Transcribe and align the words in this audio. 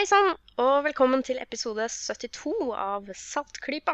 Hei 0.00 0.06
sann, 0.08 0.30
og 0.56 0.86
velkommen 0.86 1.20
til 1.20 1.36
episode 1.42 1.84
72 1.92 2.70
av 2.72 3.08
Saltklypa. 3.12 3.92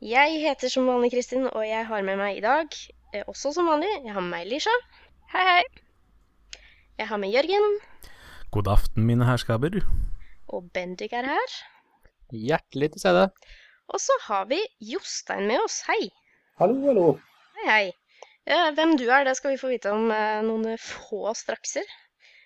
Jeg 0.00 0.38
heter 0.40 0.70
som 0.72 0.86
vanlig 0.88 1.10
Kristin, 1.12 1.42
og 1.44 1.60
jeg 1.68 1.82
har 1.90 2.04
med 2.06 2.16
meg 2.16 2.38
i 2.38 2.40
dag, 2.40 2.72
eh, 3.12 3.20
også 3.28 3.50
som 3.52 3.68
vanlig, 3.68 3.90
jeg 4.06 4.14
har 4.16 4.24
med 4.24 4.32
meg 4.32 4.46
Lisha. 4.48 4.72
Hei, 5.34 5.42
hei. 5.44 6.62
Jeg 7.02 7.10
har 7.10 7.20
med 7.20 7.36
Jørgen, 7.36 7.76
God 8.56 8.70
aften, 8.72 9.04
mine 9.04 9.28
herskaper. 9.28 9.76
og 10.48 10.72
Bendik 10.72 11.12
er 11.12 11.28
her. 11.28 11.52
Hjertelig 12.32 12.94
til 12.94 13.04
stede. 13.04 13.26
Og 13.92 14.00
så 14.00 14.16
har 14.30 14.48
vi 14.48 14.62
Jostein 14.80 15.44
med 15.46 15.60
oss. 15.66 15.82
Hei. 15.84 16.08
Hallo, 16.56 16.80
hallo. 16.86 17.18
Hei, 17.60 17.68
hei. 17.68 17.92
Eh, 18.46 18.72
Hvem 18.72 18.96
du 18.96 19.04
er, 19.10 19.28
det 19.28 19.36
skal 19.36 19.52
vi 19.52 19.60
få 19.60 19.68
vite 19.68 19.92
om 19.92 20.08
eh, 20.08 20.40
noen 20.48 20.78
få 20.80 21.36
strakser. 21.36 21.84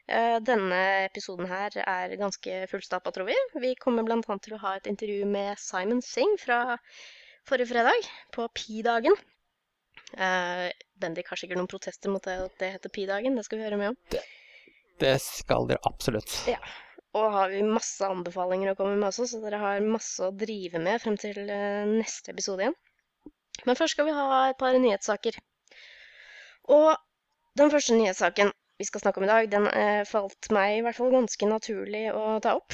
Eh, 0.09 0.39
Denne 0.41 0.81
episoden 1.05 1.49
her 1.51 1.75
er 1.83 2.15
ganske 2.17 2.63
fullstappa, 2.71 3.13
tror 3.13 3.29
vi. 3.29 3.37
Vi 3.61 3.75
kommer 3.81 4.07
bl.a. 4.07 4.21
til 4.41 4.57
å 4.57 4.61
ha 4.63 4.77
et 4.79 4.89
intervju 4.89 5.27
med 5.29 5.61
Simon 5.61 6.01
Singh 6.05 6.39
fra 6.41 6.79
forrige 7.49 7.75
fredag, 7.75 8.09
på 8.33 8.47
Pi-dagen. 8.57 9.17
Eh, 10.17 10.69
Bendik 10.97 11.29
har 11.29 11.41
sikkert 11.41 11.61
noen 11.61 11.69
protester 11.69 12.13
mot 12.13 12.25
det, 12.25 12.39
at 12.47 12.61
det 12.63 12.73
heter 12.77 12.93
Pi-dagen, 12.95 13.37
det 13.37 13.45
skal 13.45 13.61
vi 13.61 13.67
høre 13.69 13.81
med 13.81 13.93
om. 13.93 14.21
Det 14.99 15.15
skal 15.23 15.69
dere 15.69 15.85
absolutt. 15.89 16.33
Og 17.17 17.27
har 17.35 17.53
vi 17.53 17.61
masse 17.65 18.05
anbefalinger 18.05 18.73
å 18.73 18.79
komme 18.79 18.97
med 18.97 19.11
også, 19.11 19.27
så 19.29 19.43
dere 19.43 19.61
har 19.61 19.85
masse 19.85 20.25
å 20.25 20.33
drive 20.33 20.81
med 20.83 21.03
frem 21.05 21.19
til 21.21 21.43
eh, 21.45 21.85
neste 21.89 22.33
episode 22.33 22.65
igjen. 22.65 22.79
Men 23.67 23.77
først 23.77 23.97
skal 23.97 24.09
vi 24.09 24.17
ha 24.17 24.41
et 24.49 24.59
par 24.61 24.77
nyhetssaker. 24.79 25.37
Og 26.73 26.91
den 27.59 27.73
første 27.73 27.97
nyhetssaken 27.97 28.53
vi 28.79 28.87
skal 28.87 29.03
snakke 29.03 29.19
om 29.19 29.25
i 29.27 29.31
dag, 29.31 29.49
den 29.51 29.65
eh, 29.67 30.05
falt 30.07 30.47
meg 30.55 30.77
i 30.77 30.83
hvert 30.87 30.95
fall 30.99 31.11
ganske 31.11 31.47
naturlig 31.51 32.13
å 32.15 32.39
ta 32.45 32.53
opp. 32.61 32.73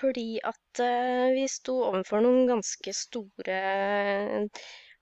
Fordi 0.00 0.40
at 0.42 0.80
eh, 0.82 1.28
vi 1.36 1.44
sto 1.50 1.74
overfor 1.92 2.20
noen 2.24 2.48
ganske 2.48 2.92
store 2.98 3.58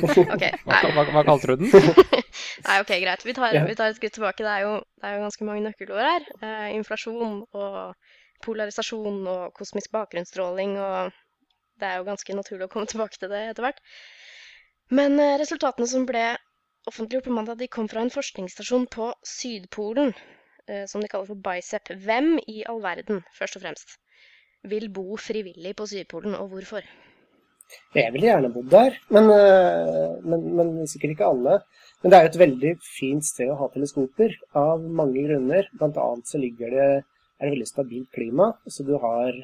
OK. 0.00 0.44
Hva, 0.64 0.76
Nei, 0.76 0.92
hva, 0.94 1.04
hva 1.12 1.22
kalte 1.26 1.50
du 1.50 1.64
den? 1.64 1.72
nei, 2.66 2.76
ok, 2.80 2.92
greit. 3.02 3.24
Vi 3.26 3.34
tar, 3.36 3.56
vi 3.66 3.76
tar 3.76 3.92
et 3.92 3.98
skritt 3.98 4.14
tilbake. 4.16 4.44
Det 4.46 4.52
er 4.52 4.64
jo, 4.66 4.74
det 5.00 5.08
er 5.08 5.16
jo 5.16 5.24
ganske 5.26 5.48
mange 5.48 5.64
nøkkelord 5.66 6.04
her. 6.04 6.28
Eh, 6.40 6.68
inflasjon 6.78 7.42
og 7.50 7.78
polarisasjon 8.44 9.18
og 9.28 9.50
kosmisk 9.56 9.92
bakgrunnsstråling 9.96 10.78
og 10.80 11.18
Det 11.80 11.88
er 11.88 11.96
jo 11.96 12.04
ganske 12.04 12.34
naturlig 12.36 12.66
å 12.66 12.72
komme 12.72 12.88
tilbake 12.88 13.16
til 13.16 13.30
det 13.32 13.38
etter 13.50 13.64
hvert. 13.64 13.78
Men 14.92 15.14
eh, 15.22 15.38
resultatene 15.40 15.88
som 15.88 16.04
ble 16.08 16.24
offentliggjort 16.90 17.28
på 17.28 17.34
mandag, 17.36 17.58
de 17.60 17.70
kom 17.70 17.88
fra 17.90 18.02
en 18.04 18.12
forskningsstasjon 18.12 18.86
på 18.90 19.10
Sydpolen, 19.26 20.14
eh, 20.68 20.86
som 20.90 21.02
de 21.02 21.10
kaller 21.10 21.30
for 21.30 21.42
BICEP. 21.46 21.94
Hvem 22.06 22.34
i 22.50 22.64
all 22.68 22.82
verden, 22.82 23.22
først 23.38 23.58
og 23.58 23.64
fremst, 23.64 23.98
vil 24.70 24.90
bo 24.92 25.16
frivillig 25.16 25.76
på 25.78 25.86
Sydpolen, 25.88 26.34
og 26.34 26.50
hvorfor? 26.52 26.84
Jeg 27.94 28.12
ville 28.12 28.26
gjerne 28.26 28.50
bodd 28.52 28.70
der, 28.72 28.96
men, 29.14 29.30
øh, 29.30 30.16
men, 30.26 30.46
men 30.58 30.72
sikkert 30.90 31.14
ikke 31.14 31.30
alle. 31.30 31.60
Men 32.02 32.10
det 32.10 32.18
er 32.18 32.24
jo 32.24 32.32
et 32.32 32.42
veldig 32.42 32.72
fint 32.82 33.26
sted 33.26 33.52
å 33.52 33.58
ha 33.60 33.68
teleskoper, 33.70 34.34
av 34.58 34.82
mange 34.82 35.22
grunner. 35.26 35.68
Blant 35.78 36.00
annet 36.00 36.30
så 36.30 36.40
ligger 36.42 36.74
det, 36.74 36.90
er 37.38 37.46
det 37.46 37.54
veldig 37.54 37.68
stabilt 37.70 38.10
klima, 38.16 38.50
så 38.66 38.86
du 38.88 38.96
har 39.02 39.36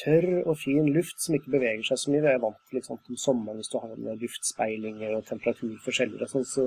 tørr 0.00 0.42
og 0.42 0.58
fin 0.58 0.86
luft 0.94 1.22
som 1.22 1.36
ikke 1.36 1.52
beveger 1.54 1.86
seg 1.88 2.00
så 2.00 2.12
mye. 2.12 2.24
Vi 2.24 2.32
er 2.32 2.42
vant 2.42 2.60
til 2.68 2.80
liksom, 2.80 2.98
om 2.98 3.20
sommeren 3.20 3.60
hvis 3.60 3.72
du 3.72 3.78
har 3.78 3.94
med 3.94 4.22
luftspeilinger 4.22 5.16
og 5.18 5.26
temperaturforskjeller 5.30 6.26
og 6.26 6.32
sånn, 6.32 6.46
så 6.48 6.66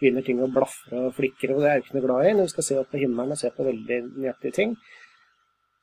begynner 0.00 0.24
ting 0.24 0.40
å 0.40 0.48
blafre 0.50 1.06
og 1.08 1.14
flikre, 1.16 1.54
og 1.54 1.62
det 1.62 1.70
er 1.70 1.78
jeg 1.78 1.84
ikke 1.84 1.96
noe 1.98 2.06
glad 2.06 2.26
i 2.26 2.34
når 2.36 2.48
vi 2.48 2.54
skal 2.54 2.66
se 2.66 2.78
opp 2.80 2.90
på 2.92 3.00
himmelen 3.02 3.36
og 3.36 3.40
se 3.40 3.50
på 3.56 3.66
veldig 3.66 3.98
nøyaktige 4.08 4.56
ting. 4.56 4.76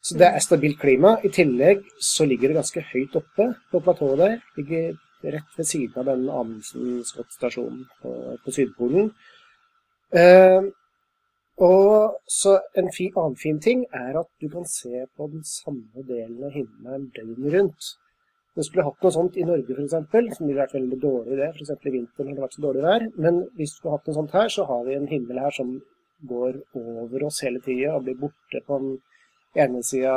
Så 0.08 0.18
det 0.18 0.30
er 0.30 0.44
stabilt 0.44 0.80
klima. 0.80 1.18
I 1.26 1.32
tillegg 1.34 1.84
så 2.04 2.26
ligger 2.26 2.52
det 2.52 2.62
ganske 2.62 2.84
høyt 2.94 3.18
oppe 3.20 3.50
på 3.72 3.82
platået 3.84 4.22
der. 4.22 4.36
Ligger 4.58 4.96
rett 5.34 5.58
ved 5.58 5.68
siden 5.68 6.00
av 6.00 6.08
den 6.08 6.28
Amundsen 6.30 7.02
Scott 7.06 7.34
stasjonen 7.34 7.84
på, 8.02 8.14
på 8.44 8.54
Sydpolen. 8.56 9.10
Eh, 10.16 10.70
og 11.58 12.18
så 12.30 12.60
en 12.78 12.92
fi, 12.94 13.08
annen 13.16 13.38
fin 13.42 13.60
ting 13.60 13.86
er 13.96 14.20
at 14.20 14.30
du 14.42 14.50
kan 14.54 14.66
se 14.70 15.06
på 15.18 15.30
den 15.32 15.46
samme 15.48 16.04
delen 16.06 16.44
av 16.46 16.54
himmelen 16.54 17.08
døgnet 17.16 17.54
rundt. 17.56 17.88
Du 18.58 18.64
skulle 18.66 18.86
hatt 18.86 19.04
noe 19.06 19.14
sånt 19.14 19.36
i 19.38 19.46
Norge 19.46 19.74
f.eks., 19.74 19.94
som 20.38 20.48
ville 20.48 20.62
vært 20.62 20.74
veldig 20.78 21.00
dårlig 21.02 21.38
det, 21.38 21.52
f.eks. 21.54 21.74
i 21.78 21.94
vinteren 21.94 22.32
har 22.32 22.38
det 22.38 22.46
vært 22.46 22.58
så 22.58 22.64
dårlig 22.64 22.86
vær, 22.86 23.06
men 23.18 23.44
hvis 23.58 23.74
du 23.74 23.80
skulle 23.80 23.98
hatt 23.98 24.10
noe 24.10 24.18
sånt 24.18 24.34
her, 24.38 24.50
så 24.54 24.66
har 24.70 24.86
vi 24.86 24.96
en 24.98 25.10
himmel 25.10 25.42
her 25.42 25.54
som 25.54 25.76
går 26.30 26.58
over 26.78 27.28
oss 27.28 27.44
hele 27.46 27.62
tida 27.62 27.94
og 27.96 28.08
blir 28.08 28.18
borte 28.22 28.62
på 28.66 28.80
den 28.82 28.98
ene 29.58 29.84
sida 29.86 30.14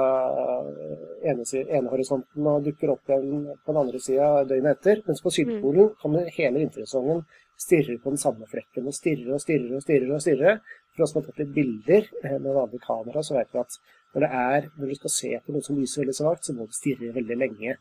ene, 1.25 1.45
sida, 1.45 1.67
ene 1.77 1.93
horisonten 1.93 2.49
og 2.49 2.65
dukker 2.65 2.95
opp 2.95 3.13
igjen 3.13 3.47
på 3.65 3.73
den 3.73 3.81
andre 3.83 4.01
sida 4.03 4.31
døgnet 4.49 4.79
etter. 4.79 5.03
Mens 5.07 5.23
på 5.25 5.33
Sydpolen 5.35 5.93
kan 6.01 6.17
du 6.17 6.21
hele 6.37 6.63
vintersesongen 6.65 7.25
stirre 7.61 7.99
på 8.01 8.13
den 8.15 8.21
samme 8.21 8.49
flekken 8.49 8.89
og 8.89 8.97
stirre 8.97 9.37
og 9.37 9.45
stirre 9.45 9.77
og 9.77 9.85
stirre. 9.85 10.15
og 10.15 10.25
stirre. 10.25 10.59
For 11.01 11.07
oss 11.07 11.13
som 11.15 11.23
har 11.23 11.31
tatt 11.31 11.39
litt 11.41 11.53
bilder 11.55 12.09
eh, 12.25 12.35
med 12.37 12.53
vanlig 12.53 12.79
kamera, 12.85 13.23
så 13.25 13.39
vet 13.39 13.55
vi 13.55 13.61
at 13.63 13.77
når, 14.13 14.25
det 14.25 14.29
er, 14.37 14.67
når 14.77 14.91
du 14.91 14.97
skal 14.99 15.13
se 15.15 15.31
på 15.41 15.55
noe 15.55 15.65
som 15.65 15.79
lyser 15.81 16.03
veldig 16.03 16.17
svakt, 16.19 16.45
så 16.45 16.53
må 16.53 16.67
du 16.69 16.75
stirre 16.77 17.15
veldig 17.15 17.39
lenge. 17.41 17.77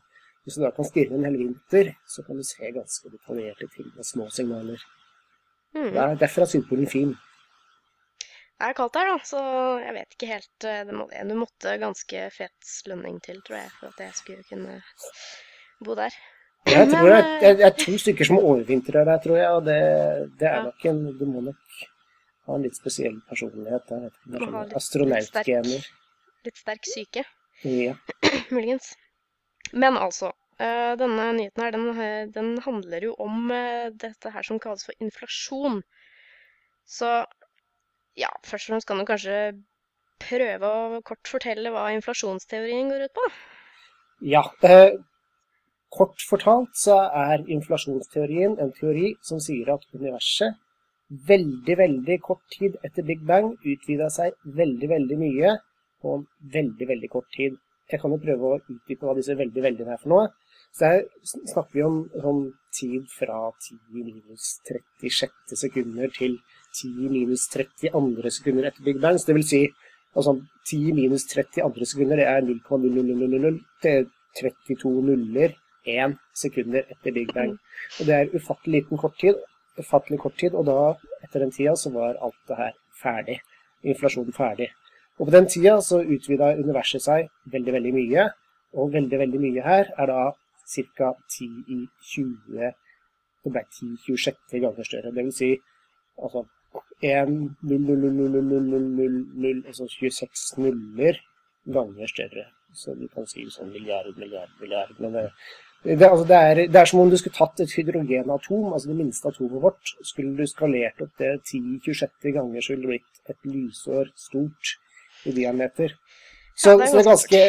Hvis 0.46 0.56
du 0.56 0.62
da 0.64 0.70
kan 0.72 0.88
stirre 0.88 1.18
en 1.18 1.26
hel 1.28 1.36
vinter, 1.36 1.90
så 2.08 2.24
kan 2.24 2.40
du 2.40 2.46
se 2.48 2.70
ganske 2.72 3.12
detaljerte 3.12 3.68
ting 3.74 3.90
med 3.92 4.08
små 4.08 4.30
signaler. 4.32 4.86
Mm. 5.76 5.90
Det 5.90 6.00
er 6.06 6.16
Derfor 6.22 6.46
er 6.46 6.52
Sydpolen 6.54 6.88
fin. 6.88 7.12
Det 8.32 8.70
er 8.70 8.78
kaldt 8.80 8.96
her, 8.96 9.12
da, 9.12 9.20
så 9.34 9.44
jeg 9.84 9.96
vet 9.98 10.16
ikke 10.16 10.32
helt 10.32 10.68
eh, 10.68 10.80
Det 10.88 10.96
må, 10.96 11.06
Du 11.28 11.36
måtte 11.44 11.76
ganske 11.84 12.26
fet 12.38 12.74
lønning 12.88 13.20
til, 13.20 13.44
tror 13.44 13.60
jeg, 13.60 13.76
for 13.76 13.92
at 13.92 14.04
jeg 14.06 14.16
skulle 14.22 14.48
kunne 14.48 14.80
bo 15.84 16.00
der. 16.00 16.16
Jeg 16.72 16.88
tror 16.88 17.08
Men, 17.12 17.30
det 17.60 17.68
er, 17.68 17.76
to 17.84 18.00
stykker 18.00 18.32
som 18.32 18.40
overvintrer 18.40 19.04
der, 19.04 19.20
tror 19.20 19.36
jeg. 19.36 19.50
Og 19.50 19.64
det, 19.68 19.80
det 20.40 20.48
er 20.48 20.62
nok 20.64 20.88
en 20.88 21.06
Du 21.20 21.26
må 21.28 21.44
nok 21.52 21.88
ha 22.50 22.58
en 22.58 22.66
litt 22.66 22.78
spesiell 22.78 23.16
personlighet. 23.28 23.90
Jeg 23.90 24.04
vet 24.06 24.18
ikke, 24.18 24.50
litt 24.58 24.76
Astronautgener. 24.80 25.88
Litt 26.46 26.60
sterk 26.60 26.88
syke, 26.88 27.24
Ja. 27.66 27.96
muligens. 28.56 28.94
Men 29.72 29.98
altså, 30.00 30.32
eh, 30.58 30.94
denne 30.98 31.26
nyheten 31.36 31.64
her, 31.64 31.74
den, 31.76 31.88
eh, 32.00 32.28
den 32.34 32.54
handler 32.64 33.04
jo 33.10 33.14
om 33.20 33.50
eh, 33.54 33.90
dette 33.92 34.32
her 34.34 34.46
som 34.46 34.58
kalles 34.62 34.86
for 34.88 34.96
inflasjon. 35.04 35.82
Så 36.88 37.10
ja, 38.18 38.30
først 38.44 38.66
og 38.66 38.72
fremst 38.72 38.88
kan 38.88 38.98
du 38.98 39.06
kanskje 39.08 39.36
prøve 40.20 40.68
å 40.68 41.00
kort 41.06 41.28
fortelle 41.28 41.72
hva 41.72 41.90
inflasjonsteorien 41.96 42.90
går 42.92 43.06
ut 43.08 43.16
på? 43.16 43.30
ja 44.20 44.42
eh, 44.68 44.98
kort 45.88 46.20
fortalt 46.28 46.74
så 46.76 46.98
er 47.08 47.46
inflasjonsteorien 47.48 48.58
en 48.60 48.72
teori 48.76 49.14
som 49.26 49.40
sier 49.40 49.72
at 49.74 49.86
universet 49.96 50.58
veldig, 51.10 51.76
veldig 51.78 52.20
kort 52.22 52.44
tid 52.54 52.76
etter 52.86 53.06
Big 53.06 53.24
Bang 53.26 53.52
utvida 53.56 54.10
seg 54.14 54.36
veldig, 54.44 54.88
veldig 54.94 55.18
mye 55.18 55.56
på 56.00 56.14
en 56.16 56.26
veldig, 56.54 56.86
veldig 56.92 57.10
kort 57.12 57.28
tid. 57.36 57.56
Jeg 57.90 58.00
kan 58.00 58.14
jo 58.14 58.20
prøve 58.22 58.46
å 58.46 58.60
utdype 58.60 59.06
hva 59.06 59.16
disse 59.18 59.34
veldig, 59.34 59.62
veldig 59.64 59.86
er 59.88 59.98
for 59.98 60.12
noe. 60.12 60.28
Så 60.70 60.86
her 60.86 61.00
snakker 61.26 61.74
vi 61.74 61.82
om 61.82 61.96
sånn 62.22 62.42
tid 62.76 63.08
fra 63.10 63.38
10 63.50 63.80
minus 63.96 64.52
36 64.68 65.58
sekunder 65.58 66.12
til 66.14 66.36
10 66.78 67.10
minus 67.10 67.48
30 67.50 67.96
andre 67.98 68.30
sekunder 68.30 68.70
etter 68.70 68.86
Big 68.86 69.00
Bang. 69.02 69.18
Så 69.18 69.32
det 69.32 69.38
vil 69.40 69.48
si 69.48 69.62
altså 70.14 70.36
10 70.70 70.94
minus 70.94 71.26
30 71.32 71.66
andre 71.66 71.90
sekunder, 71.90 72.22
det 72.22 72.28
er 72.30 72.46
0,0000 72.46 73.58
til 73.82 74.06
32 74.38 74.94
nuller 75.10 75.58
1 75.90 76.16
sekunder 76.38 76.86
etter 76.86 77.18
Big 77.18 77.34
Bang. 77.34 77.56
Og 77.98 78.06
det 78.06 78.14
er 78.14 78.34
ufattelig 78.36 78.84
liten 78.84 79.00
kort 79.02 79.18
tid, 79.18 79.42
ufattelig 79.78 80.18
kort 80.20 80.36
tid, 80.40 80.54
og 80.54 80.66
da, 80.66 80.76
etter 81.24 81.44
den 81.44 81.54
tida, 81.54 81.76
så 81.76 81.92
var 81.94 82.18
alt 82.20 82.38
det 82.48 82.58
her 82.58 82.76
ferdig. 83.02 83.38
Inflasjonen 83.86 84.34
ferdig. 84.36 84.68
Og 85.18 85.26
på 85.28 85.34
den 85.34 85.48
tida 85.52 85.78
så 85.84 86.00
utvida 86.00 86.54
universet 86.58 87.04
seg 87.04 87.28
veldig, 87.52 87.72
veldig 87.76 87.92
mye. 87.96 88.28
Og 88.80 88.92
veldig, 88.94 89.18
veldig 89.24 89.40
mye 89.42 89.64
her 89.66 89.90
er 89.98 90.10
da 90.10 90.20
ca. 90.70 91.10
10 91.36 91.48
i 91.74 91.80
20 92.12 92.72
Det 93.44 93.52
ble 93.52 93.62
10 93.72 93.96
26 94.06 94.60
ganger 94.64 94.84
større. 94.84 95.12
Det 95.14 95.24
vil 95.24 95.32
si 95.32 95.50
altså 96.22 96.44
1 97.02 97.30
0 97.62 97.80
0 97.88 97.98
0 97.98 98.12
0 98.14 98.44
0 98.44 98.62
0 98.70 98.88
0 98.96 99.20
0 99.44 99.62
altså 99.66 99.88
26 99.88 100.58
nuller 100.58 101.20
ganger 101.66 102.06
større. 102.06 102.44
Så 102.74 102.94
du 102.94 103.08
kan 103.08 103.26
si 103.26 103.46
sånn 103.50 103.72
milliard, 103.74 104.12
milliard, 104.16 104.52
milliard. 104.60 104.92
Men 105.00 105.16
det, 105.84 106.04
altså 106.04 106.26
det, 106.28 106.36
er, 106.36 106.54
det, 106.68 106.76
er, 106.76 106.88
som 106.90 107.00
om 107.00 107.10
du 107.10 107.16
skulle 107.16 107.36
tatt 107.36 107.60
et 107.64 107.72
hydrogenatom, 107.72 108.72
altså 108.74 108.90
det 108.90 108.96
minste 108.98 109.30
atomet 109.30 109.62
vårt, 109.62 109.92
skulle 110.04 110.36
du 110.36 110.48
skalert 110.48 111.00
opp 111.00 111.12
det 111.20 111.38
10-26 111.48 112.34
ganger, 112.36 112.60
så 112.60 112.74
ville 112.74 112.82
det 112.82 112.90
blitt 112.90 113.32
et 113.32 113.48
lysår 113.48 114.10
stort 114.20 114.74
i 115.24 115.32
diameter. 115.36 115.94
Så, 116.54 116.74
ja, 116.74 116.76
det, 116.76 116.90
så 116.90 116.96
det, 116.96 117.00
er 117.00 117.08
ganske, 117.08 117.40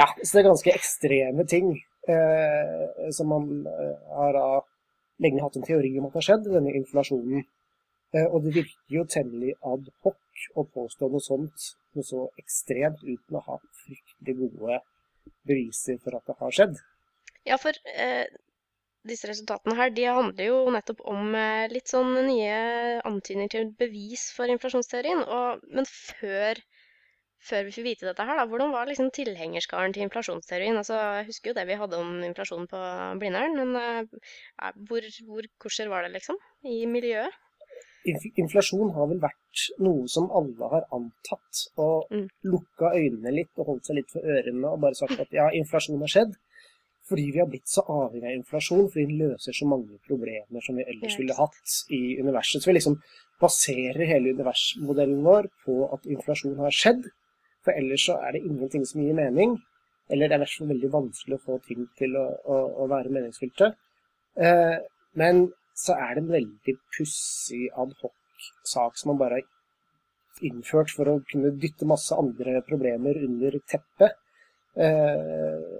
ja, 0.00 0.08
så 0.20 0.30
det 0.34 0.42
er 0.42 0.48
ganske 0.50 0.74
ekstreme 0.76 1.46
ting 1.48 1.70
eh, 2.12 3.06
som 3.16 3.30
man 3.32 3.48
eh, 3.70 3.94
har 4.18 4.36
da 4.36 4.48
lenge 5.24 5.42
hatt 5.42 5.56
en 5.56 5.64
teori 5.64 5.94
om 5.98 6.10
at 6.10 6.18
har 6.20 6.26
skjedd, 6.28 6.50
denne 6.52 6.74
inflasjonen. 6.76 7.46
Eh, 8.12 8.26
og 8.26 8.44
det 8.44 8.54
virker 8.58 8.98
jo 8.98 9.06
temmelig 9.08 9.56
ad 9.64 9.88
hoc 10.04 10.44
å 10.60 10.66
påstå 10.76 11.08
noe 11.08 11.24
sånt, 11.24 11.72
noe 11.96 12.04
så 12.04 12.26
ekstremt, 12.40 13.00
uten 13.00 13.40
å 13.40 13.44
ha 13.48 13.58
fryktelig 13.80 14.36
gode 14.44 14.80
beviser 15.48 15.96
for 16.04 16.20
at 16.20 16.28
det 16.28 16.36
har 16.44 16.56
skjedd. 16.60 16.78
Ja, 17.48 17.56
for 17.60 17.76
eh, 17.94 18.26
disse 19.08 19.28
resultatene 19.30 19.76
her, 19.78 19.92
de 19.94 20.04
handler 20.08 20.50
jo 20.50 20.58
nettopp 20.74 21.00
om 21.08 21.32
eh, 21.38 21.68
litt 21.72 21.90
sånn 21.90 22.12
nye 22.26 22.58
antydninger 23.08 23.54
til 23.54 23.70
bevis 23.78 24.28
for 24.36 24.50
inflasjonsteorien. 24.52 25.22
Og, 25.24 25.64
men 25.72 25.88
før, 25.88 26.60
før, 27.50 27.66
vi 27.68 27.74
fikk 27.76 27.88
vite 27.88 28.08
dette 28.10 28.28
her, 28.28 28.40
da, 28.40 28.46
hvordan 28.50 28.74
var 28.74 28.90
liksom 28.90 29.10
tilhengerskaren 29.16 29.96
til 29.96 30.06
inflasjonsteorien? 30.06 30.78
Altså, 30.80 30.98
jeg 31.20 31.28
husker 31.30 31.52
jo 31.52 31.58
det 31.58 31.66
vi 31.70 31.80
hadde 31.80 32.00
om 32.02 32.16
inflasjon 32.28 32.68
på 32.70 32.84
Blindern, 33.22 33.58
men 33.58 33.76
eh, 33.82 34.72
hvor, 34.90 35.12
hvor 35.28 35.52
korser 35.62 35.92
var 35.92 36.06
det, 36.06 36.16
liksom? 36.18 36.40
I 36.68 36.82
miljøet? 36.90 37.44
Inflasjon 38.08 38.92
har 38.94 39.08
vel 39.10 39.18
vært 39.20 39.64
noe 39.84 40.06
som 40.08 40.28
alle 40.38 40.68
har 40.70 40.84
antatt, 40.94 41.64
og 41.82 42.12
mm. 42.14 42.28
lukka 42.48 42.92
øynene 42.94 43.32
litt 43.34 43.58
og 43.60 43.72
holdt 43.72 43.88
seg 43.88 43.98
litt 43.98 44.12
for 44.14 44.24
ørene 44.24 44.70
og 44.70 44.80
bare 44.84 44.96
sagt 44.96 45.18
at 45.18 45.34
ja, 45.34 45.48
inflasjon 45.58 46.00
har 46.04 46.12
skjedd. 46.12 46.36
Fordi 47.08 47.24
vi 47.32 47.40
har 47.40 47.48
blitt 47.48 47.70
så 47.70 47.84
avhengig 47.88 48.26
av 48.28 48.36
inflasjon, 48.36 48.88
fordi 48.92 49.06
den 49.08 49.22
løser 49.22 49.56
så 49.56 49.68
mange 49.68 49.96
problemer 50.08 50.64
som 50.64 50.76
vi 50.76 50.84
ellers 50.92 51.16
ville 51.16 51.36
hatt 51.38 51.76
i 51.94 52.02
universet. 52.20 52.60
Så 52.60 52.68
vi 52.68 52.76
liksom 52.76 52.98
baserer 53.40 54.10
hele 54.10 54.34
universmodellen 54.36 55.22
vår 55.24 55.48
på 55.64 55.78
at 55.94 56.04
inflasjon 56.10 56.58
har 56.60 56.74
skjedd. 56.74 57.08
For 57.64 57.72
ellers 57.72 58.04
så 58.10 58.18
er 58.20 58.36
det 58.36 58.44
ingenting 58.44 58.84
som 58.88 59.02
gir 59.02 59.16
mening. 59.16 59.56
Eller 60.12 60.28
det 60.28 60.36
er 60.36 60.40
i 60.40 60.44
hvert 60.44 60.56
fall 60.58 60.72
veldig 60.72 60.92
vanskelig 60.92 61.36
å 61.36 61.44
få 61.44 61.58
ting 61.66 61.88
til 61.98 62.16
å, 62.16 62.26
å, 62.44 62.60
å 62.84 62.88
være 62.92 63.12
meningsfylte. 63.12 63.72
Eh, 64.40 64.76
men 65.20 65.48
så 65.78 65.96
er 65.96 66.14
det 66.14 66.24
en 66.24 66.32
veldig 66.32 66.74
pussig 66.96 67.68
adhoc-sak 67.72 68.98
som 68.98 69.12
man 69.12 69.20
bare 69.20 69.40
har 69.40 70.48
innført 70.48 70.92
for 70.94 71.10
å 71.10 71.20
kunne 71.30 71.52
dytte 71.60 71.88
masse 71.88 72.16
andre 72.16 72.60
problemer 72.68 73.20
under 73.26 73.58
teppet. 73.68 74.16
Eh, 74.78 75.78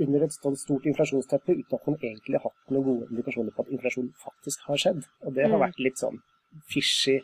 under 0.00 0.24
et 0.24 0.34
sånt 0.34 0.60
stort 0.60 0.86
inflasjonsteppe 0.88 1.56
uten 1.58 1.76
at 1.76 1.88
man 1.88 1.98
egentlig 2.00 2.38
har 2.38 2.48
hatt 2.48 2.72
noen 2.72 2.86
gode 2.86 3.10
indikasjoner 3.10 3.54
på 3.56 3.66
at 3.66 3.74
inflasjon 3.76 4.08
faktisk 4.22 4.64
har 4.68 4.80
skjedd. 4.84 5.04
Og 5.26 5.36
det 5.36 5.46
har 5.48 5.58
mm. 5.58 5.64
vært 5.66 5.82
litt 5.84 6.00
sånn 6.00 6.22
fishy 6.72 7.18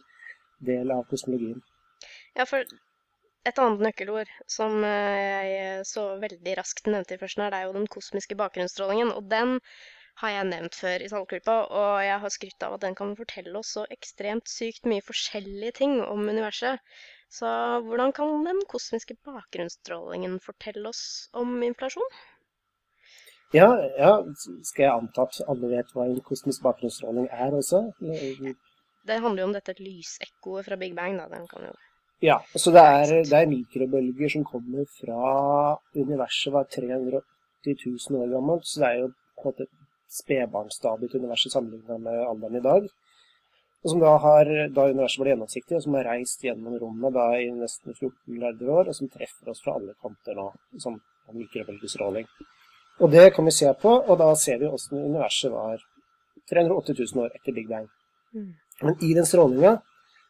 del 0.64 0.92
av 0.92 1.06
kosmologien. 1.10 1.62
Ja, 2.36 2.44
for 2.48 2.64
et 3.48 3.60
annet 3.62 3.84
nøkkelord 3.86 4.30
som 4.50 4.82
eh, 4.84 5.44
jeg 5.48 5.84
så 5.88 6.10
veldig 6.20 6.56
raskt 6.58 6.90
nevnte 6.90 7.16
i 7.16 7.20
førsten 7.20 7.46
her, 7.46 7.54
det 7.54 7.60
er 7.62 7.68
jo 7.68 7.76
den 7.78 7.88
kosmiske 7.90 8.36
bakgrunnsstrålingen. 8.38 9.14
Og 9.16 9.30
den 9.30 9.56
har 10.18 10.34
jeg 10.34 10.48
nevnt 10.48 10.74
før 10.74 11.04
i 11.04 11.08
Saltklippa, 11.10 11.58
og 11.80 11.92
jeg 12.02 12.22
har 12.24 12.34
skrytt 12.34 12.64
av 12.66 12.74
at 12.74 12.82
den 12.84 12.96
kan 12.98 13.14
fortelle 13.18 13.54
oss 13.60 13.76
så 13.76 13.84
ekstremt 13.94 14.50
sykt 14.50 14.88
mye 14.90 15.04
forskjellige 15.06 15.76
ting 15.78 16.00
om 16.02 16.26
universet. 16.26 16.82
Så 17.30 17.48
hvordan 17.84 18.12
kan 18.16 18.42
den 18.46 18.60
kosmiske 18.72 19.14
bakgrunnsstrålingen 19.28 20.38
fortelle 20.42 20.90
oss 20.90 21.02
om 21.36 21.60
inflasjon? 21.62 22.16
Ja, 23.56 23.68
ja, 23.96 24.12
skal 24.66 24.84
jeg 24.84 24.92
anta 24.92 25.24
at 25.24 25.38
alle 25.48 25.70
vet 25.70 25.92
hva 25.96 26.04
en 26.04 26.18
kosmisk 26.24 26.60
bakgrunnsstråling 26.66 27.30
er 27.32 27.54
også? 27.56 27.80
Det 29.08 29.16
handler 29.24 29.40
jo 29.40 29.46
om 29.48 29.54
dette 29.56 29.74
lysekkoet 29.80 30.66
fra 30.66 30.76
Big 30.76 30.92
Bang, 30.96 31.16
da. 31.16 31.28
Den 31.32 31.46
kan 31.48 31.64
jo 31.70 31.72
Ja, 32.20 32.36
så 32.52 32.72
det 32.74 32.82
er, 32.82 33.12
det 33.30 33.38
er 33.38 33.48
mikrobølger 33.48 34.32
som 34.34 34.44
kommer 34.44 34.84
fra 34.98 35.78
universet 35.94 36.52
var 36.52 36.66
380 36.66 37.22
000 38.10 38.20
år 38.20 38.32
gammelt, 38.34 38.66
så 38.66 38.82
det 38.82 38.88
er 38.88 38.98
jo 39.04 39.12
på 39.38 39.44
en 39.44 39.52
måte 39.52 39.68
spedbarnsstadiet 40.18 41.12
til 41.12 41.22
universet 41.22 41.54
sammenlignet 41.54 42.02
med 42.04 42.24
alderen 42.26 42.58
i 42.58 42.64
dag. 42.64 42.90
Og 43.84 43.92
som 43.92 44.02
da 44.02 44.16
har, 44.26 44.50
da 44.74 44.88
universet 44.90 45.22
ble 45.22 45.32
gjennomsiktig, 45.32 45.78
og 45.78 45.84
som 45.86 45.96
har 45.96 46.08
reist 46.10 46.44
gjennom 46.44 46.76
rommet 46.82 47.14
da 47.14 47.30
i 47.38 47.48
nesten 47.54 47.94
14 47.94 48.12
milliarder 48.26 48.74
år, 48.76 48.90
og 48.90 48.98
som 48.98 49.08
treffer 49.14 49.54
oss 49.54 49.62
fra 49.64 49.78
alle 49.78 49.94
kanter 50.02 50.36
nå, 50.36 50.50
som 50.82 50.98
mikrobølgestråling. 51.32 52.26
Og 52.98 53.12
det 53.12 53.28
kan 53.34 53.46
vi 53.46 53.54
se 53.54 53.70
på, 53.82 53.92
og 53.94 54.18
da 54.18 54.32
ser 54.34 54.58
vi 54.58 54.70
hvordan 54.70 55.04
universet 55.12 55.52
var 55.52 55.82
308 56.50 56.96
000 56.98 57.22
år 57.24 57.36
etter 57.36 57.54
Big 57.54 57.68
Bang. 57.68 57.86
Mm. 58.34 58.54
Men 58.82 58.96
i 59.04 59.12
den 59.14 59.26
strålinga 59.26 59.76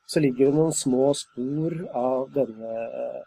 så 0.09 0.21
ligger 0.25 0.49
det 0.49 0.57
noen 0.57 0.73
små 0.73 1.11
spor 1.17 1.75
av 1.97 2.29
denne, 2.33 2.75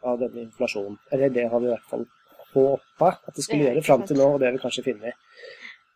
av 0.02 0.18
denne 0.22 0.46
inflasjonen. 0.48 0.98
Eller 1.14 1.34
det 1.34 1.48
har 1.50 1.62
vi 1.62 1.70
i 1.70 1.74
hvert 1.74 1.90
fall 1.90 2.06
håpa 2.54 3.12
at 3.16 3.36
det 3.38 3.46
skulle 3.46 3.68
gjøre 3.68 3.84
fram 3.86 4.06
til 4.08 4.18
nå, 4.18 4.32
og 4.34 4.40
det 4.42 4.50
har 4.50 4.56
vi 4.58 4.64
kanskje 4.64 4.86
funnet. 4.90 5.18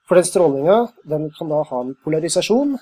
For 0.06 0.18
den 0.18 0.27
strålinga 0.30 0.77
den 1.09 1.31
kan 1.38 1.50
da 1.50 1.63
ha 1.69 1.81
en 1.81 1.95
polarisasjon. 2.06 2.75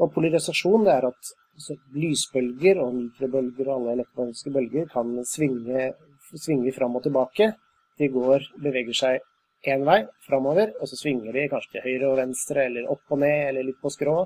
Og 0.00 0.12
polarisasjon 0.14 0.84
det 0.84 0.92
er 0.94 1.08
at 1.08 1.32
altså, 1.56 1.76
lysbølger 1.96 2.80
og 2.84 2.94
mikrobølger 2.98 3.68
og 3.68 3.74
alle 3.78 3.96
elektroniske 3.98 4.52
bølger 4.52 4.88
kan 4.92 5.16
svinge, 5.28 5.90
svinge 6.36 6.72
fram 6.76 6.96
og 7.00 7.04
tilbake. 7.08 7.52
De 8.00 8.08
går, 8.12 8.44
beveger 8.60 8.96
seg 8.96 9.24
én 9.68 9.84
vei 9.84 10.00
framover, 10.26 10.72
og 10.80 10.88
så 10.88 10.96
svinger 10.96 11.36
de 11.36 11.48
kanskje 11.52 11.76
til 11.76 11.84
høyre 11.84 12.10
og 12.10 12.20
venstre, 12.20 12.64
eller 12.68 12.88
opp 12.92 13.12
og 13.12 13.20
ned, 13.20 13.40
eller 13.50 13.66
litt 13.68 13.80
på 13.82 13.92
skrå. 13.92 14.16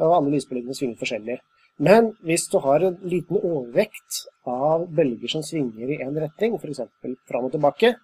Og 0.00 0.14
alle 0.16 0.32
lysbølgene 0.32 0.76
svinger 0.76 1.00
forskjellig. 1.00 1.36
Men 1.82 2.12
hvis 2.24 2.46
du 2.52 2.58
har 2.64 2.84
en 2.84 2.96
liten 3.02 3.36
overvekt 3.36 4.22
av 4.48 4.86
bølger 4.96 5.34
som 5.34 5.44
svinger 5.44 5.92
i 5.92 6.00
én 6.04 6.16
retning, 6.20 6.56
f.eks. 6.56 6.80
fram 7.28 7.48
og 7.48 7.52
tilbake, 7.52 7.94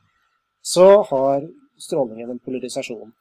så 0.63 1.03
har 1.11 1.49
strålingen 1.79 2.31
en 2.31 2.45
polarisasjon. 2.45 3.13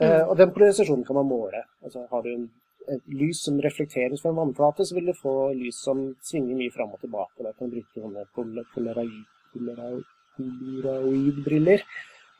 Mm. 0.00 0.02
Uh, 0.02 0.24
og 0.28 0.36
den 0.40 0.52
polarisasjonen 0.52 1.04
kan 1.04 1.20
man 1.20 1.28
måle. 1.28 1.62
Altså, 1.84 2.06
har 2.10 2.24
du 2.24 2.32
en, 2.32 2.48
et 2.92 3.04
lys 3.20 3.44
som 3.46 3.60
reflekteres 3.62 4.22
fra 4.22 4.32
en 4.32 4.40
vannflate, 4.40 4.84
så 4.84 4.96
vil 4.96 5.08
du 5.08 5.14
få 5.16 5.52
lys 5.56 5.78
som 5.86 6.02
svinger 6.24 6.58
mye 6.58 6.74
fram 6.74 6.92
og 6.92 7.00
tilbake. 7.00 7.44
Da 7.44 7.52
kan 7.52 7.70
du 7.70 7.78
bruke 7.78 8.02
sånne 8.02 8.26
polaroid, 8.36 9.22
polaroidbriller 9.54 11.86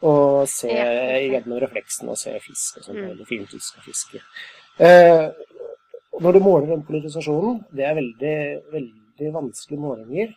og 0.07 0.47
se 0.51 0.71
gjennom 0.71 1.61
refleksen 1.63 2.11
og 2.13 2.19
se 2.21 2.35
fisk 2.45 2.81
og 2.81 2.89
sånn. 2.89 2.99
Mm. 3.01 3.11
eller 3.13 3.29
finfisk 3.29 3.79
og 3.81 3.87
fiske. 3.89 4.23
Eh, 4.79 5.27
når 6.21 6.37
du 6.37 6.41
måler 6.45 6.73
den 6.73 6.85
polarisasjonen, 6.87 7.63
det 7.77 7.87
er 7.89 7.97
veldig, 7.99 8.37
veldig 8.73 9.33
vanskelige 9.35 9.83
målinger, 9.83 10.35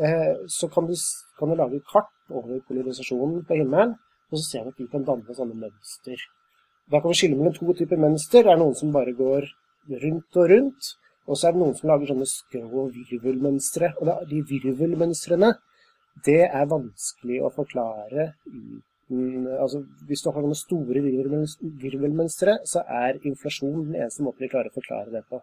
eh, 0.00 0.32
så 0.48 0.68
kan 0.72 0.88
du, 0.88 0.94
kan 1.38 1.52
du, 1.52 1.56
lage 1.56 1.82
kart 1.92 2.12
over 2.30 2.60
polarisasjonen 2.68 3.44
på 3.48 3.60
himmelen, 3.60 3.94
og 4.30 4.40
så 4.40 4.44
ser 4.44 4.64
du 4.64 4.74
at 4.74 4.80
de 4.80 4.88
kan 4.92 5.06
danne 5.06 5.36
sånne 5.38 5.56
mønster. 5.60 6.26
Da 6.90 7.00
kan 7.00 7.12
vi 7.12 7.18
skille 7.20 7.38
mellom 7.38 7.54
to 7.54 7.72
typer 7.78 7.98
mønster. 8.00 8.44
Det 8.44 8.52
er 8.52 8.60
noen 8.60 8.74
som 8.78 8.92
bare 8.94 9.14
går 9.16 9.46
rundt 10.02 10.38
og 10.40 10.50
rundt, 10.50 10.90
og 11.26 11.38
så 11.38 11.48
er 11.48 11.54
det 11.54 11.62
noen 11.62 11.78
som 11.78 11.90
lager 11.90 12.12
sånne 12.12 12.28
skrå 12.30 12.84
virvelmønstre. 12.94 13.92
Og 14.00 14.28
de 14.30 14.42
virvelmønstrene 14.50 15.54
det 16.24 16.42
er 16.46 16.68
vanskelig 16.70 17.42
å 17.44 17.52
forklare 17.52 18.30
uten 19.06 19.46
altså 19.60 19.82
Hvis 20.08 20.22
du 20.22 20.30
har 20.30 20.42
noen 20.42 20.54
store 20.54 21.02
virvelmønstre, 21.02 22.58
så 22.64 22.82
er 22.86 23.20
inflasjon 23.24 23.86
den 23.90 24.00
eneste 24.00 24.22
måten 24.22 24.44
vi 24.44 24.50
klarer 24.50 24.70
å 24.70 24.76
forklare 24.76 25.12
det 25.12 25.22
på. 25.30 25.40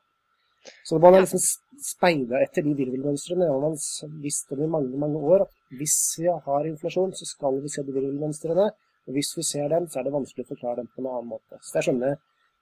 Så 0.88 1.00
man 1.00 1.14
har 1.14 1.26
liksom 1.26 1.42
speida 1.84 2.40
etter 2.44 2.64
de 2.64 2.76
virvelmønstrene. 2.78 3.50
Og 3.52 3.62
man 3.62 3.76
har 3.76 4.14
visst 4.24 4.52
om 4.52 4.64
i 4.64 4.70
mange 4.76 5.00
mange 5.00 5.20
år 5.20 5.46
at 5.48 5.56
hvis 5.80 5.98
vi 6.20 6.30
har 6.32 6.70
inflasjon, 6.70 7.16
så 7.16 7.28
skal 7.28 7.60
vi 7.64 7.72
se 7.72 7.84
de 7.84 7.96
virvelmønstrene. 7.96 8.70
Og 9.08 9.18
hvis 9.18 9.34
vi 9.38 9.44
ser 9.44 9.68
dem, 9.68 9.90
så 9.92 10.00
er 10.00 10.08
det 10.08 10.16
vanskelig 10.16 10.46
å 10.46 10.54
forklare 10.54 10.80
dem 10.80 10.88
på 10.94 11.04
en 11.04 11.10
annen 11.12 11.34
måte. 11.34 11.60
Så 11.60 11.74
det 11.74 11.82
er 11.82 11.90
sånne 11.90 12.14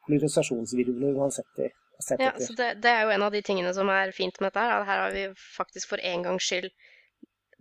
polarisasjonsvirvler 0.08 1.14
man 1.14 1.28
har 1.28 1.36
sett 1.38 1.66
i. 1.68 1.70
Ja, 2.18 2.32
så 2.42 2.56
det, 2.58 2.70
det, 2.82 2.90
er 2.90 3.04
jo 3.06 3.12
en 3.14 3.22
av 3.28 3.36
de 3.36 3.44
tingene 3.46 3.70
som 3.78 3.90
er 3.94 4.10
fint 4.16 4.40
med 4.42 4.50
dette. 4.50 4.64
her, 4.66 4.82
at 4.82 4.88
Her 4.90 5.04
har 5.04 5.12
vi 5.14 5.28
faktisk 5.58 5.92
for 5.92 6.02
en 6.02 6.24
gangs 6.26 6.48
skyld 6.50 6.72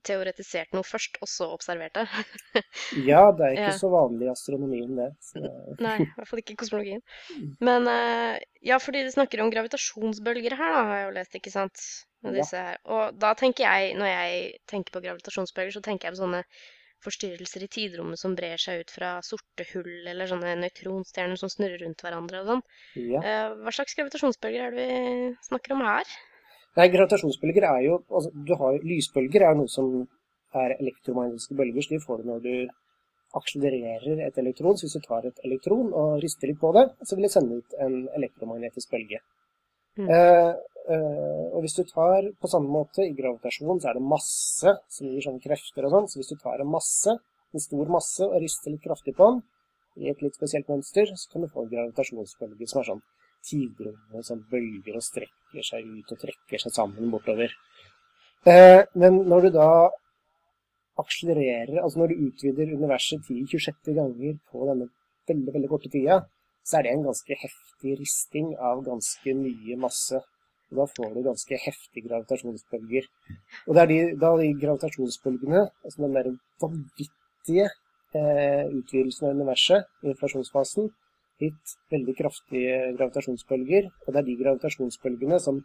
teoretisert 0.06 0.72
noe 0.76 0.86
først, 0.86 1.18
og 1.22 1.28
så 1.30 1.48
observert 1.54 1.94
det. 1.98 2.06
Ja, 3.10 3.22
det 3.36 3.46
er 3.46 3.54
ikke 3.56 3.68
Ja. 3.70 3.76
så 3.78 3.90
vanlig 3.92 4.26
i 4.28 4.32
astronomien, 4.32 4.96
det. 4.98 5.10
Nei, 5.82 5.96
i 6.02 6.08
hvert 6.16 6.28
fall 6.30 6.42
ikke 6.42 6.56
i 6.56 6.60
kosmologien. 6.62 7.02
Men 7.60 7.86
eh, 7.90 8.40
ja, 8.66 8.78
fordi 8.82 9.04
de 9.06 9.12
snakker 9.14 9.42
om 9.44 9.52
gravitasjonsbølger 9.54 10.56
her, 10.58 10.74
da, 10.76 10.82
har 10.90 10.98
jeg 11.02 11.08
jo 11.08 11.14
lest, 11.20 11.38
ikke 11.40 11.54
sant? 11.54 11.86
Ja. 12.20 12.64
Og 12.92 13.16
da 13.16 13.30
tenker 13.38 13.64
jeg, 13.64 13.94
når 13.96 14.10
jeg 14.10 14.40
tenker 14.68 14.92
på 14.92 15.00
gravitasjonsbølger, 15.06 15.72
så 15.78 15.80
tenker 15.86 16.08
jeg 16.10 16.18
på 16.18 16.22
sånne 16.24 16.42
forstyrrelser 17.00 17.62
i 17.64 17.68
tidrommet 17.72 18.20
som 18.20 18.34
brer 18.36 18.60
seg 18.60 18.82
ut 18.82 18.90
fra 18.92 19.14
sorte 19.24 19.64
hull, 19.70 20.02
eller 20.10 20.28
sånne 20.28 20.50
nøytronstjerner 20.60 21.38
som 21.40 21.48
snurrer 21.48 21.80
rundt 21.80 22.02
hverandre 22.04 22.42
og 22.42 22.50
sånn. 22.50 22.64
ja. 23.00 23.22
Eh, 23.24 23.54
hva 23.64 23.72
slags 23.72 23.96
gravitasjonsbølger 23.96 24.66
er 24.66 24.76
det 24.76 24.88
vi 24.90 25.30
snakker 25.48 25.78
om 25.78 25.80
her? 25.86 26.12
Nei, 26.78 26.86
gravitasjonsbølger 26.92 27.66
er 27.66 27.80
jo 27.88 27.96
altså, 28.08 28.30
du 28.30 28.54
har, 28.60 28.78
Lysbølger 28.86 29.46
er 29.48 29.56
noe 29.58 29.70
som 29.70 29.90
er 30.54 30.76
elektromagnetiske 30.76 31.56
bølger, 31.58 31.82
så 31.82 31.94
de 31.94 32.02
får 32.04 32.20
du 32.20 32.30
når 32.30 32.44
du 32.44 32.54
akselererer 33.38 34.22
et 34.26 34.38
elektron. 34.42 34.78
Så 34.78 34.86
hvis 34.86 34.96
du 34.98 35.06
tar 35.06 35.26
et 35.26 35.44
elektron 35.46 35.92
og 35.96 36.18
rister 36.22 36.50
litt 36.50 36.60
på 36.62 36.72
det, 36.76 36.86
så 37.06 37.16
vil 37.16 37.26
det 37.26 37.32
sende 37.34 37.60
ut 37.60 37.78
en 37.86 38.00
elektromagnetisk 38.18 38.94
bølge. 38.94 39.20
Mm. 39.98 40.08
Eh, 40.14 40.52
eh, 40.94 41.44
og 41.50 41.64
hvis 41.64 41.76
du 41.78 41.84
tar 41.88 42.30
på 42.40 42.50
samme 42.50 42.70
måte 42.70 43.06
i 43.06 43.14
gravitasjon, 43.18 43.82
så 43.82 43.90
er 43.90 43.98
det 43.98 44.06
masse 44.14 44.74
som 44.94 45.10
gir 45.10 45.26
sånne 45.26 45.42
krefter 45.42 45.86
og 45.86 45.96
sånn. 45.96 46.10
Så 46.10 46.20
hvis 46.20 46.32
du 46.32 46.38
tar 46.42 46.62
en 46.62 46.70
masse, 46.70 47.16
en 47.50 47.66
stor 47.66 47.90
masse, 47.90 48.26
og 48.26 48.38
rister 48.42 48.74
litt 48.74 48.86
kraftig 48.86 49.16
på 49.18 49.30
den 49.32 49.42
i 50.00 50.10
et 50.10 50.22
litt 50.22 50.38
spesielt 50.38 50.70
mønster, 50.70 51.10
så 51.18 51.32
kan 51.32 51.42
du 51.42 51.50
få 51.50 51.64
en 51.64 51.72
gravitasjonsbølge 51.72 52.70
som 52.70 52.82
er 52.82 52.92
sånn 52.92 53.06
tidrommet 53.46 54.26
sånn 54.26 54.42
bølger 54.50 54.98
og 55.00 55.04
strekker 55.50 55.66
seg 55.66 55.86
ut 55.86 56.12
og 56.14 56.20
trekker 56.20 56.62
seg 56.62 56.72
sammen 56.72 57.10
bortover. 57.10 57.50
Eh, 58.46 58.86
men 58.94 59.26
når 59.28 59.48
du 59.48 59.50
da 59.58 59.90
akselererer, 61.00 61.82
altså 61.82 61.98
når 62.00 62.08
du 62.12 62.26
utvider 62.28 62.74
universet 62.76 63.22
10-26 63.28 63.94
ganger 63.96 64.38
på 64.50 64.66
denne 64.68 64.88
veldig, 65.28 65.54
veldig 65.54 65.68
korte 65.68 65.90
tida, 65.90 66.20
så 66.64 66.78
er 66.78 66.82
det 66.82 66.92
en 66.92 67.06
ganske 67.08 67.36
heftig 67.42 67.96
risting 67.98 68.54
av 68.58 68.84
ganske 68.84 69.34
mye 69.34 69.76
masse. 69.80 70.20
Og 70.70 70.78
da 70.78 70.86
får 70.86 71.14
du 71.14 71.22
ganske 71.24 71.58
heftige 71.58 72.06
gravitasjonsbølger. 72.06 73.08
Og 73.66 73.74
det 73.74 73.82
er 73.82 73.90
de, 73.90 74.00
da 74.22 74.34
de 74.38 74.50
gravitasjonsbølgene, 74.60 75.64
altså 75.84 76.04
den 76.04 76.14
der 76.14 76.28
vanvittige 76.62 77.66
eh, 78.14 78.66
utvidelsen 78.68 79.26
av 79.26 79.34
universet 79.40 79.88
inflasjonsfasen, 80.06 80.92
gitt 81.40 81.76
veldig 81.92 82.14
kraftige 82.18 82.74
gravitasjonsbølger. 82.98 83.84
Og 84.06 84.12
det 84.12 84.20
er 84.20 84.28
de 84.28 84.40
gravitasjonsbølgene 84.42 85.38
som 85.42 85.56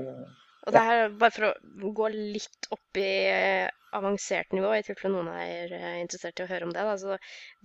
Og 0.63 0.75
det 0.75 0.83
her, 0.87 1.09
bare 1.19 1.35
for 1.35 1.49
å 1.51 1.93
gå 1.97 2.09
litt 2.15 2.69
opp 2.75 2.99
i 3.01 3.13
eh, 3.27 3.71
avansert 3.99 4.53
nivå, 4.55 4.71
i 4.77 4.85
tilfelle 4.87 5.17
noen 5.17 5.31
er 5.35 5.73
eh, 5.75 5.97
interessert 6.03 6.39
i 6.39 6.45
å 6.45 6.51
høre 6.51 6.69
om 6.69 6.75
det, 6.75 6.85
da, 6.87 6.95
så 7.01 7.17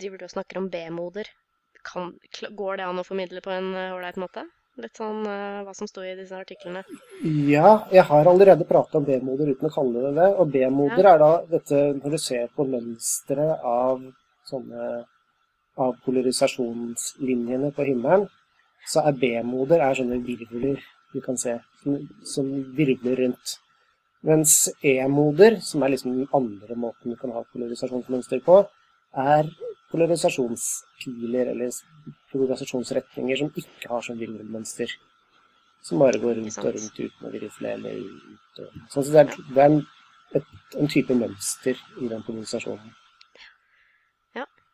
driver 0.01 0.21
du 0.21 0.25
og 0.25 0.33
snakker 0.33 0.61
om 0.61 0.69
B-moder. 0.73 1.29
Går 1.87 2.79
det 2.79 2.87
an 2.87 2.99
å 2.99 3.05
formidle 3.05 3.43
på 3.45 3.53
en 3.53 3.69
eh, 3.75 3.93
ålreit 3.93 4.17
måte? 4.21 4.47
Litt 4.77 4.97
sånn 4.99 5.23
hva 5.25 5.71
som 5.73 5.87
sto 5.89 6.03
i 6.05 6.11
disse 6.13 6.37
artiklene. 6.37 6.83
ja, 7.49 7.69
jeg 7.89 8.03
har 8.05 8.27
allerede 8.29 8.65
pratet 8.69 8.99
om 8.99 9.07
B-moder 9.07 9.49
uten 9.49 9.71
å 9.71 9.73
kalle 9.73 10.03
det 10.03 10.11
det. 10.19 10.27
Og 10.37 10.51
B-moder 10.53 11.09
er 11.13 11.21
da 11.21 11.29
dette 11.49 11.79
når 11.97 12.13
du 12.13 12.17
ser 12.21 12.51
på 12.53 12.65
mønsteret 12.69 13.65
av 13.65 14.03
sånne 14.45 14.91
av 15.81 15.97
polarisasjonslinjene 16.05 17.71
på 17.73 17.87
himmelen, 17.89 18.27
så 18.85 19.01
er 19.09 19.17
B-moder 19.17 19.81
er 19.81 19.97
sånne 19.97 20.21
virvler 20.25 20.77
du 21.13 21.21
kan 21.23 21.37
se, 21.39 21.57
som, 21.81 21.97
som 22.25 22.51
virvler 22.77 23.23
rundt. 23.23 23.57
Mens 24.27 24.55
E-moder, 24.83 25.59
som 25.63 25.83
er 25.83 25.93
liksom 25.93 26.15
den 26.17 26.29
andre 26.35 26.75
måten 26.75 27.13
du 27.13 27.17
kan 27.19 27.31
ha 27.35 27.43
polarisasjonsmønster 27.53 28.41
på, 28.45 28.59
er 29.17 29.49
polarisasjonspiler 29.91 31.53
eller 31.53 31.71
polarisasjonsretninger 32.33 33.39
som 33.39 33.53
ikke 33.55 33.91
har 33.93 34.03
sånn 34.03 34.19
virvelmønster. 34.19 34.91
Som 35.85 36.01
bare 36.03 36.19
går 36.19 36.41
rundt 36.41 36.57
og 36.59 36.71
rundt 36.75 36.99
uten 36.99 37.27
å 37.29 37.31
virvle 37.31 37.73
eller 37.77 38.01
ut. 38.03 38.63
Og, 38.63 38.79
sånn, 38.91 39.05
så 39.07 39.09
det 39.13 39.23
er, 39.23 39.35
det 39.53 39.63
er 39.63 39.69
en, 39.71 39.83
et, 40.35 40.55
en 40.81 40.91
type 40.91 41.15
mønster 41.15 41.79
i 42.01 42.09
den 42.11 42.25
polarisasjonen. 42.27 42.95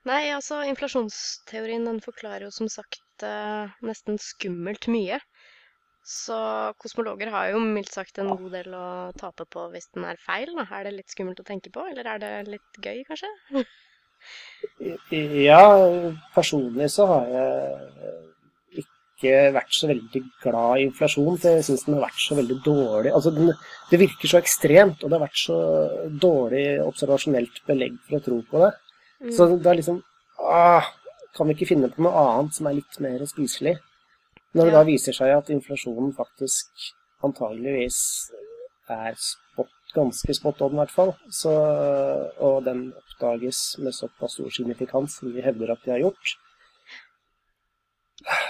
Nei, 0.09 0.23
altså, 0.35 0.57
inflasjonsteorien 0.67 1.85
den 1.87 2.01
forklarer 2.03 2.43
jo 2.43 2.51
som 2.51 2.67
sagt 2.71 3.23
eh, 3.23 3.71
nesten 3.87 4.17
skummelt 4.19 4.89
mye. 4.91 5.19
Så 6.03 6.35
kosmologer 6.83 7.31
har 7.31 7.53
jo 7.53 7.61
mildt 7.63 7.93
sagt 7.95 8.17
en 8.19 8.33
god 8.35 8.51
del 8.57 8.73
å 8.75 8.87
tape 9.15 9.45
på 9.47 9.69
hvis 9.71 9.87
den 9.95 10.03
er 10.09 10.19
feil. 10.19 10.51
Da. 10.57 10.65
Er 10.75 10.89
det 10.89 10.97
litt 10.97 11.13
skummelt 11.13 11.39
å 11.39 11.47
tenke 11.47 11.71
på, 11.71 11.85
eller 11.87 12.09
er 12.15 12.19
det 12.19 12.31
litt 12.51 12.79
gøy, 12.83 13.05
kanskje? 13.07 13.29
Ja, 15.11 15.63
personlig 16.35 16.89
så 16.91 17.07
har 17.07 17.31
jeg 17.31 18.83
ikke 18.83 19.53
vært 19.55 19.75
så 19.75 19.87
veldig 19.87 20.21
glad 20.43 20.81
i 20.81 20.85
inflasjon, 20.89 21.39
jeg 21.39 21.63
syns 21.63 21.85
den 21.87 21.95
har 21.95 22.05
vært 22.09 22.19
så 22.19 22.35
veldig 22.39 22.57
dårlig. 22.65 23.13
Altså, 23.15 23.31
den, 23.35 23.53
det 23.91 24.01
virker 24.01 24.31
så 24.31 24.41
ekstremt, 24.41 25.03
og 25.03 25.07
det 25.07 25.17
har 25.17 25.23
vært 25.23 25.39
så 25.39 25.59
dårlig 26.25 26.65
observasjonelt 26.83 27.63
belegg 27.69 27.95
for 28.03 28.19
å 28.19 28.23
tro 28.27 28.41
på 28.49 28.65
det. 28.65 28.73
Så 29.31 29.47
det 29.53 29.69
er 29.71 29.77
liksom 29.79 30.01
ah, 30.43 30.83
Kan 31.31 31.47
vi 31.47 31.53
ikke 31.55 31.69
finne 31.69 31.87
på 31.87 32.03
noe 32.03 32.23
annet 32.27 32.57
som 32.57 32.67
er 32.67 32.75
litt 32.75 32.97
mer 32.99 33.23
spiselig? 33.29 33.77
Når 34.53 34.65
det 34.65 34.73
Ja. 34.73 34.77
da 34.79 34.83
viser 34.85 35.13
seg 35.17 35.33
at 35.37 35.49
inflasjonen 35.49 36.13
faktisk 36.15 36.69
antageligvis 37.23 37.99
er 38.89 39.15
spot, 39.15 39.71
ganske 39.95 40.35
spot 40.35 40.61
on, 40.61 40.73
i 40.73 40.81
hvert 40.81 40.91
fall, 40.91 41.13
så, 41.31 41.53
og 42.37 42.63
den 42.65 42.93
oppdages 42.93 43.77
med 43.79 43.95
såpass 43.95 44.37
stor 44.37 44.49
signifikans 44.49 45.19
som 45.19 45.33
vi 45.33 45.41
hevder 45.41 45.71
at 45.71 45.85
de 45.85 45.91
har 45.91 46.03
gjort, 46.03 46.35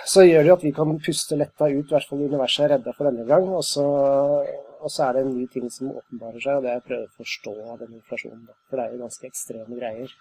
så 0.06 0.26
gjør 0.26 0.44
det 0.44 0.50
jo 0.52 0.58
at 0.58 0.64
vi 0.64 0.72
kan 0.76 1.00
puste 1.06 1.38
letta 1.40 1.70
ut, 1.72 1.88
i 1.88 1.94
hvert 1.94 2.10
fall 2.10 2.26
universet 2.28 2.66
er 2.66 2.76
redda 2.76 2.94
for 2.94 3.10
denne 3.10 3.26
gang. 3.26 3.48
Og 3.58 3.64
så, 3.66 3.86
og 4.84 4.92
så 4.92 5.08
er 5.08 5.16
det 5.16 5.24
en 5.24 5.38
ny 5.38 5.48
ting 5.54 5.70
som 5.72 5.94
åpenbarer 5.94 6.44
seg, 6.44 6.60
og 6.60 6.66
det 6.66 6.74
er 6.74 6.82
å 6.82 6.88
prøve 6.90 7.08
å 7.08 7.16
forstå 7.22 7.54
den 7.82 7.96
inflasjonen. 7.98 8.44
Da. 8.50 8.58
For 8.70 8.78
det 8.78 8.86
er 8.86 8.94
jo 8.94 9.04
ganske 9.06 9.30
ekstreme 9.32 9.80
greier. 9.80 10.12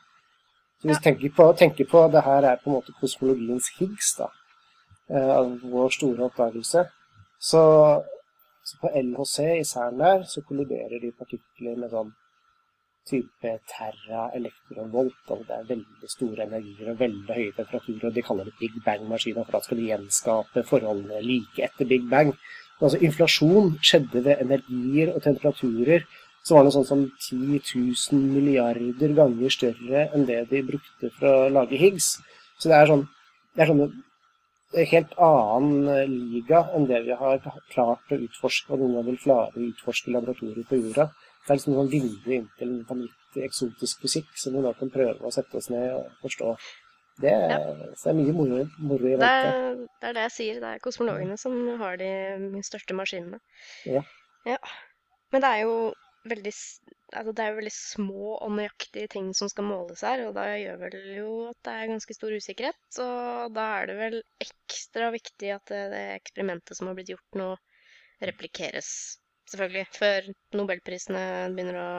Så 0.81 0.89
hvis 0.89 1.01
vi 1.01 1.05
tenker 1.09 1.35
på, 1.37 1.49
tenker 1.59 1.91
på 1.91 2.07
det 2.15 2.25
her 2.27 2.47
er 2.49 2.63
på 2.63 2.71
en 2.71 2.79
måte 2.79 2.95
kosmologiens 3.01 3.69
Higgs, 3.77 4.15
da, 4.19 4.31
av 4.31 4.42
vår 5.13 5.95
store 5.99 6.25
oppdagelse, 6.25 6.87
så, 7.39 7.63
så 8.65 8.81
på 8.81 8.91
LHC 9.03 9.39
i 9.59 9.65
CERN 9.65 9.99
der, 9.99 10.27
så 10.29 10.43
kolliderer 10.49 11.01
de 11.03 11.13
partikler 11.19 11.77
med 11.77 11.93
sånn 11.93 12.13
type 13.09 13.53
terra 13.67 14.29
elektronvolt. 14.39 15.23
Altså 15.27 15.47
det 15.49 15.57
er 15.57 15.71
veldig 15.73 16.11
store 16.11 16.47
energier 16.47 16.93
og 16.93 17.01
veldig 17.01 17.37
høye 17.39 17.55
temperaturer. 17.57 18.09
og 18.09 18.15
De 18.15 18.23
kaller 18.23 18.49
det 18.49 18.59
Big 18.61 18.77
Bang-maskiner, 18.85 19.45
for 19.45 19.59
da 19.59 19.63
skal 19.65 19.81
de 19.81 19.89
gjenskape 19.91 20.67
forholdene 20.69 21.23
like 21.27 21.65
etter 21.67 21.89
Big 21.89 22.07
Bang. 22.11 22.31
Altså 22.81 23.01
Inflasjon 23.03 23.75
skjedde 23.83 24.25
ved 24.25 24.45
energier 24.45 25.13
og 25.15 25.23
temperaturer 25.23 26.07
som 26.43 26.57
var 26.57 26.67
noe 26.67 26.75
sånn 26.75 26.87
som 26.89 27.03
10 27.07 27.59
000 27.59 28.23
milliarder 28.35 29.13
ganger 29.15 29.53
større 29.55 30.09
enn 30.15 30.25
det 30.27 30.41
de 30.51 30.63
brukte 30.67 31.11
for 31.19 31.29
å 31.31 31.51
lage 31.55 31.79
Higgs. 31.79 32.17
Så 32.59 32.71
det 32.71 32.79
er 32.79 32.91
sånn 32.91 33.05
det 33.55 33.63
er 33.63 33.71
sånn 33.71 33.85
en 33.85 33.93
helt 34.73 35.13
annen 35.21 35.89
eh, 35.93 36.07
liga 36.09 36.63
enn 36.77 36.87
det 36.91 37.03
vi 37.07 37.17
har 37.19 37.43
klart 37.73 38.13
å 38.13 38.21
utforske, 38.27 38.73
og 38.73 38.81
noen 38.81 38.95
gang 38.99 39.11
vil 39.11 39.21
klare 39.25 39.59
å 39.59 39.67
utforske 39.67 40.11
i 40.11 40.15
laboratorier 40.17 40.69
på 40.69 40.79
jorda. 40.81 41.09
Det 41.43 41.51
er 41.51 41.59
liksom 41.59 41.75
noen 41.77 41.91
vinduer 41.93 42.37
inn 42.39 42.49
til 42.59 42.71
en 42.71 42.87
vanvittig 42.89 43.45
eksotisk 43.49 44.05
fysikk 44.05 44.31
som 44.39 44.55
vi 44.57 44.63
nå 44.63 44.73
kan 44.79 44.93
prøve 44.95 45.27
å 45.27 45.35
sette 45.35 45.59
oss 45.59 45.69
ned 45.73 45.89
og 45.97 46.09
forstå. 46.23 46.55
Det 47.23 47.33
så 47.99 48.09
det 48.09 48.13
er 48.13 48.17
mye 48.17 48.35
moro, 48.35 48.63
moro 48.81 49.09
i 49.11 49.13
Det 49.13 49.19
vente. 49.21 49.51
Det, 49.81 49.89
det 50.01 50.09
er 50.09 50.17
det 50.17 50.25
jeg 50.29 50.35
sier. 50.37 50.61
Det 50.63 50.71
er 50.71 50.85
kosmologene 50.85 51.37
som 51.39 51.59
har 51.83 51.99
de 52.01 52.63
største 52.65 52.97
maskinene. 52.97 53.43
Ja. 53.87 54.03
Ja. 54.49 54.59
Men 55.33 55.45
det 55.45 55.51
er 55.51 55.61
jo 55.67 55.75
veldig, 56.29 56.53
altså 57.13 57.33
det 57.37 57.45
er 57.45 57.53
jo 57.53 57.59
veldig 57.59 57.75
små 57.75 58.35
og 58.35 58.55
nøyaktige 58.57 59.11
ting 59.15 59.31
som 59.37 59.51
skal 59.53 59.67
måles 59.69 60.05
her, 60.07 60.25
og 60.27 60.37
da 60.37 60.47
gjør 60.59 60.79
vel 60.81 60.97
jo 61.17 61.33
at 61.51 61.59
det 61.67 61.75
er 61.75 61.91
ganske 61.93 62.17
stor 62.17 62.37
usikkerhet. 62.37 63.01
Og 63.05 63.57
da 63.57 63.67
er 63.81 63.91
det 63.91 63.99
vel 63.99 64.17
ekstra 64.45 65.11
viktig 65.15 65.53
at 65.57 65.73
det, 65.73 66.07
eksperimentet 66.17 66.79
som 66.79 66.91
har 66.91 66.97
blitt 66.99 67.13
gjort 67.15 67.39
nå, 67.41 67.51
replikeres. 68.23 68.91
Selvfølgelig. 69.53 69.85
Før 69.99 70.29
nobelprisene 70.57 71.23
begynner 71.53 71.79
å 71.83 71.91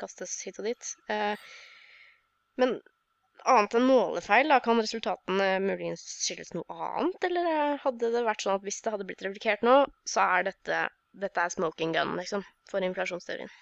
kastes 0.00 0.38
hit 0.46 0.58
og 0.62 0.66
dit. 0.70 0.92
Eh, 1.12 1.48
men 2.60 2.78
annet 3.46 3.76
enn 3.78 3.86
målefeil, 3.86 4.50
da, 4.50 4.58
kan 4.64 4.80
resultatene 4.80 5.50
muligens 5.62 6.02
skyldes 6.24 6.54
noe 6.56 6.80
annet? 6.90 7.28
Eller 7.28 7.50
eh, 7.52 7.76
hadde 7.84 8.10
det 8.14 8.24
vært 8.26 8.46
sånn 8.46 8.56
at 8.56 8.66
hvis 8.66 8.80
det 8.82 8.94
hadde 8.94 9.06
blitt 9.08 9.22
replikert 9.26 9.66
nå, 9.66 9.78
så 10.08 10.24
er 10.38 10.48
dette, 10.50 10.82
dette 11.26 11.44
er 11.44 11.54
smoking 11.54 11.94
gun, 11.94 12.16
liksom, 12.18 12.42
for 12.70 12.86
inflasjonsteorien? 12.86 13.52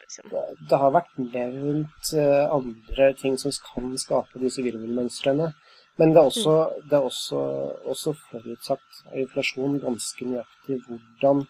Liksom. 0.00 0.34
Det 0.70 0.80
har 0.82 0.94
vært 0.94 1.14
nevnt 1.18 2.12
eh, 2.18 2.44
andre 2.58 3.12
ting 3.20 3.38
som 3.40 3.54
kan 3.66 3.94
skape 4.00 4.42
disse 4.42 4.64
virvelmønstrene. 4.64 5.52
Men 6.00 6.14
det 6.14 6.20
er 6.22 6.28
også, 6.30 6.54
det 6.88 6.96
er 6.96 7.08
også, 7.08 7.40
også 7.92 8.14
forutsatt 8.30 9.02
av 9.10 9.18
inflasjon 9.24 9.80
ganske 9.82 10.28
nøyaktig 10.28 10.78
hvordan 10.86 11.44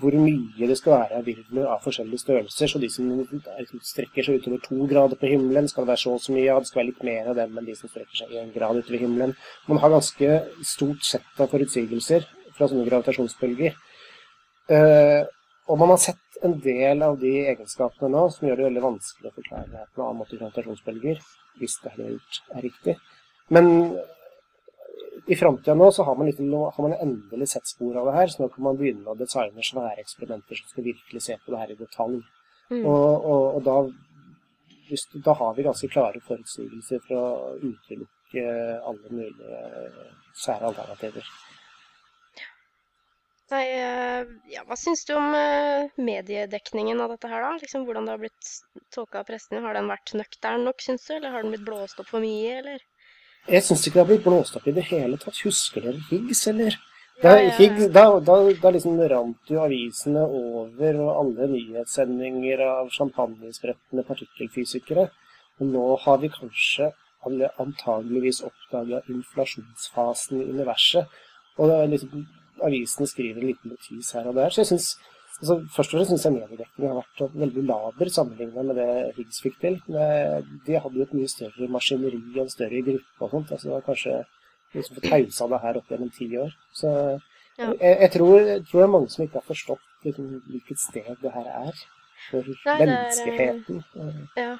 hvor 0.00 0.14
mye 0.16 0.68
det 0.68 0.76
skal 0.78 0.94
være 0.94 1.18
av 1.18 1.26
virvler 1.28 1.66
av 1.68 1.82
forskjellige 1.84 2.22
størrelser. 2.22 2.70
Så 2.70 2.80
de 2.80 2.88
som 2.88 3.82
strekker 3.84 4.24
seg 4.24 4.40
utover 4.40 4.62
to 4.64 4.86
grader 4.88 5.20
på 5.20 5.28
himmelen, 5.28 5.68
skal 5.68 5.84
det 5.84 5.92
være 5.92 6.02
så 6.04 6.14
og 6.16 6.22
så 6.24 6.32
mye 6.32 6.52
av. 6.52 6.62
Det 6.62 6.70
skal 6.70 6.80
være 6.80 6.90
litt 6.90 7.04
mer 7.04 7.30
av 7.30 7.38
dem 7.40 7.58
enn 7.58 7.68
de 7.68 7.76
som 7.76 7.92
strekker 7.92 8.22
seg 8.22 8.32
én 8.40 8.52
grad 8.54 8.80
utover 8.80 9.04
himmelen. 9.04 9.34
Man 9.68 9.82
har 9.82 9.92
ganske 9.92 10.40
stort 10.64 11.04
sett 11.04 11.40
av 11.40 11.52
forutsigelser 11.52 12.24
fra 12.56 12.68
sånne 12.70 12.88
gravitasjonsbølger. 12.88 13.76
Uh, 14.72 15.28
og 15.68 15.80
man 15.80 15.92
har 15.92 16.00
sett 16.00 16.23
en 16.46 16.58
del 16.64 17.02
av 17.06 17.18
de 17.20 17.32
egenskapene 17.50 18.10
nå 18.12 18.24
som 18.32 18.48
gjør 18.48 18.60
det 18.60 18.68
veldig 18.68 18.84
vanskelig 18.84 19.30
å 19.30 19.36
forklare 19.38 19.86
på 19.94 20.04
annen 20.04 20.20
måte 20.22 20.38
gravitasjonsbølger, 20.40 21.22
hvis 21.60 21.78
det 21.84 21.94
er, 21.94 22.18
er 22.54 22.66
riktig. 22.66 22.96
Men 23.54 23.70
i 25.26 25.36
framtida 25.36 25.74
nå 25.74 25.90
så 25.92 26.04
har 26.04 26.16
man, 26.18 26.28
litt, 26.28 26.40
har 26.40 26.82
man, 26.84 26.96
endelig 27.00 27.48
sett 27.54 27.68
spor 27.68 27.96
av 28.00 28.08
det 28.08 28.16
her, 28.18 28.32
så 28.32 28.42
nå 28.42 28.48
kan 28.52 28.66
man 28.66 28.80
begynne 28.80 29.08
å 29.08 29.18
designe 29.18 29.64
svære 29.64 30.02
eksperimenter 30.02 30.58
som 30.58 30.72
skal 30.72 30.88
virkelig 30.90 31.22
se 31.24 31.38
på 31.40 31.54
det 31.54 31.62
her 31.62 31.72
i 31.72 31.78
detalj. 31.78 32.18
Mm. 32.72 32.82
Og, 32.82 33.24
og, 33.30 33.44
og 33.56 33.64
da, 33.64 33.78
hvis, 34.90 35.06
da, 35.14 35.36
har 35.40 35.56
vi 35.56 35.66
ganske 35.66 35.90
klare 35.92 36.20
forutsigelser 36.28 37.02
for 37.06 37.20
å 37.20 37.54
utelukke 37.62 38.44
alle 38.90 39.14
mulige 39.14 39.64
sære 40.44 40.72
alternativer. 40.72 41.28
Nei, 43.52 43.64
eh, 43.76 44.24
ja, 44.54 44.62
Hva 44.64 44.76
syns 44.80 45.04
du 45.04 45.12
om 45.18 45.34
eh, 45.36 45.90
mediedekningen 46.00 47.00
av 47.04 47.12
dette 47.12 47.28
her, 47.28 47.42
da? 47.44 47.58
Liksom, 47.60 47.84
hvordan 47.84 48.06
det 48.08 48.14
har 48.14 48.22
blitt 48.22 48.52
tolka 48.94 49.20
av 49.20 49.28
prestene? 49.28 49.60
Har 49.66 49.76
den 49.76 49.90
vært 49.92 50.14
nøktern 50.16 50.64
nok, 50.64 50.80
syns 50.80 51.04
du? 51.08 51.12
Eller 51.18 51.34
har 51.34 51.44
den 51.44 51.52
blitt 51.52 51.66
blåst 51.66 52.00
opp 52.00 52.08
for 52.08 52.24
mye, 52.24 52.58
eller? 52.62 52.80
Jeg 53.44 53.66
syns 53.66 53.84
ikke 53.84 53.98
det 53.98 54.02
har 54.02 54.08
blitt 54.08 54.24
blåst 54.24 54.56
opp 54.56 54.68
i 54.70 54.72
det 54.72 54.86
hele 54.88 55.18
tatt. 55.20 55.42
Husker 55.44 55.84
dere 55.84 56.00
Higgs, 56.08 56.46
eller? 56.48 56.78
Da, 57.20 57.34
Higgs, 57.58 57.90
da, 57.92 58.06
da, 58.24 58.38
da 58.62 58.70
liksom 58.74 58.96
rant 59.12 59.52
jo 59.52 59.60
avisene 59.62 60.22
over, 60.24 61.02
og 61.04 61.10
alle 61.12 61.50
nyhetssendinger 61.52 62.64
av 62.64 62.88
champagnesprettende 62.96 64.06
partikkelfysikere. 64.08 65.10
Og 65.60 65.68
nå 65.68 65.84
har 66.06 66.22
vi 66.24 66.32
kanskje 66.32 66.88
alle 67.28 67.52
antageligvis 67.60 68.40
oppdaga 68.48 69.02
inflasjonsfasen 69.12 70.40
i 70.40 70.48
universet. 70.56 71.12
Og 71.58 71.68
det 71.68 71.76
er 71.76 71.92
liksom, 71.92 72.24
avisene 72.62 73.08
skriver 73.10 73.40
en 73.40 73.50
liten 73.50 73.74
notis 73.74 74.12
her 74.14 74.30
og 74.30 74.38
der. 74.38 74.54
Så 74.54 74.64
jeg 74.64 74.72
synes 74.74 74.94
Altså, 75.34 75.54
først 75.76 75.94
og 75.94 75.98
fremst 75.98 76.10
syns 76.12 76.24
jeg 76.24 76.32
mediedekningen 76.32 76.92
har 76.92 77.00
vært 77.00 77.38
veldig 77.42 77.62
laber 77.66 78.10
sammenlignet 78.16 78.66
med 78.68 78.76
det 78.78 78.90
Higgs 79.16 79.40
fikk 79.42 79.56
til. 79.64 79.80
De 79.88 80.76
hadde 80.78 81.00
jo 81.00 81.06
et 81.06 81.16
mye 81.18 81.30
større 81.32 81.66
maskineri 81.74 82.20
og 82.36 82.44
en 82.44 82.52
større 82.52 82.82
gruppe 82.86 83.26
og 83.26 83.32
sånt. 83.32 83.50
altså 83.50 83.66
det 83.66 83.74
var 83.74 83.86
kanskje 83.88 84.20
liksom 84.74 84.98
fått 84.98 85.10
hausa 85.10 85.48
det 85.50 85.60
her 85.64 85.80
opp 85.80 85.90
gjennom 85.90 86.12
ti 86.14 86.28
år. 86.38 86.54
Så 86.72 86.92
ja. 87.58 87.66
jeg, 87.66 87.96
jeg, 88.04 88.10
tror, 88.14 88.38
jeg, 88.38 88.62
tror, 88.70 88.78
det 88.78 88.86
er 88.86 88.94
mange 88.94 89.10
som 89.10 89.24
ikke 89.24 89.40
har 89.40 89.48
forstått 89.48 90.06
liksom, 90.06 90.30
hvilket 90.52 90.84
sted 90.84 91.10
det 91.24 91.34
her 91.34 91.50
er 91.50 91.82
for 92.28 92.54
Nei, 92.54 92.78
menneskeheten. 92.84 93.82
Er, 94.04 94.16
ja. 94.38 94.54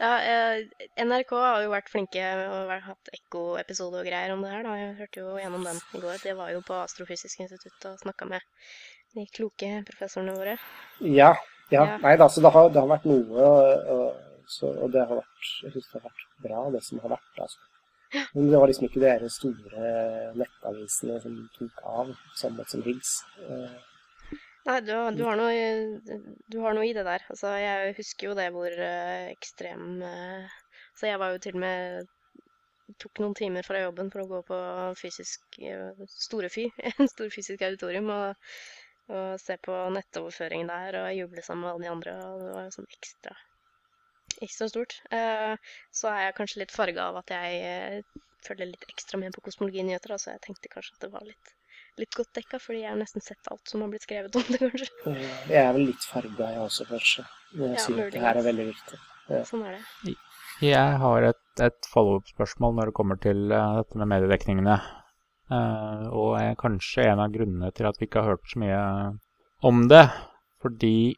Ja 0.00 0.12
eh, 0.24 0.86
NRK 1.04 1.34
har 1.36 1.64
jo 1.64 1.72
vært 1.74 1.90
flinke 1.92 2.22
og 2.46 2.72
hatt 2.86 3.12
ekkoepisode 3.14 4.00
og 4.00 4.08
greier 4.08 4.34
om 4.34 4.44
det 4.44 4.52
her. 4.54 4.64
Da. 4.66 4.76
Jeg 4.80 4.96
hørte 5.02 5.22
jo 5.24 5.36
gjennom 5.40 5.66
den 5.68 5.80
i 5.80 6.02
går. 6.02 6.18
Det 6.24 6.34
var 6.38 6.54
jo 6.54 6.62
på 6.66 6.78
Astrofysisk 6.80 7.44
institutt 7.44 7.88
og 7.90 8.00
snakka 8.02 8.28
med 8.30 8.46
de 9.16 9.26
kloke 9.34 9.72
professorene 9.88 10.36
våre. 10.38 10.56
Ja. 11.04 11.34
ja. 11.72 11.84
ja. 11.84 11.98
Nei 12.02 12.16
da, 12.20 12.30
så 12.30 12.42
det 12.44 12.54
har, 12.54 12.70
det 12.72 12.80
har 12.80 12.90
vært 12.90 13.08
noe, 13.10 13.50
og, 13.96 14.40
så, 14.50 14.72
og 14.72 14.94
det 14.94 15.04
har 15.04 15.20
vært 15.20 15.50
Jeg 15.64 15.74
syns 15.74 15.90
det 15.90 15.98
har 15.98 16.08
vært 16.08 16.24
bra, 16.46 16.64
det 16.74 16.82
som 16.86 17.02
har 17.04 17.16
vært. 17.18 17.44
altså. 17.44 17.66
Men 18.34 18.50
det 18.50 18.58
var 18.58 18.66
liksom 18.70 18.88
ikke 18.88 19.04
de 19.04 19.28
store 19.30 19.90
nettavisene 20.38 21.20
som 21.22 21.36
tok 21.54 21.84
av, 21.86 22.10
samme 22.40 22.64
som 22.70 22.82
Higgs. 22.86 23.12
Eh, 23.46 23.76
Nei, 24.66 24.78
du, 24.84 24.92
du, 25.16 25.22
har 25.24 25.38
noe, 25.40 25.52
du, 26.52 26.58
har 26.60 26.74
noe, 26.76 26.86
i 26.86 26.94
det 26.96 27.04
der. 27.06 27.24
Altså, 27.32 27.52
jeg 27.60 27.94
husker 27.96 28.30
jo 28.30 28.36
det 28.36 28.50
hvor 28.52 28.74
uh, 28.76 29.30
ekstrem 29.30 30.02
uh, 30.04 30.58
Så 30.98 31.08
jeg 31.08 31.20
var 31.22 31.32
jo 31.32 31.40
til 31.40 31.56
og 31.56 31.62
med 31.64 32.10
tok 33.00 33.22
noen 33.22 33.36
timer 33.38 33.64
fra 33.64 33.80
jobben 33.80 34.10
for 34.12 34.24
å 34.24 34.28
gå 34.28 34.40
på 34.50 34.60
fysisk 35.00 35.60
uh, 35.64 36.04
store 36.12 36.50
fy, 36.52 36.66
en 36.90 37.08
stor 37.10 37.32
fysisk 37.32 37.66
auditorium, 37.68 38.12
og 38.14 38.54
og 39.10 39.40
se 39.42 39.56
på 39.58 39.74
nettoverføringen 39.90 40.68
der 40.70 40.96
og 41.00 41.08
juble 41.16 41.42
sammen 41.42 41.64
med 41.64 41.72
alle 41.72 41.82
de 41.82 41.88
andre. 41.90 42.12
Og 42.30 42.42
det 42.44 42.50
var 42.54 42.66
jo 42.68 42.74
sånn 42.76 42.92
ekstra 42.94 43.32
ekstra 44.46 44.68
stort. 44.70 44.94
Så 45.10 46.10
er 46.12 46.20
jeg 46.22 46.36
kanskje 46.36 46.60
litt 46.62 46.74
farga 46.74 47.08
av 47.10 47.18
at 47.18 47.32
jeg 47.34 48.04
følger 48.46 48.70
litt 48.70 48.86
ekstra 48.92 49.20
med 49.20 49.34
på 49.34 49.42
kosmologinyheter. 49.48 50.14
Så 50.14 50.34
jeg 50.34 50.44
tenkte 50.46 50.70
kanskje 50.72 50.94
at 50.96 51.04
det 51.04 51.10
var 51.16 51.26
litt, 51.26 51.52
litt 51.98 52.14
godt 52.16 52.30
dekka, 52.38 52.60
fordi 52.62 52.84
jeg 52.84 52.92
har 52.92 52.98
nesten 53.00 53.24
sett 53.24 53.50
alt 53.50 53.70
som 53.70 53.82
har 53.84 53.90
blitt 53.92 54.06
skrevet 54.06 54.36
om 54.38 54.46
det, 54.48 54.60
kanskje. 54.62 54.88
Jeg 55.50 55.62
er 55.62 55.72
vel 55.76 55.86
litt 55.90 56.06
farga, 56.06 56.50
jeg 56.54 56.64
også, 56.64 56.86
kanskje. 56.90 57.26
Når 57.54 57.66
jeg 57.66 57.78
ja, 57.78 57.84
sier 57.86 58.02
at 58.04 58.14
det 58.14 58.24
her 58.24 58.40
er 58.40 58.46
veldig 58.46 58.66
viktig. 58.70 59.00
Ja. 59.30 59.42
Sånn 59.46 59.64
er 59.66 59.78
det. 59.78 60.16
Jeg 60.60 60.96
har 61.02 61.26
et, 61.30 61.44
et 61.64 61.88
follow-up-spørsmål 61.88 62.74
når 62.76 62.90
det 62.90 62.96
kommer 62.98 63.20
til 63.22 63.46
uh, 63.48 63.78
dette 63.80 64.00
med 64.00 64.10
mediedekningene. 64.12 64.76
Uh, 65.50 66.04
og 66.14 66.34
er 66.38 66.58
kanskje 66.60 67.08
en 67.10 67.22
av 67.24 67.32
grunnene 67.34 67.72
til 67.74 67.88
at 67.88 67.98
vi 67.98 68.06
ikke 68.06 68.22
har 68.22 68.36
hørt 68.36 68.52
så 68.52 68.60
mye 68.62 68.82
om 69.66 69.86
det. 69.90 70.04
Fordi 70.60 71.16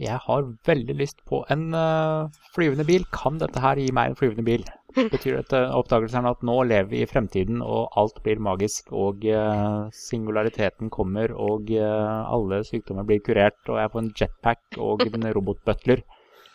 jeg 0.00 0.18
har 0.26 0.48
veldig 0.66 0.96
lyst 0.96 1.22
på 1.28 1.42
en 1.52 1.70
uh, 1.76 2.28
flyvende 2.56 2.86
bil. 2.88 3.06
Kan 3.14 3.38
dette 3.40 3.62
her 3.62 3.80
gi 3.80 3.92
meg 3.94 4.10
en 4.10 4.18
flyvende 4.18 4.44
bil? 4.46 4.66
Betyr 4.96 5.38
dette 5.38 5.62
oppdagelsen 5.78 6.28
at 6.30 6.44
nå 6.46 6.56
lever 6.66 6.90
vi 6.90 7.02
i 7.04 7.08
fremtiden, 7.08 7.62
og 7.62 7.94
alt 8.00 8.20
blir 8.24 8.42
magisk, 8.42 8.90
og 8.90 9.22
uh, 9.28 9.86
singulariteten 9.94 10.90
kommer, 10.90 11.34
og 11.34 11.70
alle 11.76 12.62
sykdommer 12.66 13.06
blir 13.08 13.22
kurert, 13.24 13.60
og 13.68 13.78
jeg 13.78 13.92
får 13.92 14.04
en 14.04 14.12
jetpack 14.20 14.80
og 14.82 15.06
en 15.06 15.30
robotbutler? 15.36 16.02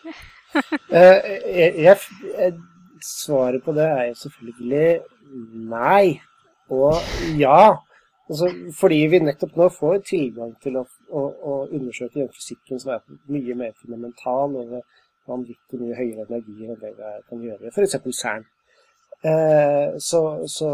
jeg, 0.92 1.98
svaret 3.06 3.64
på 3.64 3.74
det 3.76 3.86
er 3.86 4.06
jo 4.10 4.16
selvfølgelig 4.24 5.00
nei. 5.72 6.20
Og 6.74 6.94
ja, 7.40 7.76
altså, 8.30 8.50
fordi 8.80 9.02
vi 9.12 9.22
nettopp 9.22 9.58
nå 9.60 9.70
får 9.74 10.00
tilgang 10.10 10.56
til 10.64 10.80
å, 10.82 10.86
å, 11.10 11.22
å 11.22 11.58
undersøke 11.68 12.22
den 12.24 12.32
fysikken 12.34 12.82
som 12.82 12.96
er 12.96 13.04
mye 13.32 13.58
mer 13.58 13.76
fundamental 13.82 14.58
og 14.62 14.78
vanvittig 15.30 15.80
mye 15.82 15.98
høyere 15.98 16.28
energier 16.28 16.74
enn 16.74 16.82
det 16.82 16.92
jeg 16.94 17.24
kan 17.30 17.48
gjøre 17.48 17.72
f.eks. 17.72 17.98
CERN. 18.20 18.46
Eh, 19.26 19.96
så, 20.00 20.22
så, 20.48 20.70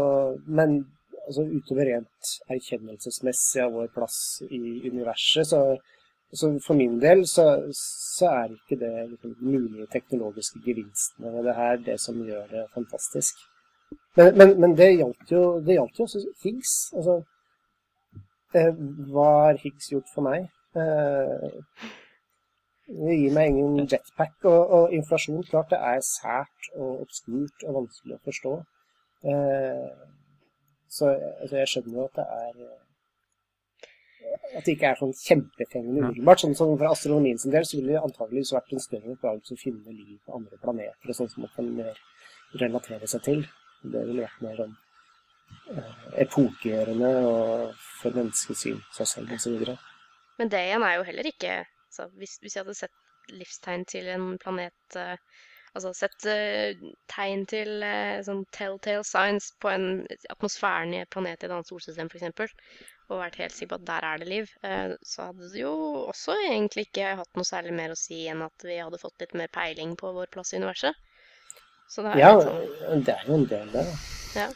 men 0.46 0.78
altså, 1.26 1.46
utover 1.46 1.88
rent 1.88 2.32
erkjennelsesmessig 2.52 3.62
av 3.64 3.72
vår 3.76 3.88
plass 3.94 4.18
i 4.50 4.60
universet, 4.90 5.48
så, 5.48 5.62
så 6.32 6.50
for 6.66 6.76
min 6.76 6.98
del 7.00 7.24
så, 7.28 7.46
så 7.76 8.28
er 8.32 8.56
ikke 8.56 8.80
det 8.82 8.92
liksom, 9.14 9.36
mulige 9.40 9.88
teknologiske 9.94 10.60
gevinstene 10.66 11.32
ved 11.32 11.48
det 11.48 11.56
her 11.56 11.82
det 11.88 11.98
som 12.00 12.20
gjør 12.26 12.46
det 12.52 12.66
fantastisk. 12.74 13.40
Men, 14.16 14.36
men, 14.38 14.54
men 14.60 14.76
det 14.76 14.90
gjaldt 14.98 15.32
jo, 15.32 15.42
det 15.64 15.78
gjaldt 15.78 15.98
jo 15.98 16.08
også 16.08 16.24
Higgs. 16.42 16.74
Altså, 16.96 17.18
eh, 18.56 18.72
hva 19.12 19.28
har 19.46 19.60
Higgs 19.64 19.88
gjort 19.92 20.12
for 20.14 20.28
meg? 20.28 20.50
Eh, 20.76 21.60
det 22.86 23.16
gir 23.18 23.34
meg 23.34 23.52
ingen 23.52 23.86
jetpack. 23.86 24.36
Og, 24.44 24.60
og, 24.76 24.94
inflasjon, 24.96 25.42
klart 25.48 25.72
det 25.72 25.80
er 25.80 26.00
sært 26.06 26.70
og 26.76 27.04
obskurt 27.06 27.66
og 27.66 27.82
vanskelig 27.82 28.18
å 28.18 28.24
forstå. 28.28 28.54
Eh, 29.32 29.90
så 30.92 31.12
altså, 31.14 31.56
jeg 31.56 31.70
skjønner 31.72 32.00
jo 32.00 32.08
at 32.08 32.18
det 32.18 32.28
er 32.38 32.64
at 34.52 34.64
det 34.66 34.74
ikke 34.74 34.90
er 34.90 34.98
sånn 35.00 35.12
kjempefengende 35.16 36.02
umiddelbart. 36.02 36.42
Sånn 36.42 36.54
som 36.56 36.72
For 36.76 36.90
astronomien 36.90 37.40
sin 37.40 37.54
del 37.54 37.66
så 37.68 37.78
ville 37.78 37.94
det 37.94 38.02
antakeligvis 38.02 38.52
vært 38.56 38.72
en 38.74 38.84
større 38.84 39.14
oppdagelse 39.14 39.56
å 39.56 39.60
finne 39.60 39.96
liv 39.96 40.16
på 40.26 40.36
andre 40.38 40.58
planeter, 40.62 41.08
og 41.08 41.18
sånn 41.18 41.30
som 41.32 41.44
man 41.46 41.52
kan 41.56 41.70
mer 41.78 42.00
relatere 42.60 43.08
seg 43.10 43.24
til. 43.28 43.44
Det 43.82 44.04
ville 44.08 44.26
vært 44.26 44.42
mer 44.44 44.58
sånn 44.60 44.74
eh, 45.72 45.92
epokegjørende 46.26 47.12
og 47.28 47.84
for 48.00 48.18
menneskesyn 48.18 48.82
seg 48.98 49.10
selv 49.14 49.36
osv. 49.36 49.72
Men 50.40 50.52
det 50.52 50.66
igjen 50.68 50.86
er 50.86 50.98
jo 50.98 51.06
heller 51.08 51.28
ikke 51.32 51.56
altså, 51.92 52.08
hvis, 52.18 52.38
hvis, 52.40 52.56
jeg 52.56 52.64
hadde 52.64 52.78
sett 52.78 53.32
livstegn 53.32 53.84
til 53.88 54.12
en 54.12 54.36
planet 54.42 54.96
uh, 54.98 55.16
Altså 55.72 55.88
sett 55.96 56.26
uh, 56.28 56.80
tegn 57.08 57.46
til 57.48 57.78
uh, 57.80 58.18
sånn 58.26 58.42
telltale 58.52 59.06
signs 59.08 59.46
på 59.62 59.70
en 59.72 60.02
atmosfæren 60.28 60.92
i 60.92 60.98
et 61.00 61.08
planet 61.12 61.40
i 61.40 61.48
et 61.48 61.54
annet 61.54 61.70
solsystem 61.70 62.10
f.eks., 62.12 62.58
og 63.08 63.22
vært 63.22 63.38
helt 63.40 63.54
sikker 63.56 63.70
på 63.70 63.78
at 63.78 63.86
der 63.88 64.04
er 64.08 64.20
det 64.20 64.26
liv, 64.28 64.50
så 65.04 65.26
hadde 65.26 65.48
det 65.52 65.58
jo 65.60 65.72
også 66.08 66.36
egentlig 66.46 66.86
ikke 66.86 67.10
hatt 67.18 67.36
noe 67.36 67.44
særlig 67.44 67.74
mer 67.76 67.92
å 67.92 67.96
si 67.98 68.22
enn 68.30 68.44
at 68.46 68.64
vi 68.64 68.78
hadde 68.78 69.00
fått 69.00 69.20
litt 69.20 69.34
mer 69.36 69.50
peiling 69.52 69.92
på 70.00 70.12
vår 70.16 70.30
plass 70.32 70.54
i 70.54 70.60
universet. 70.62 70.96
Så 71.92 72.04
det 72.06 72.14
er 72.14 72.22
ja, 72.22 72.30
sånn... 72.40 73.02
det 73.04 73.16
er 73.18 73.26
jo 73.28 73.36
en 73.36 73.44
del, 73.50 73.72
det. 73.74 73.84
Ja. 74.38 74.46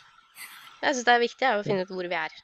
Jeg 0.80 0.96
syns 0.96 1.08
det 1.08 1.16
er 1.16 1.24
viktig 1.26 1.50
å 1.50 1.66
finne 1.66 1.84
ut 1.84 1.92
hvor 1.92 2.08
vi 2.08 2.16
er. 2.16 2.38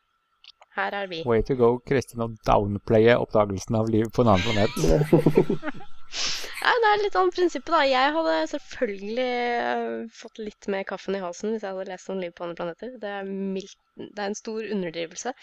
Her 0.77 0.95
er 1.03 1.09
vi. 1.11 1.21
Way 1.29 1.43
to 1.45 1.57
go, 1.59 1.75
Kristin, 1.85 2.23
å 2.25 2.31
downplaye 2.49 3.19
oppdagelsen 3.21 3.77
av 3.77 3.91
liv 3.93 4.09
på 4.15 4.25
en 4.25 4.33
annen 4.33 4.47
planet. 4.47 4.73
ja, 6.65 6.73
det 6.85 6.91
er 6.91 7.03
litt 7.03 7.19
sånn 7.19 7.33
prinsippet, 7.35 7.73
da. 7.75 7.83
Jeg 7.85 8.15
hadde 8.17 8.37
selvfølgelig 8.55 9.29
eh, 9.29 9.95
fått 10.17 10.41
litt 10.41 10.69
mer 10.73 10.87
kaffen 10.89 11.19
i 11.19 11.23
halsen 11.23 11.53
hvis 11.53 11.67
jeg 11.67 11.77
hadde 11.77 11.93
lest 11.93 12.13
om 12.13 12.23
liv 12.23 12.33
på 12.33 12.47
andre 12.47 12.57
planeter. 12.63 12.97
Det 13.03 13.15
er, 13.21 13.29
mildt, 13.29 13.77
det 14.01 14.17
er 14.17 14.31
en 14.31 14.39
stor 14.39 14.65
underdrivelse. 14.65 15.35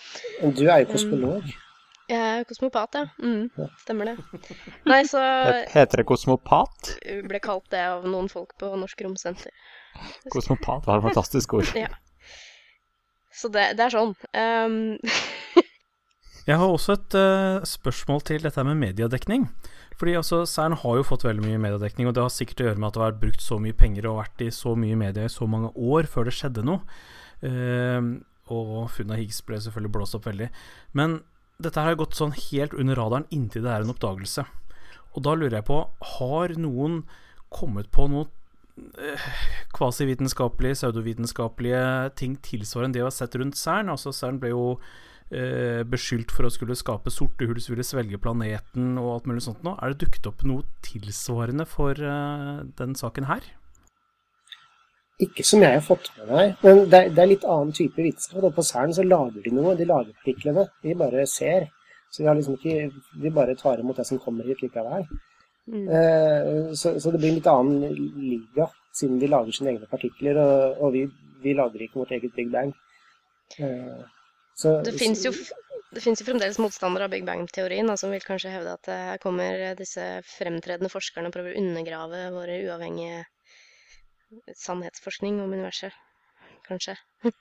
Men 0.42 0.58
du 0.58 0.66
er 0.66 0.84
jo 0.84 0.92
kosmolog. 0.96 1.56
Jeg 2.10 2.42
er 2.42 2.46
kosmopat, 2.50 2.96
ja. 2.98 3.06
Mm, 3.22 3.68
stemmer 3.84 4.10
det. 4.10 4.16
Nei, 4.90 5.04
så 5.06 5.22
Heter 5.70 6.02
det 6.02 6.10
kosmopat? 6.10 6.96
ble 7.30 7.42
kalt 7.44 7.70
det 7.70 7.86
av 7.86 8.08
noen 8.10 8.32
folk 8.34 8.58
på 8.58 8.74
Norsk 8.82 9.06
Romsenter. 9.06 9.54
Kosmopat 10.34 10.90
var 10.90 11.04
et 11.04 11.12
fantastisk 11.12 11.60
ord. 11.60 11.70
Ja. 11.78 11.92
Så 13.40 13.52
det, 13.54 13.72
det 13.80 13.88
er 13.88 13.96
sånn. 13.96 14.16
Um, 14.36 14.98
Jeg 16.50 16.58
har 16.58 16.66
også 16.66 16.96
et 16.98 17.16
uh, 17.16 17.66
spørsmål 17.68 18.24
til 18.28 18.44
dette 18.44 18.64
med 18.66 18.80
mediedekning. 18.80 19.48
Fordi 20.00 20.16
altså, 20.18 20.42
CERN 20.48 20.78
har 20.82 20.96
jo 20.98 21.06
fått 21.06 21.26
veldig 21.28 21.44
mye 21.44 21.60
mediedekning, 21.62 22.08
og 22.10 22.16
det 22.16 22.24
har 22.24 22.32
sikkert 22.34 22.64
å 22.64 22.68
gjøre 22.70 22.80
med 22.80 22.88
at 22.88 22.96
det 22.96 23.02
har 23.04 23.12
vært 23.12 23.24
brukt 23.24 23.44
så 23.44 23.60
mye 23.62 23.76
penger 23.78 24.08
og 24.10 24.22
vært 24.22 24.44
i 24.46 24.50
så 24.56 24.74
mye 24.80 24.98
media 25.00 25.28
i 25.28 25.34
så 25.34 25.48
mange 25.52 25.74
år 25.76 26.08
før 26.10 26.30
det 26.30 26.36
skjedde 26.38 26.66
noe. 26.68 26.82
Uh, 27.44 28.18
og 28.50 28.90
funnet 28.96 29.14
av 29.14 29.22
Higgs 29.22 29.44
ble 29.46 29.60
selvfølgelig 29.62 29.94
blåst 29.94 30.18
opp 30.18 30.26
veldig. 30.26 30.50
Men 30.98 31.20
dette 31.62 31.84
har 31.84 32.00
gått 32.00 32.18
sånn 32.18 32.34
helt 32.34 32.74
under 32.74 32.98
radaren 32.98 33.28
inntil 33.36 33.66
det 33.66 33.76
er 33.76 33.86
en 33.86 33.94
oppdagelse. 33.94 34.48
Og 35.14 35.24
da 35.26 35.36
lurer 35.36 35.60
jeg 35.60 35.68
på, 35.68 35.84
har 36.16 36.56
noen 36.58 37.04
kommet 37.54 37.90
på 37.94 38.08
noe 38.10 38.30
kvasivitenskapelige, 39.76 40.78
pseudovitenskapelige 40.80 41.84
ting 42.20 42.36
tilsvarende 42.46 42.98
det 42.98 43.04
vi 43.04 43.08
har 43.08 43.16
sett 43.16 43.38
rundt 43.40 43.60
CERN? 43.60 43.92
Altså 43.94 44.14
CERN 44.16 44.40
ble 44.42 44.52
jo 44.54 44.66
eh, 45.32 45.86
beskyldt 45.88 46.34
for 46.36 46.48
å 46.48 46.52
skulle 46.54 46.78
skape 46.80 47.14
sorte 47.14 47.48
hull 47.50 47.62
som 47.62 47.76
ville 47.76 47.88
svelge 47.88 48.22
planeten 48.22 48.98
og 49.02 49.14
alt 49.14 49.30
mulig 49.30 49.46
sånt 49.46 49.64
nå. 49.66 49.76
Er 49.80 49.94
det 49.94 50.04
dukket 50.06 50.30
opp 50.32 50.44
noe 50.48 50.68
tilsvarende 50.86 51.68
for 51.70 51.98
eh, 51.98 52.60
den 52.80 52.98
saken 53.00 53.30
her? 53.30 53.48
Ikke 55.20 55.44
som 55.44 55.60
jeg 55.66 55.76
har 55.76 55.84
fått 55.84 56.14
med 56.16 56.30
meg, 56.32 56.54
men 56.64 56.86
det 56.88 57.00
er, 57.00 57.10
det 57.12 57.24
er 57.24 57.34
litt 57.34 57.44
annen 57.44 57.74
type 57.76 58.00
vitenskap. 58.00 58.40
Og 58.40 58.54
på 58.56 58.64
CERN 58.64 58.96
så 58.96 59.04
lager 59.04 59.44
de 59.44 59.52
noe, 59.52 59.76
de 59.76 59.88
lager 59.88 60.16
partiklene. 60.22 60.70
Vi 60.86 60.96
bare 61.00 61.26
ser. 61.28 61.68
Så 62.10 62.24
vi 62.24 62.32
liksom 62.34 62.56
ikke 62.58 62.92
Vi 63.22 63.30
bare 63.30 63.54
tar 63.56 63.80
imot 63.80 64.00
det 64.00 64.08
som 64.08 64.18
kommer 64.20 64.48
hit 64.48 64.64
likevel. 64.64 65.04
Mm. 65.70 65.88
Eh, 66.00 66.74
så, 66.74 66.94
så 67.00 67.14
det 67.14 67.22
blir 67.22 67.32
en 67.32 67.40
litt 67.40 67.50
annen 67.52 67.98
liga, 68.18 68.70
siden 68.96 69.22
vi 69.22 69.32
lager 69.32 69.56
sine 69.56 69.74
egne 69.74 69.90
partikler, 69.90 70.40
og, 70.42 70.84
og 70.84 70.94
vi, 70.98 71.06
vi 71.44 71.56
lager 71.58 71.86
ikke 71.86 72.02
vårt 72.04 72.14
eget 72.18 72.36
Big 72.36 72.52
Bang. 72.54 72.74
Eh, 73.58 74.06
så, 74.60 74.80
Det 74.86 74.96
fins 75.00 75.24
jo, 75.26 75.34
jo 75.34 76.16
fremdeles 76.26 76.60
motstandere 76.62 77.08
av 77.08 77.14
Big 77.16 77.26
Bang-teorien, 77.28 77.90
som 77.98 78.14
vil 78.14 78.26
kanskje 78.26 78.54
hevde 78.54 78.76
at 78.76 78.92
her 78.92 79.22
kommer 79.24 79.70
disse 79.80 80.08
fremtredende 80.36 80.92
forskerne 80.92 81.32
og 81.32 81.38
prøver 81.38 81.56
å 81.56 81.62
undergrave 81.64 82.26
våre 82.36 82.60
uavhengige 82.68 83.24
sannhetsforskning 84.56 85.40
om 85.42 85.54
universet. 85.54 85.94
Kanskje. 86.68 86.98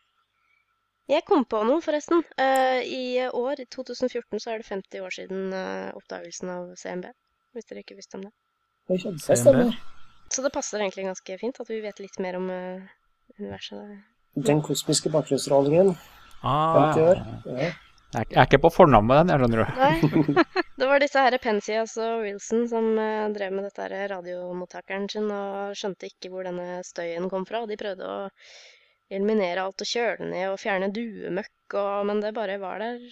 Jeg 1.08 1.24
kom 1.24 1.44
på 1.48 1.60
noe, 1.64 1.80
forresten. 1.84 2.20
Eh, 2.40 2.82
I 2.84 3.04
år, 3.32 3.62
i 3.62 3.66
2014, 3.72 4.40
så 4.44 4.52
er 4.52 4.60
det 4.60 4.68
50 4.68 5.04
år 5.04 5.14
siden 5.16 5.54
eh, 5.56 5.88
oppdagelsen 5.96 6.52
av 6.52 6.74
CMB. 6.76 7.08
Hvis 7.58 7.68
dere 7.68 7.82
ikke 7.82 7.98
visste 7.98 8.20
om 8.20 8.28
det. 8.28 8.32
Oi, 8.88 9.00
det 9.02 9.38
stemmer. 9.42 9.74
Så 10.32 10.44
det 10.44 10.52
passer 10.54 10.84
egentlig 10.84 11.08
ganske 11.08 11.38
fint 11.40 11.58
at 11.60 11.68
vi 11.72 11.80
vet 11.82 12.00
litt 12.00 12.18
mer 12.22 12.38
om 12.38 12.46
uh, 12.52 12.86
universet. 13.40 13.98
Den 14.48 14.62
kosmiske 14.62 15.10
bakgrunnsstrålingen, 15.10 15.96
Ah, 16.40 16.94
50 16.94 17.02
år. 17.02 17.20
Ja. 17.44 17.70
Jeg 18.08 18.22
er, 18.22 18.28
jeg 18.30 18.38
er 18.40 18.46
ikke 18.46 18.60
på 18.62 18.70
fornavn 18.72 19.04
med 19.04 19.18
den, 19.20 19.30
jeg 19.34 19.40
skjønner 19.42 19.60
du. 19.60 19.72
Nei. 19.82 20.44
Det 20.78 20.86
var 20.86 21.02
disse 21.02 21.20
her 21.20 21.34
Pensias 21.42 21.96
og 22.00 22.22
Wilson 22.22 22.68
som 22.70 22.86
eh, 23.02 23.26
drev 23.34 23.52
med 23.52 23.66
dette 23.66 23.82
her 23.82 24.12
radiomottakeren 24.14 25.08
sin 25.10 25.26
og 25.34 25.74
skjønte 25.76 26.06
ikke 26.06 26.30
hvor 26.32 26.46
denne 26.46 26.78
støyen 26.86 27.26
kom 27.32 27.44
fra. 27.48 27.64
De 27.66 27.76
prøvde 27.76 28.06
å 28.06 28.30
eliminere 29.10 29.64
alt 29.66 29.82
og 29.82 29.90
kjøle 29.90 30.30
ned 30.30 30.46
og 30.52 30.60
fjerne 30.62 30.92
duemøkk, 30.94 31.74
og, 31.74 32.06
men 32.08 32.22
det 32.22 32.32
bare 32.36 32.60
var 32.62 32.84
der 32.84 33.02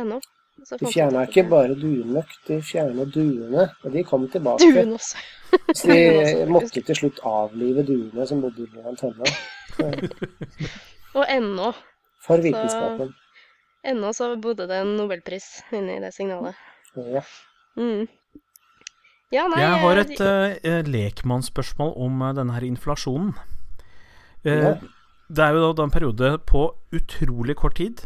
ennå. 0.00 0.18
Så 0.64 0.76
De 0.80 0.90
fjerna 0.92 1.22
ikke 1.26 1.46
bare 1.48 1.74
duemøkk, 1.78 2.32
de 2.46 2.58
fjerna 2.64 3.06
duene. 3.08 3.68
Og 3.84 3.94
de 3.94 4.02
kom 4.06 4.26
tilbake. 4.30 4.66
Duen 4.66 4.92
også. 4.96 5.16
Så 5.78 5.88
de 5.90 6.44
måtte 6.54 6.82
til 6.86 6.98
slutt 6.98 7.20
avlive 7.26 7.82
duene 7.88 8.26
som 8.28 8.42
bodde 8.44 8.66
under 8.68 8.90
antenna. 8.92 9.32
Og 11.18 11.24
ennå, 11.26 11.72
For 12.22 12.38
vitenskapen. 12.44 13.14
ennå 13.82 14.12
så 14.14 14.28
bodde 14.38 14.68
det 14.70 14.76
en 14.84 14.92
nobelpris 14.98 15.48
inni 15.74 15.96
det 16.02 16.12
signalet. 16.14 16.54
Ja. 16.94 17.24
Mm. 17.80 18.06
Ja, 19.30 19.46
nei 19.50 19.62
jeg 19.62 19.80
har 19.82 19.98
eh, 19.98 20.04
et 20.04 20.22
uh, 20.66 20.86
lekmannsspørsmål 20.90 21.92
om 22.02 22.22
uh, 22.22 22.32
denne 22.34 22.54
her 22.54 22.66
inflasjonen. 22.66 23.34
Uh, 24.46 24.50
Ja. 24.50 24.74
Det 25.30 25.44
er 25.44 25.54
jo 25.54 25.68
da 25.78 25.84
en 25.86 25.92
periode 25.94 26.28
på 26.42 26.64
utrolig 26.90 27.54
kort 27.54 27.76
tid 27.78 28.00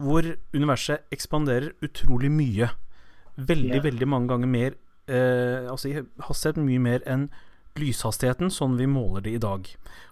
hvor 0.00 0.26
universet 0.56 1.06
ekspanderer 1.12 1.74
utrolig 1.84 2.30
mye. 2.32 2.70
Veldig, 3.36 3.76
yeah. 3.76 3.84
veldig 3.84 4.08
mange 4.10 4.28
ganger 4.28 4.50
mer 4.50 4.74
eh, 5.08 5.68
Altså 5.70 5.88
i 5.88 6.00
hastighet 6.26 6.58
mye 6.60 6.80
mer 6.82 7.04
enn 7.08 7.28
lyshastigheten, 7.78 8.50
sånn 8.52 8.74
vi 8.76 8.88
måler 8.90 9.22
det 9.24 9.36
i 9.36 9.42
dag. 9.42 9.68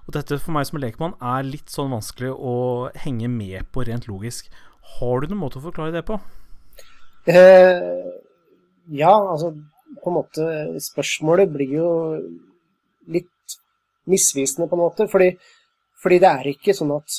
Og 0.06 0.14
dette 0.16 0.38
for 0.40 0.54
meg 0.54 0.68
som 0.68 0.78
lekmann 0.80 1.16
er 1.18 1.46
litt 1.46 1.72
sånn 1.72 1.90
vanskelig 1.92 2.30
å 2.32 2.54
henge 3.02 3.28
med 3.32 3.68
på 3.74 3.84
rent 3.88 4.06
logisk. 4.08 4.48
Har 4.98 5.20
du 5.20 5.28
noen 5.28 5.42
måte 5.42 5.60
å 5.60 5.64
forklare 5.66 5.92
det 5.92 6.04
på? 6.08 6.16
Eh, 7.28 7.82
ja, 8.94 9.10
altså 9.10 9.50
på 9.98 10.10
en 10.10 10.16
måte 10.16 10.44
Spørsmålet 10.80 11.50
blir 11.52 11.74
jo 11.80 11.90
litt 13.12 13.58
misvisende, 14.08 14.68
på 14.70 14.78
en 14.78 14.84
måte. 14.86 15.08
Fordi, 15.10 15.32
fordi 16.00 16.20
det 16.22 16.30
er 16.30 16.52
ikke 16.54 16.76
sånn 16.76 16.94
at 16.96 17.18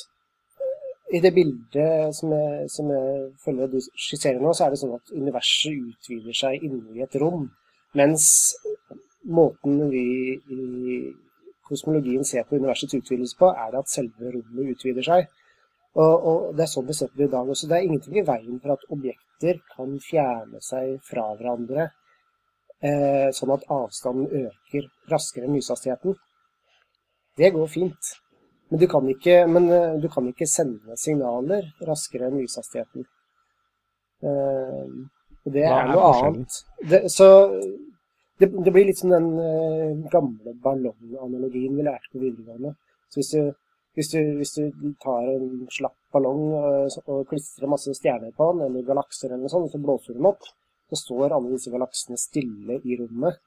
i 1.10 1.20
det 1.22 1.32
bildet 1.34 2.14
som 2.14 2.32
jeg, 2.34 2.68
som 2.70 2.90
jeg 2.94 3.24
føler 3.44 3.70
du 3.72 3.78
skisserer 3.80 4.38
nå, 4.42 4.52
så 4.54 4.66
er 4.66 4.74
det 4.74 4.80
sånn 4.82 4.94
at 4.96 5.12
universet 5.14 5.90
utvider 5.90 6.36
seg 6.36 6.66
inni 6.66 7.02
et 7.02 7.16
rom. 7.22 7.48
Mens 7.98 8.28
måten 9.26 9.90
vi 9.90 10.06
i 10.36 10.62
kosmologien 11.66 12.24
ser 12.26 12.46
på 12.46 12.58
universets 12.58 12.94
utvidelse 12.98 13.38
på, 13.38 13.50
er 13.50 13.76
at 13.78 13.90
selve 13.90 14.32
rommet 14.34 14.74
utvider 14.74 15.06
seg. 15.06 15.28
Og, 15.98 16.14
og 16.14 16.42
det 16.54 16.64
er 16.64 16.70
sånn 16.70 16.86
vi 16.86 16.94
ser 16.94 17.10
på 17.10 17.18
det 17.18 17.28
i 17.28 17.34
dag 17.34 17.48
også. 17.50 17.68
Det 17.70 17.78
er 17.78 17.88
ingenting 17.88 18.20
i 18.20 18.26
veien 18.26 18.62
for 18.62 18.76
at 18.76 18.86
objekter 18.94 19.58
kan 19.74 19.96
fjerne 20.04 20.62
seg 20.62 20.98
fra 21.06 21.26
hverandre 21.34 21.88
eh, 22.86 23.28
sånn 23.34 23.54
at 23.56 23.66
avstanden 23.74 24.46
øker 24.46 24.86
raskere 25.10 25.48
enn 25.48 25.58
lyshastigheten. 25.58 26.14
Det 27.38 27.50
går 27.54 27.70
fint. 27.72 28.14
Men 28.70 28.80
du 28.80 28.86
kan 28.90 29.08
ikke, 29.10 29.46
men, 29.50 29.70
eh, 29.74 29.96
du 30.02 30.08
kan 30.08 30.28
ikke 30.30 30.46
sende 30.46 30.96
signaler 30.98 31.72
raskere 31.86 32.28
enn 32.28 32.38
lyshastigheten. 32.38 33.06
Eh, 34.22 34.92
og 35.44 35.54
det 35.54 35.64
er 35.66 35.74
er 35.74 35.90
noe 35.90 36.10
annet. 36.20 36.60
Det, 36.90 37.00
så 37.10 37.26
det, 38.38 38.50
det 38.64 38.72
blir 38.72 38.86
litt 38.88 39.00
som 39.00 39.10
den 39.10 39.32
eh, 39.42 39.96
gamle 40.12 40.54
ballonganalogien 40.62 41.74
vi 41.76 41.86
lærte 41.88 42.12
på 42.12 42.22
videregående. 42.22 42.76
Så 43.10 43.20
hvis 43.20 43.32
du, 43.34 43.50
hvis 43.98 44.12
du, 44.14 44.20
hvis 44.38 44.54
du 44.54 44.94
tar 45.02 45.26
en 45.34 45.66
slapp 45.72 45.98
ballong 46.14 46.46
og, 46.54 46.96
og 47.10 47.26
klistrer 47.30 47.70
masse 47.70 47.92
stjerner 47.98 48.30
på 48.36 48.52
den, 48.52 48.68
eller 48.68 48.86
galakser 48.86 49.32
eller 49.32 49.44
noe 49.44 49.52
sånt, 49.52 49.66
og 49.68 49.74
så 49.74 49.82
blåser 49.82 50.14
du 50.14 50.20
den 50.20 50.30
opp, 50.30 50.46
så 50.90 50.98
står 50.98 51.34
alle 51.34 51.54
disse 51.56 51.72
galaksene 51.74 52.18
stille 52.18 52.78
i 52.86 52.98
rommet. 53.02 53.42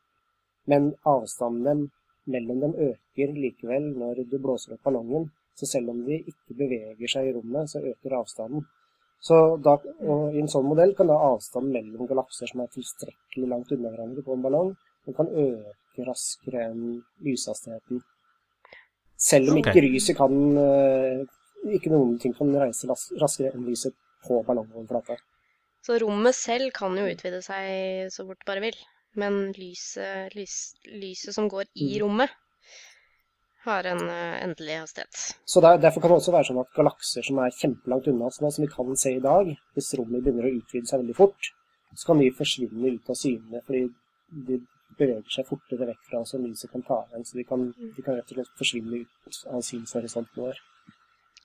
Men 0.68 0.94
avstanden 1.08 1.64
dem, 1.68 1.82
mellom 2.32 2.62
dem 2.64 2.76
øker 2.90 3.34
likevel 3.36 3.90
når 3.98 4.24
du 4.30 4.38
blåser 4.40 4.76
opp 4.76 4.86
ballongen. 4.88 5.30
Så 5.56 5.68
selv 5.70 5.92
om 5.94 6.00
de 6.06 6.18
ikke 6.22 6.56
beveger 6.58 7.12
seg 7.12 7.30
i 7.30 7.34
rommet, 7.36 7.70
så 7.70 7.82
øker 7.84 8.18
avstanden. 8.18 8.64
Så 9.24 9.36
da, 9.64 9.78
og 10.04 10.34
I 10.36 10.42
en 10.42 10.50
sånn 10.52 10.66
modell 10.68 10.92
kan 10.98 11.08
da 11.08 11.16
avstanden 11.30 11.72
mellom 11.76 12.10
galakser 12.10 12.50
som 12.50 12.64
er 12.64 12.72
tilstrekkelig 12.74 13.50
langt 13.52 13.72
unna 13.72 13.94
hverandre 13.94 14.24
på 14.26 14.36
en 14.36 14.44
ballong, 14.44 14.74
den 15.06 15.16
kan 15.16 15.30
øke 15.30 16.08
raskere 16.08 16.66
enn 16.72 16.82
lyshastigheten. 17.24 18.02
Selv 19.16 19.54
om 19.54 19.62
okay. 19.62 19.72
ikke 19.72 19.86
lyset 19.86 20.18
kan 20.18 20.34
eh, 20.60 21.22
Ikke 21.78 21.92
noen 21.94 22.18
ting 22.20 22.34
kan 22.36 22.50
reise 22.60 22.90
raskere 22.90 23.54
enn 23.54 23.70
lyset 23.70 23.96
på 24.26 24.42
ballongoverflata. 24.44 25.16
Så 25.84 25.96
rommet 26.04 26.36
selv 26.36 26.74
kan 26.76 26.96
jo 27.00 27.08
utvide 27.08 27.40
seg 27.44 28.12
så 28.12 28.26
fort 28.28 28.42
det 28.42 28.50
bare 28.50 28.64
vil. 28.66 28.76
Men 29.16 29.52
lyset, 29.54 30.34
lys, 30.36 30.74
lyset 30.90 31.36
som 31.36 31.50
går 31.52 31.66
i 31.76 31.92
Mm. 32.00 32.02
rommet, 32.04 32.30
har 33.64 33.84
en 33.88 34.10
eh, 34.10 34.44
endelig 34.44 34.80
hastighet. 34.80 35.36
Så 35.46 35.62
der, 35.62 35.78
Derfor 35.78 36.02
kan 36.02 36.10
det 36.12 36.18
også 36.20 36.32
være 36.34 36.48
sånn 36.50 36.60
at 36.60 36.74
galakser 36.76 37.24
som 37.24 37.38
er 37.40 37.52
kjempelangt 37.56 38.08
unna 38.12 38.26
oss 38.28 38.42
nå, 38.42 38.52
som 38.52 38.66
vi 38.66 38.72
kan 38.74 38.96
se 39.00 39.14
i 39.16 39.22
dag, 39.24 39.54
hvis 39.76 39.94
rommet 40.00 40.24
begynner 40.26 40.50
å 40.50 40.56
utvide 40.58 40.88
seg 40.90 41.00
veldig 41.00 41.16
fort, 41.16 41.52
så 41.96 42.06
kan 42.10 42.20
de 42.20 42.32
forsvinne 42.32 42.92
ut 42.96 43.10
av 43.10 43.16
syne 43.16 43.62
fordi 43.64 43.84
de 44.50 44.58
beveger 44.98 45.30
seg 45.32 45.46
fortere 45.48 45.88
vekk 45.88 46.04
fra 46.10 46.20
oss 46.26 46.34
enn 46.36 46.44
lyset 46.50 46.72
kan 46.74 46.84
ta 46.84 47.06
igjen. 47.08 47.24
Så 47.26 47.38
de 47.38 47.44
kan, 47.48 47.72
de 47.72 48.02
kan 48.02 48.16
rett 48.18 48.32
og 48.34 48.36
slett 48.40 48.58
forsvinne 48.60 49.00
ut 49.06 49.40
av 49.54 49.62
synshorisonten 49.62 50.44
vår. 50.44 50.60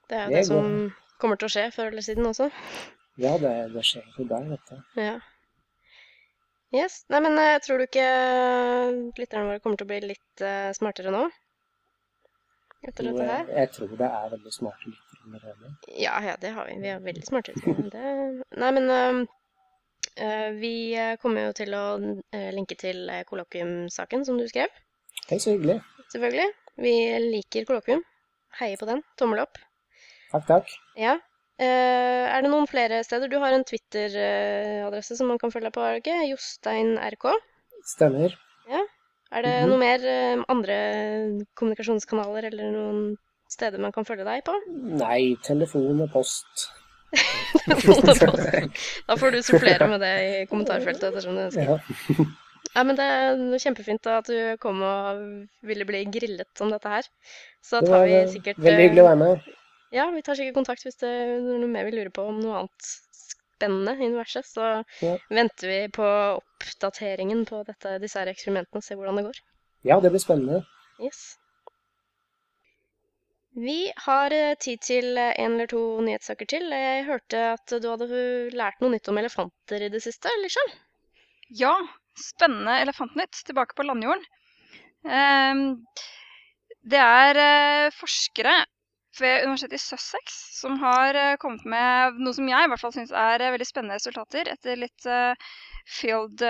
Det 0.09 0.17
er 0.17 0.25
jo 0.25 0.31
Det 0.31 0.37
det 0.41 0.47
som 0.47 0.93
kommer 1.21 1.37
til 1.37 1.47
å 1.47 1.53
skje 1.55 1.67
før 1.75 1.93
eller 1.93 2.03
siden 2.03 2.27
også. 2.27 2.51
Ja, 3.19 3.37
det, 3.39 3.73
det 3.75 3.85
skjer 3.85 4.05
jo 4.19 4.25
der, 4.25 4.49
dette. 4.57 4.83
Ja. 4.97 5.19
Yes. 6.75 7.03
Nei, 7.09 7.21
men 7.25 7.39
eh, 7.41 7.59
tror 7.65 7.81
du 7.81 7.87
ikke 7.87 8.05
eh, 8.05 8.97
lytterne 9.17 9.49
våre 9.49 9.61
kommer 9.65 9.81
til 9.81 9.87
å 9.87 9.93
bli 9.93 10.01
litt 10.11 10.43
eh, 10.45 10.69
smartere 10.77 11.13
nå? 11.15 11.23
Etter 12.85 13.09
dette 13.09 13.25
her? 13.27 13.49
jeg 13.51 13.71
tror 13.75 13.95
det 13.99 14.07
er 14.07 14.29
veldig 14.35 14.53
smarte 14.55 14.91
lyttere 14.93 15.23
allerede. 15.27 15.71
Ja, 15.99 16.13
ja, 16.23 16.37
det 16.41 16.53
har 16.55 16.69
vi. 16.69 16.77
Vi 16.85 16.91
er 16.93 17.01
veldig 17.03 17.25
smarte. 17.27 17.55
Det... 17.57 18.13
Nei, 18.61 18.71
men 18.77 18.91
eh, 18.95 19.23
eh, 20.23 20.51
vi 20.61 20.75
eh, 20.95 21.17
kommer 21.23 21.49
jo 21.49 21.57
til 21.59 21.75
å 21.75 21.85
eh, 22.37 22.51
linke 22.55 22.77
til 22.79 23.09
kollokviumsaken 23.31 24.29
som 24.29 24.39
du 24.39 24.47
skrev, 24.51 24.71
Tenk 25.29 25.43
så 25.45 25.57
hyggelig. 25.57 25.81
selvfølgelig. 26.13 26.53
Vi 26.85 26.95
liker 27.33 27.67
kollokvium. 27.69 28.05
Heier 28.61 28.79
på 28.81 28.87
den. 28.89 29.03
Tommel 29.19 29.43
opp. 29.43 29.59
Takk, 30.31 30.47
takk. 30.49 30.77
Ja. 31.01 31.17
Eh, 31.59 32.25
er 32.37 32.43
det 32.45 32.51
noen 32.53 32.69
flere 32.71 33.01
steder? 33.03 33.29
Du 33.33 33.39
har 33.43 33.53
en 33.53 33.65
Twitter-adresse 33.67 35.17
som 35.19 35.27
man 35.33 35.39
kan 35.43 35.51
følge 35.51 35.67
deg 35.69 35.75
på, 35.75 35.83
har 35.83 35.97
du 35.97 36.03
ikke? 36.05 36.19
Jostein 36.31 36.95
RK. 37.03 37.33
Stemmer. 37.95 38.37
Er 39.31 39.43
det 39.45 39.55
Mhm. 39.63 39.69
noe 39.69 39.79
mer 39.79 40.01
eh, 40.09 40.43
andre 40.49 40.77
kommunikasjonskanaler 41.59 42.45
eller 42.49 42.71
noen 42.73 43.17
steder 43.51 43.79
man 43.79 43.93
kan 43.93 44.05
følge 44.09 44.25
deg 44.25 44.45
på? 44.47 44.55
Nei, 45.03 45.37
telefon 45.45 46.01
og 46.01 46.11
post. 46.13 46.69
da 49.09 49.17
får 49.17 49.31
du 49.33 49.39
supplere 49.43 49.89
med 49.89 50.01
det 50.05 50.15
i 50.25 50.47
kommentarfeltet 50.51 51.09
ettersom 51.11 51.37
du 51.37 51.45
ønsker. 51.47 51.69
Ja. 51.69 52.25
Ja, 52.75 52.83
men 52.85 52.97
det 52.99 53.05
er 53.05 53.37
kjempefint 53.63 54.07
at 54.13 54.27
du 54.29 54.57
kom 54.63 54.83
og 54.85 55.23
ville 55.67 55.85
bli 55.89 56.05
grillet 56.13 56.61
om 56.63 56.71
dette 56.71 56.89
her. 56.93 57.07
Så 57.65 57.81
Det 57.81 57.89
tar 57.91 58.05
vi 58.07 58.13
eh, 58.19 58.29
sikkert 58.33 58.59
veldig 58.61 58.85
hyggelig 58.89 59.03
å 59.03 59.09
være 59.09 59.21
med. 59.23 59.47
Ja, 59.95 60.11
vi 60.13 60.23
tar 60.23 60.37
sikkert 60.37 60.59
kontakt 60.59 60.85
hvis 60.85 60.99
det 61.01 61.09
er 61.09 61.39
noe 61.47 61.69
mer 61.71 61.87
vi 61.89 61.95
lurer 61.97 62.13
på 62.13 62.27
om 62.29 62.41
noe 62.43 62.59
annet 62.63 62.89
spennende 63.59 63.95
i 63.97 64.09
universet. 64.11 64.47
Så 64.47 64.85
Ja. 65.03 65.17
venter 65.33 65.69
vi 65.73 65.79
på 65.89 66.05
oppdateringen 66.39 67.45
på 67.49 67.65
dette, 67.67 67.99
disse 68.03 68.19
her 68.21 68.29
eksperimentene 68.29 68.83
og 68.83 68.85
ser 68.85 68.97
hvordan 69.01 69.17
det 69.17 69.25
går. 69.31 69.41
Ja, 69.89 70.01
det 70.01 70.11
blir 70.13 70.21
spennende. 70.21 70.65
Yes. 71.01 71.39
Vi 73.59 73.93
har 74.05 74.31
eh, 74.31 74.55
tid 74.61 74.81
til 74.87 75.17
en 75.19 75.55
eller 75.55 75.67
to 75.67 75.81
nyhetssaker 76.05 76.47
til. 76.47 76.69
Jeg 76.71 77.07
hørte 77.09 77.41
at 77.57 77.67
du 77.83 77.89
hadde 77.91 78.51
lært 78.55 78.79
noe 78.81 78.93
nytt 78.93 79.09
om 79.11 79.19
elefanter 79.19 79.83
i 79.83 79.89
det 79.91 80.03
siste, 80.05 80.31
Lisha? 80.43 80.63
Ja, 81.51 81.73
spennende 82.19 82.77
elefantnytt 82.85 83.41
tilbake 83.49 83.75
på 83.75 83.87
landjorden. 83.89 84.23
Ehm, 85.09 85.65
det 86.87 87.01
er 87.03 87.41
eh, 87.43 87.91
forskere 87.99 88.55
ved 89.21 89.45
universitetet 89.47 89.79
i 89.81 89.83
Sussex 89.83 90.37
som 90.61 90.79
har 90.83 91.15
eh, 91.15 91.37
kommet 91.41 91.65
med 91.69 92.19
noe 92.23 92.35
som 92.37 92.49
jeg 92.49 92.67
i 92.67 92.71
hvert 92.73 92.83
fall 92.83 92.95
syns 92.95 93.13
er 93.15 93.43
eh, 93.43 93.53
veldig 93.55 93.67
spennende 93.69 93.99
resultater 93.99 94.51
etter 94.53 94.79
litt 94.81 95.07
eh, 95.09 95.51
field 95.89 96.43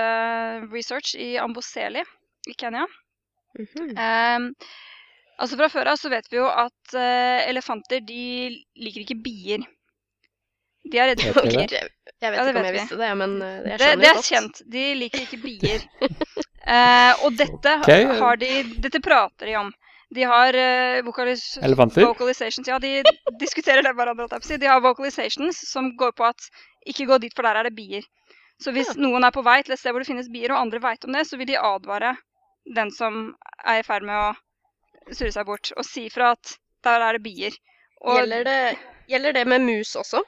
research 0.72 1.14
i 1.14 1.36
Amboseli 1.38 2.02
i 2.48 2.54
Kenya. 2.58 2.86
Mm 3.58 3.66
-hmm. 3.66 4.36
um, 4.36 4.54
altså 5.38 5.56
Fra 5.56 5.68
før 5.68 5.86
av 5.92 5.96
så 5.96 6.08
vet 6.08 6.26
vi 6.30 6.36
jo 6.36 6.46
at 6.46 6.94
uh, 6.94 7.48
elefanter 7.48 8.00
de 8.00 8.50
liker 8.76 9.00
ikke 9.00 9.22
bier. 9.24 9.62
De 10.90 10.98
er 10.98 11.06
redde 11.10 11.24
Vet 11.24 11.34
for 11.34 11.42
bier. 11.42 11.70
Jeg 12.20 12.30
vet 12.32 12.38
Ja, 12.38 12.48
ikke 12.48 12.58
om 12.58 12.64
jeg 12.64 12.72
vi. 12.72 12.78
visste 12.78 12.96
det, 12.96 13.16
men 13.16 13.40
jeg 13.40 13.62
det, 13.64 13.78
skjønner 13.78 14.02
det 14.02 14.08
er 14.08 14.14
godt. 14.14 14.24
kjent. 14.24 14.62
De 14.72 14.94
liker 14.94 15.20
ikke 15.20 15.42
bier. 15.46 15.80
uh, 16.66 17.24
og 17.24 17.36
dette 17.38 17.76
okay. 17.82 18.06
har 18.18 18.36
de 18.36 18.62
Dette 18.82 19.00
prater 19.00 19.46
de 19.46 19.56
om. 19.56 19.72
De 20.14 20.24
har 20.24 20.56
uh, 20.56 21.02
vocalis 21.04 21.58
Elefanter? 21.62 22.06
vocalizations 22.08 22.68
Ja, 22.68 22.78
de 22.80 23.02
diskuterer 23.42 23.84
det 23.84 23.92
hverandre. 23.96 24.28
De 24.40 24.70
har 24.70 24.80
vocalizations 24.80 25.58
som 25.70 25.90
går 25.96 26.14
på 26.16 26.24
at 26.30 26.48
ikke 26.88 27.06
gå 27.10 27.18
dit, 27.20 27.34
for 27.36 27.44
der 27.44 27.60
er 27.60 27.68
det 27.68 27.76
bier. 27.76 28.06
Så 28.62 28.72
hvis 28.74 28.88
Ja. 28.94 29.00
noen 29.04 29.24
er 29.24 29.34
på 29.34 29.44
vei 29.46 29.60
til 29.62 29.76
et 29.76 29.78
sted 29.78 29.92
hvor 29.92 30.02
det 30.02 30.08
finnes 30.08 30.30
bier, 30.32 30.50
og 30.52 30.62
andre 30.64 30.80
veit 30.82 31.04
om 31.04 31.12
det, 31.14 31.26
så 31.28 31.36
vil 31.38 31.46
de 31.50 31.58
advare 31.60 32.16
den 32.74 32.90
som 32.90 33.34
er 33.64 33.80
i 33.80 33.84
ferd 33.86 34.02
med 34.08 34.16
å 34.16 35.12
surre 35.14 35.32
seg 35.32 35.46
bort, 35.46 35.70
og 35.76 35.84
si 35.86 36.08
fra 36.12 36.32
at 36.34 36.56
der 36.84 37.04
er 37.04 37.18
det 37.18 37.22
bier. 37.22 37.54
Og 38.02 38.18
Gjelder 38.18 38.44
det, 38.48 38.58
gjelder 39.10 39.36
det 39.36 39.46
med 39.46 39.64
mus 39.66 39.94
også? 39.98 40.24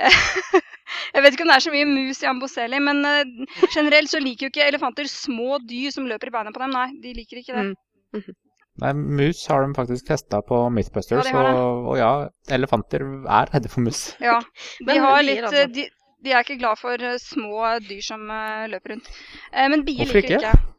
jeg 1.14 1.22
vet 1.22 1.34
ikke 1.34 1.44
om 1.44 1.50
det 1.50 1.56
er 1.56 1.64
så 1.64 1.72
mye 1.74 1.88
mus 1.88 2.22
i 2.22 2.28
Amboseli, 2.30 2.78
men 2.82 3.02
eh, 3.04 3.32
generelt 3.74 4.10
så 4.12 4.20
liker 4.22 4.46
jo 4.46 4.52
ikke 4.52 4.68
elefanter 4.68 5.10
små 5.10 5.58
dyr 5.64 5.90
som 5.94 6.06
løper 6.08 6.30
i 6.30 6.36
beina 6.36 6.52
på 6.54 6.62
dem. 6.62 6.76
Nei, 6.76 6.88
de 7.02 7.16
liker 7.16 7.42
ikke 7.42 7.56
det. 7.56 7.66
Mm. 7.70 8.38
Nei, 8.80 8.92
mus 8.96 9.42
har 9.50 9.66
de 9.66 9.74
faktisk 9.76 10.06
testa 10.08 10.40
på 10.46 10.58
Mythbusters, 10.72 11.28
Ja, 11.28 11.40
og, 11.52 11.88
og 11.92 11.98
ja, 12.00 12.10
elefanter 12.56 13.04
er 13.28 13.50
redde 13.52 13.68
for 13.72 13.84
mus. 13.84 14.02
Ja, 14.30 14.38
de 14.86 14.98
har 15.04 15.22
litt 15.26 15.48
de, 15.76 15.88
de 16.24 16.32
er 16.34 16.44
ikke 16.44 16.58
glad 16.60 16.80
for 16.80 17.00
eh, 17.00 17.18
små 17.20 17.64
dyr 17.86 18.02
som 18.04 18.24
eh, 18.32 18.66
løper 18.72 18.94
rundt. 18.94 19.10
Eh, 19.52 19.68
men 19.72 19.84
bier 19.86 20.04
Hvorfor 20.04 20.20
liker 20.20 20.38
ikke? 20.38 20.54
ikke. 20.54 20.76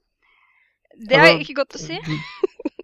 Det 1.01 1.17
er 1.17 1.27
Altså, 1.27 1.43
ikke 1.45 1.57
godt 1.61 1.77
å 1.77 1.81
si. 1.81 1.99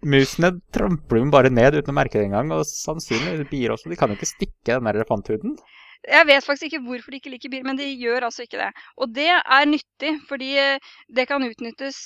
Musene 0.07 0.51
trampler 0.73 1.19
jo 1.21 1.31
bare 1.33 1.51
ned 1.53 1.75
uten 1.79 1.91
å 1.91 1.97
merke 1.97 2.17
det 2.17 2.29
engang, 2.29 2.53
og 2.55 2.63
sannsynligvis 2.69 3.49
bier 3.51 3.73
også. 3.73 3.91
De 3.91 3.97
kan 3.99 4.09
jo 4.09 4.17
ikke 4.17 4.29
stikke 4.29 4.77
den 4.77 4.87
der 4.89 5.01
elefanthuden. 5.01 5.57
Jeg 6.07 6.27
vet 6.29 6.45
faktisk 6.45 6.69
ikke 6.69 6.83
hvorfor 6.85 7.11
de 7.13 7.19
ikke 7.19 7.33
liker 7.33 7.51
bier, 7.51 7.65
men 7.67 7.77
de 7.77 7.89
gjør 7.99 8.29
altså 8.29 8.45
ikke 8.45 8.61
det. 8.61 8.69
Og 9.01 9.11
det 9.13 9.27
er 9.33 9.67
nyttig, 9.69 10.13
fordi 10.29 10.53
det 11.17 11.27
kan 11.29 11.43
utnyttes 11.45 12.05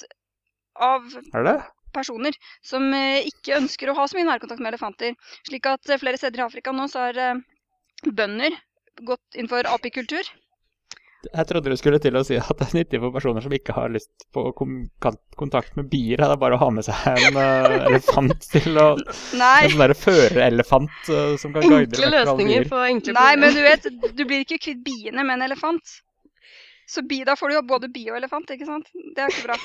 av 0.79 1.05
Er 1.35 1.47
det? 1.47 1.57
Personer 1.95 2.37
som 2.65 2.87
eh, 2.97 3.27
ikke 3.29 3.57
ønsker 3.61 3.91
å 3.91 3.97
ha 3.99 4.07
så 4.07 4.17
mye 4.17 4.29
nærkontakt 4.29 4.63
med 4.63 4.73
elefanter. 4.73 5.15
Slik 5.47 5.69
at 5.71 5.89
eh, 5.89 6.01
flere 6.01 6.19
steder 6.21 6.43
i 6.43 6.47
Afrika 6.47 6.75
nå 6.75 6.87
så 6.91 7.07
har 7.07 7.19
eh, 7.19 7.41
bønder 8.07 8.55
gått 9.07 9.39
inn 9.39 9.49
for 9.51 9.67
apikultur. 9.69 10.27
Jeg 11.21 11.45
trodde 11.47 11.69
du 11.69 11.77
skulle 11.77 11.99
til 12.01 12.15
å 12.17 12.23
si 12.25 12.37
at 12.41 12.49
det 12.57 12.65
er 12.65 12.77
nyttig 12.79 12.99
for 13.03 13.13
personer 13.13 13.43
som 13.45 13.53
ikke 13.53 13.75
har 13.75 13.91
lyst 13.93 14.25
på 14.33 14.41
kontakt 14.57 15.75
med 15.77 15.89
bier. 15.91 16.17
Det 16.17 16.29
er 16.33 16.39
bare 16.41 16.57
å 16.57 16.61
ha 16.63 16.69
med 16.73 16.87
seg 16.87 17.27
en 17.27 17.37
uh, 17.37 17.75
elefant 17.91 18.47
til 18.49 18.79
å 18.81 18.87
Nei, 19.37 19.67
En 19.67 19.75
sånn 19.75 19.93
førerelefant 20.01 21.11
uh, 21.13 21.35
som 21.41 21.53
kan 21.53 21.67
guide 21.67 21.93
deg 21.93 22.01
vekk 22.01 22.01
fra 22.01 22.07
Enkle 22.07 22.13
løsninger 22.15 22.63
bier. 22.63 22.71
på 22.71 22.81
enkle 22.87 23.15
nei, 23.19 23.33
men 23.43 23.53
du 23.53 23.61
vet, 23.61 23.85
du 24.17 24.23
blir 24.25 24.47
ikke 24.47 24.57
kvitt 24.65 24.81
biene 24.87 25.21
med 25.27 25.37
en 25.37 25.45
elefant. 25.51 25.99
Så 26.91 27.05
bi, 27.07 27.21
da 27.23 27.37
får 27.39 27.49
du 27.49 27.55
jo 27.55 27.63
både 27.63 27.87
bi 27.93 28.03
og 28.11 28.17
elefant, 28.17 28.49
ikke 28.51 28.67
sant? 28.67 28.89
Det 29.15 29.23
er 29.23 29.31
ikke 29.31 29.47
bra. 29.47 29.57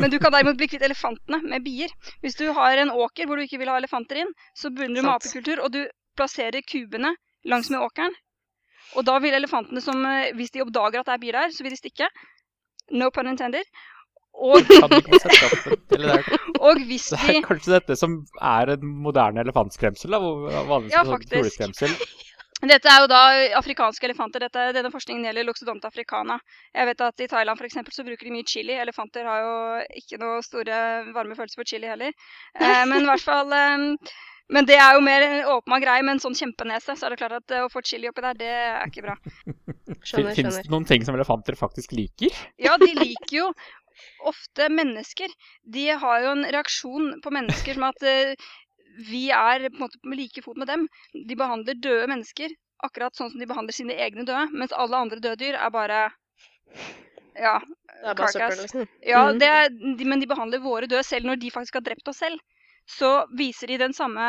Men 0.00 0.12
du 0.12 0.16
kan 0.22 0.32
derimot 0.32 0.56
bli 0.56 0.68
kvitt 0.70 0.84
elefantene 0.86 1.42
med 1.44 1.64
bier. 1.66 1.92
Hvis 2.24 2.38
du 2.40 2.46
har 2.56 2.80
en 2.80 2.92
åker 2.94 3.28
hvor 3.28 3.36
du 3.36 3.44
ikke 3.44 3.60
vil 3.60 3.68
ha 3.68 3.76
elefanter 3.80 4.22
inn, 4.22 4.32
så 4.56 4.70
begynner 4.72 5.02
du 5.02 5.04
med 5.04 5.14
apekultur, 5.18 5.60
og 5.60 5.74
du 5.74 5.82
plasserer 6.16 6.64
kubene 6.64 7.12
langs 7.50 7.68
med 7.74 7.84
åkeren. 7.84 8.16
Og 8.96 9.04
da 9.04 9.18
vil 9.20 9.36
elefantene 9.36 9.82
som, 9.84 10.00
eh, 10.06 10.30
hvis 10.38 10.54
de 10.54 10.62
oppdager 10.64 11.02
at 11.02 11.10
det 11.10 11.16
er 11.16 11.24
bier 11.26 11.40
der, 11.40 11.52
så 11.52 11.66
vil 11.66 11.74
de 11.74 11.80
stikke. 11.82 12.08
No 12.92 13.10
pun 13.10 13.28
intended. 13.28 13.68
Og, 14.34 14.58
det 14.66 14.72
og 16.66 16.80
hvis 16.88 17.06
Det 17.12 17.20
de 17.20 17.36
er 17.36 17.44
kanskje 17.46 17.76
dette 17.76 17.96
som 17.96 18.16
er 18.42 18.74
en 18.74 18.86
moderne 19.04 19.44
elefantskremsel? 19.44 20.10
da, 20.10 20.18
vanligvis 20.18 20.96
Ja, 20.96 21.04
sånn 21.04 21.20
faktisk. 21.20 22.08
Dette 22.62 22.88
er 22.88 23.02
jo 23.02 23.08
da 23.10 23.20
afrikanske 23.58 24.06
elefanter. 24.06 24.44
Dette, 24.46 24.68
denne 24.76 24.90
forskningen 24.92 25.26
gjelder 25.26 25.44
Loxodonta 25.48 25.90
africana. 25.90 26.38
Jeg 26.72 26.86
vet 26.88 27.02
at 27.04 27.24
I 27.24 27.26
Thailand 27.28 27.60
for 27.60 27.66
eksempel, 27.68 27.92
så 27.92 28.04
bruker 28.06 28.24
de 28.28 28.32
mye 28.32 28.46
chili. 28.48 28.76
Elefanter 28.78 29.26
har 29.28 29.42
jo 29.42 29.56
ikke 30.00 30.20
noe 30.22 30.38
store 30.46 30.78
varme 31.16 31.36
følelser 31.36 31.60
for 31.60 31.68
chili 31.68 31.90
heller. 31.90 32.14
Eh, 32.54 32.84
men 32.88 33.02
i 33.02 33.10
hvert 33.10 33.26
fall 33.26 33.52
eh, 33.52 34.14
Men 34.54 34.66
det 34.68 34.76
er 34.76 34.96
jo 34.96 35.04
mer 35.04 35.22
en 35.24 35.46
åpenbar 35.56 35.80
greie. 35.84 36.06
Med 36.06 36.16
en 36.16 36.24
sånn 36.24 36.36
kjempenese 36.38 36.96
så 36.96 37.06
er 37.06 37.14
det 37.14 37.20
klart 37.20 37.38
at 37.42 37.54
eh, 37.56 37.64
å 37.66 37.70
få 37.72 37.84
chili 37.84 38.08
oppi 38.08 38.24
der, 38.24 38.40
det 38.40 38.50
er 38.54 38.88
ikke 38.88 39.06
bra. 39.10 39.18
Skjønner, 40.04 40.32
Fins 40.32 40.36
skjønner. 40.36 40.60
det 40.62 40.72
noen 40.72 40.88
ting 40.88 41.04
som 41.04 41.16
elefanter 41.16 41.56
faktisk 41.58 41.92
liker? 41.96 42.32
Ja, 42.60 42.78
de 42.80 42.92
liker 42.96 43.38
jo 43.42 43.48
ofte 44.26 44.68
mennesker. 44.72 45.32
De 45.74 45.86
har 46.00 46.24
jo 46.24 46.32
en 46.34 46.44
reaksjon 46.50 47.20
på 47.24 47.32
mennesker 47.34 47.76
som 47.76 47.86
at 47.88 48.04
eh, 48.08 48.34
vi 49.08 49.28
er 49.34 49.68
på 49.68 49.74
en 49.74 49.84
måte 49.86 50.00
på 50.02 50.16
like 50.16 50.42
fot 50.44 50.58
med 50.60 50.70
dem. 50.70 50.86
De 51.12 51.36
behandler 51.38 51.78
døde 51.82 52.08
mennesker 52.10 52.54
akkurat 52.84 53.16
sånn 53.16 53.32
som 53.32 53.40
de 53.40 53.48
behandler 53.48 53.76
sine 53.76 53.96
egne 53.96 54.26
døde, 54.26 54.48
mens 54.52 54.74
alle 54.76 54.98
andre 54.98 55.20
døde 55.22 55.40
dyr 55.40 55.58
er 55.58 55.72
bare 55.74 56.04
Ja. 57.34 57.58
Det 58.04 58.10
er 58.10 58.16
bare 58.18 58.32
søppel, 58.34 58.60
liksom. 58.60 58.88
ja 59.06 59.20
det 59.32 59.48
er, 59.48 59.70
de, 59.72 60.04
men 60.04 60.20
de 60.20 60.28
behandler 60.28 60.60
våre 60.60 60.86
døde 60.90 61.04
selv 61.06 61.26
når 61.26 61.38
de 61.40 61.52
faktisk 61.54 61.78
har 61.78 61.84
drept 61.86 62.08
oss 62.10 62.20
selv. 62.20 62.42
Så 62.90 63.24
viser 63.38 63.70
de 63.70 63.78
den 63.80 63.94
samme 63.96 64.26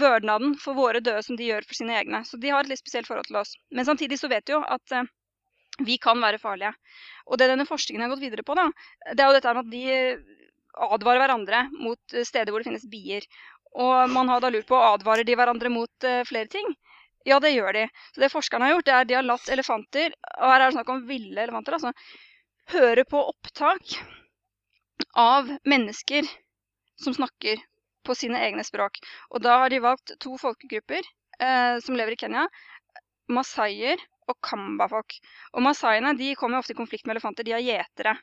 vørdnaden 0.00 0.56
for 0.58 0.74
våre 0.76 1.00
døde 1.00 1.22
som 1.22 1.38
de 1.38 1.46
gjør 1.46 1.64
for 1.68 1.78
sine 1.78 1.94
egne. 2.00 2.24
Så 2.26 2.40
de 2.40 2.50
har 2.50 2.64
et 2.64 2.72
litt 2.72 2.82
spesielt 2.82 3.06
forhold 3.08 3.30
til 3.30 3.38
oss. 3.40 3.54
Men 3.70 3.86
samtidig 3.86 4.18
så 4.18 4.28
vet 4.32 4.44
de 4.48 4.56
jo 4.56 4.60
at 4.66 4.96
eh, 4.96 5.06
vi 5.86 5.96
kan 6.02 6.20
være 6.20 6.42
farlige. 6.42 6.74
Og 7.30 7.38
det 7.38 7.48
denne 7.52 7.68
forskningen 7.68 8.04
har 8.04 8.10
gått 8.12 8.24
videre 8.24 8.44
på, 8.44 8.58
da, 8.58 8.66
det 9.14 9.22
er 9.22 9.30
jo 9.30 9.38
dette 9.38 9.54
med 9.54 9.64
at 9.64 9.72
de 9.72 10.40
advarer 10.90 11.22
hverandre 11.22 11.64
mot 11.78 12.14
eh, 12.14 12.26
steder 12.26 12.52
hvor 12.52 12.62
det 12.62 12.70
finnes 12.70 12.88
bier. 12.90 13.26
Og 13.78 14.10
man 14.10 14.30
har 14.32 14.42
da 14.42 14.50
lurt 14.50 14.68
på 14.68 14.78
advarer 14.78 15.26
de 15.26 15.36
hverandre 15.38 15.70
mot 15.72 16.06
uh, 16.06 16.22
flere 16.26 16.50
ting. 16.50 16.72
Ja, 17.28 17.38
det 17.40 17.52
gjør 17.52 17.76
de. 17.76 17.86
Så 18.14 18.22
det 18.22 18.32
forskerne 18.32 18.66
har 18.66 18.74
gjort, 18.74 18.86
det 18.88 18.94
er 18.96 19.08
de 19.08 19.18
har 19.18 19.26
latt 19.26 19.50
elefanter, 19.52 20.14
og 20.38 20.46
her 20.48 20.60
er 20.60 20.66
det 20.66 20.76
snakk 20.78 20.92
om 20.92 21.02
ville 21.08 21.42
elefanter, 21.42 21.76
altså, 21.76 21.92
høre 22.72 23.04
på 23.08 23.20
opptak 23.32 23.98
av 25.18 25.50
mennesker 25.68 26.28
som 27.00 27.14
snakker 27.16 27.60
på 28.06 28.16
sine 28.16 28.40
egne 28.40 28.64
språk. 28.64 29.00
Og 29.30 29.44
da 29.44 29.58
har 29.62 29.72
de 29.72 29.82
valgt 29.84 30.14
to 30.22 30.36
folkegrupper 30.40 31.04
eh, 31.04 31.76
som 31.84 31.96
lever 31.98 32.16
i 32.16 32.20
Kenya. 32.20 32.46
Masaier 33.30 34.00
og 34.30 34.38
kamba-folk. 34.44 35.18
Og 35.54 35.64
masaiene 35.66 36.14
kommer 36.38 36.60
ofte 36.60 36.74
i 36.74 36.78
konflikt 36.78 37.06
med 37.06 37.16
elefanter. 37.16 37.46
De 37.46 37.54
er 37.56 37.66
gjetere. 37.66 38.16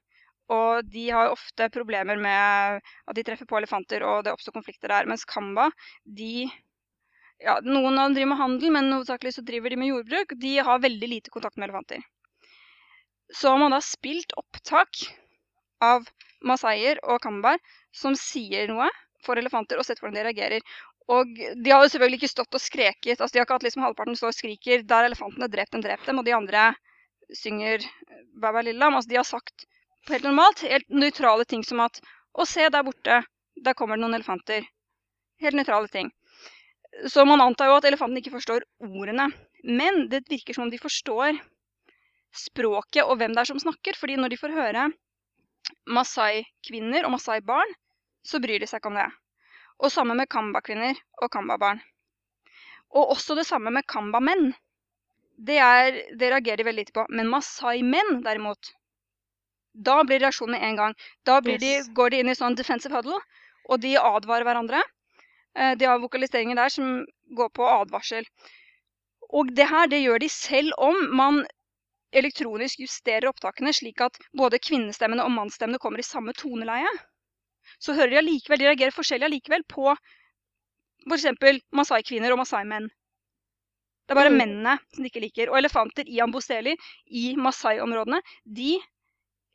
Og 0.54 0.88
de 0.88 1.10
har 1.12 1.34
ofte 1.34 1.68
problemer 1.74 2.20
med 2.20 2.80
at 2.80 3.18
de 3.18 3.24
treffer 3.28 3.50
på 3.50 3.58
elefanter, 3.60 4.04
og 4.08 4.24
det 4.24 4.32
oppstår 4.32 4.56
konflikter 4.56 4.94
der. 4.94 5.10
Mens 5.10 5.28
kamba, 5.28 5.70
de 6.06 6.48
ja, 7.44 7.60
Noen 7.62 8.00
av 8.00 8.08
dem 8.08 8.16
driver 8.16 8.32
med 8.32 8.40
handel, 8.40 8.72
men 8.74 8.94
hovedsakelig 8.96 9.36
så 9.36 9.44
driver 9.46 9.70
de 9.70 9.78
med 9.78 9.92
jordbruk. 9.92 10.32
De 10.42 10.56
har 10.66 10.82
veldig 10.82 11.10
lite 11.12 11.34
kontakt 11.34 11.58
med 11.58 11.68
elefanter. 11.68 12.02
Så 13.36 13.52
har 13.52 13.60
man 13.62 13.76
da 13.76 13.82
spilt 13.84 14.34
opptak 14.40 15.04
av 15.84 16.08
masaier 16.42 16.98
og 17.04 17.22
kambaer 17.22 17.62
som 17.94 18.16
sier 18.18 18.72
noe 18.72 18.88
for 19.26 19.38
elefanter, 19.38 19.78
og 19.78 19.86
sett 19.86 20.02
hvordan 20.02 20.18
de 20.18 20.26
reagerer. 20.30 20.66
Og 21.14 21.30
de 21.38 21.72
har 21.72 21.84
jo 21.84 21.92
selvfølgelig 21.92 22.22
ikke 22.22 22.34
stått 22.34 22.58
og 22.58 22.64
skreket. 22.64 23.22
altså 23.22 23.34
De 23.34 23.40
har 23.40 23.48
ikke 23.48 23.60
hatt 23.60 23.68
liksom 23.68 23.86
halvparten 23.86 24.18
står 24.20 24.34
og 24.34 24.38
skriker 24.38 24.84
'Der 24.84 25.04
er 25.04 25.10
elefantene, 25.12 25.48
drep 25.48 25.72
dem, 25.72 25.84
drep 25.86 26.04
dem', 26.06 26.20
og 26.20 26.26
de 26.26 26.36
andre 26.36 26.76
synger 27.34 27.86
'Baba 28.42 28.64
Lillam'. 28.66 28.96
Altså 28.96 29.10
de 29.10 29.16
har 29.16 29.28
sagt 29.28 29.68
helt 30.14 30.28
normalt 30.28 30.64
helt 30.66 30.90
nøytrale 30.90 31.46
ting 31.46 31.64
som 31.64 31.82
at 31.84 32.00
'Å, 32.38 32.46
se, 32.46 32.70
der 32.70 32.84
borte. 32.84 33.24
Der 33.64 33.74
kommer 33.74 33.98
det 33.98 34.04
noen 34.06 34.14
elefanter'. 34.14 34.68
Helt 35.42 35.56
nøytrale 35.56 35.88
ting. 35.90 36.12
Så 37.10 37.26
man 37.26 37.42
antar 37.42 37.70
jo 37.70 37.78
at 37.78 37.86
elefantene 37.86 38.22
ikke 38.22 38.36
forstår 38.38 38.66
ordene. 38.82 39.32
Men 39.64 40.08
det 40.10 40.30
virker 40.30 40.54
som 40.54 40.68
om 40.68 40.70
de 40.70 40.78
forstår 40.78 41.40
språket 42.34 43.04
og 43.04 43.18
hvem 43.18 43.34
det 43.34 43.42
er 43.42 43.52
som 43.52 43.60
snakker. 43.60 43.96
fordi 43.96 44.16
når 44.18 44.30
de 44.30 44.38
får 44.38 44.54
høre 44.54 44.92
masai-kvinner 45.88 47.06
og 47.06 47.12
masai-barn, 47.16 47.74
så 48.24 48.40
bryr 48.44 48.60
de 48.60 48.68
seg 48.68 48.82
ikke 48.82 48.92
om 48.92 49.00
det. 49.00 49.08
Og 49.80 49.92
samme 49.92 50.16
med 50.18 50.30
kamba-kvinner 50.30 50.98
og 51.22 51.32
kamba-barn. 51.32 51.82
Og 52.96 53.14
også 53.16 53.36
det 53.36 53.46
samme 53.48 53.72
med 53.72 53.86
kamba-menn. 53.88 54.54
Det, 55.38 55.60
det, 56.18 56.32
reagerer 56.32 56.58
de 56.58 56.66
veldig 56.66 56.86
lite 56.86 56.96
på. 56.96 57.06
Men 57.10 57.30
masai-menn, 57.30 58.24
derimot, 58.26 58.72
da 59.90 59.98
blir 60.04 60.22
reaksjonen 60.24 60.56
med 60.58 60.68
en 60.68 60.80
gang. 60.82 60.96
Da 61.28 61.40
de, 61.42 61.74
går 61.98 62.14
de 62.14 62.22
inn 62.22 62.32
i 62.32 62.38
sånn 62.38 62.58
defensive 62.58 62.96
huddle, 62.96 63.20
og 63.68 63.82
de 63.84 63.98
advarer 64.00 64.48
hverandre. 64.48 64.82
Eh, 65.58 65.76
de 65.80 65.90
har 65.90 66.02
vokaliseringer 66.04 66.58
der 66.60 66.74
som 66.74 67.04
går 67.38 67.52
på 67.58 67.68
advarsel. 67.68 68.26
Og 69.30 69.52
det 69.56 69.68
her 69.68 69.90
det 69.92 70.02
gjør 70.04 70.24
de 70.24 70.32
selv 70.32 70.74
om 70.80 70.98
man 71.20 71.44
elektronisk 72.16 72.80
justerer 72.80 73.28
opptakene 73.28 73.74
slik 73.76 74.00
at 74.02 74.16
både 74.38 74.62
kvinnestemmene 74.64 75.26
og 75.28 75.34
mannsstemmene 75.36 75.82
kommer 75.84 76.00
i 76.00 76.08
samme 76.08 76.32
toneleie 76.38 76.94
så 77.84 77.96
hører 77.98 78.14
de 78.14 78.22
allikevel, 78.22 78.62
de 78.62 78.70
reagerer 78.70 78.96
forskjellig 78.96 79.28
allikevel 79.28 79.66
på 79.70 79.92
f.eks. 81.08 81.28
masai-kvinner 81.76 82.34
og 82.34 82.42
masai-menn. 82.42 82.88
Det 84.08 84.16
er 84.16 84.20
bare 84.22 84.32
mm. 84.32 84.38
mennene 84.40 84.76
som 84.96 85.04
de 85.04 85.12
ikke 85.12 85.24
liker. 85.24 85.52
Og 85.52 85.60
elefanter 85.60 86.08
i 86.08 86.22
Amboseli, 86.24 86.78
i 87.12 87.34
Masai-områdene, 87.40 88.22
de 88.60 88.78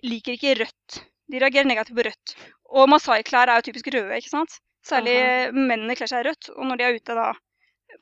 liker 0.07 0.37
ikke 0.37 0.59
rødt. 0.63 1.01
De 1.33 1.41
reagerer 1.41 1.69
negativt 1.69 1.99
på 1.99 2.07
rødt. 2.09 2.37
Og 2.73 2.89
masai-klær 2.91 3.51
er 3.51 3.61
jo 3.61 3.69
typisk 3.69 3.91
røde, 3.95 4.19
ikke 4.19 4.33
sant? 4.33 4.59
Særlig 4.87 5.15
Aha. 5.23 5.51
mennene 5.55 5.97
kler 5.97 6.11
seg 6.11 6.27
rødt, 6.27 6.51
og 6.57 6.67
når 6.67 6.81
de 6.81 6.87
er 6.87 6.97
ute 6.99 7.17
da 7.19 7.29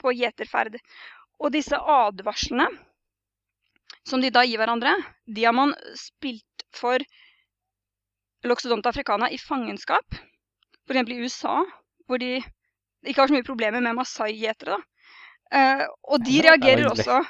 på 0.00 0.14
gjeterferd. 0.16 0.78
Og 1.40 1.52
disse 1.52 1.76
advarslene 1.76 2.68
som 4.08 4.22
de 4.22 4.30
da 4.32 4.44
gir 4.46 4.60
hverandre, 4.60 4.94
de 5.28 5.44
har 5.44 5.54
man 5.56 5.74
spilt 5.98 6.64
for 6.76 7.02
Loxodonta 8.46 8.88
africana 8.88 9.28
i 9.28 9.38
fangenskap, 9.38 10.16
f.eks. 10.88 11.10
i 11.12 11.20
USA, 11.20 11.58
hvor 12.08 12.20
de 12.22 12.38
ikke 13.04 13.20
har 13.20 13.28
så 13.28 13.36
mye 13.36 13.46
problemer 13.46 13.84
med 13.84 13.98
masai-gjetere. 13.98 14.78
Uh, 15.50 15.84
og 16.14 16.24
de 16.24 16.40
reagerer 16.46 16.88
også 16.88 17.20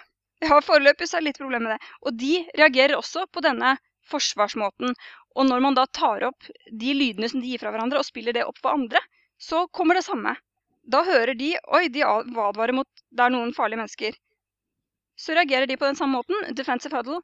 Ja, 0.40 0.56
foreløpig 0.64 1.04
så 1.04 1.18
er 1.18 1.20
det 1.20 1.30
litt 1.30 1.40
problemer 1.40 1.66
med 1.66 1.74
det. 1.74 1.88
Og 2.00 2.14
de 2.16 2.38
reagerer 2.56 2.96
også 2.96 3.26
på 3.28 3.42
denne 3.44 3.74
forsvarsmåten. 4.10 4.94
Og 5.38 5.48
når 5.48 5.64
man 5.64 5.78
da 5.78 5.86
tar 5.86 6.26
opp 6.28 6.48
de 6.82 6.94
lydene 6.96 7.30
som 7.30 7.42
de 7.42 7.52
gir 7.52 7.62
fra 7.62 7.72
hverandre, 7.74 8.00
og 8.00 8.08
spiller 8.08 8.36
det 8.36 8.46
opp 8.46 8.58
for 8.62 8.74
andre, 8.74 9.02
så 9.40 9.66
kommer 9.72 9.98
det 9.98 10.06
samme. 10.06 10.34
Da 10.90 11.04
hører 11.06 11.36
de 11.38 11.54
Oi, 11.76 11.86
de 11.92 12.04
advarer 12.04 12.74
mot 12.76 12.88
det 13.10 13.24
er 13.24 13.34
noen 13.34 13.54
farlige 13.56 13.80
mennesker. 13.82 14.16
Så 15.20 15.36
reagerer 15.36 15.68
de 15.68 15.76
på 15.76 15.86
den 15.86 15.98
samme 15.98 16.20
måten. 16.20 16.54
Defensive 16.56 16.96
huddle 16.96 17.20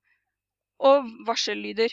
og 0.87 1.09
varsellyder. 1.27 1.93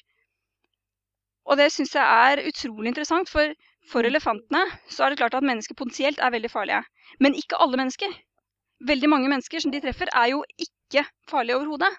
Og 1.47 1.59
det 1.59 1.71
syns 1.75 1.95
jeg 1.95 2.03
er 2.03 2.43
utrolig 2.47 2.91
interessant, 2.91 3.31
for 3.31 3.55
for 3.91 4.07
elefantene 4.07 4.63
så 4.91 5.05
er 5.05 5.11
det 5.11 5.19
klart 5.19 5.35
at 5.37 5.45
mennesker 5.47 5.75
potensielt 5.75 6.21
er 6.23 6.31
veldig 6.31 6.51
farlige. 6.51 6.83
Men 7.19 7.35
ikke 7.35 7.59
alle 7.59 7.79
mennesker. 7.81 8.13
Veldig 8.87 9.09
mange 9.11 9.29
mennesker 9.31 9.63
som 9.63 9.73
de 9.73 9.81
treffer, 9.83 10.11
er 10.15 10.31
jo 10.31 10.43
ikke 10.59 11.03
farlige 11.29 11.57
overhodet. 11.59 11.91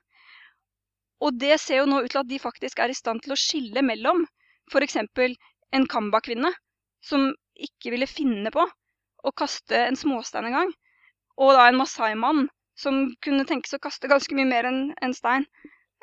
Og 1.23 1.37
det 1.39 1.59
ser 1.63 1.83
jo 1.83 1.91
nå 1.91 2.03
ut 2.05 2.11
til 2.11 2.23
at 2.23 2.31
de 2.31 2.41
faktisk 2.43 2.81
er 2.83 2.93
i 2.93 2.97
stand 2.97 3.23
til 3.25 3.35
å 3.35 3.39
skille 3.39 3.85
mellom 3.87 4.25
f.eks. 4.73 4.97
en 5.75 5.87
kamba-kvinne 5.91 6.51
som 7.05 7.31
ikke 7.55 7.93
ville 7.95 8.09
finne 8.11 8.51
på 8.55 8.65
å 9.25 9.33
kaste 9.37 9.79
en 9.87 9.97
småstein 9.97 10.49
engang, 10.51 10.73
og 11.41 11.55
da 11.57 11.69
en 11.69 11.79
masai-mann 11.79 12.49
som 12.79 13.07
kunne 13.25 13.47
tenkes 13.49 13.77
å 13.77 13.83
kaste 13.83 14.11
ganske 14.11 14.35
mye 14.37 14.49
mer 14.49 14.69
enn 14.69 14.81
en 15.05 15.15
stein. 15.17 15.47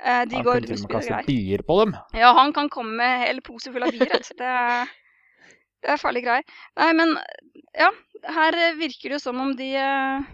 Eh, 0.01 0.23
de 0.29 0.39
han 0.39 0.45
går 0.45 0.61
kunne 0.61 0.69
til 0.69 0.77
og 0.79 0.85
med 0.85 0.95
kaste 0.95 1.21
bier 1.27 1.63
på 1.67 1.77
dem. 1.83 1.95
Ja, 2.17 2.31
han 2.37 2.53
kan 2.55 2.71
komme 2.73 2.95
med 2.97 3.25
hele 3.25 3.43
pose 3.45 3.73
full 3.73 3.85
av 3.85 3.93
bier. 3.93 4.13
det, 4.39 4.51
er, 4.51 4.93
det 5.83 5.93
er 5.93 6.01
farlige 6.01 6.29
greier. 6.29 6.61
Nei, 6.79 6.91
men 6.97 7.17
ja, 7.77 7.91
her 8.37 8.57
virker 8.79 9.11
det 9.11 9.19
jo 9.19 9.25
som 9.27 9.41
om 9.43 9.53
de. 9.59 9.73
Eh, 9.77 10.31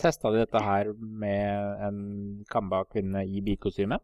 Testa 0.00 0.32
de 0.32 0.42
dette 0.42 0.60
her 0.62 0.90
med 0.98 1.84
en 1.86 1.98
Kamba-kvinne 2.50 3.24
i 3.26 3.42
bikostyme? 3.44 4.00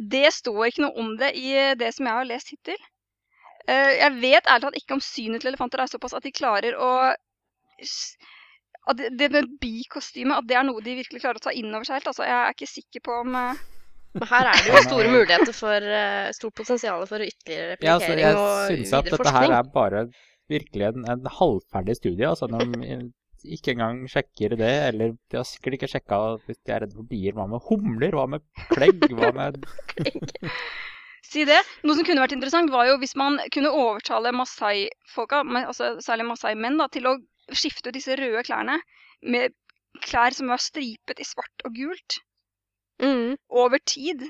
Det 0.00 0.30
står 0.32 0.70
ikke 0.70 0.86
noe 0.86 1.02
om 1.02 1.12
det 1.20 1.34
i 1.36 1.52
det 1.76 1.90
som 1.96 2.08
jeg 2.08 2.16
har 2.16 2.28
lest 2.28 2.54
hittil. 2.54 2.80
Uh, 3.68 3.92
jeg 3.98 4.16
vet 4.22 4.48
ærlig 4.48 4.64
talt 4.64 4.78
ikke 4.80 4.96
om 4.96 5.02
synet 5.04 5.42
til 5.42 5.52
elefanter 5.52 5.82
er 5.82 5.90
såpass 5.90 6.16
at 6.16 6.24
de 6.24 6.32
klarer 6.32 6.78
å 6.80 6.92
at 8.88 8.96
det, 8.96 9.10
det 9.20 9.28
med 9.34 9.50
bikostyme 9.60 10.38
at 10.40 10.48
det 10.48 10.56
er 10.56 10.64
noe 10.66 10.80
de 10.84 10.96
virkelig 10.98 11.20
klarer 11.20 11.40
å 11.40 11.44
ta 11.44 11.52
inn 11.52 11.68
over 11.68 11.84
seg 11.84 11.98
helt. 11.98 12.08
Altså, 12.10 12.24
jeg 12.24 12.38
er 12.38 12.56
ikke 12.56 12.70
sikker 12.70 13.04
på 13.04 13.20
om 13.24 13.36
uh... 13.36 13.60
Men 14.16 14.26
her 14.26 14.48
er 14.50 14.64
det 14.64 14.72
jo 14.72 14.80
store 14.88 15.10
muligheter 15.12 15.54
for 15.54 15.84
uh, 15.86 16.32
stort 16.34 16.56
potensial 16.58 17.04
for 17.06 17.22
ytterligere 17.22 17.76
replikering 17.76 18.24
ja, 18.24 18.32
altså, 18.32 18.40
og 18.40 18.40
videre 18.40 18.40
forskning. 18.40 18.80
Jeg 18.80 18.88
syns 18.88 18.96
at 18.98 19.10
dette 19.12 19.34
her 19.36 19.54
er 19.54 19.68
bare 19.76 20.02
virkelig 20.50 20.88
en, 20.88 21.04
en 21.12 21.30
halvferdig 21.36 21.96
studie. 22.00 22.26
Altså, 22.26 22.48
de 22.50 23.12
ikke 23.44 23.74
engang 23.74 24.02
sjekker 24.10 24.54
det, 24.58 24.72
eller 24.90 25.14
de 25.30 25.38
har 25.38 25.46
sikkert 25.48 25.78
ikke 25.78 25.88
sjekka 25.94 26.20
hvis 26.44 26.60
de 26.66 26.74
er 26.74 26.84
redde 26.84 26.98
for 26.98 27.08
bier. 27.08 27.36
Hva 27.36 27.46
med 27.50 27.64
humler? 27.68 28.16
Hva 28.16 28.26
med 28.34 28.44
klegg? 28.74 29.06
Hva 29.16 29.32
med 29.38 29.60
Si 31.30 31.44
det. 31.46 31.60
Noe 31.86 31.94
som 31.94 32.06
kunne 32.06 32.22
vært 32.24 32.34
interessant, 32.34 32.72
var 32.74 32.88
jo 32.88 32.98
hvis 33.00 33.14
man 33.18 33.38
kunne 33.54 33.70
overtale 33.70 34.32
masai-folka, 34.34 35.44
altså 35.62 35.92
særlig 36.02 36.26
masai-menn, 36.32 36.80
til 36.90 37.06
å 37.06 37.18
skifte 37.54 37.90
ut 37.90 37.96
disse 37.96 38.16
røde 38.18 38.42
klærne 38.46 38.80
med 39.22 39.54
klær 40.02 40.34
som 40.34 40.50
var 40.50 40.62
stripet 40.62 41.22
i 41.22 41.26
svart 41.26 41.66
og 41.66 41.76
gult. 41.76 42.18
Mm. 43.02 43.38
Over 43.48 43.80
tid. 43.86 44.26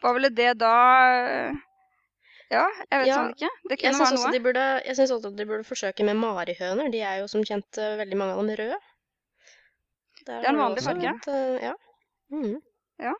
Hva 0.00 0.14
ville 0.16 0.30
det 0.32 0.54
da 0.62 0.74
Ja, 2.48 2.64
jeg 2.88 3.02
vet 3.02 3.10
ja, 3.10 3.16
sånn 3.18 3.34
ikke. 3.34 3.50
Det 3.68 3.76
kunne 3.82 4.00
være 4.00 4.16
noe. 4.16 4.42
Burde, 4.46 4.66
jeg 4.86 4.96
syns 4.96 5.14
også 5.18 5.32
at 5.32 5.36
de 5.36 5.46
burde 5.48 5.68
forsøke 5.68 6.06
med 6.08 6.16
marihøner. 6.16 6.88
De 6.92 7.02
er 7.04 7.20
jo 7.20 7.28
som 7.28 7.44
kjent 7.44 7.80
eh, 7.80 7.96
veldig 8.00 8.18
mange 8.20 8.36
av 8.36 8.40
dem 8.40 8.56
røde. 8.62 8.78
Det 10.22 10.32
er, 10.32 10.40
det 10.40 10.46
er 10.46 10.52
en 10.54 10.62
vanlig 10.62 10.84
farge. 10.86 11.14
Eh, 11.28 11.66
ja. 11.68 11.74
Mm. 12.32 12.56
ja. 13.04 13.14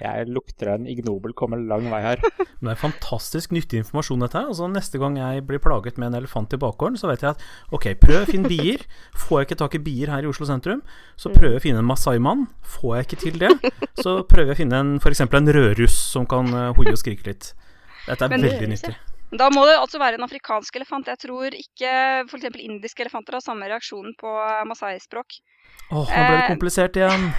Jeg 0.00 0.28
lukter 0.32 0.70
en 0.72 0.86
ignobel 0.88 1.34
kommer 1.36 1.60
lang 1.60 1.88
vei 1.92 2.02
her. 2.04 2.20
Men 2.60 2.70
det 2.70 2.74
er 2.74 2.80
fantastisk 2.80 3.52
nyttig 3.52 3.80
informasjon, 3.80 4.24
dette 4.24 4.40
her. 4.40 4.52
Altså, 4.52 4.68
neste 4.72 5.00
gang 5.00 5.18
jeg 5.20 5.44
blir 5.48 5.60
plaget 5.64 6.00
med 6.00 6.10
en 6.10 6.20
elefant 6.20 6.52
i 6.52 6.60
bakgården, 6.60 7.00
så 7.00 7.10
vet 7.10 7.24
jeg 7.24 7.36
at 7.36 7.76
ok, 7.76 7.90
prøv 8.00 8.22
å 8.22 8.28
finne 8.28 8.52
bier. 8.52 8.84
Får 9.16 9.40
jeg 9.40 9.50
ikke 9.50 9.60
tak 9.64 9.76
i 9.76 9.84
bier 9.88 10.12
her 10.12 10.24
i 10.24 10.30
Oslo 10.30 10.48
sentrum, 10.48 10.84
så 11.16 11.32
prøver 11.32 11.56
jeg 11.56 11.64
å 11.64 11.66
finne 11.70 11.84
en 11.84 11.88
masai-mann. 11.88 12.48
Får 12.76 12.98
jeg 12.98 13.08
ikke 13.08 13.22
til 13.24 13.40
det, 13.40 13.52
så 14.04 14.18
prøver 14.28 14.52
jeg 14.52 14.58
å 14.58 14.62
finne 14.64 14.82
en, 14.84 14.96
f.eks. 15.00 15.24
en 15.28 15.54
rødruss 15.60 16.00
som 16.12 16.28
kan 16.28 16.52
uh, 16.52 16.72
hoie 16.76 16.92
og 16.92 17.00
skrike 17.00 17.28
litt. 17.28 17.54
Dette 18.06 18.26
er 18.26 18.32
Men, 18.32 18.46
veldig 18.46 18.70
nyttig. 18.70 18.94
Da 19.36 19.48
må 19.50 19.64
det 19.66 19.74
altså 19.80 19.98
være 19.98 20.20
en 20.20 20.26
afrikansk 20.26 20.78
elefant. 20.78 21.08
Jeg 21.10 21.18
tror 21.24 21.56
ikke 21.58 21.90
f.eks. 22.30 22.46
indiske 22.62 23.02
elefanter 23.02 23.36
har 23.36 23.42
samme 23.42 23.66
reaksjonen 23.66 24.14
på 24.20 24.32
masai-språk. 24.70 25.40
Åh, 25.90 25.98
oh, 25.98 26.06
nå 26.06 26.06
ble 26.06 26.32
det 26.38 26.42
eh, 26.44 26.50
komplisert 26.54 26.98
igjen. 27.02 27.30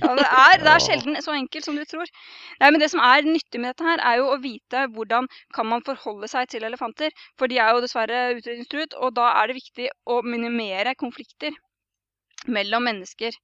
Ja, 0.00 0.14
det 0.16 0.24
er, 0.24 0.62
det 0.62 0.70
er, 0.72 0.80
sjelden 0.80 1.18
så 1.20 1.34
enkelt 1.36 1.66
som 1.66 1.76
du 1.76 1.82
tror. 1.84 2.08
Nei, 2.56 2.70
men 2.72 2.80
Det 2.80 2.86
som 2.88 3.02
er 3.04 3.26
nyttig 3.26 3.60
med 3.60 3.74
dette, 3.74 3.84
her, 3.84 4.00
er 4.00 4.22
jo 4.22 4.30
å 4.32 4.38
vite 4.40 4.86
hvordan 4.94 5.28
kan 5.52 5.68
man 5.68 5.84
forholde 5.84 6.30
seg 6.32 6.48
til 6.48 6.64
elefanter. 6.64 7.12
For 7.36 7.52
de 7.52 7.58
er 7.60 7.74
jo 7.76 7.82
dessverre 7.84 8.22
utrydningstruet, 8.38 8.96
og 8.96 9.12
da 9.18 9.26
er 9.42 9.52
det 9.52 9.58
viktig 9.58 9.90
å 10.08 10.22
minimere 10.24 10.96
konflikter 10.96 11.52
mellom 12.48 12.88
mennesker 12.88 13.36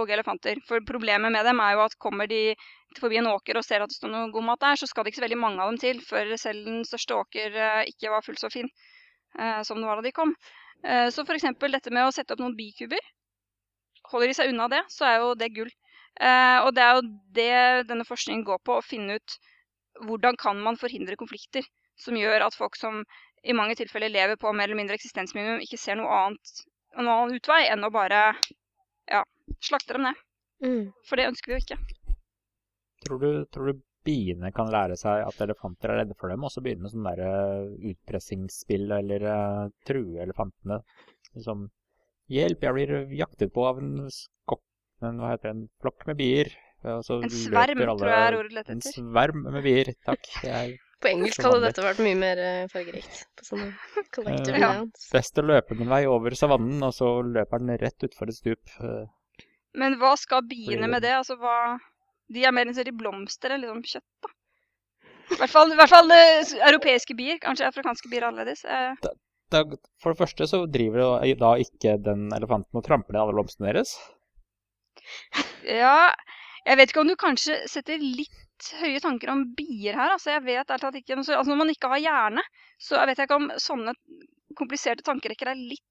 og 0.00 0.12
elefanter. 0.12 0.60
For 0.68 0.82
problemet 0.86 1.32
med 1.32 1.46
dem 1.46 1.60
er 1.62 1.76
jo 1.76 1.84
at 1.84 1.96
kommer 2.02 2.28
de 2.30 2.54
forbi 2.98 3.20
en 3.20 3.30
åker 3.30 3.58
og 3.58 3.66
ser 3.66 3.84
at 3.84 3.92
det 3.92 3.98
står 3.98 4.12
noe 4.12 4.30
god 4.34 4.46
mat 4.48 4.62
der, 4.64 4.80
så 4.80 4.88
skal 4.90 5.04
det 5.04 5.12
ikke 5.12 5.20
så 5.20 5.26
veldig 5.26 5.40
mange 5.40 5.62
av 5.62 5.70
dem 5.70 5.78
til 5.82 6.00
før 6.06 6.32
selv 6.40 6.66
den 6.66 6.82
største 6.88 7.18
åker 7.18 7.60
eh, 7.66 7.82
ikke 7.92 8.10
var 8.12 8.24
fullt 8.26 8.42
så 8.42 8.50
fin 8.52 8.66
eh, 8.66 9.60
som 9.66 9.78
den 9.78 9.86
var 9.86 10.00
da 10.00 10.06
de 10.08 10.14
kom. 10.16 10.34
Eh, 10.82 11.06
så 11.14 11.24
f.eks. 11.24 11.46
dette 11.60 11.94
med 11.94 12.08
å 12.08 12.14
sette 12.14 12.34
opp 12.34 12.42
noen 12.42 12.56
bikuber 12.58 13.12
holder 14.10 14.32
de 14.32 14.36
seg 14.40 14.50
unna 14.50 14.66
det, 14.72 14.82
så 14.90 15.06
er 15.06 15.20
jo 15.22 15.34
det 15.38 15.52
gull. 15.54 15.70
Og 16.20 16.70
det 16.74 16.82
er 16.82 16.96
jo 16.96 17.02
det 17.36 17.52
denne 17.86 18.04
forskningen 18.04 18.42
går 18.44 18.58
på, 18.66 18.74
å 18.74 18.82
finne 18.82 19.20
ut 19.20 19.36
hvordan 20.02 20.34
kan 20.40 20.58
man 20.58 20.78
forhindre 20.80 21.14
konflikter 21.20 21.62
som 22.00 22.16
gjør 22.18 22.42
at 22.48 22.56
folk 22.56 22.74
som 22.80 23.04
i 23.46 23.54
mange 23.56 23.76
tilfeller 23.78 24.12
lever 24.12 24.40
på 24.40 24.52
mer 24.52 24.68
eller 24.68 24.80
mindre 24.80 24.96
eksistensminimum, 24.98 25.62
ikke 25.64 25.78
ser 25.80 25.96
noe 26.00 26.10
annet, 26.24 26.64
noen 26.96 27.12
annen 27.12 27.38
utvei 27.38 27.62
enn 27.70 27.86
å 27.86 27.92
bare 27.94 28.24
ja, 29.10 29.22
slakte 29.66 29.96
dem 29.96 30.06
ned. 30.08 30.18
Mm. 30.64 30.82
For 31.08 31.16
det 31.20 31.28
ønsker 31.30 31.52
vi 31.52 31.58
jo 31.58 31.64
ikke. 31.64 31.78
Tror 33.06 33.20
du, 33.22 33.30
tror 33.52 33.70
du 33.72 33.80
biene 34.04 34.50
kan 34.56 34.70
lære 34.72 34.96
seg 35.00 35.24
at 35.26 35.40
elefanter 35.44 35.92
er 35.92 36.02
redde 36.02 36.16
for 36.20 36.32
dem, 36.32 36.44
og 36.44 36.52
så 36.52 36.62
begynne 36.64 36.84
med 36.86 36.92
sånn 36.92 37.06
der 37.08 37.20
eh, 37.26 37.90
utpressingsspill 37.92 38.86
eller 38.96 39.24
uh, 39.28 39.68
true 39.88 40.20
elefantene? 40.24 40.80
Liksom 41.34 41.68
Hjelp, 42.30 42.62
jeg 42.62 42.74
blir 42.76 42.90
jaktet 43.18 43.50
på 43.50 43.64
av 43.66 43.80
en 43.82 44.04
skokk... 44.14 44.62
En, 45.02 45.16
hva 45.18 45.32
heter 45.32 45.48
det, 45.48 45.54
en 45.56 45.62
flokk 45.82 46.04
med 46.06 46.18
bier. 46.20 46.50
Og 46.84 47.08
En 47.16 47.32
sverm, 47.32 47.80
alle- 47.82 47.96
tror 47.98 48.12
jeg 48.12 48.26
er 48.28 48.36
ordet 48.38 48.52
du 48.52 48.56
leter 48.58 48.72
En 48.76 48.78
etter. 48.84 48.94
sverm 49.00 49.40
med 49.48 49.64
bier, 49.64 49.90
takk. 50.06 50.28
Jeg 50.46 50.76
På 51.00 51.08
engelsk 51.08 51.40
hadde 51.46 51.62
dette 51.64 51.84
vært 51.84 52.02
mye 52.04 52.16
mer 52.18 52.40
eh, 52.44 52.64
fargerikt. 52.72 53.22
På 53.38 53.46
sånne 53.46 53.70
collector 54.16 54.58
Ja. 54.60 54.72
best 55.14 55.38
å 55.40 55.44
løpe 55.46 55.78
den 55.78 55.88
vei 55.88 56.02
over 56.10 56.36
savannen, 56.36 56.82
og 56.84 56.92
så 56.96 57.08
løper 57.24 57.62
den 57.62 57.78
rett 57.80 58.04
utfor 58.08 58.28
et 58.28 58.36
stup. 58.36 58.74
Eh, 58.84 59.06
Men 59.80 59.96
hva 60.00 60.12
skal 60.20 60.44
biene 60.50 60.90
med 60.90 61.02
det? 61.06 61.14
Altså, 61.22 61.38
hva 61.40 61.78
De 62.30 62.44
er 62.44 62.52
mer 62.54 62.68
interessert 62.68 62.92
i 62.92 62.94
blomster 62.94 63.50
enn 63.56 63.64
liksom 63.64 63.80
kjøtt, 63.82 64.06
da. 64.22 64.34
I 65.30 65.38
hvert 65.40 65.50
fall, 65.50 65.72
i 65.72 65.78
hvert 65.78 65.90
fall 65.90 66.12
eh, 66.14 66.52
europeiske 66.68 67.16
bier. 67.18 67.40
Kanskje 67.42 67.66
afrikanske 67.70 68.10
bier 68.10 68.22
er 68.26 68.28
annerledes. 68.30 68.62
Uh. 68.66 68.94
Da, 69.50 69.64
for 70.02 70.12
det 70.12 70.20
første 70.20 70.46
så 70.46 70.60
driver 70.70 71.24
da 71.40 71.54
ikke 71.58 71.96
den 72.04 72.28
elefanten 72.36 72.78
og 72.78 72.84
tramper 72.86 73.14
ned 73.16 73.24
alle 73.24 73.34
blomstene 73.34 73.70
deres. 73.72 73.96
ja, 75.66 76.12
jeg 76.66 76.78
vet 76.78 76.92
ikke 76.92 77.02
om 77.02 77.10
du 77.10 77.16
kanskje 77.18 77.56
setter 77.70 77.98
litt 78.02 78.36
høye 78.80 79.00
tanker 79.02 79.32
om 79.32 79.44
bier 79.56 79.96
her. 79.98 80.16
Altså, 80.16 80.34
jeg 80.34 80.44
vet 80.46 80.74
at 80.74 80.98
ikke. 80.98 81.18
Altså, 81.18 81.40
når 81.46 81.62
man 81.62 81.72
ikke 81.72 81.92
har 81.92 82.02
hjerne, 82.02 82.44
så 82.80 83.00
vet 83.08 83.18
jeg 83.18 83.30
ikke 83.30 83.40
om 83.40 83.48
sånne 83.60 83.94
kompliserte 84.58 85.06
tankerekker 85.06 85.52
er 85.52 85.58
litt 85.58 85.86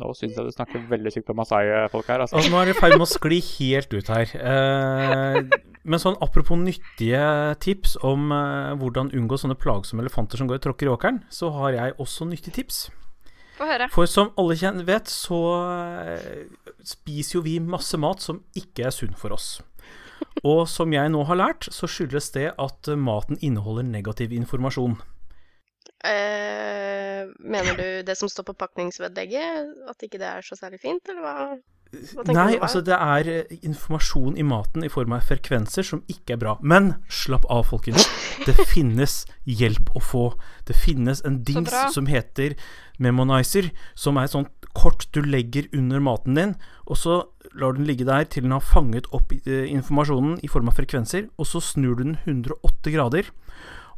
Nå 0.00 0.08
syns 0.16 0.38
jeg 0.38 0.48
du 0.48 0.54
snakker 0.54 0.86
veldig 0.88 1.10
sykt 1.12 1.28
om 1.28 1.36
Masai-folk 1.36 2.06
her. 2.08 2.22
altså. 2.24 2.38
Altså, 2.38 2.48
nå 2.48 2.60
er 2.62 2.70
det 2.70 2.72
i 2.72 2.78
ferd 2.78 2.94
med 2.96 3.04
å 3.04 3.10
skli 3.10 3.40
helt 3.44 3.92
ut 3.92 4.08
her. 4.08 4.30
Eh, 4.40 5.58
men 5.84 6.00
sånn 6.00 6.16
apropos 6.24 6.56
nyttige 6.56 7.20
tips 7.60 7.98
om 8.00 8.32
eh, 8.32 8.72
hvordan 8.80 9.12
unngå 9.12 9.36
sånne 9.42 9.58
plagsomme 9.60 10.00
elefanter 10.00 10.40
som 10.40 10.48
går 10.48 10.62
og 10.62 10.64
tråkker 10.64 10.88
i 10.88 10.94
åkeren, 10.94 11.20
så 11.28 11.52
har 11.58 11.76
jeg 11.76 11.96
også 12.00 12.24
nyttige 12.30 12.56
tips. 12.62 12.86
Få 13.58 13.68
høre. 13.68 13.90
For 13.92 14.08
som 14.08 14.32
alle 14.40 14.72
vet, 14.88 15.12
så 15.12 15.42
eh, 16.08 16.48
spiser 16.88 17.36
jo 17.36 17.44
vi 17.44 17.58
masse 17.60 18.00
mat 18.00 18.24
som 18.24 18.40
ikke 18.56 18.88
er 18.88 18.96
sunn 18.96 19.12
for 19.12 19.36
oss. 19.36 19.58
Og 20.42 20.64
som 20.70 20.92
jeg 20.94 21.12
nå 21.12 21.22
har 21.28 21.38
lært, 21.38 21.68
så 21.70 21.88
skyldes 21.90 22.30
det 22.34 22.48
at 22.60 22.92
maten 22.98 23.38
inneholder 23.40 23.86
negativ 23.86 24.32
informasjon. 24.36 24.98
Eh, 26.02 27.28
mener 27.38 27.78
du 27.78 27.86
det 28.06 28.16
som 28.18 28.30
står 28.30 28.48
på 28.50 28.58
pakningsvedlegget, 28.64 29.70
at 29.90 30.02
ikke 30.02 30.18
det 30.18 30.28
er 30.28 30.46
så 30.46 30.58
særlig 30.58 30.82
fint, 30.82 31.06
eller 31.08 31.22
hva? 31.22 31.36
Nei, 31.92 32.56
altså 32.56 32.80
det 32.84 32.96
er 32.96 33.28
eh, 33.28 33.56
informasjon 33.68 34.38
i 34.40 34.44
maten 34.46 34.84
i 34.86 34.90
form 34.92 35.12
av 35.12 35.26
frekvenser 35.28 35.84
som 35.84 36.00
ikke 36.08 36.36
er 36.36 36.40
bra. 36.40 36.54
Men 36.64 36.94
slapp 37.12 37.44
av, 37.52 37.66
folkens. 37.68 38.06
Det 38.46 38.56
finnes 38.72 39.22
hjelp 39.44 39.92
å 39.92 40.00
få. 40.00 40.24
Det 40.68 40.76
finnes 40.78 41.20
en 41.28 41.42
dings 41.44 41.74
som 41.92 42.08
heter 42.08 42.56
Memonizer, 43.02 43.68
som 43.98 44.16
er 44.16 44.28
et 44.28 44.34
sånt 44.36 44.50
kort 44.72 45.04
du 45.12 45.20
legger 45.20 45.68
under 45.76 46.00
maten 46.00 46.38
din, 46.38 46.54
og 46.88 46.96
så 46.96 47.18
lar 47.60 47.76
den 47.76 47.84
ligge 47.84 48.06
der 48.08 48.24
til 48.24 48.46
den 48.46 48.54
har 48.56 48.64
fanget 48.64 49.10
opp 49.12 49.34
eh, 49.42 49.68
informasjonen 49.68 50.38
i 50.40 50.48
form 50.48 50.72
av 50.72 50.78
frekvenser, 50.80 51.28
og 51.36 51.50
så 51.50 51.60
snur 51.60 51.98
du 51.98 52.06
den 52.06 52.16
108 52.24 52.94
grader. 52.94 53.28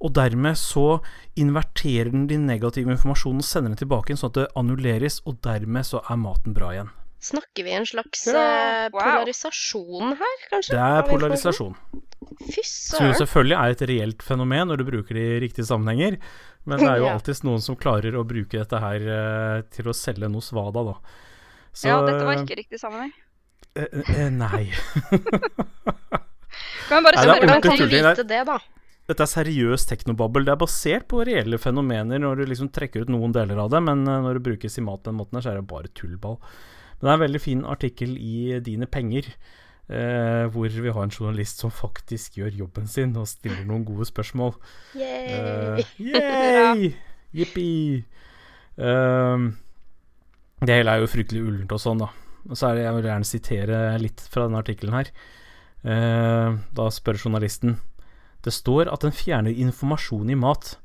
Og 0.03 0.11
dermed 0.19 0.59
så 0.59 0.99
inverterer 1.39 2.11
den 2.11 2.27
din 2.29 2.49
negative 2.51 2.91
informasjon 2.91 3.39
og 3.39 3.47
sender 3.47 3.73
den 3.73 3.85
tilbake 3.85 4.19
sånn 4.19 4.35
at 4.35 4.41
det 4.41 4.51
annulleres, 4.59 5.23
og 5.25 5.39
dermed 5.47 5.87
så 5.87 6.03
er 6.11 6.21
maten 6.21 6.59
bra 6.59 6.75
igjen. 6.75 6.93
Snakker 7.25 7.65
vi 7.65 7.73
en 7.73 7.87
slags 7.89 8.27
Ja, 8.29 8.41
eh, 8.41 8.89
wow. 8.93 9.01
polarisasjon 9.01 10.11
her, 10.21 10.35
kanskje? 10.51 10.75
Det 10.77 10.81
er 10.85 11.07
polarisasjon. 11.09 11.77
Fy 12.53 12.63
Som 12.69 13.07
jo 13.09 13.15
selvfølgelig 13.17 13.57
er 13.61 13.75
et 13.77 13.85
reelt 13.89 14.25
fenomen 14.25 14.69
når 14.69 14.81
du 14.83 14.85
bruker 14.89 15.17
det 15.17 15.25
i 15.37 15.41
riktige 15.47 15.65
sammenhenger. 15.69 16.19
Men 16.69 16.81
det 16.81 16.89
er 16.89 16.99
jo 17.03 17.07
Ja. 17.09 17.15
alltid 17.17 17.45
noen 17.45 17.61
som 17.65 17.77
klarer 17.77 18.17
å 18.17 18.25
bruke 18.29 18.57
dette 18.61 18.81
her 18.81 19.01
eh, 19.17 19.63
til 19.73 19.89
å 19.89 19.95
selge 19.97 20.29
noe 20.33 20.45
svada, 20.45 20.85
da. 20.85 20.95
Så, 21.75 21.89
ja, 21.89 21.99
dette 22.07 22.25
var 22.25 22.37
ikke 22.45 22.57
riktig 22.61 22.81
sammenheng. 22.81 23.13
eh, 23.77 23.89
eh, 24.15 24.31
Nei. 24.31 24.71
Kan 26.89 27.01
vi 27.01 27.05
bare 27.09 27.17
Nei, 27.17 27.25
det 27.25 27.31
er 27.31 27.35
spørre 27.35 27.51
ordentlig 27.57 27.79
kan 27.79 27.89
vite 27.91 28.25
det, 28.29 28.43
da? 28.49 28.59
Dette 29.09 29.25
er 29.27 29.29
seriøs 29.29 29.85
teknobabbel. 29.91 30.45
Det 30.47 30.53
er 30.55 30.61
basert 30.61 31.09
på 31.11 31.25
reelle 31.29 31.59
fenomener 31.61 32.21
når 32.23 32.41
du 32.41 32.45
liksom 32.53 32.71
trekker 32.73 33.05
ut 33.05 33.11
noen 33.13 33.33
deler 33.37 33.59
av 33.61 33.73
det, 33.73 33.81
men 33.85 34.05
eh, 34.09 34.21
når 34.25 34.39
det 34.39 34.45
brukes 34.49 34.79
i 34.81 34.85
mat 34.85 35.03
på 35.03 35.11
den 35.13 35.19
måten 35.21 35.37
her, 35.41 35.45
så 35.45 35.53
er 35.53 35.61
det 35.61 35.67
bare 35.69 35.91
tullball. 35.97 36.39
Men 37.05 37.11
det 37.11 37.13
er 37.13 37.19
en 37.19 37.27
veldig 37.27 37.41
fin 37.45 37.63
artikkel 37.69 38.13
i 38.17 38.61
Dine 38.65 38.87
penger, 38.89 39.27
eh, 39.93 40.47
hvor 40.49 40.73
vi 40.73 40.93
har 40.97 41.03
en 41.05 41.11
journalist 41.13 41.59
som 41.61 41.69
faktisk 41.69 42.39
gjør 42.39 42.55
jobben 42.63 42.87
sin 42.89 43.13
og 43.21 43.29
stiller 43.29 43.67
noen 43.69 43.85
gode 43.85 44.07
spørsmål. 44.09 44.55
Yay. 44.97 45.35
Uh, 45.37 45.83
yay! 46.15 46.95
Jippi! 47.37 48.07
Ehm, 48.81 49.51
det 50.65 50.79
hele 50.79 50.95
er 50.95 51.05
jo 51.05 51.11
fryktelig 51.13 51.45
ullent 51.45 51.77
og 51.77 51.83
sånn, 51.85 52.01
da. 52.01 52.09
Og 52.49 52.57
så 52.57 52.71
er 52.71 52.79
det, 52.79 52.87
jeg 52.87 52.97
vil 52.97 53.11
gjerne 53.11 53.29
sitere 53.35 53.83
litt 54.01 54.25
fra 54.33 54.47
denne 54.49 54.65
artikkelen 54.65 54.97
her. 54.97 55.13
Eh, 55.85 56.57
da 56.73 56.89
spør 56.89 57.19
journalisten 57.21 57.75
Det 58.41 58.53
står 58.57 58.89
at 58.89 59.05
den 59.05 59.13
fjerner 59.13 59.53
informasjon 59.53 60.33
i 60.33 60.41
mat. 60.41 60.79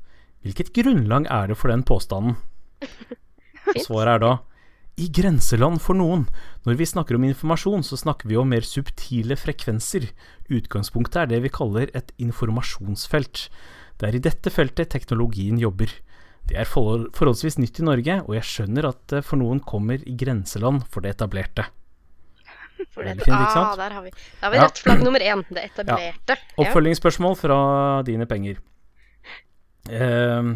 Hvilket 0.44 0.74
grunnlag 0.76 1.32
er 1.32 1.48
det 1.48 1.56
for 1.56 1.72
den 1.72 1.88
påstanden? 1.88 2.36
Svaret 3.86 4.18
er 4.18 4.24
da 4.28 4.36
i 5.00 5.08
grenseland 5.16 5.80
for 5.80 5.96
noen. 5.96 6.26
Når 6.66 6.76
vi 6.76 6.86
snakker 6.90 7.16
om 7.16 7.24
informasjon, 7.24 7.82
så 7.86 7.96
snakker 7.96 8.28
vi 8.28 8.36
om 8.40 8.50
mer 8.52 8.66
subtile 8.66 9.36
frekvenser. 9.40 10.10
Utgangspunktet 10.52 11.22
er 11.22 11.30
det 11.32 11.40
vi 11.46 11.52
kaller 11.54 11.90
et 11.96 12.12
informasjonsfelt. 12.20 13.46
Det 14.00 14.08
er 14.10 14.16
i 14.18 14.22
dette 14.24 14.52
feltet 14.52 14.90
teknologien 14.92 15.58
jobber. 15.60 15.92
Det 16.50 16.56
er 16.58 16.68
forholdsvis 16.68 17.58
nytt 17.60 17.80
i 17.80 17.84
Norge, 17.86 18.14
og 18.26 18.34
jeg 18.36 18.46
skjønner 18.48 18.88
at 18.90 19.00
det 19.12 19.20
for 19.28 19.40
noen 19.40 19.60
kommer 19.60 20.00
i 20.08 20.14
grenseland 20.18 20.84
for 20.90 21.04
det 21.04 21.16
etablerte. 21.16 21.66
For 22.96 23.04
det, 23.04 23.18
det- 23.18 23.26
fint, 23.26 23.36
ikke 23.36 23.52
sant? 23.52 23.74
Ah, 23.74 23.76
der 23.76 23.92
har 23.92 24.02
vi, 24.06 24.10
der 24.40 24.46
har 24.46 24.50
vi 24.54 24.56
Ja. 24.56 24.64
rødt 24.64 24.78
flagg 24.80 25.02
nummer 25.04 25.20
én. 25.20 25.42
Det 25.52 25.62
etablerte. 25.68 26.34
Ja. 26.38 26.64
Oppfølgingsspørsmål 26.64 27.36
fra 27.36 27.58
dine 28.08 28.24
penger. 28.26 28.56
Eh, 29.90 30.48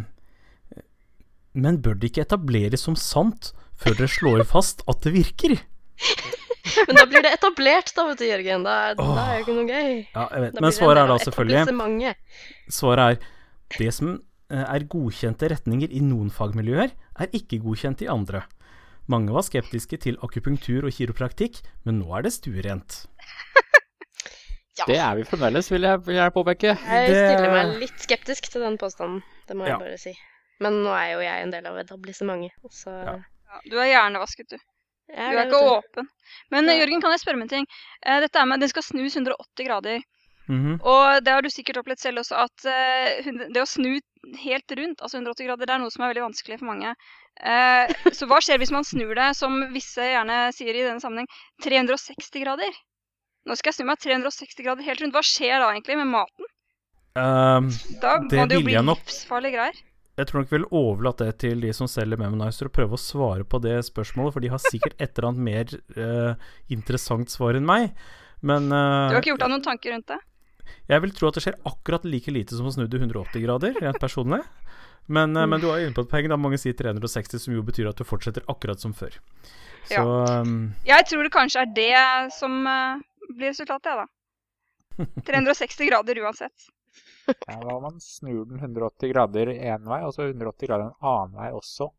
men 1.54 1.78
bør 1.84 1.94
det 2.00 2.10
ikke 2.10 2.24
etableres 2.24 2.82
som 2.88 2.96
sant 2.98 3.52
før 3.80 3.96
dere 3.98 4.08
slår 4.08 4.44
fast 4.48 4.82
at 4.88 5.00
det 5.06 5.12
virker? 5.14 5.56
Men 6.88 6.96
da 6.96 7.04
blir 7.06 7.22
det 7.22 7.32
etablert, 7.36 7.92
da, 7.94 8.06
vet 8.08 8.18
du, 8.18 8.24
Jørgen. 8.26 8.64
Da, 8.66 8.74
er- 8.90 8.96
da 8.98 9.24
er 9.28 9.34
jo 9.38 9.44
ikke 9.44 9.56
noe 9.58 9.68
gøy. 9.68 9.90
Ja, 10.14 10.24
jeg 10.32 10.40
vet. 10.46 10.54
Men 10.60 10.68
det 10.70 10.74
svaret 10.78 11.02
er 11.02 11.10
da 11.12 11.18
selvfølgelig. 11.22 12.14
Svaret 12.72 13.04
er 13.04 13.78
det 13.78 13.90
som 13.94 14.10
eh, 14.50 14.64
er 14.64 14.86
godkjente 14.90 15.50
retninger 15.52 15.92
i 15.92 16.00
noen 16.04 16.30
fagmiljøer, 16.34 16.90
er 17.20 17.28
ikke 17.36 17.60
godkjent 17.62 18.02
i 18.02 18.10
andre. 18.10 18.42
Mange 19.12 19.34
var 19.36 19.44
skeptiske 19.44 19.98
til 20.00 20.16
akupunktur 20.24 20.86
og 20.88 20.94
kiropraktikk, 20.96 21.60
men 21.84 21.98
nå 22.00 22.08
er 22.16 22.22
det 22.28 22.32
stuerent. 22.38 23.02
Ja. 24.74 24.88
Det 24.90 24.96
er 24.98 25.14
vi 25.14 25.22
fremdeles, 25.22 25.68
vil 25.70 25.84
jeg, 25.86 26.00
vil 26.02 26.16
jeg 26.18 26.32
påpeke. 26.34 26.72
Jeg 26.74 27.10
stiller 27.14 27.52
meg 27.54 27.76
litt 27.78 28.00
skeptisk 28.02 28.48
til 28.50 28.64
den 28.64 28.74
påstanden, 28.80 29.20
det 29.46 29.54
må 29.54 29.68
jeg 29.68 29.70
Ja. 29.70 29.78
bare 29.78 29.98
si. 30.02 30.10
Men 30.58 30.80
nå 30.82 30.90
er 30.98 31.12
jo 31.12 31.20
jeg 31.22 31.44
en 31.44 31.52
del 31.54 31.68
av 31.70 31.78
etablissementet, 31.78 32.56
så 32.74 32.90
Ja. 32.90 33.12
Ja, 33.54 33.60
du 33.70 33.78
er 33.78 33.90
hjernevasket, 33.92 34.50
du. 34.50 34.58
Du 35.06 35.14
er 35.14 35.44
ikke 35.46 35.60
åpen. 35.78 36.08
Men 36.50 36.66
Ja. 36.66 36.78
Jørgen, 36.80 37.00
kan 37.02 37.12
jeg 37.12 37.20
spørre 37.20 37.38
om 37.38 37.42
en 37.44 37.52
ting? 37.52 37.66
Eh, 38.04 38.20
dette 38.24 38.40
er 38.40 38.46
med, 38.48 38.60
Den 38.60 38.68
skal 38.72 38.82
snus 38.82 39.14
180 39.14 39.66
grader. 39.68 40.02
Mhm. 40.48 40.80
Og 40.82 41.24
det 41.24 41.32
har 41.32 41.42
du 41.42 41.48
sikkert 41.48 41.78
opplevd 41.80 42.00
selv 42.00 42.20
også, 42.20 42.36
at 42.36 42.64
eh, 42.68 43.30
det 43.52 43.62
å 43.62 43.68
snu 43.68 44.00
helt 44.42 44.74
rundt, 44.76 45.00
altså 45.00 45.20
180 45.20 45.46
grader, 45.46 45.66
det 45.66 45.74
er 45.74 45.78
noe 45.80 45.92
som 45.92 46.04
er 46.04 46.12
veldig 46.12 46.24
vanskelig 46.26 46.58
for 46.58 46.68
mange. 46.68 46.94
Eh, 47.40 47.92
så 48.12 48.26
hva 48.28 48.40
skjer 48.44 48.58
hvis 48.60 48.72
man 48.74 48.84
snur 48.84 49.14
det, 49.14 49.30
som 49.36 49.56
visse 49.72 50.04
gjerne 50.04 50.52
sier 50.56 50.74
i 50.74 50.84
denne 50.84 51.00
sammenheng, 51.00 51.28
360 51.64 52.44
grader? 52.44 52.72
Nå 53.44 53.56
skal 53.56 53.72
jeg 53.72 53.78
snu 53.80 53.88
meg 53.88 54.00
360 54.00 54.64
grader 54.64 54.84
helt 54.84 55.00
rundt. 55.04 55.16
Hva 55.16 55.24
skjer 55.24 55.60
da 55.60 55.70
egentlig 55.72 55.98
med 56.00 56.12
maten? 56.12 56.52
Um, 57.14 57.68
Da 58.02 58.18
må 58.18 58.46
det 58.48 58.56
jo 58.58 58.64
bli 58.66 58.74
livsfarlige 58.74 59.54
greier. 59.54 59.76
Jeg 60.14 60.28
tror 60.28 60.42
nok 60.42 60.50
vi 60.50 60.58
vil 60.60 60.68
overlate 60.70 61.26
det 61.26 61.38
til 61.42 61.64
de 61.64 61.72
som 61.74 61.88
selger 61.90 62.20
Memonizer, 62.20 62.68
å 62.70 62.74
prøve 62.74 62.94
å 62.94 63.00
svare 63.00 63.46
på 63.46 63.58
det 63.64 63.80
spørsmålet, 63.88 64.34
for 64.36 64.44
de 64.44 64.50
har 64.52 64.62
sikkert 64.62 64.94
et 65.02 65.10
eller 65.18 65.30
annet 65.30 65.46
mer 65.48 65.72
uh, 65.98 66.52
interessant 66.70 67.32
svar 67.32 67.58
enn 67.58 67.66
meg. 67.66 67.90
Men 68.44 68.68
uh, 68.70 69.10
Du 69.10 69.16
har 69.16 69.24
ikke 69.24 69.32
gjort 69.32 69.44
deg 69.46 69.52
noen 69.56 69.66
tanker 69.66 69.96
rundt 69.96 70.14
det? 70.14 70.20
jeg 70.88 71.00
vil 71.00 71.12
tro 71.16 71.28
at 71.28 71.36
det 71.36 71.42
skjer 71.44 71.56
akkurat 71.68 72.06
like 72.08 72.32
lite 72.32 72.56
som 72.56 72.68
å 72.68 72.72
snu 72.72 72.86
det 72.88 73.00
180 73.00 73.42
grader, 73.42 73.74
rent 73.82 73.98
personlig. 74.00 74.40
Men, 75.10 75.34
uh, 75.36 75.48
men 75.50 75.60
du 75.60 75.66
har 75.72 75.82
inne 75.82 75.96
på 75.96 76.04
et 76.06 76.12
poeng, 76.12 76.30
da 76.30 76.38
mange 76.40 76.60
sier 76.62 76.76
360, 76.78 77.42
som 77.42 77.56
jo 77.56 77.64
betyr 77.66 77.90
at 77.90 77.98
du 77.98 78.06
fortsetter 78.06 78.46
akkurat 78.48 78.80
som 78.80 78.94
før. 78.96 79.18
Så 79.90 80.00
um, 80.00 80.70
Jeg 80.86 81.10
tror 81.10 81.26
det 81.26 81.34
kanskje 81.34 81.66
er 81.66 81.74
det 81.76 81.90
som 82.38 82.62
blir 83.34 83.50
resultatet, 83.50 83.90
jeg, 83.90 84.04
da. 84.04 84.08
360 85.26 85.90
grader 85.90 86.22
uansett. 86.22 86.70
Ja, 87.28 87.56
Hva 87.60 87.76
om 87.78 87.82
man 87.86 88.00
snur 88.04 88.44
den 88.50 88.58
180 88.60 89.12
grader 89.12 89.50
én 89.54 89.84
vei, 89.88 90.00
og 90.04 90.12
så 90.16 90.26
180 90.28 90.68
grader 90.68 90.90
en 90.90 90.96
annen 91.12 91.36
vei 91.38 91.50
også? 91.56 91.90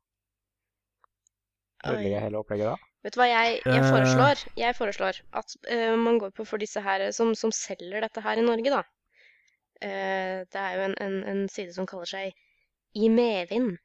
Ødelegger 1.86 2.16
jeg 2.16 2.24
hele 2.26 2.40
opplegget 2.42 2.70
da? 2.72 2.76
Vet 3.06 3.14
du 3.14 3.20
hva 3.22 3.28
jeg, 3.30 3.58
jeg 3.66 3.82
Eh. 3.84 3.90
foreslår? 3.94 4.44
Jeg 4.58 4.76
foreslår 4.76 5.20
at 5.42 5.56
uh, 5.70 5.96
man 6.02 6.18
går 6.22 6.32
på 6.34 6.46
for 6.50 6.58
disse 6.62 6.82
her 6.82 7.04
som, 7.14 7.36
som 7.38 7.52
selger 7.54 8.02
dette 8.02 8.24
her 8.26 8.42
i 8.42 8.46
Norge, 8.46 8.72
da. 8.74 8.82
Uh, 9.84 10.42
det 10.50 10.62
er 10.62 10.78
jo 10.80 10.86
en, 10.88 10.96
en, 11.06 11.18
en 11.34 11.44
side 11.52 11.76
som 11.76 11.86
kaller 11.90 12.10
seg 12.10 12.34
I 12.98 13.10
medvind. 13.14 13.76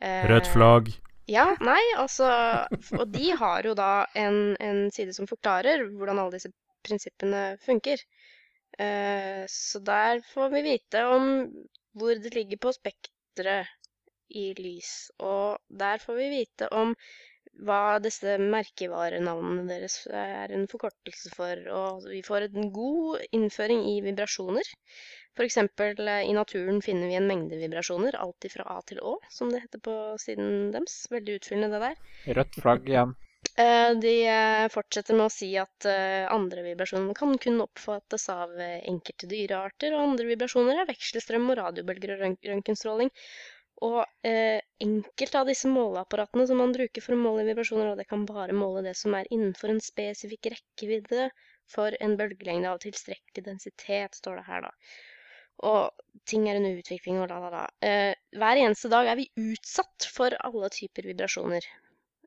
Uh, 0.00 0.24
Rødt 0.30 0.48
flagg. 0.52 0.88
Ja, 1.26 1.56
nei, 1.58 1.80
altså 1.98 2.28
Og 3.00 3.08
de 3.10 3.32
har 3.34 3.66
jo 3.66 3.72
da 3.74 4.06
en, 4.14 4.54
en 4.62 4.84
side 4.94 5.12
som 5.16 5.26
forklarer 5.26 5.82
hvordan 5.90 6.20
alle 6.22 6.36
disse 6.38 6.52
prinsippene 6.86 7.56
funker. 7.66 7.98
Eh, 8.78 9.44
så 9.48 9.80
der 9.80 10.20
får 10.32 10.52
vi 10.52 10.62
vite 10.66 11.04
om 11.08 11.30
hvor 11.96 12.18
det 12.20 12.34
ligger 12.34 12.60
på 12.60 12.74
spekteret 12.76 13.70
i 14.28 14.50
lys. 14.58 15.10
Og 15.18 15.58
der 15.68 16.02
får 16.02 16.20
vi 16.20 16.28
vite 16.34 16.68
om 16.74 16.94
hva 17.66 17.96
disse 18.04 18.36
merkevarenavnene 18.42 19.64
deres 19.68 20.02
er 20.12 20.52
en 20.52 20.66
forkortelse 20.68 21.32
for. 21.36 21.62
Og 21.72 22.08
vi 22.10 22.22
får 22.26 22.50
en 22.50 22.72
god 22.72 23.24
innføring 23.32 23.86
i 23.94 24.00
vibrasjoner. 24.04 24.74
Eksempel 25.44 26.00
eh, 26.08 26.24
i 26.30 26.32
naturen 26.36 26.80
finner 26.84 27.10
vi 27.10 27.16
en 27.18 27.28
mengde 27.28 27.58
vibrasjoner, 27.60 28.16
alt 28.16 28.48
fra 28.52 28.64
A 28.72 28.80
til 28.88 29.02
Å, 29.04 29.18
som 29.32 29.52
det 29.52 29.66
heter 29.66 29.82
på 29.84 29.96
siden 30.20 30.70
deres. 30.72 31.02
Veldig 31.12 31.40
utfyllende 31.40 31.76
det 31.76 31.90
der. 31.90 32.36
Rødt 32.40 32.60
flagg 32.62 32.88
igjen. 32.88 33.12
Eh, 33.62 33.90
De 34.04 34.12
eh, 34.28 34.68
fortsetter 34.74 35.16
med 35.16 35.26
å 35.28 35.32
si 35.32 35.48
at 35.60 35.86
eh, 35.90 36.24
andre 36.36 36.62
vibrasjoner 36.66 37.16
kan 37.18 37.34
kun 37.44 37.60
oppfattes 37.64 38.24
av 38.32 38.52
enkelte 38.60 39.28
dyrearter, 39.30 39.94
og 39.96 40.04
andre 40.10 40.26
vibrasjoner 40.30 40.80
er 40.82 40.88
vekselstrøm 40.90 41.50
og 41.52 41.58
radiobølger 41.60 42.14
og 42.14 42.22
rønt- 42.24 42.48
røntgenstråling. 42.50 43.10
Og 43.88 43.98
eh, 44.30 44.60
enkelte 44.86 45.40
av 45.42 45.50
disse 45.52 45.68
måleapparatene 45.72 46.46
som 46.48 46.60
man 46.62 46.72
bruker 46.76 47.04
for 47.04 47.16
å 47.16 47.20
måle 47.20 47.44
vibrasjoner, 47.48 47.90
og 47.92 48.00
det 48.00 48.08
kan 48.12 48.24
bare 48.28 48.56
måle 48.56 48.84
det 48.88 48.94
som 49.00 49.16
er 49.18 49.28
innenfor 49.32 49.72
en 49.74 49.82
spesifikk 49.84 50.50
rekkevidde 50.56 51.28
for 51.76 51.96
en 52.00 52.16
bølgelengde 52.20 52.72
av 52.72 52.80
tilstrekkelig 52.84 53.44
densitet, 53.50 54.16
står 54.20 54.40
det 54.40 54.46
her, 54.48 54.68
da. 54.68 54.72
Og 55.68 56.04
ting 56.28 56.48
er 56.48 56.60
under 56.60 56.76
utvikling 56.80 57.20
og 57.20 57.28
la, 57.32 57.40
la, 57.44 57.50
la. 57.58 57.64
Eh, 57.84 58.12
hver 58.36 58.60
eneste 58.64 58.92
dag 58.92 59.08
er 59.12 59.20
vi 59.20 59.28
utsatt 59.52 60.08
for 60.16 60.36
alle 60.48 60.72
typer 60.72 61.08
vibrasjoner. 61.12 61.64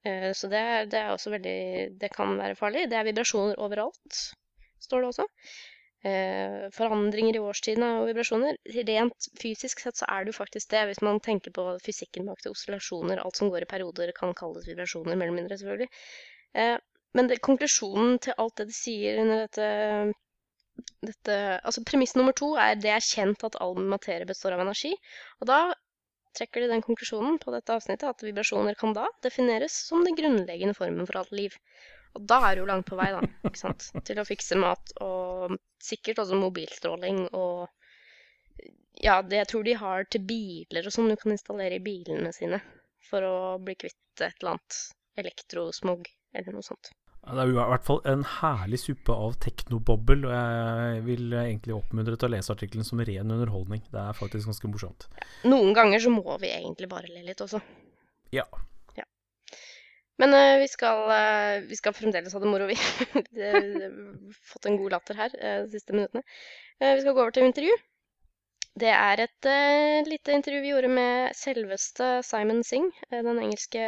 Eh, 0.05 0.31
Så 0.33 0.47
det 0.51 0.63
det 0.91 0.99
er 0.99 1.11
også 1.11 1.31
veldig 1.35 1.99
Det 1.99 2.11
kan 2.13 2.37
være 2.37 2.55
farlig. 2.55 2.89
Det 2.89 2.97
er 2.97 3.07
vibrasjoner 3.07 3.59
overalt, 3.59 4.21
står 4.79 5.01
det 5.01 5.09
også. 5.13 5.25
Eh, 6.09 6.69
forandringer 6.71 7.35
i 7.35 7.43
årstidene 7.43 7.89
og 7.99 8.07
vibrasjoner. 8.07 8.55
Rent 8.87 9.27
fysisk 9.41 9.81
sett 9.83 9.99
så 9.99 10.07
er 10.07 10.23
det 10.23 10.31
jo 10.33 10.37
faktisk 10.39 10.69
det, 10.71 10.85
hvis 10.87 11.01
man 11.03 11.19
tenker 11.19 11.51
på 11.51 11.65
fysikken 11.83 12.25
bak 12.29 12.39
det. 12.43 12.53
Oscillasjoner, 12.55 13.19
alt 13.19 13.35
som 13.35 13.51
går 13.51 13.65
i 13.65 13.71
perioder, 13.73 14.13
kan 14.15 14.33
kalles 14.33 14.67
vibrasjoner, 14.69 15.15
mer 15.19 15.27
eller 15.27 15.41
mindre, 15.41 15.57
selvfølgelig. 15.59 15.89
Eh, 16.55 16.77
men 17.17 17.27
det, 17.27 17.41
konklusjonen 17.41 18.19
til 18.23 18.37
alt 18.37 18.55
det 18.61 18.69
de 18.69 18.77
sier 18.77 19.19
under 19.25 19.45
dette 19.45 19.67
dette, 21.03 21.35
altså 21.67 21.83
Premiss 21.87 22.15
nummer 22.15 22.35
to 22.37 22.53
er 22.55 22.77
det 22.79 22.91
er 22.93 23.03
kjent 23.03 23.43
at 23.47 23.57
all 23.63 23.75
materie 23.93 24.27
består 24.29 24.55
av 24.55 24.63
energi. 24.63 24.93
Og 25.41 25.49
da 25.51 25.59
trekker 26.37 26.63
de 26.63 26.71
den 26.73 26.83
konklusjonen 26.85 27.39
på 27.41 27.53
dette 27.53 27.75
avsnittet 27.75 28.09
at 28.09 28.25
vibrasjoner 28.25 28.77
kan 28.79 28.93
da 28.95 29.07
defineres 29.25 29.75
som 29.87 30.03
den 30.05 30.17
grunnleggende 30.17 30.77
formen 30.77 31.07
for 31.09 31.21
alt 31.21 31.33
liv. 31.35 31.55
Og 32.17 32.25
da 32.29 32.39
er 32.47 32.55
du 32.55 32.63
jo 32.63 32.69
langt 32.69 32.87
på 32.89 32.97
vei, 32.99 33.09
da, 33.13 33.21
ikke 33.45 33.61
sant, 33.61 33.89
til 34.07 34.21
å 34.21 34.27
fikse 34.27 34.57
mat 34.59 34.93
og 35.05 35.57
sikkert 35.83 36.23
også 36.23 36.39
mobilstråling 36.39 37.27
og 37.31 37.67
ja, 38.99 39.21
det 39.23 39.37
jeg 39.37 39.49
tror 39.51 39.63
de 39.63 39.75
har 39.79 40.07
til 40.11 40.25
biler 40.27 40.87
og 40.87 40.93
sånn 40.93 41.11
du 41.11 41.15
kan 41.19 41.31
installere 41.31 41.77
i 41.77 41.83
bilene 41.83 42.33
sine 42.35 42.59
for 43.09 43.23
å 43.23 43.35
bli 43.63 43.77
kvitt 43.79 44.23
et 44.25 44.41
eller 44.41 44.57
annet 44.57 44.79
elektrosmog 45.21 46.09
eller 46.35 46.55
noe 46.55 46.65
sånt. 46.65 46.91
Ja, 47.25 47.35
Det 47.35 47.43
er 47.43 47.51
i 47.51 47.57
hvert 47.57 47.85
fall 47.85 47.99
en 48.09 48.23
herlig 48.39 48.79
suppe 48.81 49.13
av 49.13 49.35
teknobobbel, 49.43 50.23
og 50.25 50.33
jeg 50.33 51.03
vil 51.05 51.35
egentlig 51.41 51.75
oppmuntre 51.75 52.15
til 52.15 52.29
å 52.29 52.33
lese 52.35 52.55
artikkelen 52.55 52.87
som 52.87 53.03
ren 53.03 53.35
underholdning. 53.35 53.83
Det 53.91 54.01
er 54.01 54.17
faktisk 54.17 54.49
ganske 54.49 54.71
morsomt. 54.71 55.09
Noen 55.45 55.75
ganger 55.77 56.01
så 56.01 56.13
må 56.13 56.39
vi 56.41 56.53
egentlig 56.55 56.89
bare 56.89 57.11
le 57.11 57.25
litt 57.27 57.43
også. 57.45 57.61
Ja. 58.33 58.47
Men 60.19 60.35
uh, 60.35 60.57
vi, 60.59 60.67
skal, 60.67 61.05
uh, 61.07 61.67
vi 61.67 61.77
skal 61.79 61.95
fremdeles 61.95 62.33
ha 62.35 62.41
det 62.43 62.49
moro, 62.51 62.67
vi. 62.67 62.75
Vi 63.35 63.45
har 63.45 63.69
fått 64.51 64.67
en 64.67 64.79
god 64.81 64.97
latter 64.97 65.15
her 65.15 65.35
eh, 65.39 65.61
de 65.63 65.77
siste 65.77 65.95
minuttene. 65.95 66.25
Vi 66.79 66.99
skal 67.03 67.15
gå 67.15 67.21
over 67.23 67.31
til 67.35 67.47
intervju. 67.47 67.71
Det 68.79 68.91
er 68.91 69.21
et 69.23 69.47
lite 70.07 70.35
intervju 70.35 70.59
vi 70.63 70.71
gjorde 70.71 70.91
med 70.91 71.35
selveste 71.35 72.09
Simon 72.23 72.61
Singh, 72.63 72.95
den 73.11 73.39
engelske 73.41 73.81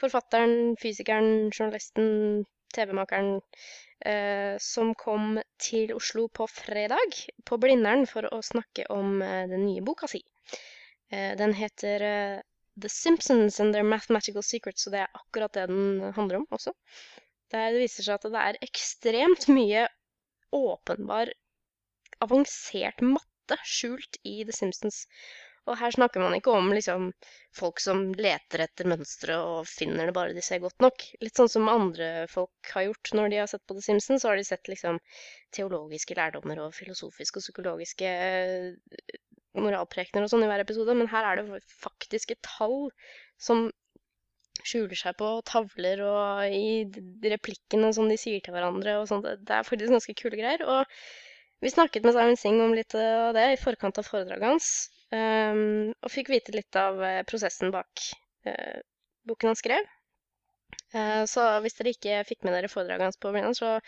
forfatteren, 0.00 0.74
fysikeren, 0.80 1.50
journalisten, 1.52 2.44
TV-makeren, 2.74 3.40
eh, 4.06 4.56
som 4.62 4.94
kom 4.94 5.40
til 5.60 5.94
Oslo 5.96 6.28
på 6.28 6.46
fredag, 6.50 7.16
på 7.44 7.58
Blindern, 7.60 8.06
for 8.10 8.28
å 8.32 8.40
snakke 8.44 8.86
om 8.94 9.20
eh, 9.22 9.46
den 9.50 9.66
nye 9.66 9.84
boka 9.84 10.08
si. 10.10 10.22
Eh, 11.10 11.34
den 11.38 11.54
heter 11.58 12.06
eh, 12.06 12.38
The 12.80 12.88
Simpsons 12.88 13.60
and 13.60 13.74
Their 13.74 13.84
Mathematical 13.84 14.44
Secrets, 14.46 14.86
og 14.86 14.94
det 14.94 15.02
er 15.04 15.18
akkurat 15.18 15.56
det 15.56 15.66
den 15.72 16.12
handler 16.16 16.40
om 16.40 16.46
også. 16.54 16.74
Der 17.50 17.74
det 17.74 17.82
viser 17.82 18.06
seg 18.06 18.20
at 18.20 18.30
det 18.30 18.42
er 18.46 18.60
ekstremt 18.64 19.48
mye 19.50 19.88
åpenbar, 20.54 21.32
avansert 22.22 23.02
matte 23.02 23.58
skjult 23.66 24.20
i 24.22 24.40
The 24.46 24.54
Simpsons. 24.54 25.04
Og 25.70 25.78
her 25.78 25.94
snakker 25.94 26.22
man 26.22 26.34
ikke 26.34 26.50
om 26.50 26.72
liksom 26.74 27.10
folk 27.54 27.80
som 27.82 28.08
leter 28.18 28.64
etter 28.64 28.88
mønstre 28.90 29.36
og 29.38 29.68
finner 29.70 30.08
det 30.08 30.14
bare 30.16 30.34
de 30.34 30.42
ser 30.42 30.62
godt 30.64 30.82
nok. 30.82 31.04
Litt 31.22 31.38
sånn 31.38 31.50
som 31.52 31.70
andre 31.70 32.26
folk 32.32 32.72
har 32.74 32.88
gjort 32.88 33.12
når 33.14 33.30
de 33.30 33.40
har 33.42 33.50
sett 33.50 33.64
på 33.70 33.76
The 33.78 33.84
Simpsons, 33.86 34.24
så 34.24 34.32
har 34.32 34.40
de 34.40 34.46
sett 34.48 34.70
liksom 34.70 34.98
teologiske 35.54 36.16
lærdommer 36.18 36.62
og 36.64 36.74
filosofiske 36.74 37.38
og 37.38 37.46
psykologiske 37.46 38.10
eh, 38.10 39.18
moralprekener 39.58 40.26
og 40.26 40.32
sånn 40.32 40.46
i 40.46 40.50
hver 40.50 40.62
episode, 40.64 40.94
men 40.98 41.10
her 41.10 41.26
er 41.26 41.40
det 41.40 41.62
faktiske 41.82 42.38
tall 42.46 42.90
som 43.40 43.68
skjuler 44.66 44.98
seg 44.98 45.16
på 45.18 45.28
tavler 45.48 46.02
og 46.04 46.52
i 46.52 46.84
replikkene 47.32 47.92
som 47.96 48.10
de 48.10 48.18
sier 48.20 48.42
til 48.44 48.54
hverandre 48.54 48.98
og 49.00 49.08
sånt. 49.08 49.26
Det 49.26 49.56
er 49.56 49.66
faktisk 49.66 49.94
ganske 49.94 50.16
kule 50.18 50.36
greier. 50.36 50.64
Og 50.68 51.62
vi 51.64 51.72
snakket 51.72 52.06
med 52.06 52.16
Simon 52.16 52.38
Singh 52.40 52.64
om 52.64 52.74
litt 52.76 52.94
av 52.96 53.34
det 53.36 53.46
i 53.54 53.60
forkant 53.60 54.00
av 54.00 54.06
foredraget 54.08 54.48
hans, 54.48 54.70
ehm, 55.16 55.92
og 55.92 56.12
fikk 56.12 56.30
vite 56.32 56.54
litt 56.54 56.76
av 56.78 57.00
eh, 57.04 57.22
prosessen 57.28 57.72
bak 57.74 58.04
uh, 58.46 58.78
boken 59.28 59.52
han 59.52 59.58
skrev. 59.58 59.88
Uh, 60.94 61.26
så 61.30 61.46
hvis 61.64 61.78
dere 61.78 61.94
ikke 61.94 62.22
fikk 62.28 62.46
med 62.46 62.56
dere 62.56 62.70
foredraget 62.72 63.10
hans 63.10 63.20
på 63.20 63.32
Blindern, 63.34 63.56
så 63.58 63.78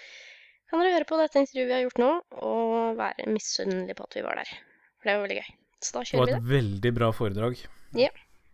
kan 0.70 0.80
dere 0.80 0.94
høre 0.96 1.08
på 1.08 1.18
dette 1.20 1.42
intervjuet 1.42 1.68
vi 1.68 1.76
har 1.76 1.84
gjort 1.86 2.02
nå, 2.02 2.10
og 2.48 2.98
være 3.00 3.28
misunnelige 3.30 3.98
på 3.98 4.08
at 4.08 4.18
vi 4.18 4.26
var 4.26 4.40
der. 4.40 4.52
For 4.98 5.10
det 5.10 5.16
var 5.16 5.26
veldig 5.26 5.40
gøy. 5.42 5.54
Så 5.82 5.96
da 5.96 6.04
kjører 6.06 6.22
vi 6.22 6.30
det. 6.30 6.32
Det 6.32 6.38
var 6.38 6.46
et 6.46 6.52
veldig 6.56 6.92
bra 6.98 7.10
foredrag. 7.16 7.64
Ja, 7.98 8.10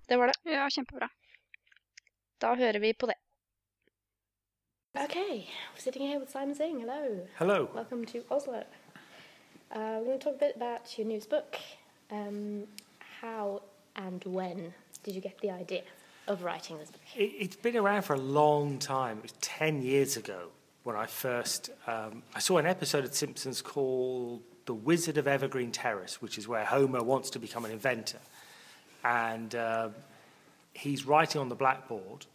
Det 0.08 0.16
var 0.16 0.26
det. 0.26 0.52
Ja, 0.52 0.68
kjempebra. 0.70 1.08
Da 2.40 2.54
hører 2.54 2.78
vi 2.78 2.94
på 2.94 3.06
det. 3.06 3.14
Okay, 4.94 5.46
we're 5.74 5.80
sitting 5.80 6.08
here 6.08 6.18
with 6.18 6.30
Simon 6.30 6.54
Singh. 6.54 6.80
Hello. 6.80 7.26
Hello. 7.36 7.68
Welcome 7.74 8.06
to 8.06 8.24
Oslo. 8.30 8.64
Uh, 9.70 10.00
we're 10.00 10.04
going 10.04 10.18
to 10.18 10.24
talk 10.24 10.34
a 10.34 10.38
bit 10.38 10.56
about 10.56 10.98
your 10.98 11.06
newest 11.06 11.28
book. 11.28 11.58
Um, 12.10 12.64
how 13.20 13.62
and 13.96 14.22
when 14.24 14.72
did 15.02 15.14
you 15.14 15.20
get 15.20 15.38
the 15.40 15.50
idea 15.50 15.82
of 16.26 16.42
writing 16.42 16.78
this 16.78 16.90
book? 16.90 17.00
It, 17.16 17.32
it's 17.38 17.56
been 17.56 17.76
around 17.76 18.02
for 18.02 18.14
a 18.14 18.20
long 18.20 18.78
time. 18.78 19.18
It 19.18 19.22
was 19.24 19.32
10 19.40 19.82
years 19.82 20.16
ago 20.16 20.48
when 20.84 20.96
I 20.96 21.06
first 21.06 21.70
um, 21.86 22.22
I 22.34 22.38
saw 22.38 22.58
an 22.58 22.66
episode 22.66 23.04
of 23.04 23.14
Simpsons 23.14 23.60
called 23.60 24.42
The 24.66 24.74
Wizard 24.74 25.18
of 25.18 25.26
Evergreen 25.26 25.72
Terrace, 25.72 26.22
which 26.22 26.38
is 26.38 26.48
where 26.48 26.64
Homer 26.64 27.02
wants 27.02 27.30
to 27.30 27.38
become 27.38 27.64
an 27.64 27.70
inventor. 27.70 28.18
And 29.04 29.54
uh, 29.54 29.90
he's 30.72 31.06
writing 31.06 31.40
on 31.40 31.48
the 31.48 31.54
blackboard, 31.54 32.26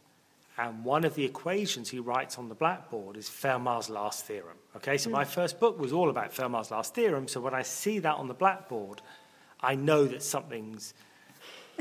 and 0.57 0.85
one 0.85 1.03
of 1.03 1.15
the 1.15 1.25
equations 1.25 1.89
he 1.89 1.99
writes 1.99 2.37
on 2.37 2.47
the 2.47 2.55
blackboard 2.55 3.17
is 3.17 3.27
Fermat's 3.27 3.89
last 3.89 4.25
theorem. 4.25 4.57
Okay, 4.75 4.97
so 4.97 5.09
my 5.09 5.25
first 5.25 5.59
book 5.59 5.79
was 5.79 5.91
all 5.91 6.09
about 6.09 6.31
Fermat's 6.31 6.69
last 6.69 6.93
theorem. 6.93 7.27
So 7.27 7.41
when 7.41 7.55
I 7.55 7.63
see 7.63 7.99
that 7.99 8.15
on 8.15 8.27
the 8.27 8.35
blackboard, 8.35 9.01
I 9.63 9.75
know 9.75 10.05
that 10.05 10.21
something's 10.23 10.93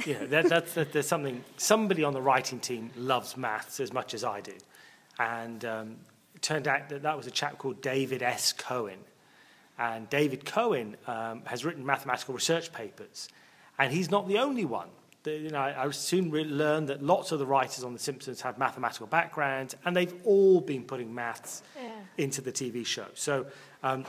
you 0.06 0.14
know, 0.14 0.26
that, 0.28 0.48
that's, 0.48 0.72
that 0.74 0.92
there's 0.92 1.06
something, 1.06 1.44
somebody 1.58 2.02
on 2.02 2.14
the 2.14 2.22
writing 2.22 2.58
team 2.60 2.90
loves 2.96 3.36
maths 3.36 3.78
as 3.78 3.92
much 3.92 4.14
as 4.14 4.24
I 4.24 4.40
do. 4.40 4.54
And 5.18 5.62
um, 5.66 5.96
it 6.34 6.40
turned 6.40 6.66
out 6.66 6.88
that 6.88 7.02
that 7.02 7.16
was 7.16 7.26
a 7.26 7.30
chap 7.30 7.58
called 7.58 7.82
David 7.82 8.22
S. 8.22 8.54
Cohen. 8.54 8.98
And 9.78 10.08
David 10.08 10.46
Cohen 10.46 10.96
um, 11.06 11.42
has 11.44 11.64
written 11.64 11.84
mathematical 11.84 12.32
research 12.34 12.72
papers. 12.72 13.28
And 13.78 13.92
he's 13.92 14.10
not 14.10 14.28
the 14.28 14.38
only 14.38 14.64
one 14.64 14.88
The, 15.24 15.32
you 15.32 15.50
know, 15.50 15.58
I, 15.60 15.84
I 15.84 15.90
soon 15.90 16.30
re- 16.30 16.44
learned 16.44 16.88
that 16.88 17.02
lots 17.02 17.30
of 17.30 17.38
the 17.38 17.46
writers 17.46 17.84
on 17.84 17.92
The 17.92 17.98
Simpsons 17.98 18.40
have 18.40 18.58
mathematical 18.58 19.06
backgrounds, 19.06 19.76
and 19.84 19.94
they've 19.94 20.14
all 20.24 20.60
been 20.62 20.84
putting 20.84 21.14
maths 21.14 21.62
Yeah. 21.76 21.90
into 22.16 22.40
the 22.40 22.52
TV 22.52 22.86
show. 22.86 23.06
So 23.14 23.46
um, 23.82 24.04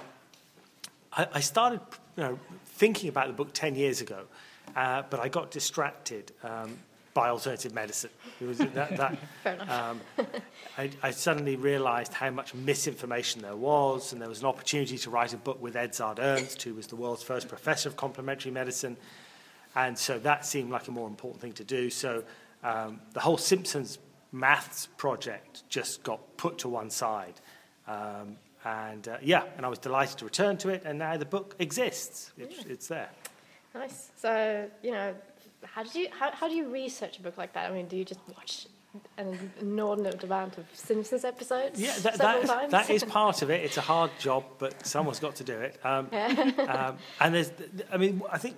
I, 1.16 1.28
I 1.36 1.40
started 1.40 1.80
you 2.18 2.24
know, 2.24 2.40
thinking 2.66 3.10
about 3.10 3.28
the 3.28 3.34
book 3.34 3.54
10 3.54 3.76
years 3.76 4.02
ago, 4.02 4.24
uh, 4.76 5.04
but 5.10 5.20
I 5.20 5.28
got 5.30 5.52
distracted 5.52 6.32
um, 6.44 6.78
by 7.14 7.30
alternative 7.30 7.74
medicine. 7.74 8.10
It 8.42 8.48
was 8.48 8.58
that, 8.58 8.98
that, 8.98 9.18
Fair 9.44 9.54
enough. 9.54 9.70
um, 9.70 10.02
I, 10.78 10.90
I 11.02 11.12
suddenly 11.12 11.56
realized 11.56 12.14
how 12.14 12.32
much 12.32 12.54
misinformation 12.54 13.42
there 13.42 13.56
was, 13.56 14.14
and 14.14 14.22
there 14.22 14.30
was 14.30 14.40
an 14.40 14.48
opportunity 14.48 14.98
to 14.98 15.10
write 15.10 15.34
a 15.34 15.38
book 15.38 15.62
with 15.62 15.76
Edzard 15.76 16.20
Ernst, 16.20 16.62
who 16.64 16.74
was 16.74 16.88
the 16.88 16.96
world's 16.96 17.24
first 17.24 17.48
professor 17.48 17.90
of 17.90 17.96
complementary 17.96 18.52
medicine. 18.52 18.98
And 19.76 19.98
so 19.98 20.20
that 20.20 20.46
seemed 20.46 20.72
like 20.72 20.88
a 20.88 20.92
more 20.92 21.08
important 21.08 21.42
thing 21.42 21.54
to 21.54 21.64
do. 21.64 21.90
So 21.90 22.24
um, 22.64 23.00
the 23.14 23.20
whole 23.20 23.38
Simpsons 23.38 24.00
maths 24.32 24.88
project 24.98 25.64
just 25.70 26.04
got 26.04 26.38
put 26.38 26.58
to 26.60 26.70
one 26.70 26.90
side. 26.90 27.36
Um, 27.88 28.38
and 28.66 29.08
uh, 29.08 29.18
yeah, 29.22 29.44
and 29.58 29.66
I 29.66 29.70
was 29.70 29.80
delighted 29.80 30.18
to 30.20 30.26
return 30.26 30.58
to 30.58 30.70
it, 30.70 30.84
and 30.86 31.00
now 31.00 31.18
the 31.18 31.26
book 31.26 31.56
exists. 31.60 32.32
It's, 32.38 32.66
it's 32.66 32.88
there. 32.88 33.10
Nice. 33.76 34.12
So, 34.16 34.70
you 34.82 34.92
know, 34.92 35.16
how 35.64 35.84
did 35.84 35.96
you 35.96 36.08
how, 36.12 36.32
how 36.32 36.48
do 36.48 36.56
you 36.56 36.70
research 36.70 37.18
a 37.18 37.22
book 37.22 37.38
like 37.38 37.54
that? 37.54 37.70
I 37.70 37.74
mean, 37.74 37.88
do 37.88 37.98
you 37.98 38.06
just 38.06 38.20
watch 38.28 38.68
an 39.18 39.52
inordinate 39.60 40.24
amount 40.24 40.58
of 40.58 40.66
Simpsons 40.74 41.26
episodes 41.26 41.82
Yeah, 41.82 41.94
that, 42.00 42.16
several 42.16 42.42
that, 42.42 42.48
times? 42.48 42.72
that 42.72 42.90
is 42.90 43.04
part 43.20 43.42
of 43.42 43.50
it. 43.50 43.64
It's 43.64 43.78
a 43.78 43.82
hard 43.82 44.12
job, 44.20 44.44
but 44.60 44.86
someone's 44.86 45.20
got 45.20 45.36
to 45.38 45.44
do 45.44 45.58
it. 45.58 45.80
Um, 45.84 46.10
um, 46.68 46.98
and 47.20 47.34
there's, 47.34 47.52
I 47.92 47.98
mean, 47.98 48.22
I 48.32 48.38
think 48.38 48.56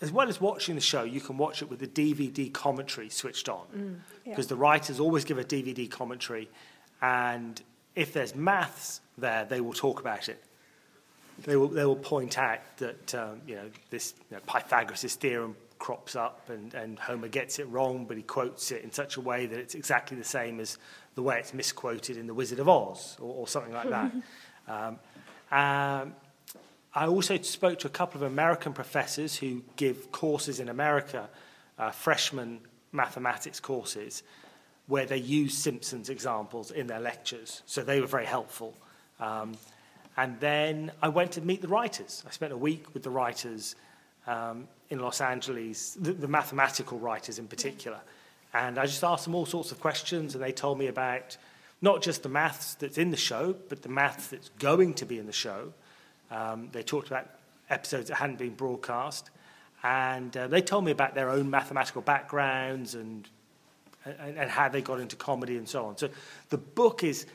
as 0.00 0.10
well 0.12 0.28
as 0.28 0.40
watching 0.40 0.74
the 0.74 0.80
show, 0.80 1.04
you 1.04 1.20
can 1.20 1.38
watch 1.38 1.62
it 1.62 1.70
with 1.70 1.78
the 1.78 1.86
DVD 1.86 2.52
commentary 2.52 3.08
switched 3.08 3.48
on 3.48 4.02
because 4.24 4.48
the 4.48 4.56
writers 4.56 5.00
always 5.00 5.24
give 5.24 5.38
a 5.38 5.44
DVD 5.44 5.90
commentary, 5.90 6.48
and 7.00 7.60
if 7.98 8.12
there's 8.12 8.34
maths 8.34 9.00
there, 9.18 9.44
they 9.44 9.60
will 9.60 9.72
talk 9.72 9.98
about 9.98 10.28
it. 10.28 10.42
They 11.42 11.56
will, 11.56 11.68
they 11.68 11.84
will 11.84 11.96
point 11.96 12.38
out 12.38 12.60
that 12.78 13.14
um, 13.14 13.40
you 13.46 13.56
know 13.56 13.70
this 13.90 14.14
you 14.30 14.36
know, 14.36 14.42
Pythagoras' 14.46 15.16
theorem 15.16 15.56
crops 15.78 16.16
up 16.16 16.48
and, 16.48 16.74
and 16.74 16.98
Homer 16.98 17.28
gets 17.28 17.58
it 17.58 17.68
wrong, 17.68 18.04
but 18.04 18.16
he 18.16 18.22
quotes 18.22 18.70
it 18.70 18.82
in 18.82 18.92
such 18.92 19.16
a 19.16 19.20
way 19.20 19.46
that 19.46 19.58
it's 19.58 19.74
exactly 19.74 20.16
the 20.16 20.24
same 20.24 20.60
as 20.60 20.78
the 21.16 21.22
way 21.22 21.38
it's 21.38 21.52
misquoted 21.52 22.16
in 22.16 22.26
The 22.26 22.34
Wizard 22.34 22.60
of 22.60 22.68
Oz 22.68 23.16
or, 23.20 23.34
or 23.34 23.48
something 23.48 23.72
like 23.72 23.90
that. 23.90 24.12
um, 24.68 24.98
um, 25.50 26.14
I 26.94 27.06
also 27.06 27.36
spoke 27.38 27.78
to 27.80 27.86
a 27.86 27.90
couple 27.90 28.22
of 28.22 28.30
American 28.30 28.72
professors 28.72 29.36
who 29.36 29.62
give 29.76 30.10
courses 30.10 30.58
in 30.58 30.68
America, 30.68 31.28
uh, 31.78 31.90
freshman 31.90 32.60
mathematics 32.92 33.60
courses, 33.60 34.22
where 34.88 35.06
they 35.06 35.18
use 35.18 35.56
Simpsons 35.56 36.08
examples 36.08 36.70
in 36.70 36.86
their 36.86 37.00
lectures. 37.00 37.62
So 37.66 37.82
they 37.82 38.00
were 38.00 38.06
very 38.06 38.26
helpful. 38.26 38.74
Um, 39.20 39.52
and 40.16 40.40
then 40.40 40.90
I 41.00 41.08
went 41.08 41.32
to 41.32 41.40
meet 41.40 41.62
the 41.62 41.68
writers. 41.68 42.24
I 42.26 42.30
spent 42.32 42.52
a 42.52 42.56
week 42.56 42.92
with 42.94 43.02
the 43.04 43.10
writers 43.10 43.76
um, 44.26 44.66
in 44.90 44.98
Los 44.98 45.20
Angeles, 45.20 45.94
the, 45.94 46.12
the 46.12 46.26
mathematical 46.26 46.98
writers 46.98 47.38
in 47.38 47.46
particular. 47.46 48.00
And 48.54 48.78
I 48.78 48.86
just 48.86 49.04
asked 49.04 49.24
them 49.24 49.34
all 49.34 49.46
sorts 49.46 49.72
of 49.72 49.80
questions, 49.80 50.34
and 50.34 50.42
they 50.42 50.52
told 50.52 50.78
me 50.78 50.86
about 50.86 51.36
not 51.82 52.02
just 52.02 52.22
the 52.22 52.28
maths 52.28 52.74
that's 52.74 52.98
in 52.98 53.10
the 53.10 53.16
show, 53.16 53.54
but 53.68 53.82
the 53.82 53.88
maths 53.88 54.28
that's 54.28 54.48
going 54.58 54.94
to 54.94 55.04
be 55.04 55.18
in 55.18 55.26
the 55.26 55.32
show. 55.32 55.72
Um, 56.30 56.70
they 56.72 56.82
talked 56.82 57.08
about 57.08 57.28
episodes 57.68 58.08
that 58.08 58.16
hadn't 58.16 58.38
been 58.38 58.54
broadcast, 58.54 59.30
and 59.82 60.34
uh, 60.36 60.48
they 60.48 60.62
told 60.62 60.84
me 60.84 60.92
about 60.92 61.14
their 61.14 61.30
own 61.30 61.50
mathematical 61.50 62.02
backgrounds 62.02 62.94
and, 62.94 63.28
and, 64.04 64.38
and 64.38 64.50
how 64.50 64.68
they 64.68 64.82
got 64.82 65.00
into 65.00 65.16
comedy 65.16 65.56
and 65.56 65.68
so 65.68 65.86
on. 65.86 65.96
So 65.96 66.08
the 66.50 66.58
book 66.58 67.04
is, 67.04 67.26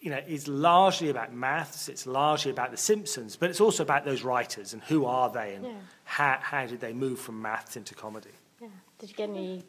you 0.00 0.10
know, 0.10 0.20
is 0.26 0.48
largely 0.48 1.08
about 1.10 1.32
maths. 1.32 1.88
It's 1.88 2.06
largely 2.06 2.50
about 2.50 2.70
The 2.70 2.76
Simpsons, 2.76 3.36
but 3.36 3.50
it's 3.50 3.60
also 3.60 3.82
about 3.82 4.04
those 4.04 4.22
writers 4.22 4.72
and 4.72 4.82
who 4.84 5.04
are 5.06 5.30
they 5.30 5.54
and 5.54 5.64
Yeah. 5.64 5.72
how, 6.04 6.38
how 6.40 6.66
did 6.66 6.80
they 6.80 6.92
move 6.92 7.18
from 7.18 7.40
maths 7.42 7.76
into 7.76 7.94
comedy. 7.94 8.30
Yeah. 8.60 8.68
Did 8.98 9.10
you 9.10 9.16
get 9.16 9.30
any 9.30 9.64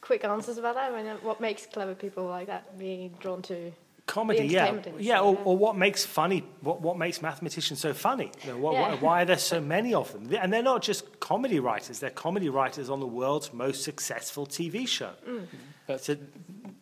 quick 0.00 0.24
answers 0.24 0.58
about 0.58 0.74
that? 0.74 0.92
I 0.92 1.02
mean, 1.02 1.16
what 1.22 1.40
makes 1.40 1.66
clever 1.66 1.94
people 1.94 2.24
like 2.24 2.46
that 2.46 2.78
be 2.78 3.10
drawn 3.20 3.42
to? 3.42 3.72
Comedy, 4.10 4.40
The 4.48 4.54
yeah, 4.54 4.68
industry, 4.68 4.92
yeah, 4.98 5.20
or, 5.20 5.34
yeah. 5.34 5.40
or 5.48 5.56
what 5.64 5.76
makes 5.76 6.04
funny, 6.04 6.40
what, 6.62 6.80
what 6.86 6.96
makes 6.98 7.22
mathematicians 7.22 7.78
so 7.78 7.92
funny? 7.94 8.28
You 8.44 8.50
know, 8.52 8.58
what, 8.58 8.72
Yeah. 8.74 8.80
why, 8.82 8.96
why 9.06 9.22
are 9.22 9.24
there 9.32 9.38
so 9.38 9.60
many 9.60 9.94
of 9.94 10.06
them? 10.12 10.22
And 10.42 10.52
they're 10.52 10.68
not 10.74 10.82
just 10.82 11.20
comedy 11.20 11.60
writers; 11.60 12.00
they're 12.00 12.10
comedy 12.26 12.48
writers 12.48 12.90
on 12.90 12.98
the 12.98 13.06
world's 13.20 13.52
most 13.52 13.84
successful 13.84 14.46
TV 14.46 14.86
show. 14.88 15.12
Mm. 15.28 15.46
But 15.86 16.02
So 16.04 16.14
the 16.14 16.20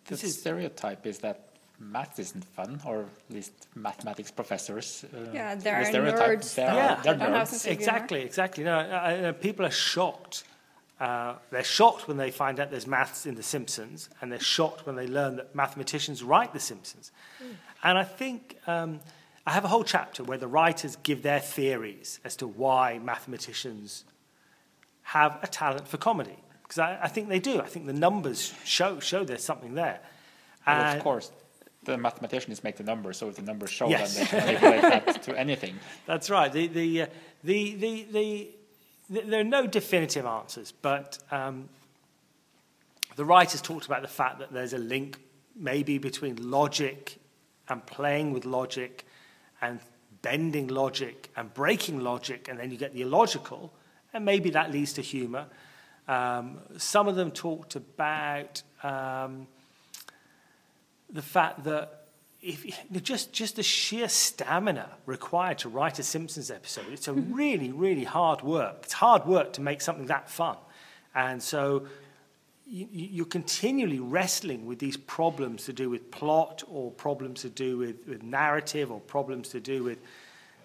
this 0.06 0.24
is 0.24 0.40
stereotype 0.40 1.04
is 1.06 1.18
that 1.18 1.38
math 1.78 2.18
isn't 2.18 2.44
fun, 2.58 2.80
or 2.84 2.96
at 3.28 3.34
least 3.38 3.52
mathematics 3.74 4.30
professors. 4.30 5.04
Uh, 5.04 5.30
Yeah, 5.32 5.54
there 5.54 5.74
the 5.74 5.80
are 5.80 5.84
stereotype, 5.84 6.38
nerds 6.40 6.54
They're, 6.54 6.74
Yeah. 6.74 7.00
they're 7.02 7.14
don't 7.14 7.30
nerds. 7.32 7.46
sense 7.48 7.64
of 7.66 7.70
humor. 7.70 7.80
exactly, 7.80 8.20
exactly. 8.22 8.64
No, 8.64 8.74
I, 8.78 9.28
I, 9.28 9.32
people 9.32 9.64
are 9.66 9.76
shocked. 9.92 10.44
Uh, 11.00 11.34
they're 11.50 11.62
shocked 11.62 12.08
when 12.08 12.16
they 12.16 12.30
find 12.30 12.58
out 12.58 12.70
there's 12.70 12.86
maths 12.86 13.24
in 13.24 13.36
The 13.36 13.42
Simpsons, 13.42 14.08
and 14.20 14.32
they're 14.32 14.40
shocked 14.40 14.84
when 14.86 14.96
they 14.96 15.06
learn 15.06 15.36
that 15.36 15.54
mathematicians 15.54 16.22
write 16.24 16.52
The 16.52 16.58
Simpsons. 16.60 17.12
And 17.84 17.96
I 17.96 18.02
think 18.04 18.56
um, 18.66 18.98
I 19.46 19.52
have 19.52 19.64
a 19.64 19.68
whole 19.68 19.84
chapter 19.84 20.24
where 20.24 20.38
the 20.38 20.48
writers 20.48 20.96
give 21.04 21.22
their 21.22 21.38
theories 21.40 22.18
as 22.24 22.34
to 22.36 22.46
why 22.48 22.98
mathematicians 22.98 24.04
have 25.02 25.38
a 25.42 25.46
talent 25.46 25.86
for 25.88 25.96
comedy. 25.98 26.36
Because 26.62 26.80
I, 26.80 26.98
I 27.04 27.08
think 27.08 27.28
they 27.28 27.38
do. 27.38 27.60
I 27.60 27.66
think 27.66 27.86
the 27.86 27.92
numbers 27.92 28.52
show, 28.64 28.98
show 29.00 29.24
there's 29.24 29.44
something 29.44 29.74
there. 29.74 30.00
Well, 30.66 30.76
And- 30.80 30.98
of 30.98 31.04
course, 31.04 31.30
the 31.84 31.96
mathematicians 31.96 32.62
make 32.64 32.76
the 32.76 32.82
numbers, 32.84 33.16
so 33.16 33.28
if 33.28 33.36
the 33.36 33.42
numbers 33.42 33.70
show, 33.70 33.88
Yes. 33.88 34.16
then 34.16 34.24
they 34.24 34.54
can 34.56 34.70
manipulate 34.70 35.06
that 35.06 35.22
to 35.22 35.38
anything. 35.38 35.78
That's 36.06 36.28
right. 36.28 36.52
The, 36.52 36.66
the, 36.66 37.02
uh, 37.02 37.06
the, 37.44 37.74
the, 37.76 38.02
the, 38.02 38.06
the, 38.12 38.50
there 39.08 39.40
are 39.40 39.44
no 39.44 39.66
definitive 39.66 40.26
answers, 40.26 40.72
but 40.72 41.18
um, 41.30 41.68
the 43.16 43.24
writers 43.24 43.62
talked 43.62 43.86
about 43.86 44.02
the 44.02 44.08
fact 44.08 44.38
that 44.38 44.52
there's 44.52 44.74
a 44.74 44.78
link 44.78 45.18
maybe 45.56 45.98
between 45.98 46.50
logic 46.50 47.18
and 47.68 47.84
playing 47.86 48.32
with 48.32 48.44
logic 48.44 49.06
and 49.60 49.80
bending 50.22 50.68
logic 50.68 51.30
and 51.36 51.52
breaking 51.54 52.00
logic, 52.00 52.48
and 52.48 52.58
then 52.58 52.70
you 52.70 52.76
get 52.76 52.92
the 52.92 53.02
illogical, 53.02 53.72
and 54.12 54.24
maybe 54.24 54.50
that 54.50 54.70
leads 54.70 54.92
to 54.92 55.02
humor. 55.02 55.46
Um, 56.06 56.58
some 56.76 57.08
of 57.08 57.16
them 57.16 57.30
talked 57.30 57.76
about 57.76 58.62
um, 58.82 59.46
the 61.10 61.22
fact 61.22 61.64
that 61.64 61.97
if 62.40 63.02
just 63.02 63.32
just 63.32 63.56
the 63.56 63.62
sheer 63.62 64.08
stamina 64.08 64.90
required 65.06 65.58
to 65.58 65.68
write 65.68 65.98
a 65.98 66.02
Simpsons 66.02 66.50
episode, 66.50 66.86
it's 66.92 67.08
a 67.08 67.12
really 67.12 67.72
really 67.72 68.04
hard 68.04 68.42
work. 68.42 68.80
It's 68.84 68.92
hard 68.92 69.26
work 69.26 69.52
to 69.54 69.60
make 69.60 69.80
something 69.80 70.06
that 70.06 70.30
fun, 70.30 70.56
and 71.14 71.42
so 71.42 71.86
you, 72.68 72.86
you're 72.92 73.26
continually 73.26 73.98
wrestling 73.98 74.66
with 74.66 74.78
these 74.78 74.96
problems 74.96 75.64
to 75.64 75.72
do 75.72 75.88
with 75.90 76.10
plot 76.10 76.62
or 76.68 76.90
problems 76.90 77.40
to 77.42 77.48
do 77.48 77.78
with, 77.78 78.06
with 78.06 78.22
narrative 78.22 78.92
or 78.92 79.00
problems 79.00 79.48
to 79.48 79.60
do 79.60 79.82
with 79.82 79.98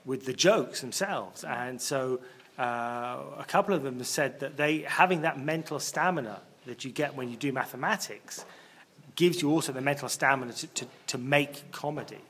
with 0.05 0.25
the 0.25 0.33
jokes 0.33 0.81
themselves. 0.81 1.45
And 1.45 1.81
so 1.81 2.19
uh, 2.59 3.19
a 3.39 3.45
couple 3.47 3.73
of 3.73 3.83
them 3.83 3.97
have 3.97 4.07
said 4.07 4.41
that 4.41 4.57
they 4.57 4.79
having 4.79 5.21
that 5.21 5.39
mental 5.39 5.79
stamina 5.79 6.41
that 6.65 6.85
you 6.85 6.91
get 6.91 7.15
when 7.15 7.29
you 7.29 7.37
do 7.37 7.51
mathematics 7.51 8.45
gives 9.15 9.41
you 9.41 9.51
also 9.51 9.71
the 9.71 9.81
mental 9.81 10.09
stamina 10.09 10.53
to, 10.53 10.67
to, 10.67 10.85
to 11.07 11.17
make 11.17 11.71
comedy. 11.71 12.21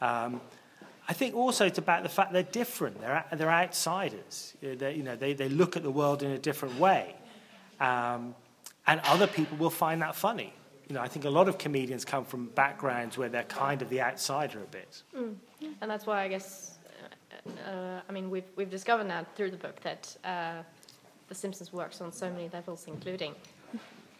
Um, 0.00 0.40
I 1.08 1.14
think 1.14 1.34
also 1.34 1.64
it's 1.64 1.78
about 1.78 2.02
the 2.02 2.08
fact 2.10 2.32
they're 2.32 2.42
different. 2.42 3.00
They're, 3.00 3.24
they're 3.32 3.50
outsiders. 3.50 4.54
You 4.60 4.68
know, 4.70 4.74
They, 4.74 4.94
you 4.94 5.02
know, 5.02 5.16
they, 5.16 5.32
they 5.32 5.48
look 5.48 5.76
at 5.76 5.82
the 5.82 5.90
world 5.90 6.22
in 6.22 6.30
a 6.32 6.38
different 6.38 6.78
way. 6.78 7.14
Um, 7.80 8.34
and 8.86 9.00
other 9.04 9.26
people 9.26 9.56
will 9.56 9.70
find 9.70 10.02
that 10.02 10.14
funny. 10.14 10.52
You 10.88 10.94
know, 10.94 11.00
I 11.02 11.08
think 11.08 11.24
a 11.24 11.30
lot 11.30 11.48
of 11.48 11.56
comedians 11.58 12.04
come 12.04 12.24
from 12.24 12.46
backgrounds 12.46 13.16
where 13.18 13.28
they're 13.28 13.44
kind 13.44 13.82
of 13.82 13.88
the 13.88 14.00
outsider 14.02 14.58
a 14.60 14.66
bit. 14.66 15.02
And 15.80 15.90
that's 15.90 16.06
why 16.06 16.22
I 16.22 16.28
guess, 16.28 16.78
uh, 17.46 17.70
uh, 17.70 18.00
I 18.08 18.12
mean, 18.12 18.30
we've, 18.30 18.50
we've 18.56 18.70
discovered 18.70 19.06
now 19.06 19.24
through 19.34 19.50
the 19.50 19.56
book 19.56 19.80
that 19.80 20.16
uh, 20.24 20.62
The 21.28 21.34
Simpsons 21.34 21.72
works 21.72 22.00
on 22.00 22.12
so 22.12 22.30
many 22.30 22.50
levels, 22.52 22.84
including 22.86 23.34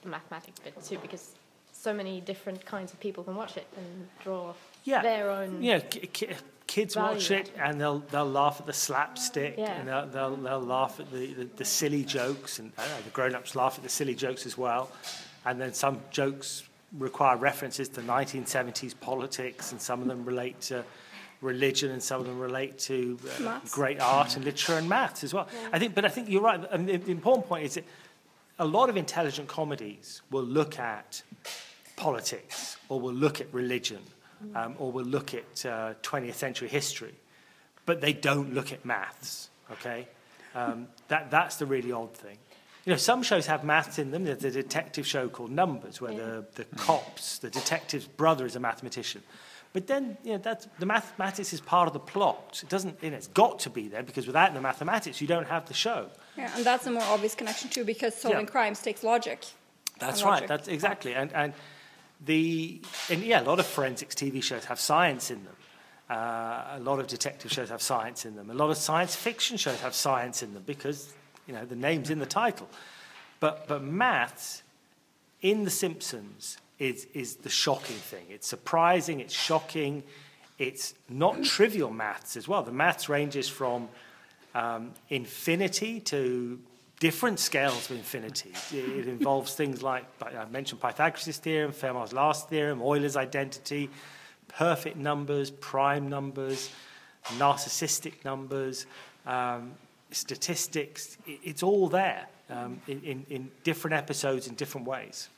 the 0.03 0.09
mathematics 0.09 0.59
bit 0.61 0.83
too, 0.83 0.99
because 0.99 1.35
so 1.81 1.93
many 1.95 2.21
different 2.21 2.65
kinds 2.67 2.93
of 2.93 3.01
people 3.01 3.23
can 3.25 3.37
watch 3.37 3.57
it 3.57 3.67
and 3.77 4.09
draw 4.23 4.53
Yeah. 4.85 5.03
their 5.03 5.31
own. 5.31 5.63
Yeah, 5.63 5.79
ki- 5.81 6.09
ki- 6.13 6.29
kids 6.67 6.97
watch 6.97 7.31
it 7.31 7.35
out 7.35 7.49
of 7.49 7.55
it. 7.55 7.61
and 7.63 7.81
they'll 7.81 7.99
they'll 8.11 8.31
laugh 8.31 8.57
at 8.61 8.67
the 8.67 8.73
slapstick 8.73 9.55
Yeah. 9.57 9.73
and 9.73 9.89
they'll, 9.89 10.07
they'll 10.07 10.37
they'll 10.37 10.61
laugh 10.61 10.99
at 11.01 11.11
the, 11.13 11.33
the, 11.35 11.45
the 11.57 11.65
silly 11.65 12.05
jokes 12.05 12.59
and 12.59 12.73
I 12.77 12.83
don't 12.83 12.97
know, 12.97 13.03
the 13.05 13.11
grown-ups 13.11 13.55
laugh 13.55 13.75
at 13.79 13.83
the 13.85 13.89
silly 13.89 14.15
jokes 14.15 14.45
as 14.47 14.59
well. 14.59 14.91
And 15.47 15.61
then 15.61 15.73
some 15.73 16.01
jokes 16.11 16.65
require 16.99 17.37
references 17.37 17.89
to 17.91 18.01
1970s 18.01 18.95
politics 19.01 19.73
and 19.73 19.81
some 19.81 20.03
of 20.03 20.09
them 20.09 20.25
relate 20.25 20.61
to 20.63 20.85
religion 21.41 21.93
and 21.93 22.03
some 22.03 22.21
of 22.21 22.27
them 22.27 22.41
relate 22.41 22.79
to 22.79 23.19
uh, 23.47 23.61
great 23.71 24.01
art 24.01 24.35
and 24.35 24.45
literature 24.45 24.75
and 24.79 24.89
maths 24.89 25.23
as 25.23 25.33
well. 25.33 25.47
I 25.73 25.79
think, 25.79 25.95
but 25.95 26.05
I 26.05 26.09
think 26.09 26.29
you're 26.29 26.43
right. 26.43 26.61
I 26.73 26.77
mean, 26.77 26.87
the, 26.87 26.97
the 26.97 27.13
important 27.13 27.47
point 27.47 27.65
is 27.65 27.75
that 27.75 27.85
a 28.59 28.65
lot 28.65 28.89
of 28.91 28.97
intelligent 28.97 29.47
comedies 29.49 30.23
will 30.33 30.43
look 30.43 30.79
at 30.81 31.23
politics 31.99 32.77
or 32.89 33.01
we'll 33.01 33.13
look 33.13 33.41
at 33.41 33.53
religion 33.53 34.01
um, 34.55 34.75
or 34.79 34.91
will 34.93 35.05
look 35.05 35.35
at 35.35 35.67
uh, 35.67 35.95
20th 36.03 36.35
century 36.35 36.69
history, 36.69 37.15
but 37.87 38.01
they 38.01 38.13
don't 38.13 38.55
look 38.55 38.73
at 38.73 38.85
maths. 38.85 39.51
Okay, 39.73 40.09
um, 40.55 40.89
that 41.09 41.31
that's 41.31 41.57
the 41.57 41.67
really 41.67 41.93
odd 41.93 42.15
thing. 42.15 42.39
You 42.87 42.93
know, 42.93 42.97
some 42.97 43.23
shows 43.23 43.47
have 43.47 43.65
maths 43.65 43.99
in 43.99 44.13
them. 44.13 44.25
There's 44.25 44.45
a 44.45 44.51
detective 44.51 45.07
show 45.07 45.29
called 45.29 45.51
Numbers, 45.51 46.01
where 46.01 46.15
the, 46.15 46.47
the 46.55 46.65
cops, 46.77 47.39
the 47.39 47.51
detective's 47.51 48.07
brother 48.07 48.47
is 48.47 48.57
a 48.57 48.61
mathematician. 48.61 49.23
But 49.75 49.87
then, 49.87 50.17
you 50.25 50.33
know, 50.33 50.39
that's, 50.39 50.67
the 50.79 50.87
mathematics 50.87 51.53
is 51.53 51.61
part 51.61 51.87
of 51.89 51.93
the 51.93 52.01
plot. 52.01 52.61
It 52.63 52.71
doesn't, 52.71 52.97
you 53.03 53.11
know, 53.11 53.17
it's 53.19 53.27
got 53.27 53.59
to 53.61 53.71
be 53.71 53.89
there 53.89 54.03
because 54.03 54.27
without 54.27 54.55
the 54.55 54.63
mathematics, 54.63 55.21
you 55.21 55.27
don't 55.27 55.47
have 55.47 55.67
the 55.69 55.75
show. 55.75 56.07
Yeah, 56.39 56.51
and 56.57 56.65
that's 56.65 56.87
a 56.87 56.91
more 56.91 57.03
obvious 57.03 57.35
connection 57.35 57.69
too, 57.69 57.85
because 57.85 58.15
solving 58.15 58.47
Yeah. 58.47 58.47
crimes 58.47 58.81
takes 58.81 59.03
logic. 59.03 59.45
That's 59.99 60.23
right. 60.23 60.31
logic. 60.35 60.49
That's 60.49 60.69
exactly. 60.69 61.15
And 61.15 61.31
and 61.35 61.53
the 62.25 62.81
and 63.11 63.23
yeah, 63.23 63.41
a 63.41 63.45
lot 63.45 63.61
of 63.61 63.67
forensics 63.67 64.15
TV 64.15 64.43
shows 64.43 64.65
have 64.67 64.81
science 64.81 65.31
in 65.31 65.45
them. 65.45 65.55
Uh, 66.11 66.77
a 66.77 66.81
lot 66.81 66.99
of 66.99 67.07
detective 67.07 67.53
shows 67.53 67.69
have 67.69 67.83
science 67.83 68.25
in 68.25 68.35
them. 68.35 68.51
A 68.51 68.55
lot 68.55 68.71
of 68.71 68.77
science 68.77 69.15
fiction 69.15 69.57
shows 69.57 69.81
have 69.81 69.95
science 69.95 70.43
in 70.43 70.55
them 70.55 70.63
because 70.67 71.13
you 71.47 71.55
know 71.55 71.65
the 71.65 71.77
name's 71.77 72.11
in 72.11 72.19
the 72.19 72.27
title. 72.27 72.69
But 73.41 73.69
but 73.69 73.83
maths 73.83 74.63
in 75.43 75.65
The 75.65 75.71
Simpsons 75.71 76.59
is 76.79 77.07
is 77.15 77.37
the 77.37 77.51
shocking 77.51 77.97
thing. 77.97 78.27
It's 78.31 78.49
surprising. 78.49 79.21
It's 79.21 79.35
shocking. 79.35 80.03
It's 80.59 80.95
not 81.09 81.45
trivial 81.45 81.91
maths 81.91 82.37
as 82.37 82.49
well. 82.49 82.63
The 82.65 82.73
maths 82.73 83.09
ranges 83.09 83.49
from 83.49 83.89
um, 84.55 84.93
infinity 85.09 86.01
to 86.01 86.59
different 87.01 87.39
scales 87.39 87.91
of 87.91 87.97
infinity. 87.97 88.53
It, 88.73 88.99
it 89.01 89.09
involves 89.09 89.55
things 89.55 89.83
like, 89.83 90.05
I 90.23 90.45
mentioned 90.51 90.81
Pythagoras' 90.81 91.39
theorem, 91.39 91.73
Fermat's 91.73 92.13
last 92.13 92.49
theorem, 92.49 92.83
Euler's 92.83 93.17
identity, 93.17 93.89
perfect 94.49 94.97
numbers, 94.97 95.51
prime 95.51 96.09
numbers, 96.09 96.71
narcissistic 97.37 98.25
numbers, 98.25 98.87
um, 99.27 99.73
statistics. 100.11 101.19
It, 101.27 101.41
it's 101.45 101.63
all 101.63 101.89
there 101.89 102.27
um, 102.51 102.81
in, 102.89 103.01
in, 103.03 103.27
in 103.31 103.51
different 103.63 103.95
episodes 103.97 104.47
in 104.49 104.55
different 104.55 104.87
ways. 104.87 105.29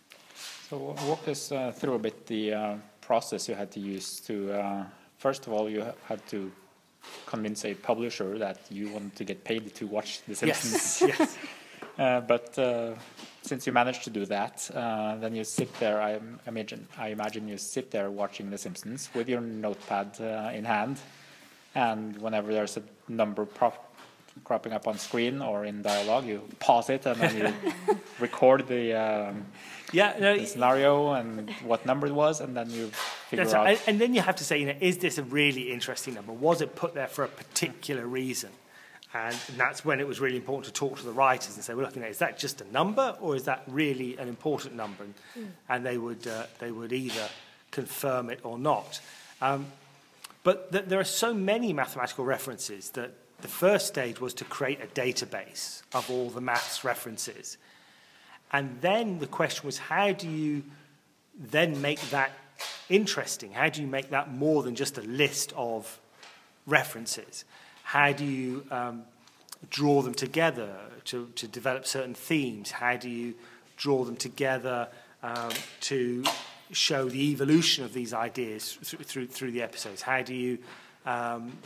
So 0.69 0.97
walk 1.07 1.27
us 1.29 1.53
uh, 1.53 1.73
through 1.73 1.95
a 1.95 1.99
bit 1.99 2.27
the 2.27 2.55
uh, 2.55 2.75
process 3.01 3.49
you 3.49 3.55
had 3.55 3.71
to 3.73 3.81
use 3.81 4.21
to. 4.21 4.53
Uh, 4.53 4.85
first 5.19 5.47
of 5.47 5.53
all, 5.53 5.69
you 5.69 5.85
had 6.05 6.25
to 6.29 6.51
convince 7.27 7.65
a 7.65 7.75
publisher 7.75 8.39
that 8.39 8.61
you 8.71 8.91
want 8.91 9.17
to 9.17 9.25
get 9.25 9.45
paid 9.45 9.75
to 9.75 9.87
watch 9.87 10.23
The 10.27 10.35
Simpsons. 10.35 11.03
Yes, 11.03 11.19
yes. 11.19 11.39
Uh, 11.99 12.19
but 12.21 12.59
uh, 12.59 12.95
since 13.43 13.67
you 13.67 13.73
managed 13.75 14.05
to 14.05 14.11
do 14.11 14.25
that, 14.25 14.71
uh, 14.75 15.17
then 15.17 15.35
you 15.35 15.45
sit 15.45 15.73
there. 15.81 16.01
I 16.01 16.19
imagine. 16.47 16.87
I 16.97 17.09
imagine 17.09 17.47
you 17.47 17.59
sit 17.59 17.91
there 17.91 18.11
watching 18.11 18.49
The 18.49 18.57
Simpsons 18.57 19.11
with 19.13 19.29
your 19.29 19.43
notepad 19.43 20.17
uh, 20.19 20.51
in 20.55 20.65
hand, 20.65 20.99
and 21.75 22.17
whenever 22.19 22.53
there's 22.53 22.79
a 22.79 22.83
number 23.09 23.45
prop- 23.45 23.90
cropping 24.45 24.73
up 24.73 24.87
on 24.87 24.99
screen 24.99 25.43
or 25.43 25.65
in 25.65 25.83
dialogue, 25.83 26.25
you 26.27 26.43
pause 26.59 26.91
it 26.91 27.07
and 27.07 27.21
then 27.21 27.37
you 27.37 27.97
record 28.21 28.67
the. 28.69 28.95
Um, 28.95 29.47
Yeah, 29.93 30.17
no, 30.21 30.39
the 30.39 30.47
scenario 30.47 31.13
and 31.15 31.51
what 31.65 31.85
number 31.85 32.07
it 32.07 32.15
was, 32.15 32.41
and 32.41 32.57
then 32.57 32.71
you 32.71 32.87
figure 33.29 33.45
out. 33.47 33.53
right. 33.53 33.79
And, 33.79 33.89
and 33.89 34.01
then 34.01 34.15
you 34.15 34.21
have 34.21 34.37
to 34.37 34.45
say, 34.45 34.59
you 34.59 34.67
know, 34.67 34.77
is 34.81 34.99
this 34.99 35.19
a 35.19 35.25
really 35.25 35.73
interesting 35.73 36.15
number? 36.15 36.33
Was 36.33 36.61
it 36.61 36.77
put 36.77 36.95
there 36.95 37.09
for 37.09 37.25
a 37.25 37.29
particular 37.29 38.07
reason? 38.07 38.51
And 39.13 39.35
that's 39.57 39.85
when 39.85 39.99
it 39.99 40.07
was 40.07 40.21
really 40.21 40.37
important 40.37 40.73
to 40.73 40.73
talk 40.73 40.99
to 40.99 41.05
the 41.05 41.11
writers 41.11 41.57
and 41.57 41.65
say, 41.65 41.75
well, 41.75 41.85
look, 41.87 41.97
you 41.97 42.03
know, 42.03 42.07
is 42.07 42.19
that 42.19 42.39
just 42.39 42.61
a 42.61 42.73
number 42.73 43.17
or 43.21 43.35
is 43.35 43.43
that 43.45 43.65
really 43.67 44.17
an 44.19 44.29
important 44.29 44.77
number? 44.77 45.03
And, 45.03 45.15
and 45.69 45.85
they, 45.85 45.99
would, 45.99 46.25
uh, 46.29 46.45
they 46.61 46.71
would 46.71 46.93
either 46.93 47.29
confirm 47.73 48.31
it 48.31 48.39
or 48.45 48.57
not. 48.57 49.01
Um, 49.41 49.67
but 50.45 50.71
th- 50.71 50.85
there 50.85 51.01
are 51.01 51.05
so 51.05 51.35
many 51.35 51.73
mathematical 51.73 52.25
references 52.25 52.91
that 52.91 53.11
the 53.43 53.49
first 53.49 53.87
stage 53.87 54.21
was 54.21 54.35
to 54.35 54.45
create 54.45 54.81
a 54.83 54.87
database 54.87 55.83
of 55.95 56.11
all 56.11 56.31
the 56.31 56.41
maths 56.41 56.85
references. 56.85 57.59
And 58.53 58.81
then 58.81 59.19
the 59.19 59.27
question 59.27 59.67
was, 59.67 59.79
how 59.79 60.13
do 60.13 60.29
you 60.29 60.65
then 61.39 61.81
make 61.81 62.01
that 62.11 62.33
interesting? 62.89 63.53
How 63.53 63.69
do 63.69 63.81
you 63.81 63.87
make 63.87 64.11
that 64.11 64.33
more 64.33 64.63
than 64.63 64.75
just 64.75 64.99
a 64.99 65.03
list 65.03 65.53
of 65.57 66.01
references? 66.67 67.45
How 67.85 68.13
do 68.13 68.25
you 68.25 68.65
um, 68.71 69.03
draw 69.71 70.03
them 70.03 70.15
together 70.15 70.77
to, 71.07 71.31
to 71.37 71.47
develop 71.47 71.87
certain 71.87 72.15
themes? 72.15 72.71
How 72.71 72.97
do 72.97 73.09
you 73.09 73.35
draw 73.77 74.05
them 74.05 74.17
together 74.17 74.89
um, 75.23 75.51
to 75.83 76.25
show 76.73 77.09
the 77.09 77.31
evolution 77.31 77.85
of 77.85 77.93
these 77.93 78.13
ideas 78.13 78.79
through, 78.83 79.05
through, 79.05 79.27
through 79.27 79.53
the 79.53 79.63
episodes? 79.63 80.03
How 80.03 80.23
do 80.23 80.35
you 80.35 80.59
um, 81.07 81.57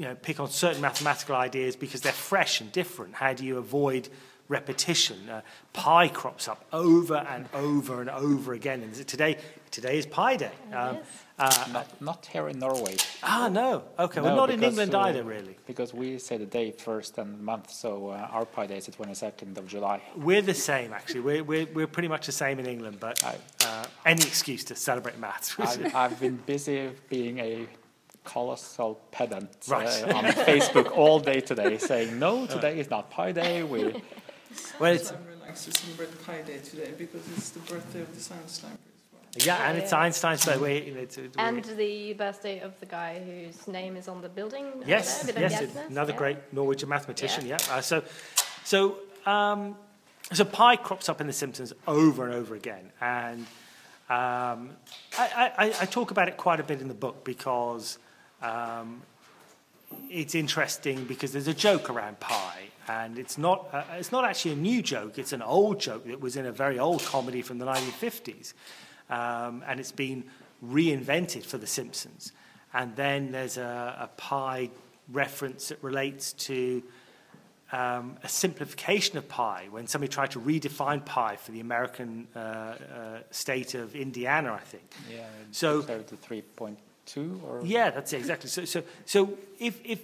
you 0.00 0.06
know, 0.06 0.14
pick 0.14 0.40
on 0.40 0.48
certain 0.48 0.80
mathematical 0.80 1.36
ideas 1.36 1.76
because 1.76 2.00
they're 2.00 2.10
fresh 2.10 2.62
and 2.62 2.72
different? 2.72 3.16
How 3.16 3.34
do 3.34 3.44
you 3.44 3.58
avoid 3.58 4.08
repetition? 4.48 5.28
Uh, 5.28 5.42
pi 5.74 6.08
crops 6.08 6.48
up 6.48 6.64
over 6.72 7.16
and 7.16 7.46
over 7.52 8.00
and 8.00 8.08
over 8.08 8.54
again. 8.54 8.82
And 8.82 8.94
today, 9.06 9.36
today 9.70 9.98
is 9.98 10.06
Pi 10.06 10.36
Day. 10.38 10.52
Um, 10.72 11.00
uh, 11.38 11.66
not, 11.70 12.00
not 12.00 12.24
here 12.32 12.48
in 12.48 12.58
Norway. 12.58 12.96
ah, 13.22 13.50
no. 13.52 13.84
Okay, 13.98 14.22
well, 14.22 14.30
No, 14.30 14.36
not 14.36 14.50
in 14.50 14.62
England 14.62 14.94
uh, 14.94 15.00
either, 15.00 15.22
really. 15.22 15.58
Because 15.66 15.92
we 15.92 16.18
say 16.18 16.38
the 16.38 16.46
day 16.46 16.70
first 16.70 17.18
and 17.18 17.34
the 17.38 17.42
month, 17.42 17.70
so 17.70 18.08
uh, 18.08 18.26
our 18.32 18.46
Pi 18.46 18.68
Day 18.68 18.78
is 18.78 18.86
the 18.86 18.92
22nd 18.92 19.58
of 19.58 19.66
July. 19.66 20.00
We're 20.16 20.40
the 20.40 20.54
same, 20.54 20.94
actually. 20.94 21.20
We're, 21.20 21.44
we're, 21.44 21.66
we're 21.74 21.86
pretty 21.86 22.08
much 22.08 22.24
the 22.24 22.32
same 22.32 22.58
in 22.58 22.64
England, 22.64 22.96
but 23.00 23.22
uh, 23.22 23.84
any 24.06 24.22
excuse 24.22 24.64
to 24.64 24.76
celebrate 24.76 25.18
maths. 25.18 25.60
I've, 25.60 25.94
I've 25.94 26.20
been 26.20 26.36
busy 26.36 26.90
being 27.10 27.38
a 27.38 27.66
colossal 28.24 29.00
pedant 29.10 29.50
uh, 29.70 29.74
Right. 29.74 30.02
on 30.14 30.24
Facebook 30.24 30.96
all 30.96 31.20
day 31.20 31.40
today, 31.40 31.78
saying, 31.78 32.18
no, 32.18 32.46
today 32.46 32.78
is 32.78 32.90
not 32.90 33.10
Pi 33.10 33.32
Day. 33.32 33.62
We, 33.62 33.84
well, 34.80 34.92
it's, 34.92 35.10
I'm 35.12 35.24
relaxed 35.26 35.72
to 35.72 35.78
celebrate 35.78 36.24
Pi 36.26 36.42
Day 36.42 36.58
today 36.58 36.92
because 36.96 37.22
it's 37.36 37.50
the 37.50 37.60
birthday 37.60 38.00
of 38.02 38.14
the 38.14 38.20
science 38.20 38.52
sniper 38.60 38.74
as 39.36 39.46
well. 39.46 39.56
yeah, 39.58 39.68
and 39.70 39.78
it's. 39.78 39.92
Einstein's 39.92 40.44
birthday. 40.44 40.86
You 40.86 40.94
know, 40.94 41.00
it's- 41.00 41.18
it's- 41.18 41.34
And 41.38 41.64
the 41.64 42.12
birthday 42.14 42.60
of 42.60 42.78
the 42.80 42.86
guy 42.86 43.20
whose 43.20 43.66
name 43.68 43.96
is 43.96 44.06
on 44.08 44.20
the 44.22 44.28
building. 44.28 44.66
Yes, 44.86 45.22
there, 45.22 45.40
yes, 45.40 45.60
Bjerknes, 45.62 45.88
another 45.88 46.12
yeah. 46.12 46.18
great 46.18 46.52
Norwegian 46.52 46.88
mathematician. 46.88 47.46
Yeah. 47.46 47.58
Uh, 47.70 47.80
so, 47.80 48.02
so, 48.64 48.96
um, 49.26 49.76
so 50.32 50.44
pi 50.44 50.76
crops 50.76 51.08
up 51.08 51.20
in 51.20 51.26
The 51.26 51.32
Simpsons 51.32 51.72
over 51.88 52.24
and 52.24 52.34
over 52.34 52.54
again, 52.54 52.92
and 53.00 53.40
um, 54.08 54.70
I, 55.18 55.52
I, 55.58 55.66
I 55.80 55.84
talk 55.86 56.10
about 56.10 56.28
it 56.28 56.36
quite 56.36 56.60
a 56.60 56.62
bit 56.64 56.80
in 56.80 56.88
the 56.88 56.94
book 56.94 57.24
because 57.24 57.98
um, 58.42 59.02
it's 60.08 60.34
interesting 60.34 61.04
because 61.04 61.32
there's 61.32 61.48
a 61.48 61.54
joke 61.54 61.90
around 61.90 62.20
pi, 62.20 62.54
and 62.88 63.18
it's 63.18 63.36
not 63.38 63.68
uh, 63.72 63.82
it's 63.98 64.12
not 64.12 64.24
actually 64.24 64.52
a 64.52 64.56
new 64.56 64.82
joke. 64.82 65.18
It's 65.18 65.32
an 65.32 65.42
old 65.42 65.80
joke 65.80 66.06
that 66.06 66.20
was 66.20 66.36
in 66.36 66.46
a 66.46 66.52
very 66.52 66.78
old 66.78 67.02
comedy 67.04 67.42
from 67.42 67.58
the 67.58 67.66
1950s, 67.66 68.52
um, 69.08 69.62
and 69.66 69.80
it's 69.80 69.92
been 69.92 70.24
reinvented 70.64 71.44
for 71.44 71.58
The 71.58 71.66
Simpsons. 71.66 72.32
And 72.72 72.94
then 72.94 73.32
there's 73.32 73.56
a, 73.56 73.96
a 74.00 74.06
pi 74.16 74.70
reference 75.10 75.68
that 75.68 75.82
relates 75.82 76.32
to 76.34 76.82
um, 77.72 78.16
a 78.22 78.28
simplification 78.28 79.18
of 79.18 79.28
pi 79.28 79.66
when 79.70 79.86
somebody 79.88 80.08
tried 80.12 80.30
to 80.32 80.40
redefine 80.40 81.04
pi 81.04 81.34
for 81.36 81.50
the 81.50 81.60
American 81.60 82.28
uh, 82.36 82.38
uh, 82.38 82.76
state 83.32 83.74
of 83.74 83.96
Indiana, 83.96 84.52
I 84.52 84.60
think. 84.60 84.84
yeah, 85.12 85.26
So- 85.50 85.80
declared 85.80 86.06
to 86.08 86.16
3.2 87.14 87.42
or 87.44 87.60
Yeah, 87.64 87.90
that's 87.90 88.12
it, 88.12 88.18
exactly. 88.18 88.48
So, 88.48 88.64
so, 88.64 88.82
so 89.06 89.38
if, 89.58 89.80
if, 89.84 90.00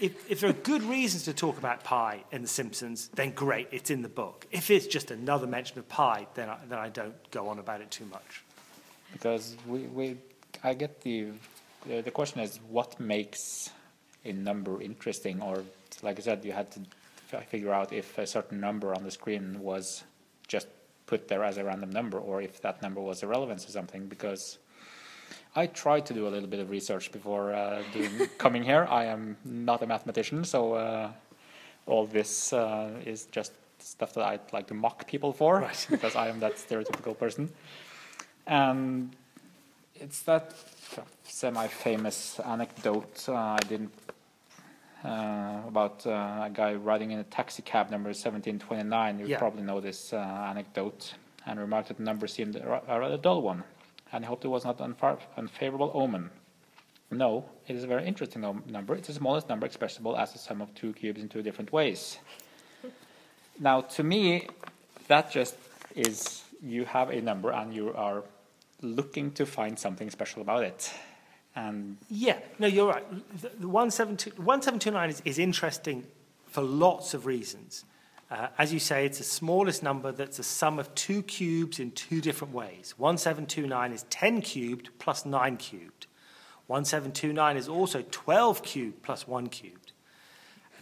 if, 0.00 0.30
if 0.30 0.40
there 0.40 0.50
are 0.50 0.54
good 0.54 0.82
reasons 0.82 1.24
to 1.24 1.32
talk 1.32 1.58
about 1.58 1.84
pi 1.84 2.24
in 2.32 2.42
The 2.42 2.48
Simpsons, 2.48 3.08
then 3.14 3.30
great, 3.32 3.68
it's 3.70 3.90
in 3.90 4.02
the 4.02 4.08
book. 4.08 4.46
If 4.50 4.70
it's 4.70 4.86
just 4.86 5.10
another 5.10 5.46
mention 5.46 5.78
of 5.78 5.88
pi, 5.88 6.26
then 6.34 6.48
I, 6.48 6.58
then 6.68 6.78
I 6.78 6.88
don't 6.88 7.14
go 7.30 7.48
on 7.48 7.58
about 7.58 7.80
it 7.80 7.90
too 7.90 8.06
much. 8.06 8.42
because 9.12 9.56
we, 9.66 9.80
we 9.82 10.16
I 10.64 10.74
get 10.74 11.00
the 11.02 11.28
the 11.86 12.00
the 12.02 12.10
question 12.10 12.40
is 12.40 12.60
what 12.68 12.98
makes 13.00 13.70
a 14.24 14.32
number 14.32 14.80
interesting, 14.80 15.42
or 15.42 15.64
like 16.02 16.18
I 16.18 16.22
said, 16.22 16.44
you 16.44 16.52
had 16.52 16.70
to 16.72 16.80
figure 17.48 17.72
out 17.72 17.92
if 17.92 18.18
a 18.18 18.26
certain 18.26 18.60
number 18.60 18.94
on 18.94 19.02
the 19.04 19.10
screen 19.10 19.58
was 19.60 20.04
just 20.48 20.68
put 21.06 21.28
there 21.28 21.42
as 21.44 21.56
a 21.58 21.64
random 21.64 21.90
number, 21.90 22.18
or 22.18 22.40
if 22.42 22.60
that 22.62 22.82
number 22.82 23.00
was 23.00 23.22
irrelevant 23.22 23.60
to 23.60 23.70
something. 23.72 24.06
Because 24.06 24.58
I 25.54 25.66
tried 25.66 26.06
to 26.06 26.14
do 26.14 26.26
a 26.26 26.30
little 26.30 26.48
bit 26.48 26.60
of 26.60 26.70
research 26.70 27.12
before 27.12 27.52
uh, 27.52 27.82
doing, 27.92 28.10
coming 28.38 28.62
here. 28.62 28.86
I 28.90 29.04
am 29.06 29.36
not 29.44 29.82
a 29.82 29.86
mathematician, 29.86 30.44
so 30.44 30.74
uh, 30.74 31.10
all 31.86 32.06
this 32.06 32.52
uh, 32.52 32.90
is 33.04 33.26
just 33.26 33.52
stuff 33.78 34.14
that 34.14 34.24
I'd 34.24 34.52
like 34.52 34.66
to 34.68 34.74
mock 34.74 35.06
people 35.06 35.32
for, 35.32 35.58
Right. 35.60 35.86
because 35.90 36.16
I 36.16 36.28
am 36.28 36.40
that 36.40 36.54
stereotypical 36.56 37.18
person. 37.18 37.50
And 38.46 39.14
it's 39.96 40.22
that 40.22 40.54
semi-famous 41.24 42.40
anecdote. 42.40 43.26
Uh, 43.28 43.34
I 43.34 43.58
didn't 43.68 43.92
uh, 45.04 45.60
about 45.66 46.06
uh, 46.06 46.10
a 46.44 46.50
guy 46.52 46.74
riding 46.74 47.10
in 47.10 47.18
a 47.18 47.24
taxi 47.24 47.60
cab 47.62 47.90
number 47.90 48.08
1729. 48.08 49.18
You 49.18 49.26
Yeah. 49.26 49.38
probably 49.38 49.62
know 49.62 49.80
this 49.80 50.12
uh, 50.12 50.16
anecdote, 50.16 51.14
and 51.46 51.58
remarked 51.60 51.88
that 51.88 51.96
the 51.98 52.04
number 52.04 52.26
seemed 52.26 52.56
a 52.56 52.80
rather 52.88 53.16
dull 53.18 53.42
one, 53.42 53.64
and 54.12 54.24
he 54.24 54.28
hoped 54.28 54.44
it 54.44 54.48
was 54.48 54.64
not 54.64 54.80
an 54.80 54.94
unfavorable 55.36 55.90
omen. 55.94 56.30
No, 57.10 57.44
it 57.68 57.76
is 57.76 57.84
a 57.84 57.86
very 57.86 58.06
interesting 58.06 58.42
number. 58.66 58.94
It's 58.94 59.08
the 59.08 59.14
smallest 59.14 59.48
number 59.48 59.66
expressible 59.66 60.16
as 60.16 60.32
the 60.32 60.38
sum 60.38 60.62
of 60.62 60.74
two 60.74 60.92
cubes 60.94 61.20
in 61.20 61.28
two 61.28 61.42
different 61.42 61.72
ways. 61.72 62.18
Now, 63.60 63.82
to 63.82 64.02
me, 64.02 64.48
that 65.08 65.30
just 65.30 65.56
is 65.94 66.42
you 66.62 66.86
have 66.86 67.10
a 67.10 67.20
number 67.20 67.52
and 67.52 67.72
you 67.72 67.92
are 67.94 68.24
looking 68.80 69.30
to 69.32 69.44
find 69.44 69.78
something 69.78 70.10
special 70.10 70.40
about 70.42 70.64
it. 70.64 70.90
And 71.54 71.98
Yeah, 72.08 72.38
no, 72.58 72.66
you're 72.66 72.88
right. 72.88 73.04
The, 73.42 73.50
the 73.50 73.68
172 73.68 74.42
1729 74.42 75.10
is, 75.10 75.22
is 75.24 75.38
interesting 75.38 76.06
for 76.46 76.62
lots 76.62 77.14
of 77.14 77.26
reasons. 77.26 77.84
Uh, 78.32 78.48
as 78.56 78.72
you 78.72 78.78
say, 78.78 79.04
it's 79.04 79.18
the 79.18 79.24
smallest 79.24 79.82
number 79.82 80.10
that's 80.10 80.38
a 80.38 80.42
sum 80.42 80.78
of 80.78 80.92
two 80.94 81.22
cubes 81.22 81.78
in 81.78 81.90
two 81.90 82.22
different 82.22 82.54
ways. 82.54 82.94
1729 82.96 83.92
is 83.92 84.06
10 84.08 84.40
cubed 84.40 84.88
plus 84.98 85.26
9 85.26 85.58
cubed. 85.58 86.06
1729 86.66 87.58
is 87.58 87.68
also 87.68 88.02
12 88.10 88.62
cubed 88.62 89.02
plus 89.02 89.28
1 89.28 89.48
cubed. 89.48 89.92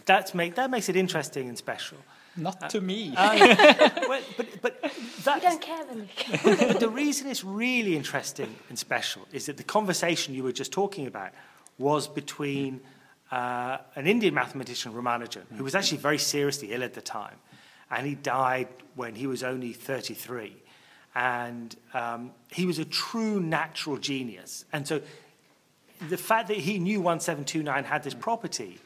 That's 0.05 0.33
make, 0.33 0.55
that 0.55 0.71
makes 0.71 0.87
it 0.87 0.95
interesting 0.95 1.49
and 1.49 1.57
special. 1.57 1.97
not 2.37 2.69
to 2.69 2.79
me. 2.79 3.13
Well, 3.17 4.21
but, 4.37 4.47
but 4.61 4.79
We 4.83 4.89
that's, 5.23 5.43
don't 5.43 5.61
care, 5.61 5.83
Vemik. 5.83 6.43
but 6.69 6.79
the 6.79 6.89
reason 6.89 7.27
it's 7.27 7.43
really 7.43 7.97
interesting 7.97 8.55
and 8.69 8.79
special 8.79 9.27
is 9.33 9.47
that 9.47 9.57
the 9.57 9.63
conversation 9.63 10.33
you 10.33 10.43
were 10.43 10.53
just 10.53 10.71
talking 10.71 11.05
about 11.05 11.31
was 11.77 12.07
between 12.07 12.79
uh, 13.31 13.77
an 13.95 14.07
Indian 14.07 14.33
mathematician, 14.33 14.93
Ramanujan, 14.93 15.43
who 15.55 15.63
was 15.63 15.75
actually 15.75 15.99
very 15.99 16.17
seriously 16.17 16.73
ill 16.73 16.83
at 16.83 16.93
the 16.93 17.01
time. 17.01 17.35
And 17.89 18.05
he 18.05 18.15
died 18.15 18.67
when 18.95 19.15
he 19.15 19.27
was 19.27 19.43
only 19.43 19.73
33. 19.73 20.55
And 21.15 21.75
um, 21.93 22.31
he 22.49 22.65
was 22.65 22.79
a 22.79 22.85
true 22.85 23.39
natural 23.39 23.97
genius. 23.97 24.65
And 24.71 24.87
so 24.87 25.01
the 26.09 26.17
fact 26.17 26.47
that 26.47 26.57
he 26.57 26.79
knew 26.79 27.01
1729 27.01 27.83
had 27.83 28.03
this 28.03 28.13
property 28.13 28.79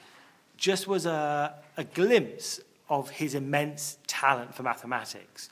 just 0.57 0.87
was 0.87 1.05
a, 1.05 1.53
a 1.77 1.83
glimpse 1.83 2.59
of 2.89 3.09
his 3.09 3.35
immense 3.35 3.97
talent 4.07 4.53
for 4.55 4.63
mathematics. 4.63 5.49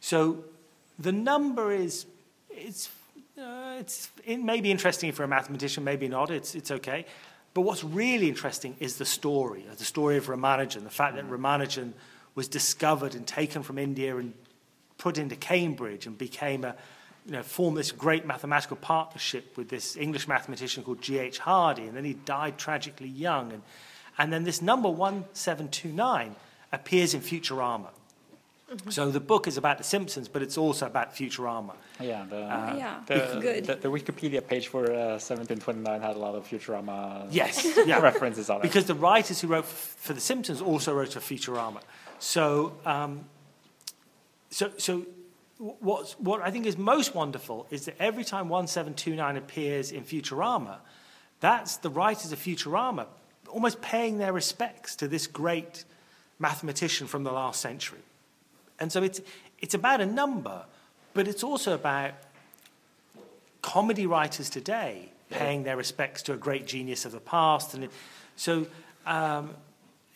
So 0.00 0.44
the 0.98 1.12
number 1.12 1.72
is 1.72 2.06
it's 2.48 2.90
uh, 3.38 3.76
it's 3.78 4.10
it 4.24 4.38
may 4.38 4.60
be 4.60 4.70
interesting 4.70 5.12
for 5.12 5.24
a 5.24 5.28
mathematician, 5.28 5.82
maybe 5.84 6.08
not. 6.08 6.30
It's 6.30 6.54
it's 6.54 6.70
okay. 6.70 7.06
But 7.52 7.62
what's 7.62 7.82
really 7.82 8.28
interesting 8.28 8.76
is 8.78 8.96
the 8.96 9.04
story, 9.04 9.66
the 9.76 9.84
story 9.84 10.16
of 10.16 10.26
Ramanujan, 10.26 10.84
the 10.84 10.90
fact 10.90 11.16
that 11.16 11.28
mm. 11.28 11.36
Ramanujan 11.36 11.92
was 12.34 12.46
discovered 12.46 13.14
and 13.14 13.26
taken 13.26 13.62
from 13.62 13.76
India 13.78 14.16
and 14.16 14.34
put 14.98 15.18
into 15.18 15.34
Cambridge 15.34 16.06
and 16.06 16.16
became 16.16 16.64
a 16.64 16.76
you 17.26 17.32
know 17.32 17.42
formed 17.42 17.76
this 17.76 17.92
great 17.92 18.24
mathematical 18.24 18.76
partnership 18.76 19.56
with 19.56 19.68
this 19.68 19.96
English 19.96 20.28
mathematician 20.28 20.82
called 20.82 21.02
G.H. 21.02 21.38
Hardy, 21.38 21.86
and 21.86 21.96
then 21.96 22.04
he 22.04 22.14
died 22.14 22.56
tragically 22.56 23.08
young, 23.08 23.52
and 23.52 23.62
and 24.16 24.32
then 24.32 24.44
this 24.44 24.62
number 24.62 24.88
one 24.88 25.24
seven 25.32 25.68
two 25.68 25.92
nine 25.92 26.36
appears 26.72 27.14
in 27.14 27.20
Futurama. 27.20 27.88
So 28.88 29.10
the 29.10 29.18
book 29.20 29.48
is 29.48 29.56
about 29.56 29.78
the 29.78 29.84
Simpsons, 29.84 30.28
but 30.28 30.42
it's 30.42 30.56
also 30.56 30.86
about 30.86 31.14
Futurama. 31.14 31.74
yeah, 32.00 32.24
the, 32.28 32.36
Oh, 32.36 32.76
yeah. 32.76 33.00
the, 33.06 33.14
Good. 33.42 33.64
The, 33.66 33.74
the 33.74 33.88
Wikipedia 33.88 34.46
page 34.46 34.68
for 34.68 34.84
uh, 34.84 35.18
1729 35.18 36.00
had 36.00 36.14
a 36.14 36.18
lot 36.18 36.34
of 36.36 36.46
Futurama 36.46 37.26
Yes, 37.30 37.66
yeah. 37.86 37.98
references 38.00 38.48
on 38.48 38.58
it. 38.58 38.62
Because 38.62 38.84
the 38.84 38.94
writers 38.94 39.40
who 39.40 39.48
wrote 39.48 39.64
f- 39.64 39.96
for 39.98 40.12
The 40.12 40.20
Simpsons 40.20 40.60
also 40.60 40.94
wrote 40.94 41.12
for 41.14 41.20
Futurama. 41.20 41.80
So, 42.20 42.74
um, 42.86 43.24
so, 44.50 44.70
so 44.78 45.00
wh- 45.58 45.82
what's, 45.82 46.12
what 46.20 46.40
I 46.42 46.50
think 46.52 46.66
is 46.66 46.78
most 46.78 47.12
wonderful 47.14 47.66
is 47.70 47.86
that 47.86 47.96
every 48.00 48.24
time 48.24 48.48
1729 48.48 49.36
appears 49.36 49.90
in 49.90 50.04
Futurama, 50.04 50.76
that's 51.40 51.78
the 51.78 51.90
writers 51.90 52.30
of 52.30 52.38
Futurama 52.38 53.06
almost 53.48 53.80
paying 53.80 54.18
their 54.18 54.32
respects 54.32 54.94
to 54.96 55.08
this 55.08 55.26
great 55.26 55.84
mathematician 56.38 57.08
from 57.08 57.24
the 57.24 57.32
last 57.32 57.60
century. 57.60 57.98
And 58.80 58.90
so 58.90 59.02
it's, 59.02 59.20
it's 59.60 59.74
about 59.74 60.00
a 60.00 60.06
number, 60.06 60.64
but 61.14 61.28
it's 61.28 61.44
also 61.44 61.74
about 61.74 62.12
comedy 63.62 64.06
writers 64.06 64.48
today 64.48 65.10
paying 65.30 65.62
their 65.62 65.76
respects 65.76 66.22
to 66.22 66.32
a 66.32 66.36
great 66.36 66.66
genius 66.66 67.04
of 67.04 67.12
the 67.12 67.20
past. 67.20 67.74
And 67.74 67.84
it, 67.84 67.90
so, 68.36 68.66
um, 69.06 69.54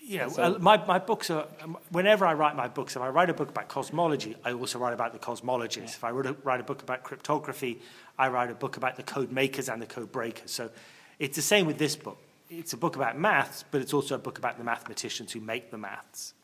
you 0.00 0.18
know, 0.18 0.28
So- 0.28 0.42
uh, 0.42 0.58
my, 0.58 0.76
my 0.86 0.98
books 0.98 1.30
are, 1.30 1.46
um, 1.62 1.76
whenever 1.90 2.26
I 2.26 2.34
write 2.34 2.56
my 2.56 2.68
books, 2.68 2.96
if 2.96 3.02
I 3.02 3.08
write 3.08 3.30
a 3.30 3.34
book 3.34 3.50
about 3.50 3.68
cosmology, 3.68 4.34
I 4.44 4.52
also 4.52 4.78
write 4.78 4.94
about 4.94 5.12
the 5.12 5.18
cosmologists. 5.18 5.94
If 5.94 6.04
I 6.04 6.10
wrote 6.10 6.26
a, 6.26 6.32
write 6.42 6.60
a 6.60 6.64
book 6.64 6.82
about 6.82 7.02
cryptography, 7.04 7.80
I 8.18 8.28
write 8.28 8.50
a 8.50 8.54
book 8.54 8.76
about 8.76 8.96
the 8.96 9.02
code 9.02 9.30
makers 9.30 9.68
and 9.68 9.80
the 9.80 9.86
code 9.86 10.10
breakers. 10.10 10.50
So 10.50 10.70
it's 11.18 11.36
the 11.36 11.42
same 11.42 11.66
with 11.66 11.78
this 11.78 11.96
book. 11.96 12.18
It's 12.50 12.72
a 12.72 12.76
book 12.76 12.96
about 12.96 13.18
maths, 13.18 13.64
but 13.70 13.80
it's 13.80 13.92
also 13.94 14.14
a 14.14 14.18
book 14.18 14.38
about 14.38 14.58
the 14.58 14.64
mathematicians 14.64 15.32
who 15.32 15.40
make 15.40 15.70
the 15.70 15.78
maths. 15.78 16.34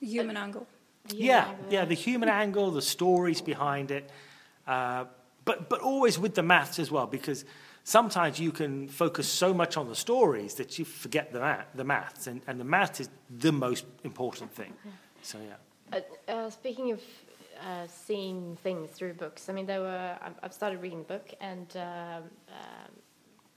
Human 0.00 0.36
angle. 0.36 0.66
Yeah, 1.14 1.50
yeah, 1.70 1.84
the 1.84 1.94
human 1.94 2.28
angle, 2.28 2.70
the 2.70 2.82
stories 2.82 3.40
behind 3.40 3.90
it, 3.90 4.10
uh, 4.66 5.04
but 5.44 5.68
but 5.68 5.80
always 5.80 6.18
with 6.18 6.34
the 6.34 6.42
maths 6.42 6.78
as 6.78 6.90
well, 6.90 7.06
because 7.06 7.44
sometimes 7.84 8.38
you 8.38 8.52
can 8.52 8.88
focus 8.88 9.26
so 9.28 9.54
much 9.54 9.76
on 9.76 9.88
the 9.88 9.94
stories 9.96 10.54
that 10.54 10.78
you 10.78 10.84
forget 10.84 11.32
the 11.32 11.40
math, 11.40 11.66
the 11.74 11.84
maths, 11.84 12.26
and, 12.26 12.42
and 12.46 12.60
the 12.60 12.64
math 12.64 13.00
is 13.00 13.08
the 13.40 13.52
most 13.52 13.84
important 14.04 14.52
thing. 14.52 14.72
So 15.22 15.38
yeah, 15.38 15.56
Uh, 15.92 16.32
uh, 16.32 16.50
speaking 16.50 16.92
of 16.92 17.00
uh, 17.60 17.86
seeing 17.88 18.56
things 18.62 18.90
through 18.90 19.14
books, 19.14 19.48
I 19.48 19.52
mean, 19.52 19.66
there 19.66 19.80
were. 19.80 20.16
I've- 20.22 20.38
I've 20.42 20.52
started 20.52 20.80
reading 20.82 21.00
a 21.00 21.12
book, 21.14 21.26
and 21.40 21.66
um, 21.76 22.22
um, 22.48 22.92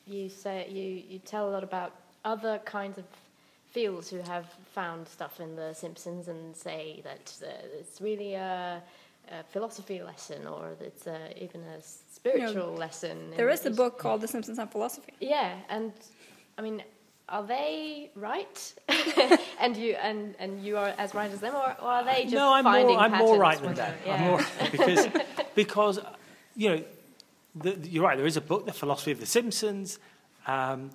you 0.07 0.29
say 0.29 0.67
you 0.69 1.03
you 1.11 1.19
tell 1.19 1.49
a 1.49 1.51
lot 1.51 1.63
about 1.63 1.91
other 2.23 2.59
kinds 2.59 2.97
of 2.97 3.05
fields 3.71 4.09
who 4.09 4.19
have 4.21 4.45
found 4.73 5.07
stuff 5.07 5.39
in 5.39 5.55
The 5.55 5.73
Simpsons 5.73 6.27
and 6.27 6.55
say 6.55 7.01
that 7.03 7.33
uh, 7.43 7.79
it's 7.79 8.01
really 8.01 8.33
a, 8.35 8.81
a 9.31 9.43
philosophy 9.49 10.01
lesson 10.01 10.45
or 10.47 10.73
it's 10.81 11.07
a, 11.07 11.19
even 11.43 11.61
a 11.61 11.81
spiritual 11.81 12.73
lesson. 12.73 13.31
There 13.35 13.49
is 13.49 13.65
in 13.65 13.73
a 13.73 13.75
book 13.75 13.97
called 13.97 14.21
The 14.21 14.27
Simpsons 14.27 14.59
and 14.59 14.69
Philosophy. 14.71 15.13
Yeah, 15.19 15.55
and 15.69 15.91
I 16.57 16.61
mean, 16.61 16.83
are 17.29 17.43
they 17.43 18.09
right? 18.15 18.73
and 19.59 19.77
you 19.77 19.93
and 19.93 20.35
and 20.37 20.61
you 20.65 20.77
are 20.77 20.93
as 20.97 21.13
right 21.15 21.31
as 21.31 21.39
them, 21.39 21.55
or, 21.55 21.75
or 21.81 21.89
are 21.97 22.03
they 22.03 22.23
just 22.23 22.35
no, 22.35 22.53
I'm 22.53 22.65
finding 22.65 22.95
more 22.95 23.03
I'm 23.05 23.17
more 23.17 23.37
right 23.37 23.57
than 23.57 23.67
when 23.67 23.75
that. 23.75 24.03
they're- 24.03 24.13
I'm 24.13 24.21
yeah. 24.21 24.29
more 24.29 24.41
because 24.71 25.07
because 25.55 25.99
you 26.55 26.69
know 26.69 26.83
the, 27.55 27.71
the- 27.71 27.89
you're 27.89 28.03
right. 28.03 28.17
There 28.17 28.27
is 28.27 28.35
a 28.37 28.41
book, 28.41 28.65
The 28.65 28.73
Philosophy 28.73 29.11
of 29.11 29.19
the 29.21 29.25
Simpsons, 29.25 29.97
um, 30.45 30.89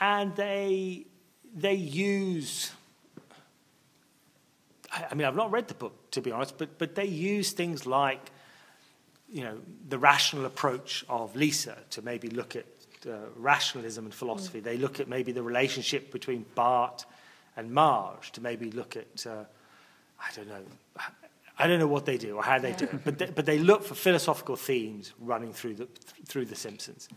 and 0.00 0.36
they 0.36 1.06
they 1.54 1.74
use. 1.74 2.72
I 4.92 5.06
I 5.10 5.14
mean, 5.14 5.26
I've 5.26 5.36
not 5.36 5.50
read 5.50 5.68
the 5.68 5.74
book 5.74 6.10
to 6.12 6.20
be 6.20 6.32
honest, 6.32 6.58
but 6.58 6.78
but 6.78 6.94
they 6.94 7.06
use 7.06 7.52
things 7.52 7.86
like, 7.86 8.30
you 9.30 9.42
know, 9.42 9.58
the 9.88 9.98
rational 9.98 10.46
approach 10.46 11.04
of 11.08 11.36
Lisa 11.36 11.76
to 11.90 12.02
maybe 12.02 12.28
look 12.28 12.56
at 12.56 12.66
uh, 13.06 13.16
rationalism 13.36 14.04
and 14.04 14.14
philosophy. 14.14 14.60
They 14.60 14.76
look 14.76 15.00
at 15.00 15.08
maybe 15.08 15.32
the 15.32 15.42
relationship 15.42 16.12
between 16.12 16.44
Bart 16.54 17.04
and 17.56 17.70
Marge 17.72 18.32
to 18.32 18.40
maybe 18.40 18.70
look 18.70 18.96
at. 18.96 19.26
Uh, 19.26 19.44
I 20.20 20.30
don't 20.36 20.48
know. 20.48 20.62
I 21.58 21.66
don't 21.66 21.78
know 21.78 21.86
what 21.86 22.06
they 22.06 22.16
do 22.16 22.36
or 22.36 22.42
how 22.42 22.58
they 22.58 22.72
do 22.72 22.86
it, 22.86 23.04
but 23.04 23.18
they, 23.18 23.26
but 23.26 23.44
they 23.44 23.58
look 23.58 23.84
for 23.84 23.94
philosophical 23.94 24.56
themes 24.56 25.12
running 25.20 25.52
through 25.52 25.74
the 25.74 25.88
through 26.26 26.46
the 26.46 26.54
Simpsons. 26.54 27.08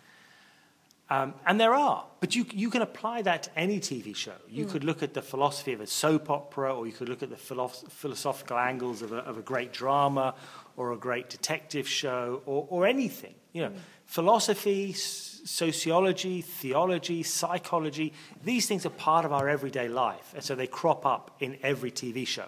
Um, 1.09 1.33
and 1.45 1.59
there 1.59 1.75
are, 1.75 2.05
but 2.21 2.35
you 2.35 2.45
you 2.51 2.69
can 2.69 2.81
apply 2.81 3.21
that 3.23 3.43
to 3.43 3.59
any 3.59 3.79
TV 3.79 4.15
show. 4.15 4.35
You 4.49 4.65
could 4.65 4.83
look 4.83 5.03
at 5.03 5.13
the 5.13 5.21
philosophy 5.21 5.73
of 5.73 5.81
a 5.81 5.87
soap 5.87 6.29
opera, 6.29 6.73
or 6.73 6.87
you 6.87 6.93
could 6.93 7.09
look 7.09 7.21
at 7.21 7.29
the 7.29 7.35
philosoph- 7.35 7.91
philosophical 7.91 8.57
angles 8.57 9.01
of 9.01 9.11
a, 9.11 9.17
of 9.17 9.37
a 9.37 9.41
great 9.41 9.73
drama, 9.73 10.33
or 10.77 10.93
a 10.93 10.97
great 10.97 11.29
detective 11.29 11.87
show, 11.87 12.41
or, 12.45 12.65
or 12.69 12.87
anything. 12.87 13.35
You 13.51 13.63
know, 13.63 13.71
philosophy, 14.05 14.91
s- 14.91 15.41
sociology, 15.43 16.41
theology, 16.41 17.21
psychology. 17.21 18.13
These 18.43 18.67
things 18.67 18.85
are 18.85 18.89
part 18.89 19.25
of 19.25 19.33
our 19.33 19.49
everyday 19.49 19.89
life, 19.89 20.31
and 20.33 20.43
so 20.43 20.55
they 20.55 20.67
crop 20.67 21.05
up 21.05 21.35
in 21.41 21.57
every 21.61 21.91
TV 21.91 22.25
show. 22.25 22.47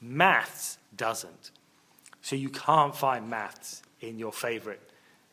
Maths 0.00 0.76
doesn't. 0.94 1.52
So 2.20 2.36
you 2.36 2.50
can't 2.50 2.94
find 2.94 3.30
maths 3.30 3.82
in 4.00 4.18
your 4.18 4.32
favorite 4.32 4.82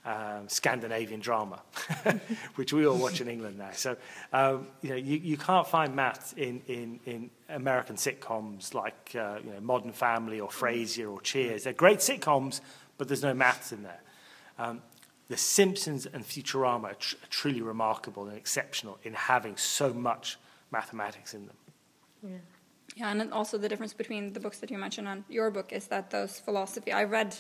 um, 0.06 0.49
Scandinavian 0.49 1.20
drama, 1.20 1.62
which 2.56 2.74
we 2.74 2.86
all 2.86 2.97
watch 2.97 3.22
in 3.22 3.28
England 3.28 3.58
now. 3.58 3.72
So 3.74 3.95
um, 4.32 4.68
you 4.82 4.89
know 4.89 4.95
you, 4.95 5.18
you 5.18 5.38
can't 5.38 5.68
find 5.68 5.95
maths 5.95 6.34
in, 6.34 6.62
in, 6.68 6.99
in 7.06 7.30
American 7.49 7.95
sitcoms 7.95 8.74
like 8.74 9.16
uh, 9.16 9.39
you 9.43 9.51
know 9.51 9.60
Modern 9.62 9.93
Family 9.93 10.39
or 10.39 10.49
Frasier 10.49 11.12
or 11.12 11.22
Cheers. 11.22 11.64
They're 11.64 11.74
great 11.74 11.99
sitcoms, 11.99 12.62
but 12.97 13.08
there's 13.08 13.24
no 13.24 13.34
maths 13.34 13.72
in 13.72 13.84
there. 13.84 14.01
Um, 14.60 14.82
The 15.30 15.38
Simpsons 15.38 16.06
and 16.06 16.24
Futurama 16.26 16.84
are, 16.91 16.93
tr- 16.95 17.16
are 17.16 17.30
truly 17.30 17.62
remarkable 17.62 18.28
and 18.28 18.38
exceptional 18.38 18.97
in 19.04 19.14
having 19.14 19.58
so 19.58 19.93
much 19.93 20.38
mathematics 20.72 21.34
in 21.34 21.47
them. 21.47 21.58
Yeah. 22.22 22.38
Yeah, 22.95 23.12
and 23.12 23.34
also 23.34 23.58
the 23.58 23.70
difference 23.70 23.93
between 23.93 24.34
the 24.34 24.39
books 24.39 24.60
that 24.60 24.70
you 24.70 24.78
mentioned 24.78 25.08
and 25.08 25.24
your 25.28 25.49
book 25.49 25.74
is 25.74 25.88
that 25.88 26.12
those 26.12 26.39
philosophy. 26.39 26.91
I 26.91 27.06
read 27.06 27.36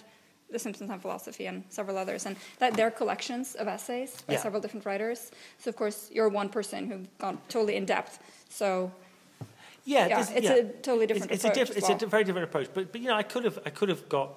The 0.53 0.59
Simpsons 0.59 0.89
and 0.89 1.01
Philosophy 1.01 1.45
and 1.47 1.63
several 1.69 1.97
others, 1.97 2.25
and 2.25 2.35
that 2.59 2.73
they're 2.77 2.91
collections 2.91 3.55
of 3.55 3.67
essays 3.67 4.21
by 4.27 4.33
Yeah. 4.33 4.41
several 4.41 4.61
different 4.61 4.85
writers. 4.85 5.31
So 5.59 5.69
of 5.69 5.75
course 5.75 6.09
you're 6.15 6.29
one 6.29 6.49
person 6.49 6.79
who's 6.89 7.07
gone 7.19 7.37
totally 7.49 7.75
in 7.75 7.85
depth. 7.85 8.19
So 8.49 8.91
Yeah, 9.85 10.07
Yeah, 10.07 10.19
this- 10.19 10.31
it's 10.37 10.49
a 10.49 10.63
totally 10.81 11.07
different 11.07 11.31
it's, 11.31 11.43
approach 11.43 11.57
It's, 11.57 11.69
a, 11.71 11.75
as 11.75 11.83
diff- 11.83 11.91
it's 11.93 12.03
a 12.03 12.07
very 12.07 12.23
different 12.23 12.47
approach. 12.49 12.69
But, 12.73 12.91
but 12.93 13.01
you 13.01 13.07
know, 13.09 13.17
I 13.23 13.23
could 13.23 13.43
have 13.43 13.59
I 13.65 13.69
could 13.69 13.89
have 13.89 14.07
got 14.07 14.29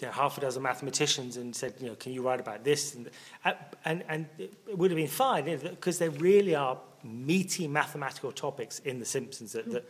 you 0.00 0.06
know, 0.06 0.12
half 0.12 0.36
a 0.38 0.40
dozen 0.40 0.62
mathematicians 0.62 1.36
and 1.36 1.54
said, 1.54 1.74
you 1.80 1.86
know, 1.88 1.94
can 1.94 2.12
you 2.12 2.22
write 2.22 2.40
about 2.40 2.64
this? 2.64 2.94
And 2.96 3.10
uh, 3.44 3.52
and, 3.84 4.02
and 4.08 4.26
it 4.38 4.76
would 4.78 4.90
have 4.90 4.96
been 4.96 5.06
fine 5.26 5.44
because 5.58 5.98
there 5.98 6.10
really 6.10 6.54
are 6.56 6.76
meaty 7.04 7.68
mathematical 7.68 8.32
topics 8.32 8.80
in 8.80 8.98
The 8.98 9.04
Simpsons 9.04 9.52
that, 9.52 9.70
that 9.70 9.84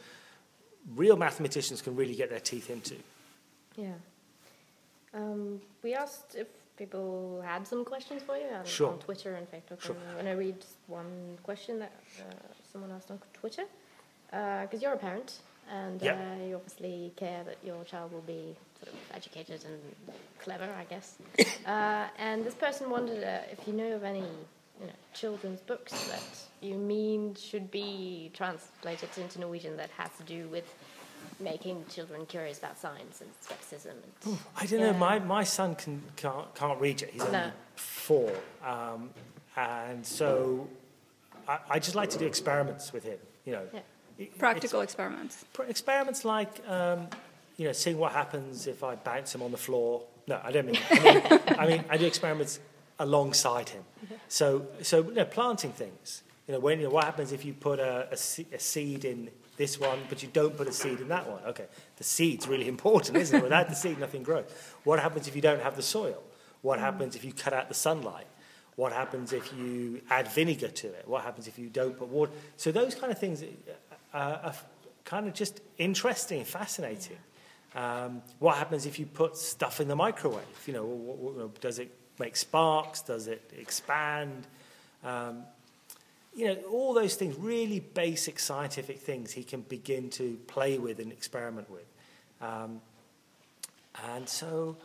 real 0.97 1.16
mathematicians 1.16 1.80
can 1.82 1.97
really 1.97 2.14
get 2.14 2.28
their 2.28 2.41
teeth 2.41 2.68
into. 2.70 2.97
Yeah. 3.76 3.95
Um, 5.14 5.61
we 5.82 5.94
asked 5.94 6.34
if 6.34 6.48
people 6.76 7.42
had 7.44 7.66
some 7.66 7.84
questions 7.84 8.22
for 8.22 8.36
you 8.36 8.46
on, 8.54 8.64
Sure. 8.64 8.90
on 8.92 8.98
Twitter 8.98 9.34
and 9.34 9.46
Facebook. 9.50 9.80
Sure. 9.80 9.96
And 10.18 10.28
I 10.28 10.32
read 10.32 10.64
one 10.86 11.38
question 11.42 11.78
that 11.80 11.92
uh, 12.20 12.24
someone 12.72 12.90
asked 12.92 13.11
on 13.11 13.18
Twitter, 13.32 13.64
because 14.30 14.80
you're 14.82 14.92
a 14.92 14.98
parent 14.98 15.40
and 15.70 16.00
Yep. 16.00 16.16
uh, 16.16 16.44
you 16.44 16.54
obviously 16.56 17.12
care 17.16 17.42
that 17.44 17.56
your 17.64 17.84
child 17.84 18.12
will 18.12 18.22
be 18.22 18.56
sort 18.82 18.94
of 18.94 19.00
educated 19.14 19.64
and 19.64 19.80
clever, 20.38 20.68
I 20.78 20.84
guess. 20.84 21.16
uh, 21.66 22.06
and 22.18 22.44
this 22.44 22.54
person 22.54 22.90
wondered 22.90 23.22
uh, 23.24 23.40
if 23.50 23.66
you 23.66 23.72
know 23.74 23.92
of 23.94 24.04
any 24.04 24.20
you 24.80 24.86
know, 24.86 24.92
children's 25.12 25.61
books 25.61 25.92
that 26.09 26.66
you 26.66 26.76
mean 26.76 27.34
should 27.34 27.70
be 27.70 28.30
translated 28.34 29.09
into 29.18 29.40
Norwegian 29.40 29.76
that 29.76 29.90
has 29.90 30.11
to 30.18 30.22
do 30.22 30.46
with 30.48 30.72
making 31.40 31.84
children 31.92 32.26
curious 32.26 32.58
about 32.58 32.78
science 32.78 33.20
and 33.20 33.30
skepticism. 33.40 33.96
And, 34.26 34.38
I 34.56 34.66
don't 34.66 34.80
know. 34.80 34.92
My, 34.94 35.18
my 35.20 35.44
son 35.44 35.74
can, 35.76 36.02
can't, 36.16 36.52
can't 36.54 36.80
read 36.80 37.00
yet. 37.00 37.10
He's 37.10 37.22
only 37.22 37.32
No. 37.32 37.50
four. 37.76 38.32
Um, 38.64 39.10
and 39.56 40.04
so 40.06 40.68
I, 41.48 41.58
I 41.70 41.78
just 41.78 41.94
like 41.94 42.10
to 42.10 42.18
do 42.18 42.26
experiments 42.26 42.92
with 42.92 43.04
him, 43.04 43.18
you 43.44 43.52
know. 43.52 43.62
Yeah. 43.72 43.80
It- 44.18 44.38
practical 44.38 44.80
experiments. 44.80 45.44
Pr- 45.52 45.62
Experiments 45.64 46.24
like, 46.24 46.60
um, 46.68 47.06
you 47.56 47.66
know, 47.66 47.72
seeing 47.72 47.98
what 47.98 48.12
happens 48.12 48.66
if 48.66 48.82
I 48.82 48.96
bounce 48.96 49.34
him 49.34 49.42
on 49.42 49.50
the 49.52 49.56
floor. 49.56 50.02
No, 50.26 50.40
I 50.42 50.50
don't 50.52 50.66
mean. 50.66 50.78
I 50.90 51.00
mean, 51.04 51.40
I, 51.58 51.66
mean, 51.66 51.84
I 51.88 51.96
do 51.96 52.04
experiments 52.06 52.60
alongside 52.98 53.68
him. 53.70 53.82
So, 54.28 54.66
so 54.82 55.02
you 55.04 55.14
know, 55.14 55.24
planting 55.24 55.72
things. 55.72 56.22
You 56.46 56.54
know, 56.54 56.60
when 56.60 56.78
you 56.80 56.84
know, 56.86 56.90
what 56.90 57.04
happens 57.04 57.32
if 57.32 57.44
you 57.44 57.52
put 57.54 57.78
a, 57.78 58.08
a, 58.10 58.54
a 58.54 58.58
seed 58.58 59.04
in 59.04 59.30
this 59.59 59.78
one, 59.78 59.98
but 60.09 60.22
you 60.22 60.28
don't 60.32 60.56
put 60.56 60.68
a 60.68 60.72
seed 60.72 61.00
in 61.00 61.09
that 61.09 61.28
one? 61.28 61.42
Okay, 61.44 61.66
the 61.96 62.04
seed's 62.04 62.48
really 62.48 62.68
important, 62.68 63.16
isn't 63.18 63.38
it? 63.38 63.42
Without 63.42 63.68
the 63.68 63.74
seed, 63.74 63.98
nothing 63.98 64.22
grows. 64.22 64.46
What 64.84 64.98
happens 65.00 65.28
if 65.28 65.36
you 65.36 65.42
don't 65.42 65.61
have 65.61 65.76
the 65.76 65.82
soil? 65.82 66.22
What 66.62 66.78
happens 66.78 67.14
if 67.14 67.24
you 67.24 67.32
cut 67.32 67.52
out 67.52 67.68
the 67.68 67.74
sunlight? 67.74 68.26
What 68.76 68.92
happens 68.92 69.32
if 69.32 69.52
you 69.52 70.00
add 70.09 70.28
vinegar 70.28 70.68
to 70.68 70.86
it? 70.86 71.04
What 71.06 71.24
happens 71.24 71.48
if 71.48 71.59
you 71.59 71.68
don't 71.68 71.98
put 71.98 72.09
water? 72.09 72.32
So 72.56 72.70
those 72.72 72.94
kind 72.94 73.12
of 73.12 73.18
things 73.18 73.42
uh, 74.14 74.16
are 74.16 74.54
kind 75.04 75.26
of 75.26 75.34
just 75.34 75.61
interesting 75.78 76.44
fascinating. 76.44 77.18
Um, 77.74 78.22
what 78.38 78.56
happens 78.56 78.86
if 78.86 78.98
you 78.98 79.06
put 79.06 79.36
stuff 79.36 79.80
in 79.80 79.88
the 79.88 79.96
microwave? 79.96 80.62
You 80.66 80.72
know, 80.74 81.52
does 81.61 81.78
it 81.78 81.92
make 82.18 82.36
sparks? 82.36 83.02
Does 83.02 83.26
it 83.26 83.52
expand? 83.59 84.46
Um, 85.04 85.42
you 86.39 86.47
know, 86.47 86.57
all 86.70 86.95
those 86.95 87.16
things, 87.16 87.36
really 87.36 87.80
basic 87.80 88.39
scientific 88.39 89.01
things 89.01 89.32
he 89.32 89.43
can 89.43 89.62
begin 89.62 90.09
to 90.11 90.39
play 90.47 90.78
with 90.78 91.01
and 91.01 91.11
experiment 91.11 91.68
with. 91.68 91.86
Um, 92.41 92.80
and 94.14 94.28
so, 94.28 94.76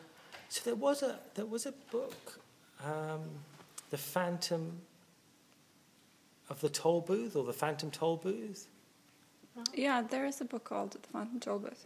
so 0.49 0.62
there 0.66 0.74
was 0.74 1.04
a 1.04 1.20
there 1.36 1.45
was 1.45 1.68
a 1.68 1.74
book, 1.91 2.39
um, 2.84 3.22
The 3.91 3.99
Phantom 3.99 4.82
of 6.49 6.60
the 6.60 6.70
Toll 6.70 7.01
Booth 7.01 7.36
or 7.36 7.43
The 7.43 7.54
Phantom 7.54 7.91
Toll 7.91 8.18
Booth. 8.18 8.68
Yeah, 9.76 10.01
there 10.01 10.26
is 10.26 10.41
a 10.41 10.45
book 10.45 10.64
called 10.64 10.93
The 10.93 11.08
Phantom 11.08 11.39
Toll 11.39 11.60
Booth. 11.60 11.86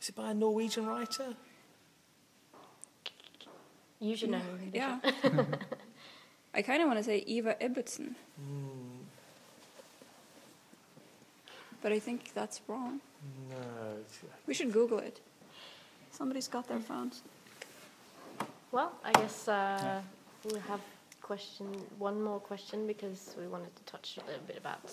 Is 0.00 0.08
it 0.08 0.14
by 0.14 0.30
a 0.30 0.34
Norwegian 0.34 0.86
writer? 0.86 1.34
you 4.00 4.16
should 4.16 4.30
know. 4.30 4.40
Yeah. 4.72 4.98
I 6.54 6.62
kind 6.62 6.80
of 6.82 6.86
want 6.86 6.98
to 7.00 7.04
say 7.04 7.18
Eva 7.26 7.56
Ibbotson, 7.60 8.14
but 11.84 11.92
I 11.92 11.98
think 12.00 12.32
that's 12.34 12.62
wrong. 12.66 13.00
No. 13.50 13.56
We 14.46 14.54
should 14.54 14.72
Google 14.72 14.98
it. 15.10 15.20
Somebody's 16.10 16.48
got 16.48 16.66
their 16.66 16.80
phones. 16.80 17.22
Well, 18.72 18.90
I 19.04 19.12
guess 19.12 19.46
uh, 19.48 20.00
we 20.50 20.58
have 20.70 20.80
question 21.20 21.66
one 21.98 22.22
more 22.22 22.40
question 22.40 22.86
because 22.86 23.34
we 23.38 23.46
wanted 23.46 23.76
to 23.76 23.82
touch 23.84 24.18
a 24.22 24.26
little 24.26 24.46
bit 24.46 24.56
about 24.56 24.90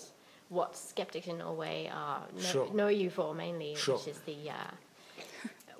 what 0.50 0.76
skeptics 0.76 1.26
in 1.28 1.38
Norway 1.38 1.90
are 1.92 2.20
know, 2.36 2.42
Sure. 2.52 2.74
know 2.74 2.88
you 2.88 3.08
for 3.08 3.34
mainly, 3.34 3.74
Sure. 3.74 3.96
which 3.96 4.08
is 4.08 4.18
the 4.30 4.50
uh, 4.50 4.70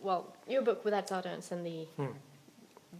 well, 0.00 0.22
your 0.48 0.62
book 0.62 0.82
without 0.84 1.08
Sardons 1.08 1.52
and 1.52 1.64
the 1.66 1.84
Hmm. 1.98 2.14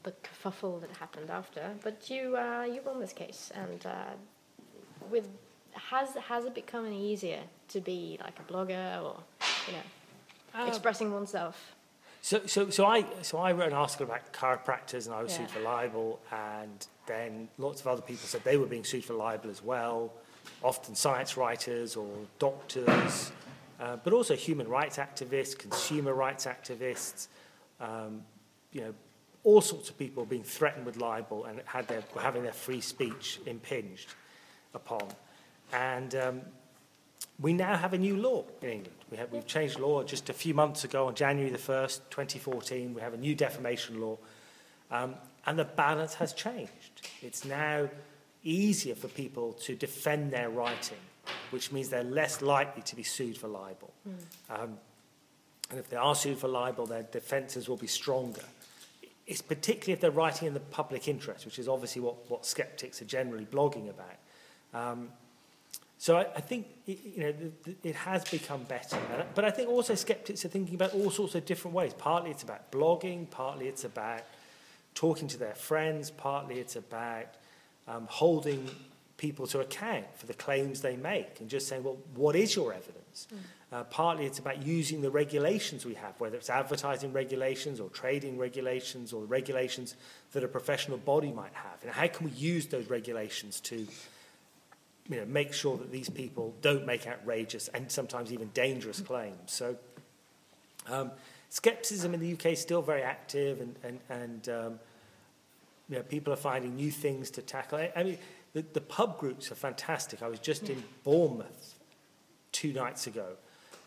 the 0.03 0.13
kerfuffle 0.25 0.81
that 0.83 0.91
happened 1.05 1.31
after. 1.31 1.63
But 1.83 2.11
you 2.11 2.37
uh, 2.37 2.65
you 2.73 2.83
won 2.85 3.01
this 3.01 3.15
case, 3.15 3.51
and 3.55 3.81
uh, 3.87 4.13
with 5.11 5.27
has 5.91 6.09
has 6.29 6.45
it 6.45 6.55
become 6.55 6.85
any 6.87 7.03
easier 7.13 7.41
to 7.73 7.81
be 7.81 8.19
like 8.23 8.39
a 8.39 8.53
blogger 8.53 9.03
or 9.03 9.17
you 9.67 9.73
know 9.73 9.83
Uh, 10.55 10.67
expressing 10.69 11.13
oneself? 11.13 11.75
So, 12.21 12.47
so, 12.47 12.71
so 12.71 12.87
I, 12.87 13.05
so 13.23 13.39
I 13.39 13.51
wrote 13.51 13.69
an 13.69 13.73
article 13.75 14.07
about 14.07 14.33
chiropractors, 14.33 15.07
and 15.07 15.15
I 15.15 15.23
was 15.23 15.33
Yeah. 15.33 15.39
sued 15.39 15.51
for 15.51 15.61
libel, 15.61 16.21
and 16.31 16.87
then 17.07 17.49
lots 17.59 17.81
of 17.81 17.89
other 17.89 18.03
people 18.03 18.29
said 18.29 18.45
they 18.45 18.57
were 18.57 18.67
being 18.67 18.85
sued 18.85 19.05
for 19.05 19.15
libel 19.15 19.51
as 19.51 19.63
well. 19.63 20.13
Often 20.63 20.95
science 20.95 21.37
writers 21.37 21.97
or 21.97 22.09
doctors, 22.39 23.33
uh, 23.81 23.97
but 24.05 24.13
also 24.13 24.37
human 24.37 24.69
rights 24.69 24.99
activists, 24.99 25.59
consumer 25.59 26.15
rights 26.15 26.47
activists. 26.47 27.27
Um, 27.81 28.23
you 28.71 28.83
know, 28.83 28.95
all 29.43 29.61
sorts 29.61 29.91
of 29.91 29.99
people 29.99 30.25
being 30.25 30.45
threatened 30.45 30.87
with 30.87 30.97
libel 30.99 31.47
and 31.47 31.61
had 31.65 31.89
their 31.89 32.05
having 32.21 32.45
their 32.45 32.53
free 32.53 32.81
speech 32.81 33.41
impinged 33.47 34.15
upon, 34.75 35.09
and. 35.73 36.15
Um, 36.15 36.41
we 37.43 37.53
now 37.53 37.77
have 37.77 37.93
a 37.93 37.99
new 37.99 38.17
law 38.17 38.45
in 38.63 38.69
England. 38.69 38.99
We 39.11 39.17
have, 39.17 39.33
we've 39.33 39.47
changed 39.47 39.79
law 39.81 40.03
just 40.05 40.31
a 40.31 40.33
few 40.33 40.55
months 40.55 40.85
ago 40.85 41.09
on 41.09 41.15
January 41.15 41.51
the 41.51 41.59
1st, 41.59 42.01
2014. 42.11 42.95
We 42.95 43.01
have 43.01 43.15
a 43.15 43.17
new 43.17 43.35
defamation 43.35 44.01
law. 44.01 44.17
Um, 44.91 45.17
and 45.45 45.59
the 45.59 45.65
balance 45.65 46.15
has 46.15 46.33
changed. 46.33 47.09
It's 47.21 47.45
now 47.45 47.89
easier 48.45 48.95
for 48.95 49.09
people 49.09 49.55
to 49.55 49.75
defend 49.75 50.31
their 50.31 50.51
writing, 50.51 50.99
which 51.51 51.73
means 51.73 51.89
they're 51.89 52.05
less 52.05 52.43
likely 52.43 52.83
to 52.83 52.97
be 52.97 53.03
sued 53.03 53.37
for 53.37 53.49
libel. 53.49 53.93
Um, 54.51 54.79
and 55.71 55.81
if 55.81 55.89
they 55.89 55.97
are 55.97 56.15
sued 56.15 56.39
for 56.39 56.49
libel, 56.49 56.87
their 56.87 57.03
defences 57.03 57.69
will 57.69 57.77
be 57.77 57.87
stronger. 57.87 58.45
It's 59.27 59.43
particularly 59.43 59.95
if 59.95 60.01
they're 60.01 60.11
writing 60.11 60.49
in 60.49 60.55
the 60.55 60.61
public 60.61 61.09
interest, 61.09 61.45
which 61.45 61.59
is 61.59 61.67
obviously 61.67 62.03
what, 62.03 62.31
what 62.31 62.47
skeptics 62.47 63.01
are 63.03 63.07
generally 63.07 63.47
blogging 63.47 63.89
about. 63.89 64.19
Um, 64.75 65.09
so 66.03 66.17
I, 66.17 66.23
I 66.35 66.41
think 66.41 66.67
it, 66.85 66.99
you 67.05 67.23
know 67.23 67.31
the, 67.31 67.53
the, 67.63 67.89
it 67.91 67.95
has 67.95 68.25
become 68.25 68.65
better, 68.65 68.99
but 69.37 69.45
I 69.45 69.53
think 69.53 69.69
also 69.69 69.95
skeptics 69.95 70.45
are 70.45 70.49
thinking 70.49 70.75
about 70.75 70.95
all 70.95 71.13
sorts 71.13 71.37
of 71.37 71.45
different 71.45 71.77
ways. 71.77 71.95
Partly 71.95 72.33
it's 72.33 72.43
about 72.43 72.73
blogging, 72.73 73.31
partly 73.31 73.69
it's 73.69 73.85
about 73.85 74.23
talking 74.97 75.29
to 75.29 75.39
their 75.39 75.55
friends, 75.55 76.11
partly 76.11 76.59
it's 76.59 76.75
about 76.75 77.29
um, 77.87 78.09
holding 78.11 78.69
people 79.17 79.47
to 79.47 79.61
account 79.61 80.07
for 80.17 80.27
the 80.27 80.35
claims 80.35 80.81
they 80.81 80.97
make 80.97 81.39
and 81.39 81.49
just 81.49 81.69
saying, 81.69 81.85
well, 81.85 81.99
what 82.17 82.35
is 82.35 82.57
your 82.57 82.73
evidence? 82.73 83.29
Uh, 83.73 83.85
partly 83.85 84.27
it's 84.27 84.41
about 84.41 84.61
using 84.61 85.03
the 85.03 85.11
regulations 85.11 85.87
we 85.87 85.95
have, 85.95 86.19
whether 86.19 86.37
it's 86.37 86.51
advertising 86.51 87.13
regulations 87.13 87.79
or 87.79 87.89
trading 87.91 88.37
regulations 88.39 89.13
or 89.13 89.21
the 89.21 89.29
regulations 89.29 89.95
that 90.33 90.43
a 90.43 90.49
professional 90.49 90.99
body 90.99 91.31
might 91.31 91.55
have. 91.55 91.81
And 91.83 91.93
how 91.93 92.09
can 92.09 92.27
we 92.27 92.33
use 92.33 92.67
those 92.67 92.91
regulations 92.91 93.61
to 93.61 93.87
you 95.09 95.17
know, 95.17 95.25
make 95.27 95.53
sure 95.53 95.77
that 95.77 95.91
these 95.91 96.09
people 96.09 96.55
don't 96.63 96.87
make 96.87 97.07
outrageous 97.07 97.69
and 97.69 97.91
sometimes 97.91 98.33
even 98.33 98.49
dangerous 98.55 99.01
claims. 99.01 99.53
So, 99.53 99.77
um, 100.89 101.11
skepticism 101.51 102.15
in 102.15 102.21
the 102.21 102.33
UK 102.33 102.47
is 102.47 102.61
still 102.61 102.83
very 102.83 103.03
active, 103.03 103.61
and 103.61 103.77
and, 103.83 104.01
and 104.09 104.49
um, 104.49 104.81
you 105.89 105.97
know, 105.97 106.03
people 106.03 106.33
are 106.33 106.37
finding 106.37 106.77
new 106.77 106.91
things 106.91 107.31
to 107.33 107.43
tackle. 107.43 107.79
I, 107.79 107.93
I 107.95 108.03
mean, 108.03 108.19
the, 108.55 108.65
the 108.73 108.81
pub 108.81 109.19
groups 109.19 109.51
are 109.53 109.57
fantastic. 109.57 110.23
I 110.23 110.29
was 110.29 110.39
just 110.39 110.69
in 110.71 110.83
Bournemouth 111.05 111.79
two 112.53 112.73
nights 112.73 113.07
ago. 113.07 113.37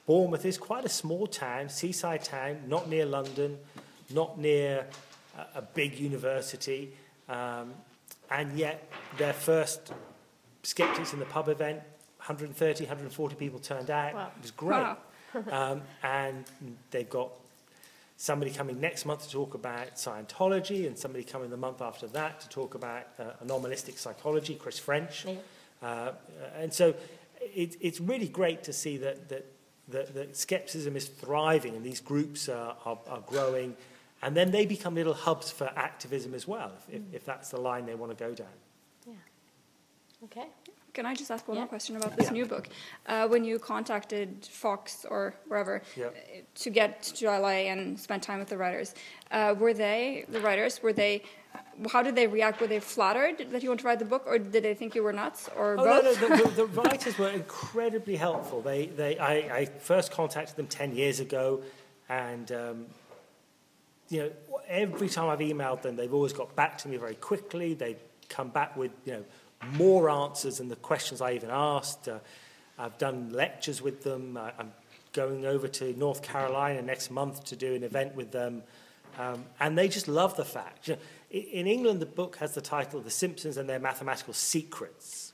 Bournemouth 0.05 0.45
is 0.45 0.57
quite 0.57 0.86
a 0.86 0.89
small 0.89 1.26
town, 1.26 1.70
seaside 1.70 2.24
town, 2.24 2.63
not 2.68 2.89
near 2.89 3.05
London, 3.05 3.57
not 4.13 4.38
near 4.38 4.86
a, 5.38 5.59
a 5.59 5.61
big 5.61 5.97
university. 5.97 6.93
Um, 7.28 7.74
and 8.30 8.57
yet, 8.57 8.88
their 9.18 9.34
first 9.34 9.91
Skeptics 10.66 11.13
in 11.13 11.20
the 11.20 11.26
Pub 11.26 11.47
event, 11.47 11.78
130, 12.18 12.86
140 12.86 13.36
people 13.36 13.59
turned 13.59 13.91
out. 13.91 14.13
Wow. 14.16 14.32
It 14.36 14.41
was 14.41 14.51
great. 14.51 14.78
Wow. 14.78 14.97
um, 15.51 15.82
and 16.01 16.45
they've 16.89 17.09
got 17.09 17.32
somebody 18.18 18.49
coming 18.49 18.80
next 18.80 19.05
month 19.05 19.24
to 19.24 19.32
talk 19.32 19.53
about 19.53 19.95
Scientology, 19.95 20.88
and 20.88 20.97
somebody 20.97 21.24
coming 21.24 21.49
the 21.49 21.57
month 21.57 21.82
after 21.82 22.07
that 22.07 22.39
to 22.39 22.49
talk 22.49 22.74
about 22.74 23.03
uh, 23.20 23.24
anomalistic 23.41 23.97
psychology, 23.97 24.55
Chris 24.55 24.80
French. 24.80 25.26
Yeah. 25.26 25.36
Uh, 25.84 26.11
and 26.57 26.74
so 26.74 26.95
it, 27.41 27.76
it's 27.80 27.99
really 27.99 28.28
great 28.28 28.63
to 28.63 28.74
see 28.74 28.97
that, 28.97 29.30
that, 29.30 29.45
that, 29.89 30.13
that 30.16 30.38
skepticism 30.38 30.95
is 30.95 31.07
thriving 31.07 31.76
and 31.76 31.86
these 31.86 31.99
groups 31.99 32.49
are, 32.49 32.76
are, 32.86 32.97
are 33.07 33.22
growing. 33.28 33.76
And 34.24 34.36
then 34.36 34.49
they 34.49 34.66
become 34.66 34.95
little 34.95 35.13
hubs 35.13 35.51
for 35.51 35.72
activism 35.76 36.34
as 36.34 36.47
well, 36.47 36.72
if, 36.88 36.95
if, 36.95 37.01
if 37.13 37.26
that's 37.26 37.49
the 37.49 37.59
line 37.59 37.86
they 37.86 37.93
want 37.93 38.18
to 38.18 38.24
go 38.24 38.34
down. 38.34 38.47
Okay. 40.26 40.47
Can 40.93 41.05
I 41.05 41.13
just 41.13 41.30
ask 41.30 41.45
one 41.47 41.55
Yeah. 41.57 41.63
more 41.63 41.67
question 41.67 41.97
about 41.97 42.15
this 42.15 42.32
new 42.32 42.45
book? 42.45 42.69
Uh, 43.05 43.28
when 43.28 43.43
you 43.43 43.59
contacted 43.59 44.45
Fox 44.49 45.05
or 45.09 45.34
wherever 45.49 45.82
Yeah. 45.97 46.05
uh, 46.05 46.11
to 46.63 46.69
get 46.69 47.03
to 47.17 47.28
LA 47.30 47.67
and 47.73 47.99
spend 47.99 48.23
time 48.23 48.39
with 48.39 48.47
the 48.47 48.57
writers, 48.57 48.95
uh, 49.32 49.53
were 49.57 49.73
they 49.73 50.26
the 50.30 50.39
writers? 50.39 50.82
Were 50.82 50.93
they? 50.93 51.21
How 51.91 52.01
did 52.01 52.15
they 52.15 52.28
react? 52.28 52.61
Were 52.61 52.67
they 52.67 52.80
flattered 52.80 53.38
that 53.51 53.61
you 53.63 53.69
want 53.69 53.82
to 53.82 53.88
write 53.88 53.99
the 53.99 54.05
book, 54.05 54.23
or 54.26 54.38
did 54.39 54.63
they 54.63 54.73
think 54.73 54.95
you 54.95 55.03
were 55.03 55.13
nuts, 55.13 55.49
or 55.55 55.76
Oh, 55.80 55.84
no, 55.84 56.01
both? 56.01 56.21
no, 56.21 56.28
the, 56.28 56.43
the, 56.43 56.51
the 56.61 56.65
writers 56.82 57.17
were 57.17 57.30
incredibly 57.30 58.15
helpful. 58.15 58.61
They, 58.61 58.88
they, 58.88 59.17
I, 59.17 59.34
I 59.59 59.65
first 59.65 60.11
contacted 60.11 60.55
them 60.55 60.67
10 60.67 60.95
years 60.95 61.19
ago, 61.21 61.61
and, 62.09 62.51
um, 62.51 62.86
you 64.09 64.19
know, 64.21 64.32
every 64.67 65.09
time 65.09 65.30
I've 65.30 65.39
emailed 65.39 65.82
them, 65.82 65.95
they've 65.97 66.13
always 66.13 66.34
got 66.34 66.55
back 66.55 66.78
to 66.80 66.88
me 66.89 66.95
very 66.97 67.15
quickly. 67.15 67.73
They've 67.73 67.99
come 68.30 68.49
back 68.49 68.76
with, 68.78 68.91
you 69.05 69.13
know, 69.13 69.26
more 69.74 70.10
answers 70.10 70.58
than 70.60 70.68
the 70.70 70.76
questions 70.76 71.22
I 71.22 71.34
even 71.34 71.49
asked. 71.51 72.08
Uh, 72.08 72.20
I've 72.78 72.97
done 72.97 73.32
lectures 73.32 73.82
with 73.82 74.03
them. 74.03 74.38
I, 74.38 74.51
I'm 74.60 74.72
going 75.14 75.45
over 75.45 75.68
to 75.68 75.97
North 75.97 76.22
Carolina 76.22 76.82
next 76.82 77.10
month 77.10 77.45
to 77.45 77.56
do 77.56 77.74
an 77.74 77.84
event 77.84 78.16
with 78.16 78.32
them. 78.32 78.64
Um, 79.18 79.45
and 79.62 79.78
they 79.78 79.88
just 79.88 80.08
love 80.10 80.36
the 80.36 80.43
fact. 80.43 80.88
You 80.89 80.95
know, 80.95 80.99
i- 81.34 81.38
in 81.53 81.68
England, 81.68 82.01
the 82.01 82.06
book 82.06 82.36
has 82.38 82.53
the 82.53 82.62
title 82.62 82.99
The 82.99 83.10
Simpsons 83.10 83.56
and 83.58 83.70
Their 83.70 83.80
Mathematical 83.80 84.34
Secrets. 84.34 85.32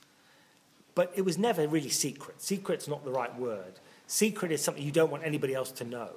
But 0.94 1.12
it 1.16 1.22
was 1.22 1.36
never 1.36 1.66
really 1.66 1.88
secret. 1.88 2.40
Secret's 2.40 2.86
not 2.86 3.04
the 3.04 3.10
right 3.10 3.34
word. 3.36 3.80
Secret 4.06 4.52
is 4.52 4.62
something 4.62 4.84
you 4.84 4.92
don't 4.92 5.10
want 5.10 5.24
anybody 5.24 5.54
else 5.54 5.72
to 5.72 5.84
know. 5.84 6.10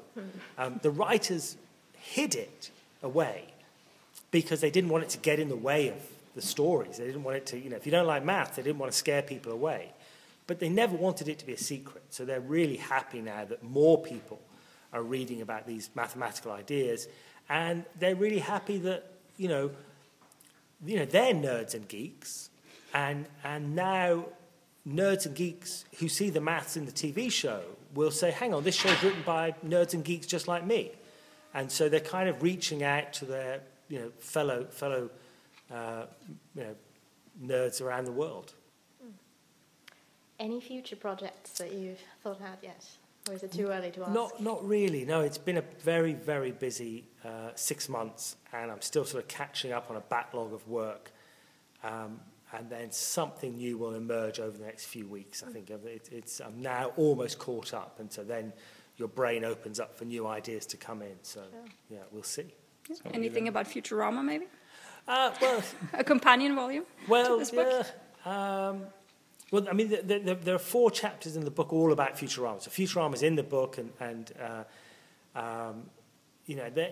Um, 0.57 0.79
the 0.83 0.91
writers 0.91 1.55
hid 1.97 2.35
it 2.35 2.69
away 3.01 3.45
because 4.31 4.59
they 4.61 4.69
didn't 4.69 4.89
want 4.89 5.05
it 5.05 5.09
to 5.11 5.17
get 5.17 5.39
in 5.39 5.47
the 5.49 5.55
way 5.55 5.87
of 5.87 5.95
the 6.35 6.41
stories. 6.41 6.97
They 6.97 7.05
didn't 7.05 7.23
want 7.23 7.37
it 7.37 7.45
to, 7.47 7.59
you 7.59 7.69
know, 7.69 7.77
if 7.77 7.85
you 7.85 7.91
don't 7.91 8.05
like 8.05 8.23
math, 8.23 8.55
they 8.55 8.61
didn't 8.61 8.77
want 8.77 8.91
to 8.91 8.97
scare 8.97 9.21
people 9.21 9.51
away. 9.51 9.91
But 10.47 10.59
they 10.59 10.69
never 10.69 10.95
wanted 10.95 11.27
it 11.27 11.39
to 11.39 11.45
be 11.45 11.53
a 11.53 11.57
secret. 11.57 12.03
So 12.09 12.25
they're 12.25 12.39
really 12.39 12.77
happy 12.77 13.21
now 13.21 13.45
that 13.45 13.63
more 13.63 13.99
people 14.01 14.39
are 14.93 15.01
reading 15.01 15.41
about 15.41 15.65
these 15.65 15.89
mathematical 15.95 16.51
ideas. 16.51 17.07
And 17.49 17.85
they're 17.99 18.15
really 18.15 18.39
happy 18.39 18.77
that, 18.79 19.11
you 19.37 19.47
know, 19.47 19.71
you 20.85 20.97
know, 20.97 21.05
they're 21.05 21.33
nerds 21.33 21.73
and 21.73 21.87
geeks. 21.87 22.49
And, 22.93 23.25
and 23.43 23.75
now 23.75 24.25
nerds 24.87 25.25
and 25.25 25.35
geeks 25.35 25.85
who 25.99 26.07
see 26.07 26.29
the 26.29 26.41
maths 26.41 26.77
in 26.77 26.85
the 26.85 26.91
TV 26.91 27.31
show 27.31 27.61
will 27.93 28.11
say, 28.11 28.29
hang 28.29 28.53
on, 28.53 28.63
this 28.63 28.75
show's 28.75 29.01
written 29.01 29.23
by 29.25 29.55
nerds 29.65 29.93
and 29.93 30.03
geeks 30.03 30.27
just 30.27 30.47
like 30.47 30.65
me. 30.65 30.91
And 31.53 31.71
so 31.71 31.87
they're 31.87 32.01
kind 32.01 32.29
of 32.29 32.43
reaching 32.43 32.83
out 32.83 33.13
to 33.13 33.25
their, 33.25 33.61
you 33.87 33.99
know, 33.99 34.11
fellow, 34.19 34.65
fellow 34.65 35.09
uh, 35.73 36.05
you 36.55 36.63
know, 36.63 36.75
nerds 37.43 37.81
around 37.81 38.05
the 38.05 38.11
world. 38.11 38.53
Any 40.39 40.59
future 40.59 40.95
projects 40.95 41.51
that 41.59 41.71
you've 41.73 42.01
thought 42.21 42.41
out 42.41 42.57
yet? 42.61 42.85
Or 43.27 43.33
is 43.33 43.43
it 43.43 43.51
too 43.51 43.67
early 43.67 43.89
to 43.91 44.03
ask? 44.03 44.11
Not, 44.11 44.41
not 44.41 44.67
really. 44.67 45.05
No, 45.05 45.21
it's 45.21 45.37
been 45.37 45.57
a 45.57 45.63
very, 45.81 46.13
very 46.13 46.51
busy 46.51 47.05
uh, 47.23 47.49
six 47.55 47.89
months, 47.89 48.35
and 48.53 48.69
I'm 48.69 48.81
still 48.81 49.05
sort 49.05 49.23
of 49.23 49.29
catching 49.29 49.71
up 49.71 49.89
on 49.89 49.95
a 49.95 50.01
backlog 50.01 50.53
of 50.53 50.67
work. 50.67 51.11
Um, 51.83 52.19
and 52.53 52.69
then 52.69 52.91
something 52.91 53.57
new 53.57 53.77
will 53.77 53.95
emerge 53.95 54.39
over 54.39 54.57
the 54.57 54.65
next 54.65 54.85
few 54.85 55.07
weeks. 55.07 55.43
I 55.43 55.51
think 55.51 55.69
it, 55.69 56.09
it's, 56.11 56.39
I'm 56.39 56.61
now 56.61 56.91
almost 56.97 57.39
caught 57.39 57.73
up, 57.73 57.99
and 57.99 58.11
so 58.11 58.23
then 58.23 58.53
your 58.97 59.07
brain 59.07 59.43
opens 59.43 59.79
up 59.79 59.97
for 59.97 60.05
new 60.05 60.27
ideas 60.27 60.65
to 60.67 60.77
come 60.77 61.01
in. 61.01 61.17
So, 61.21 61.41
yeah, 61.89 61.99
we'll 62.11 62.23
see. 62.23 62.53
Anything 63.13 63.47
about 63.47 63.65
Futurama, 63.65 64.23
maybe 64.23 64.45
Uh, 65.07 65.31
well, 65.41 65.63
a 65.93 66.03
companion 66.03 66.55
volume 66.55 66.83
well, 67.07 67.33
to 67.33 67.39
this 67.39 67.51
book? 67.51 67.85
yeah. 68.25 68.67
Um, 68.69 68.81
well, 69.51 69.67
I 69.69 69.73
mean, 69.73 69.89
the, 69.89 69.97
the, 70.01 70.19
the, 70.19 70.35
there 70.35 70.55
are 70.55 70.59
four 70.59 70.89
chapters 70.89 71.35
in 71.35 71.45
the 71.45 71.51
book 71.51 71.71
all 71.71 71.91
about 71.91 72.15
Futurama. 72.15 72.61
So 72.61 72.71
Futurama's 72.71 73.21
in 73.21 73.35
the 73.35 73.43
book, 73.43 73.77
and, 73.77 73.91
and 73.99 74.31
uh, 74.41 75.39
um, 75.39 75.83
you 76.47 76.55
know, 76.55 76.69
there, 76.69 76.91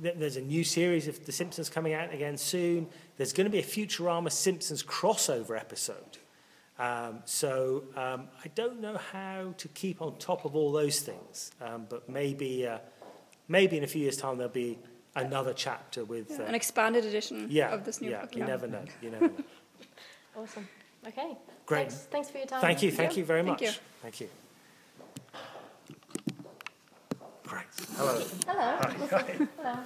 there- 0.00 0.14
there's 0.14 0.36
a 0.36 0.42
new 0.42 0.64
series 0.64 1.06
of 1.08 1.24
The 1.26 1.32
Simpsons 1.32 1.68
coming 1.68 1.92
out 1.92 2.12
again 2.12 2.36
soon. 2.38 2.86
There's 3.16 3.32
going 3.32 3.44
to 3.46 3.50
be 3.50 3.58
a 3.58 3.62
Futurama 3.62 4.30
Simpsons 4.32 4.82
crossover 4.82 5.58
episode. 5.58 6.18
Um, 6.78 7.20
so 7.24 7.84
um, 7.96 8.28
I 8.44 8.48
don't 8.54 8.80
know 8.80 8.98
how 9.12 9.54
to 9.56 9.68
keep 9.68 10.02
on 10.02 10.16
top 10.18 10.44
of 10.44 10.54
all 10.54 10.72
those 10.72 11.00
things, 11.00 11.50
um, 11.60 11.86
but 11.88 12.08
maybe, 12.08 12.66
uh, 12.66 12.78
maybe 13.48 13.78
in 13.78 13.84
a 13.84 13.86
few 13.86 14.02
years' 14.02 14.16
time 14.18 14.36
there'll 14.36 14.52
be 14.52 14.78
another 15.16 15.52
chapter 15.52 16.04
with. 16.04 16.30
Yeah, 16.30 16.44
uh, 16.44 16.48
an 16.48 16.54
expanded 16.54 17.04
edition 17.04 17.46
yeah, 17.50 17.74
of 17.74 17.84
this 17.84 18.00
new 18.00 18.10
yeah, 18.10 18.22
book. 18.22 18.36
you 18.36 18.44
never 18.44 18.66
know. 18.66 18.84
You 19.02 19.10
never 19.10 19.28
know. 19.28 19.44
Awesome. 20.36 20.68
Okay. 21.08 21.34
Great. 21.64 21.90
Thanks, 21.90 22.08
thanks 22.10 22.30
for 22.30 22.38
your 22.38 22.46
time. 22.46 22.60
Thank 22.60 22.82
you, 22.82 22.90
thank 22.92 23.16
you 23.16 23.24
very 23.24 23.42
Thank 23.42 23.60
much. 23.60 23.62
you. 23.62 23.70
Thank 24.02 24.20
you. 24.20 24.28
Great. 27.44 27.64
Hello. 27.96 28.22
Hello. 29.56 29.76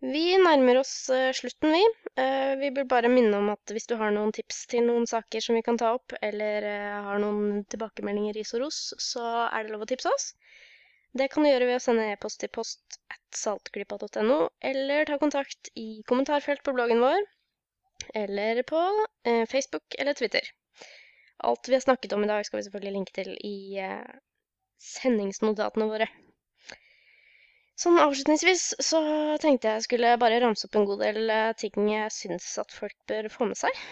Vi 0.00 0.36
nærmer 0.38 0.78
oss 0.78 1.08
eh, 1.10 1.32
slutten, 1.32 1.72
vi. 1.72 1.84
Eh, 2.22 2.52
vi 2.60 2.70
bør 2.70 2.84
bare 2.90 3.08
minne 3.08 3.38
om 3.38 3.48
at 3.54 3.72
hvis 3.72 3.88
du 3.88 3.94
har 3.96 4.12
noen 4.12 4.32
tips 4.36 4.66
til 4.70 4.84
noen 4.84 5.06
saker 5.08 5.40
som 5.40 5.56
vi 5.56 5.62
kan 5.64 5.78
ta 5.80 5.94
opp, 5.96 6.12
eller 6.22 6.66
eh, 6.68 6.98
har 7.06 7.22
noen 7.22 7.64
tilbakemeldinger, 7.72 8.36
i 8.36 8.44
Soros, 8.44 8.92
så 9.00 9.24
er 9.46 9.64
det 9.64 9.72
lov 9.72 9.86
å 9.86 9.88
tipse 9.88 10.12
oss. 10.12 10.28
Det 11.16 11.28
kan 11.32 11.44
du 11.46 11.48
gjøre 11.48 11.68
ved 11.70 11.78
å 11.78 11.82
sende 11.84 12.06
e-post 12.12 12.40
til 12.42 12.50
post 12.52 12.98
at 13.14 13.38
saltklippa.no, 13.40 14.38
eller 14.70 15.08
ta 15.08 15.16
kontakt 15.22 15.70
i 15.82 16.02
kommentarfelt 16.10 16.64
på 16.66 16.74
bloggen 16.76 17.00
vår, 17.04 17.22
eller 18.22 18.60
på 18.68 18.82
eh, 19.24 19.44
Facebook 19.48 19.96
eller 19.98 20.18
Twitter. 20.18 20.50
Alt 21.48 21.68
vi 21.68 21.76
har 21.76 21.84
snakket 21.84 22.12
om 22.16 22.24
i 22.24 22.28
dag, 22.30 22.44
skal 22.46 22.60
vi 22.60 22.66
selvfølgelig 22.66 22.94
linke 22.98 23.16
til 23.16 23.32
i 23.48 23.56
eh, 23.80 24.18
sendingsnotatene 24.90 25.88
våre. 25.94 26.08
Sånn 27.80 27.98
avslutningsvis 28.00 28.62
så 28.80 29.00
tenkte 29.40 29.74
jeg 29.74 29.84
skulle 29.84 30.14
bare 30.20 30.38
ramse 30.40 30.68
opp 30.68 30.76
en 30.80 30.86
god 30.88 31.02
del 31.04 31.32
eh, 31.32 31.50
ting 31.60 31.90
jeg 31.92 32.12
syns 32.14 32.46
at 32.62 32.72
folk 32.72 32.96
bør 33.10 33.28
få 33.32 33.48
med 33.50 33.58
seg. 33.60 33.82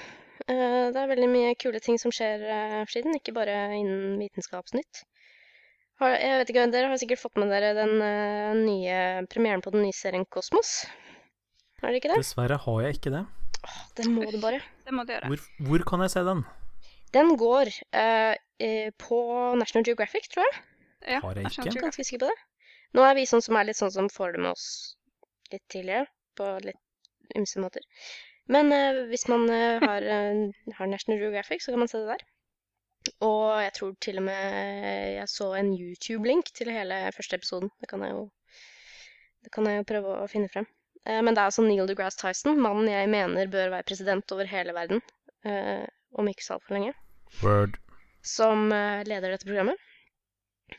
Eh, 0.49 0.87
Det 0.93 1.01
er 1.03 1.11
veldig 1.11 1.29
mye 1.33 1.57
kule 1.61 1.81
ting 1.85 2.01
som 2.01 2.13
skjer 2.13 2.45
eh, 2.49 2.79
for 2.85 2.95
tiden, 2.97 3.17
ikke 3.19 3.37
bare 3.37 3.59
innen 3.77 4.17
vitenskapsnytt. 4.23 5.05
Har, 6.03 6.17
jeg 6.19 6.39
vet 6.41 6.51
ikke, 6.51 6.67
Dere 6.75 6.91
har 6.91 6.99
sikkert 6.99 7.23
fått 7.23 7.39
med 7.39 7.53
dere 7.55 7.71
den 7.77 7.93
uh, 8.03 8.51
nye 8.59 8.99
premieren 9.31 9.63
på 9.63 9.71
den 9.75 9.85
nye 9.87 9.95
serien 9.95 10.27
Kosmos? 10.27 10.81
Har 11.79 11.93
dere 11.93 12.01
ikke 12.01 12.11
det? 12.11 12.19
Dessverre 12.25 12.59
har 12.65 12.81
jeg 12.83 12.99
ikke 12.99 13.13
det. 13.15 13.23
Det 13.97 14.09
må 14.11 14.27
du 14.27 14.41
bare. 14.43 14.59
Det 14.85 14.95
må 14.97 15.05
du 15.07 15.15
gjøre. 15.15 15.31
Hvor, 15.31 15.45
hvor 15.69 15.85
kan 15.93 16.03
jeg 16.05 16.13
se 16.17 16.25
den? 16.27 16.43
Den 17.15 17.31
går 17.39 17.71
uh, 17.95 18.35
eh, 18.35 18.91
på 18.99 19.21
National 19.61 19.87
Geographic, 19.87 20.27
tror 20.33 20.43
jeg. 20.49 20.59
Ja, 21.07 21.21
Har 21.23 21.39
jeg 21.39 21.47
National 21.47 21.71
ikke. 21.71 21.79
Geographic. 21.79 21.87
Ganske 21.87 22.09
sikker 22.11 22.25
på 22.27 22.33
det. 22.33 22.75
Nå 22.99 23.07
er 23.07 23.15
vi 23.19 23.29
sånn 23.31 23.45
som 23.45 23.59
er 23.59 23.71
litt 23.71 23.79
sånn 23.79 23.95
som 23.95 24.11
får 24.11 24.35
det 24.35 24.43
med 24.43 24.51
oss 24.51 24.67
litt 25.53 25.63
tidligere, 25.71 26.09
på 26.35 26.51
litt 26.67 27.39
ymse 27.39 27.63
måter. 27.63 27.87
Men 28.51 28.75
eh, 28.75 29.05
hvis 29.13 29.29
man 29.31 29.47
har, 29.49 30.11
har 30.11 30.91
National 30.91 31.23
Geographic, 31.23 31.63
så 31.63 31.73
kan 31.75 31.87
man 31.87 31.91
se 31.93 32.03
det 32.03 32.17
der. 32.17 32.27
Og 33.25 33.61
jeg 33.61 33.73
tror 33.77 33.93
til 34.03 34.21
og 34.21 34.27
med 34.29 35.17
jeg 35.19 35.29
så 35.31 35.51
en 35.59 35.73
YouTube-link 35.77 36.51
til 36.57 36.73
hele 36.73 37.01
første 37.17 37.37
episoden. 37.39 37.71
Det 37.81 37.89
kan 37.91 38.05
jo, 38.09 38.29
det 39.45 39.53
kan 39.55 39.69
jeg 39.69 39.83
jo 39.83 39.89
prøve 39.89 40.17
å 40.23 40.31
finne 40.31 40.51
frem. 40.53 40.69
Eh, 41.05 41.21
men 41.21 41.35
det 41.35 41.43
er 41.43 41.51
altså 41.51 41.65
Neil 41.65 41.89
deGrasse 41.89 42.21
Tyson, 42.21 42.61
mannen 42.61 42.89
jeg 42.89 43.11
mener 43.13 43.51
bør 43.53 43.75
være 43.77 43.89
president 43.89 44.37
over 44.37 44.49
hele 44.49 44.75
verden, 44.77 45.03
eh, 45.45 45.85
om 46.17 46.31
ikke 46.31 46.47
så 46.47 46.57
altfor 46.57 46.79
lenge 46.79 46.95
Word. 47.43 47.77
som 48.25 48.71
eh, 48.73 49.05
leder 49.09 49.35
dette 49.35 49.49
programmet. 49.49 49.81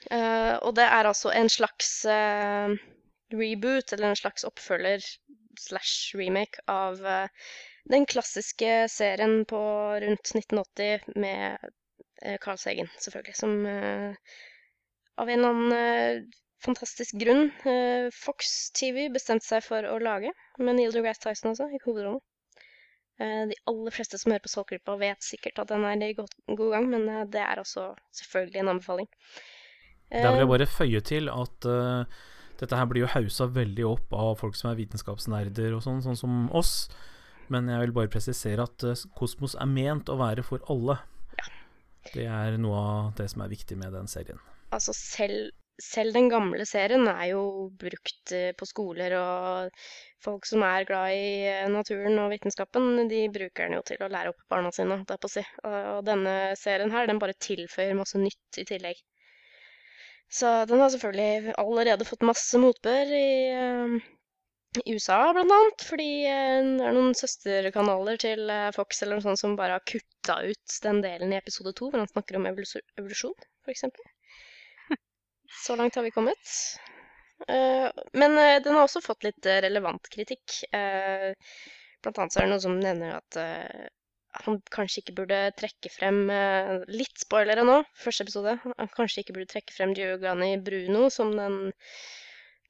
Eh, 0.09 0.55
og 0.65 0.73
det 0.79 0.87
er 0.89 1.05
altså 1.05 1.29
en 1.35 1.49
slags 1.51 1.91
reboot, 3.35 3.93
eller 3.93 4.11
en 4.11 4.19
slags 4.19 4.45
oppfølger 4.47 5.05
slash 5.59 6.17
remake 6.17 6.59
av 6.67 6.99
den 7.89 8.05
klassiske 8.09 8.89
serien 8.91 9.43
på 9.47 9.61
rundt 10.01 10.33
1980 10.33 11.15
med 11.21 11.71
Carl 12.41 12.59
Sagen, 12.61 12.89
selvfølgelig, 13.01 13.37
som 13.37 13.55
eh, 13.69 14.35
av 15.21 15.29
en 15.29 15.39
eller 15.39 15.53
annen 15.53 15.75
eh, 15.75 16.41
fantastisk 16.65 17.17
grunn 17.21 17.49
eh, 17.67 18.07
Fox 18.13 18.71
TV 18.75 19.07
bestemte 19.13 19.47
seg 19.47 19.63
for 19.65 19.85
å 19.87 19.99
lage, 20.01 20.31
med 20.59 20.79
Neil 20.79 20.95
deGrasse 20.95 21.23
Tyson 21.23 21.53
også, 21.53 21.69
i 21.71 21.81
hovedrollen. 21.85 22.23
Eh, 23.19 23.43
de 23.51 23.57
aller 23.71 23.95
fleste 23.95 24.19
som 24.19 24.33
hører 24.33 24.43
på 24.43 24.51
Soulklippa, 24.51 24.97
vet 24.99 25.23
sikkert 25.23 25.61
at 25.63 25.71
den 25.71 25.85
er 25.87 26.01
i 26.03 26.15
god, 26.17 26.31
god 26.51 26.71
gang, 26.73 26.89
men 26.91 27.07
eh, 27.07 27.25
det 27.31 27.43
er 27.43 27.61
også 27.61 27.93
selvfølgelig 28.19 28.63
en 28.63 28.73
anbefaling. 28.75 29.11
Der 30.11 30.31
vil 30.31 30.41
jeg 30.41 30.47
Eh, 30.47 30.51
bare 30.51 30.69
føye 30.69 31.01
til 31.01 31.31
at 31.33 31.65
uh, 31.65 32.03
dette 32.59 32.77
her 32.77 32.85
blir 32.89 33.05
jo 33.05 33.13
hausa 33.15 33.47
veldig 33.49 33.87
opp 33.89 34.13
av 34.13 34.35
folk 34.43 34.57
som 34.59 34.69
er 34.69 34.77
vitenskapsnerder 34.77 35.73
og 35.73 35.81
sånn, 35.85 36.03
sånn 36.05 36.19
som 36.19 36.45
oss. 36.55 36.75
Men 37.49 37.69
jeg 37.69 37.85
vil 37.85 37.95
bare 37.95 38.11
presisere 38.11 38.67
at 38.67 38.85
uh, 38.85 39.07
kosmos 39.17 39.55
er 39.57 39.71
ment 39.71 40.11
å 40.11 40.19
være 40.19 40.45
for 40.45 40.61
alle. 40.71 40.99
Det 42.13 42.25
er 42.29 42.57
noe 42.61 42.81
av 42.81 43.13
det 43.19 43.29
som 43.31 43.43
er 43.45 43.51
viktig 43.51 43.77
med 43.79 43.95
den 43.95 44.09
serien. 44.11 44.41
Altså 44.75 44.93
selv, 44.97 45.53
selv 45.81 46.15
den 46.15 46.29
gamle 46.31 46.65
serien 46.69 47.07
er 47.11 47.31
jo 47.31 47.43
brukt 47.81 48.33
eh, 48.35 48.51
på 48.57 48.67
skoler, 48.69 49.15
og 49.19 49.81
folk 50.25 50.47
som 50.49 50.63
er 50.67 50.87
glad 50.89 51.15
i 51.15 51.27
eh, 51.49 51.65
naturen 51.71 52.19
og 52.23 52.31
vitenskapen, 52.33 53.07
de 53.11 53.25
bruker 53.33 53.67
den 53.67 53.79
jo 53.79 53.83
til 53.87 54.05
å 54.05 54.11
lære 54.11 54.33
opp 54.33 54.45
barna 54.51 54.71
sine, 54.75 54.99
holdt 54.99 55.15
jeg 55.15 55.23
på 55.23 55.31
å 55.31 55.35
si. 55.37 55.45
Og 55.71 56.05
denne 56.07 56.37
serien 56.59 56.93
her, 56.93 57.09
den 57.09 57.21
bare 57.21 57.37
tilføyer 57.47 57.97
masse 57.97 58.21
nytt 58.21 58.61
i 58.61 58.67
tillegg. 58.69 59.01
Så 60.31 60.51
den 60.65 60.81
har 60.81 60.89
selvfølgelig 60.89 61.53
allerede 61.61 62.07
fått 62.07 62.25
masse 62.25 62.59
motbør 62.59 63.11
i, 63.13 63.27
eh, 63.53 64.14
i 64.83 64.93
USA, 64.95 65.17
blant 65.33 65.51
annet, 65.51 65.83
fordi 65.87 66.09
eh, 66.29 66.67
det 66.77 66.87
er 66.87 66.95
noen 66.95 67.15
søsterkanaler 67.17 68.19
til 68.21 68.49
eh, 68.51 68.71
Fox 68.75 69.01
eller 69.03 69.19
noe 69.19 69.25
sånt 69.25 69.41
som 69.41 69.55
bare 69.59 69.77
har 69.77 69.85
kutta 69.87 70.39
ut 70.45 70.77
den 70.83 71.01
delen 71.05 71.33
i 71.33 71.39
episode 71.39 71.73
to 71.77 71.89
hvor 71.89 72.01
han 72.01 72.11
snakker 72.11 72.39
om 72.39 72.47
evolusjon, 72.49 73.35
eksempel. 73.71 74.05
Så 75.63 75.77
langt 75.79 75.97
har 75.97 76.05
vi 76.05 76.13
kommet. 76.15 76.55
Eh, 77.47 77.87
men 78.13 78.39
den 78.39 78.73
har 78.73 78.83
også 78.83 79.03
fått 79.05 79.27
litt 79.27 79.47
relevant 79.67 80.09
kritikk. 80.11 80.61
Blant 80.71 82.19
annet 82.19 82.33
så 82.33 82.41
er 82.41 82.47
det 82.47 82.53
noen 82.53 82.65
som 82.65 82.79
nevner 82.79 83.17
at 83.17 83.39
han 84.45 84.59
kanskje 84.73 85.01
ikke 85.01 85.15
burde 85.21 85.37
trekke 85.55 85.89
frem 85.93 86.25
Litt 86.91 87.21
spoilere 87.23 87.63
nå, 87.67 87.79
første 87.97 88.25
episode. 88.25 88.57
Han 88.65 88.91
kanskje 88.93 89.23
ikke 89.23 89.37
burde 89.37 89.51
trekke 89.53 89.75
frem 89.75 89.95
Giovanni 89.95 90.55
Bruno 90.63 91.07
som 91.13 91.31
den 91.37 91.71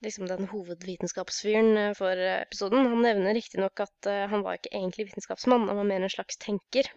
liksom 0.04 0.28
den 0.28 0.48
hovedvitenskapsfyren 0.48 1.78
eh, 1.78 1.94
for 1.98 2.18
eh, 2.18 2.42
episoden. 2.42 2.88
Han 2.92 3.02
nevner 3.06 3.34
riktignok 3.38 3.80
at 3.86 4.10
eh, 4.10 4.26
han 4.32 4.44
var 4.46 4.58
ikke 4.58 4.74
egentlig 4.74 5.10
vitenskapsmann, 5.10 5.68
han 5.70 5.80
var 5.80 5.90
mer 5.90 6.06
en 6.06 6.14
slags 6.14 6.38
tenker. 6.42 6.90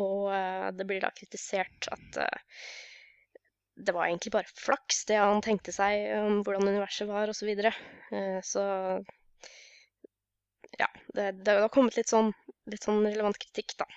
Og 0.00 0.30
det 0.76 0.84
blir 0.88 1.02
da 1.02 1.10
kritisert 1.12 1.88
at 1.92 2.16
det 3.76 3.92
var 3.92 4.06
egentlig 4.06 4.30
bare 4.32 4.52
flaks, 4.56 5.02
det 5.08 5.18
han 5.18 5.42
tenkte 5.44 5.72
seg 5.74 6.06
om 6.16 6.38
hvordan 6.44 6.70
universet 6.70 7.08
var, 7.08 7.28
osv. 7.28 7.42
Så, 7.42 7.48
videre. 7.48 7.72
Så 8.46 8.62
ja, 10.78 10.88
det, 11.16 11.26
det 11.44 11.56
har 11.58 11.72
kommet 11.72 11.98
litt 11.98 12.12
sånn, 12.12 12.30
litt 12.72 12.86
sånn 12.86 13.02
relevant 13.04 13.40
kritikk, 13.42 13.74
da. 13.80 13.88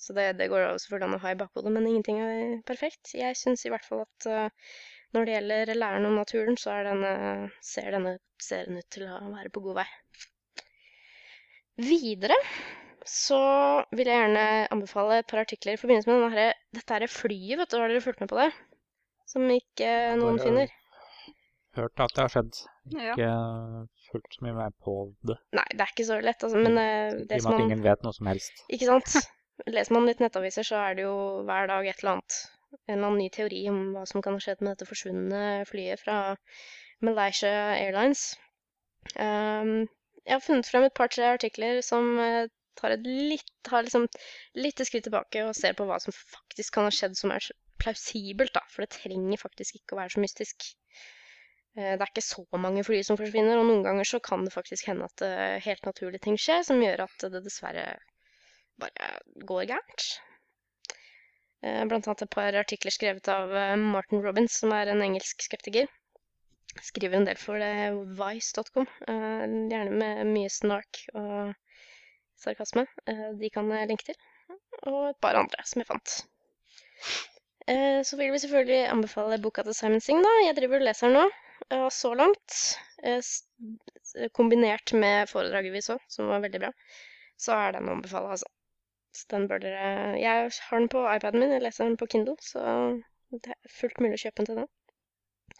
Så 0.00 0.14
det, 0.16 0.30
det 0.38 0.48
går 0.52 0.78
selvfølgelig 0.78 1.08
an 1.10 1.18
å 1.18 1.22
ha 1.26 1.34
i 1.34 1.40
bakhodet, 1.42 1.74
men 1.74 1.90
ingenting 1.90 2.22
er 2.22 2.56
perfekt. 2.68 3.12
Jeg 3.18 3.36
syns 3.40 3.66
i 3.66 3.74
hvert 3.74 3.88
fall 3.88 4.06
at 4.06 4.30
når 5.12 5.26
det 5.28 5.34
gjelder 5.36 5.74
læren 5.76 6.06
om 6.08 6.14
naturen, 6.16 6.56
så 6.60 6.72
er 6.76 6.86
denne, 6.88 7.12
ser 7.64 7.90
denne 7.94 8.16
serien 8.42 8.78
ut 8.80 8.88
til 8.92 9.04
å 9.08 9.18
være 9.32 9.52
på 9.52 9.62
god 9.66 9.82
vei. 9.82 9.88
Videre 11.82 12.36
så 13.08 13.38
vil 13.90 14.06
jeg 14.06 14.14
gjerne 14.20 14.44
anbefale 14.70 15.16
et 15.20 15.26
par 15.30 15.40
artikler 15.42 15.74
i 15.74 15.80
forbindelse 15.80 16.08
med 16.10 16.20
denne 16.20 16.36
her, 16.36 16.52
dette 16.76 16.94
her 16.94 17.10
flyet, 17.10 17.58
vet 17.58 17.72
du, 17.72 17.80
har 17.80 17.90
dere 17.90 18.04
fulgt 18.04 18.22
med 18.22 18.30
på 18.30 18.38
det? 18.38 18.50
Som 19.32 19.48
ikke 19.50 19.90
noen 20.20 20.38
bare- 20.38 20.46
finner. 20.46 20.78
Hørt 21.74 22.02
at 22.04 22.12
det 22.14 22.20
har 22.20 22.32
skjedd. 22.34 22.56
Ja. 22.92 23.14
Ikke 23.16 23.30
fulgt 24.12 24.34
så 24.36 24.44
mye 24.44 24.56
med 24.58 24.74
på 24.84 24.94
det. 25.24 25.38
Nei, 25.56 25.64
det 25.72 25.80
er 25.86 25.92
ikke 25.94 26.04
så 26.04 26.18
lett, 26.20 26.44
altså, 26.44 26.60
men 26.60 26.76
eh, 26.78 27.14
I 27.16 27.38
og 27.40 27.46
med 27.48 27.54
at 27.54 27.64
ingen 27.64 27.84
vet 27.86 28.02
noe 28.04 28.12
som 28.12 28.28
helst. 28.28 28.64
Ikke 28.68 28.90
sant? 28.90 29.30
Leser 29.72 29.94
man 29.96 30.06
litt 30.08 30.20
nettaviser, 30.20 30.66
så 30.68 30.76
er 30.84 30.98
det 30.98 31.06
jo 31.06 31.14
hver 31.48 31.70
dag 31.70 31.88
et 31.88 32.02
eller 32.02 32.18
annet. 32.18 32.36
En 32.86 32.94
eller 32.96 33.08
annen 33.08 33.20
ny 33.20 33.28
teori 33.34 33.62
om 33.70 33.80
hva 33.94 34.04
som 34.08 34.24
kan 34.24 34.36
ha 34.36 34.42
skjedd 34.42 34.62
med 34.62 34.74
dette 34.74 34.88
forsvunne 34.88 35.42
flyet 35.68 36.00
fra 36.02 36.18
Malaysia 37.04 37.52
Airlines. 37.76 38.32
Um, 39.16 39.88
jeg 40.22 40.36
har 40.36 40.44
funnet 40.44 40.68
frem 40.70 40.86
et 40.86 40.94
par-tre 40.94 41.32
artikler 41.34 41.80
som 41.84 42.12
eh, 42.22 42.46
tar 42.78 42.94
et 42.94 43.06
litt, 43.06 43.48
tar 43.66 43.84
liksom 43.86 44.06
litt 44.58 44.82
skritt 44.86 45.08
tilbake 45.08 45.42
og 45.46 45.56
ser 45.58 45.74
på 45.78 45.86
hva 45.88 45.98
som 46.02 46.14
faktisk 46.14 46.76
kan 46.76 46.86
ha 46.86 46.92
skjedd 46.94 47.18
som 47.18 47.34
er 47.34 47.48
plausibelt, 47.82 48.54
da. 48.54 48.62
For 48.70 48.84
det 48.84 48.94
trenger 48.94 49.42
faktisk 49.42 49.80
ikke 49.80 49.96
å 49.96 50.02
være 50.02 50.14
så 50.14 50.22
mystisk. 50.22 50.68
Eh, 51.76 51.94
Det 51.96 51.98
er 51.98 52.08
ikke 52.12 52.24
så 52.24 52.46
mange 52.62 52.84
fly 52.86 53.02
som 53.06 53.18
forsvinner, 53.20 53.58
og 53.58 53.68
noen 53.68 53.84
ganger 53.86 54.08
så 54.08 54.22
kan 54.22 54.46
det 54.46 54.54
faktisk 54.54 54.88
hende 54.92 55.10
at 55.10 55.26
eh, 55.26 55.58
helt 55.66 55.88
naturlige 55.88 56.22
ting 56.28 56.38
skjer 56.40 56.62
som 56.68 56.82
gjør 56.82 57.06
at 57.08 57.28
det 57.34 57.42
dessverre 57.48 57.88
bare 58.82 59.14
går 59.48 59.66
gærent. 59.74 60.12
Eh, 61.62 61.82
Blant 61.88 62.06
annet 62.08 62.22
et 62.26 62.30
par 62.34 62.56
artikler 62.58 62.94
skrevet 62.94 63.28
av 63.32 63.52
eh, 63.54 63.74
Martin 63.78 64.22
Robbins, 64.24 64.56
som 64.62 64.72
er 64.76 64.90
en 64.92 65.02
engelsk 65.04 65.44
skeptiker. 65.46 65.86
Skriver 66.82 67.18
en 67.20 67.26
del 67.28 67.38
for 67.40 67.60
det 67.60 67.70
Vice.com, 68.18 68.86
eh, 69.12 69.44
gjerne 69.72 69.98
med 70.02 70.22
mye 70.32 70.50
snark 70.52 71.02
og 71.14 71.52
sarkasme. 72.42 72.86
Eh, 73.06 73.28
De 73.38 73.50
kan 73.54 73.70
jeg 73.76 73.90
linke 73.92 74.08
til. 74.10 74.18
Og 74.88 75.10
et 75.12 75.20
par 75.22 75.38
andre 75.38 75.62
som 75.68 75.82
jeg 75.82 75.90
fant. 75.90 76.16
Eh, 77.68 78.00
Så 78.02 78.18
vil 78.18 78.32
vi 78.34 78.40
selvfølgelig 78.42 78.80
anbefale 78.90 79.38
boka 79.42 79.62
til 79.66 79.74
Simon 79.78 80.00
Singh, 80.02 80.22
da. 80.26 80.32
Jeg 80.48 80.56
driver 80.58 80.80
og 80.80 80.88
leser 80.88 81.08
den 81.12 81.20
nå. 81.20 81.28
Så 81.94 82.10
langt, 82.18 82.56
eh, 83.06 83.22
kombinert 84.34 84.92
med 84.98 85.28
foredraget 85.30 85.72
vi 85.72 85.80
så, 85.80 85.96
som 86.10 86.26
var 86.28 86.42
veldig 86.42 86.60
bra, 86.64 86.72
så 87.38 87.54
er 87.54 87.76
den 87.78 87.88
å 87.88 87.94
anbefale, 87.96 88.34
altså. 88.34 88.50
Så 89.12 89.26
den 89.30 89.48
bør 89.48 89.60
dere 89.60 90.18
Jeg 90.20 90.50
har 90.68 90.78
den 90.78 90.88
på 90.88 91.02
iPaden 91.14 91.40
min, 91.40 91.52
jeg 91.52 91.62
leser 91.62 91.84
den 91.84 91.98
på 92.00 92.08
Kindle, 92.08 92.36
så 92.40 92.60
det 93.32 93.52
er 93.52 93.74
fullt 93.80 94.00
mulig 94.00 94.16
å 94.16 94.22
kjøpe 94.24 94.40
den 94.40 94.48
til 94.48 94.60
den. 94.62 94.70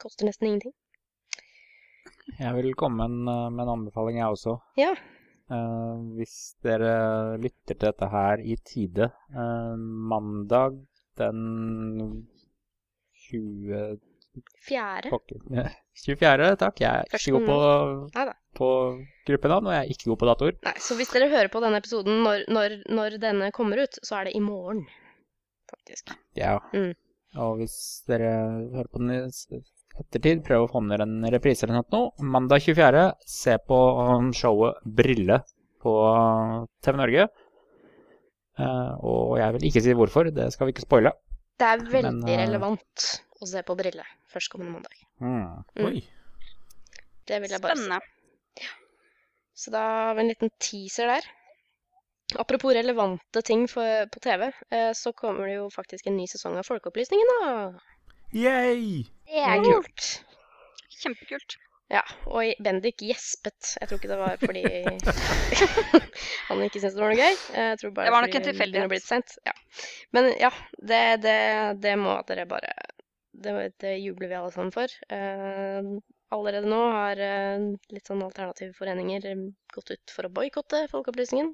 Koster 0.00 0.28
nesten 0.28 0.48
ingenting. 0.48 0.74
Jeg 2.38 2.54
vil 2.56 2.74
komme 2.78 3.02
med 3.02 3.10
en, 3.10 3.28
eh, 3.28 3.50
med 3.50 3.64
en 3.64 3.74
anbefaling, 3.76 4.18
jeg 4.18 4.36
også. 4.36 4.56
Ja. 4.80 4.92
Eh, 5.52 5.96
hvis 6.16 6.36
dere 6.64 7.36
lytter 7.42 7.74
til 7.74 7.88
dette 7.88 8.08
her 8.08 8.40
i 8.40 8.56
tide, 8.64 9.10
eh, 9.30 9.76
mandag 10.12 10.80
den 11.20 12.26
20... 13.28 13.98
Fjerde. 14.66 15.10
pokker- 15.12 15.72
24., 16.04 16.56
takk. 16.56 16.80
Jeg 16.80 17.04
er 17.04 17.18
ikke 17.18 17.34
god 17.36 17.46
på, 17.46 17.56
Neida. 18.14 18.34
på 18.56 18.68
gruppenavn, 19.28 19.66
og 19.68 19.74
jeg 19.74 19.82
er 19.84 19.92
ikke 19.94 20.10
god 20.10 20.20
på 20.22 20.28
datoer. 20.30 20.56
Nei, 20.64 20.74
så 20.80 20.96
hvis 20.96 21.12
dere 21.12 21.28
hører 21.28 21.50
på 21.52 21.60
denne 21.64 21.80
episoden 21.82 22.22
når, 22.24 22.46
når, 22.48 22.76
når 22.88 23.18
denne 23.22 23.50
kommer 23.52 23.82
ut, 23.84 23.98
så 24.02 24.20
er 24.20 24.30
det 24.30 24.36
i 24.38 24.40
morgen, 24.44 24.86
faktisk. 25.70 26.14
Ja. 26.38 26.58
Mm. 26.72 26.94
Og 27.42 27.60
hvis 27.60 27.76
dere 28.08 28.32
hører 28.72 28.88
på 28.92 29.02
den 29.02 29.12
i 29.12 29.20
ettertid, 30.00 30.42
prøv 30.46 30.66
å 30.66 30.70
få 30.72 30.80
ned 30.84 31.04
en 31.04 31.18
reprise 31.32 31.66
eller 31.66 31.82
noe. 31.82 32.10
Mandag 32.24 32.64
24. 32.64 33.06
Se 33.28 33.58
på 33.68 33.78
um, 34.00 34.32
showet 34.36 34.80
Brille 34.84 35.42
på 35.82 35.94
TV 36.84 36.96
Norge. 37.00 37.28
Eh, 38.60 38.92
og 39.00 39.38
jeg 39.40 39.54
vil 39.56 39.68
ikke 39.68 39.82
si 39.84 39.94
hvorfor, 39.96 40.28
det 40.34 40.50
skal 40.52 40.68
vi 40.68 40.74
ikke 40.74 40.84
spoile. 40.84 41.12
Det 41.60 41.68
er 41.68 41.84
veldig 41.84 42.10
Men, 42.10 42.28
eh, 42.28 42.40
relevant 42.44 43.06
å 43.42 43.48
se 43.50 43.62
på 43.66 43.76
Brille 43.78 44.06
førstkommende 44.32 44.78
mandag. 44.78 45.04
Mm. 45.20 45.62
Mm. 45.76 45.86
Oi. 45.88 46.02
Det 47.28 47.38
vil 47.42 47.54
jeg 47.54 47.62
bare 47.62 47.76
si. 47.76 47.84
Spennende. 47.84 48.68
Så 49.62 49.72
da 49.74 49.82
har 50.08 50.18
vi 50.18 50.24
en 50.24 50.32
liten 50.32 50.52
teaser 50.62 51.10
der. 51.12 51.30
Apropos 52.40 52.72
relevante 52.72 53.42
ting 53.44 53.66
for, 53.68 54.06
på 54.08 54.22
TV, 54.24 54.46
eh, 54.72 54.92
så 54.96 55.12
kommer 55.12 55.46
det 55.46 55.58
jo 55.58 55.66
faktisk 55.70 56.08
en 56.08 56.16
ny 56.16 56.24
sesong 56.30 56.56
av 56.56 56.64
Folkeopplysningen, 56.68 57.34
da. 57.42 57.50
Yay! 58.32 59.02
Det 59.28 59.42
er 59.44 59.60
kult. 59.66 60.08
Kjempekult. 61.02 61.58
Ja, 61.92 62.00
og 62.32 62.54
Bendik 62.64 63.02
gjespet. 63.04 63.74
Jeg 63.76 63.88
tror 63.88 63.98
ikke 63.98 64.08
det 64.08 64.16
var 64.16 64.38
fordi 64.40 64.62
han 66.48 66.62
ikke 66.64 66.80
syntes 66.80 66.94
det 66.96 67.02
var 67.02 67.12
noe 67.12 67.18
gøy. 67.18 67.34
Jeg 67.58 67.80
tror 67.82 67.92
bare 67.98 68.06
Det 68.06 68.14
var 68.14 68.24
nok 68.24 68.36
en 68.38 68.46
det 68.46 68.48
tilfeldighet. 68.48 69.34
Ja. 69.44 69.54
Men 70.16 70.30
ja, 70.40 70.50
det, 70.80 71.02
det, 71.26 71.36
det 71.84 71.92
må 72.00 72.14
dere 72.30 72.46
bare 72.48 72.72
det, 73.32 73.72
det 73.80 73.96
jubler 73.98 74.28
vi 74.28 74.38
alle 74.38 74.52
sammen 74.52 74.72
for. 74.74 74.92
Eh, 75.08 75.90
allerede 76.32 76.70
nå 76.70 76.80
har 76.92 77.20
eh, 77.20 77.66
litt 77.92 78.08
sånn 78.08 78.24
alternative 78.24 78.76
foreninger 78.76 79.28
eh, 79.32 79.44
gått 79.74 79.92
ut 79.94 80.14
for 80.14 80.28
å 80.28 80.32
boikotte 80.32 80.86
Folkeopplysningen. 80.92 81.52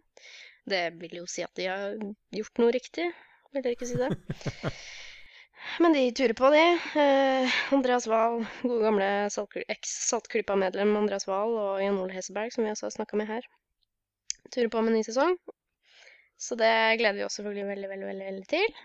Det 0.69 0.85
vil 1.01 1.21
jo 1.21 1.27
si 1.31 1.45
at 1.47 1.55
de 1.57 1.69
har 1.71 1.99
gjort 2.35 2.63
noe 2.63 2.75
riktig, 2.75 3.09
vil 3.55 3.65
dere 3.65 3.79
ikke 3.79 3.89
si 3.89 3.99
det? 4.01 4.11
Men 5.83 5.95
de 5.95 6.03
turer 6.17 6.35
på, 6.39 6.51
de. 6.55 6.65
Eh, 7.03 7.57
Andreas 7.75 8.07
Wahl, 8.11 8.43
gode 8.63 8.83
gamle 8.85 9.09
Saltkly- 9.35 9.67
eks-Saltklypa-medlem 9.75 10.95
Andreas 10.99 11.27
Wahl 11.29 11.57
og 11.59 11.81
Jan 11.83 11.99
Ole 12.03 12.15
Heseberg, 12.15 12.55
som 12.55 12.67
vi 12.67 12.73
også 12.73 12.89
har 12.89 12.95
snakka 12.99 13.19
med 13.21 13.31
her, 13.31 13.49
turer 14.55 14.71
på 14.73 14.83
med 14.83 14.95
en 14.95 15.01
ny 15.01 15.07
sesong. 15.07 15.35
Så 16.39 16.55
det 16.59 16.71
gleder 17.01 17.19
vi 17.19 17.27
oss 17.27 17.39
selvfølgelig 17.39 17.67
veldig, 17.73 17.91
veldig, 17.91 18.09
veldig, 18.13 18.29
veldig 18.31 18.49
til. 18.53 18.79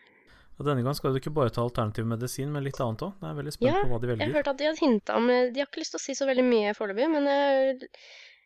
Og 0.59 0.67
denne 0.67 0.83
gang 0.85 0.95
skal 0.97 1.13
du 1.13 1.19
ikke 1.19 1.33
bare 1.33 1.51
ta 1.53 1.63
alternativ 1.63 2.05
medisin, 2.05 2.51
men 2.53 2.65
litt 2.65 2.77
annet 2.83 3.01
òg. 3.07 3.15
Jeg 3.23 3.29
er 3.29 3.37
veldig 3.39 3.53
spent 3.55 3.69
Ja, 3.69 3.79
på 3.81 3.89
hva 3.89 3.99
de 4.03 4.11
velger. 4.11 4.21
Jeg 4.21 4.29
har 4.29 4.37
hørt 4.37 4.51
at 4.51 4.59
de 4.59 4.67
har 4.69 4.77
hinta 4.79 5.15
om 5.17 5.31
De 5.31 5.63
har 5.63 5.69
ikke 5.69 5.81
lyst 5.81 5.95
til 5.95 6.01
å 6.01 6.03
si 6.03 6.15
så 6.19 6.27
veldig 6.29 6.45
mye 6.45 6.75
foreløpig, 6.77 7.07
men 7.09 7.29
jeg, 7.31 7.89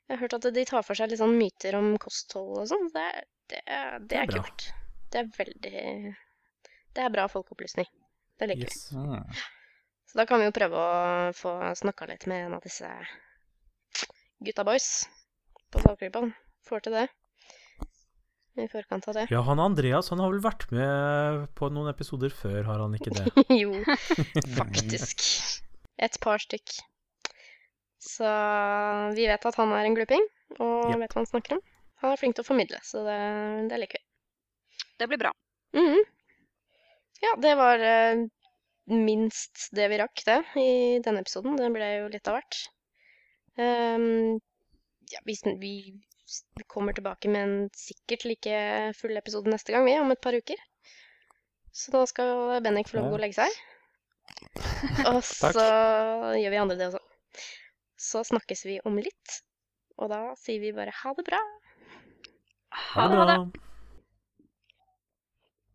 jeg 0.08 0.14
har 0.14 0.22
hørt 0.24 0.38
at 0.40 0.48
de 0.56 0.64
tar 0.70 0.88
for 0.88 1.00
seg 1.00 1.12
litt 1.12 1.22
sånn 1.22 1.36
myter 1.36 1.78
om 1.80 1.92
kosthold 2.02 2.64
og 2.64 2.72
sånn. 2.72 2.88
Det, 2.96 3.06
det, 3.52 3.62
det 3.68 4.08
Det 4.08 4.22
er 4.24 4.34
kult. 4.38 4.70
Det 5.12 5.22
er 5.24 5.30
veldig 5.38 5.84
Det 6.96 7.04
er 7.04 7.14
bra 7.14 7.28
folkeopplysning. 7.32 7.92
Det 8.40 8.52
liker 8.54 8.72
vi. 8.72 8.98
Mm. 8.98 9.38
Så 10.08 10.20
da 10.22 10.26
kan 10.30 10.40
vi 10.40 10.48
jo 10.48 10.56
prøve 10.56 10.80
å 10.80 11.32
få 11.36 11.54
snakka 11.76 12.08
litt 12.08 12.28
med 12.32 12.48
en 12.48 12.56
av 12.58 12.64
disse 12.64 12.88
gutta 14.40 14.64
boys 14.64 15.08
på 15.74 15.82
Folkegruppa. 15.84 16.30
Får 16.68 16.86
til 16.86 16.96
det. 16.96 17.08
I 18.58 18.66
forkant 18.72 19.08
av 19.08 19.14
det. 19.14 19.28
Ja, 19.30 19.44
han 19.46 19.62
Andreas 19.62 20.10
han 20.10 20.22
har 20.24 20.32
vel 20.34 20.42
vært 20.42 20.66
med 20.74 21.44
på 21.58 21.70
noen 21.74 21.92
episoder 21.92 22.34
før, 22.34 22.64
har 22.66 22.82
han 22.82 22.96
ikke 22.98 23.14
det? 23.14 23.28
jo, 23.62 23.84
faktisk. 24.60 25.26
Et 26.02 26.20
par 26.24 26.42
stykk. 26.42 26.80
Så 28.02 28.30
vi 29.18 29.28
vet 29.30 29.46
at 29.50 29.60
han 29.62 29.74
er 29.78 29.86
en 29.86 29.98
gluping, 29.98 30.26
og 30.58 30.90
yep. 30.90 31.04
vet 31.04 31.14
hva 31.14 31.22
han 31.22 31.30
snakker 31.30 31.58
om. 31.58 31.64
Han 32.02 32.14
er 32.14 32.22
flink 32.22 32.38
til 32.38 32.46
å 32.46 32.48
formidle, 32.48 32.80
så 32.86 33.04
det, 33.06 33.20
det 33.70 33.82
liker 33.82 34.02
vi. 34.02 34.06
Det 34.98 35.10
blir 35.12 35.22
bra. 35.22 35.34
Mhm. 35.78 36.02
Ja, 37.22 37.32
det 37.42 37.54
var 37.58 37.82
eh, 37.82 38.26
minst 38.94 39.70
det 39.76 39.88
vi 39.90 39.98
rakk, 40.02 40.22
det, 40.26 40.42
i 40.62 40.98
denne 41.06 41.24
episoden. 41.26 41.58
Det 41.58 41.70
ble 41.74 41.88
jo 41.96 42.12
litt 42.14 42.30
av 42.30 42.38
hvert. 42.38 42.60
Um, 43.58 44.38
ja, 45.10 45.22
vi, 45.26 45.34
vi 45.58 45.74
kommer 46.68 46.96
tilbake 46.98 47.30
med 47.32 47.44
en 47.44 47.70
sikkert 47.78 48.26
like 48.28 48.58
full 49.00 49.18
episode 49.20 49.52
neste 49.52 49.74
gang, 49.76 49.86
vi, 49.88 49.96
om 50.00 50.12
et 50.12 50.22
par 50.24 50.36
uker. 50.36 50.60
Så 51.72 51.94
da 51.94 52.04
skal 52.10 52.58
Bennik 52.66 52.90
få 52.90 52.98
lov 52.98 53.10
å 53.10 53.14
gå 53.14 53.20
og 53.20 53.24
legge 53.24 53.38
seg. 53.38 53.60
Og 55.12 55.22
så 55.24 55.54
gjør 56.38 56.54
vi 56.54 56.62
andre 56.62 56.80
det 56.80 56.90
også. 56.90 57.04
Så 57.98 58.24
snakkes 58.32 58.66
vi 58.68 58.80
om 58.86 58.98
litt. 59.02 59.40
Og 59.98 60.12
da 60.12 60.22
sier 60.38 60.62
vi 60.62 60.76
bare 60.76 60.94
ha 60.94 61.14
det 61.18 61.26
bra. 61.26 61.40
Ha 62.94 63.08
det 63.10 63.24
bra. 63.24 63.40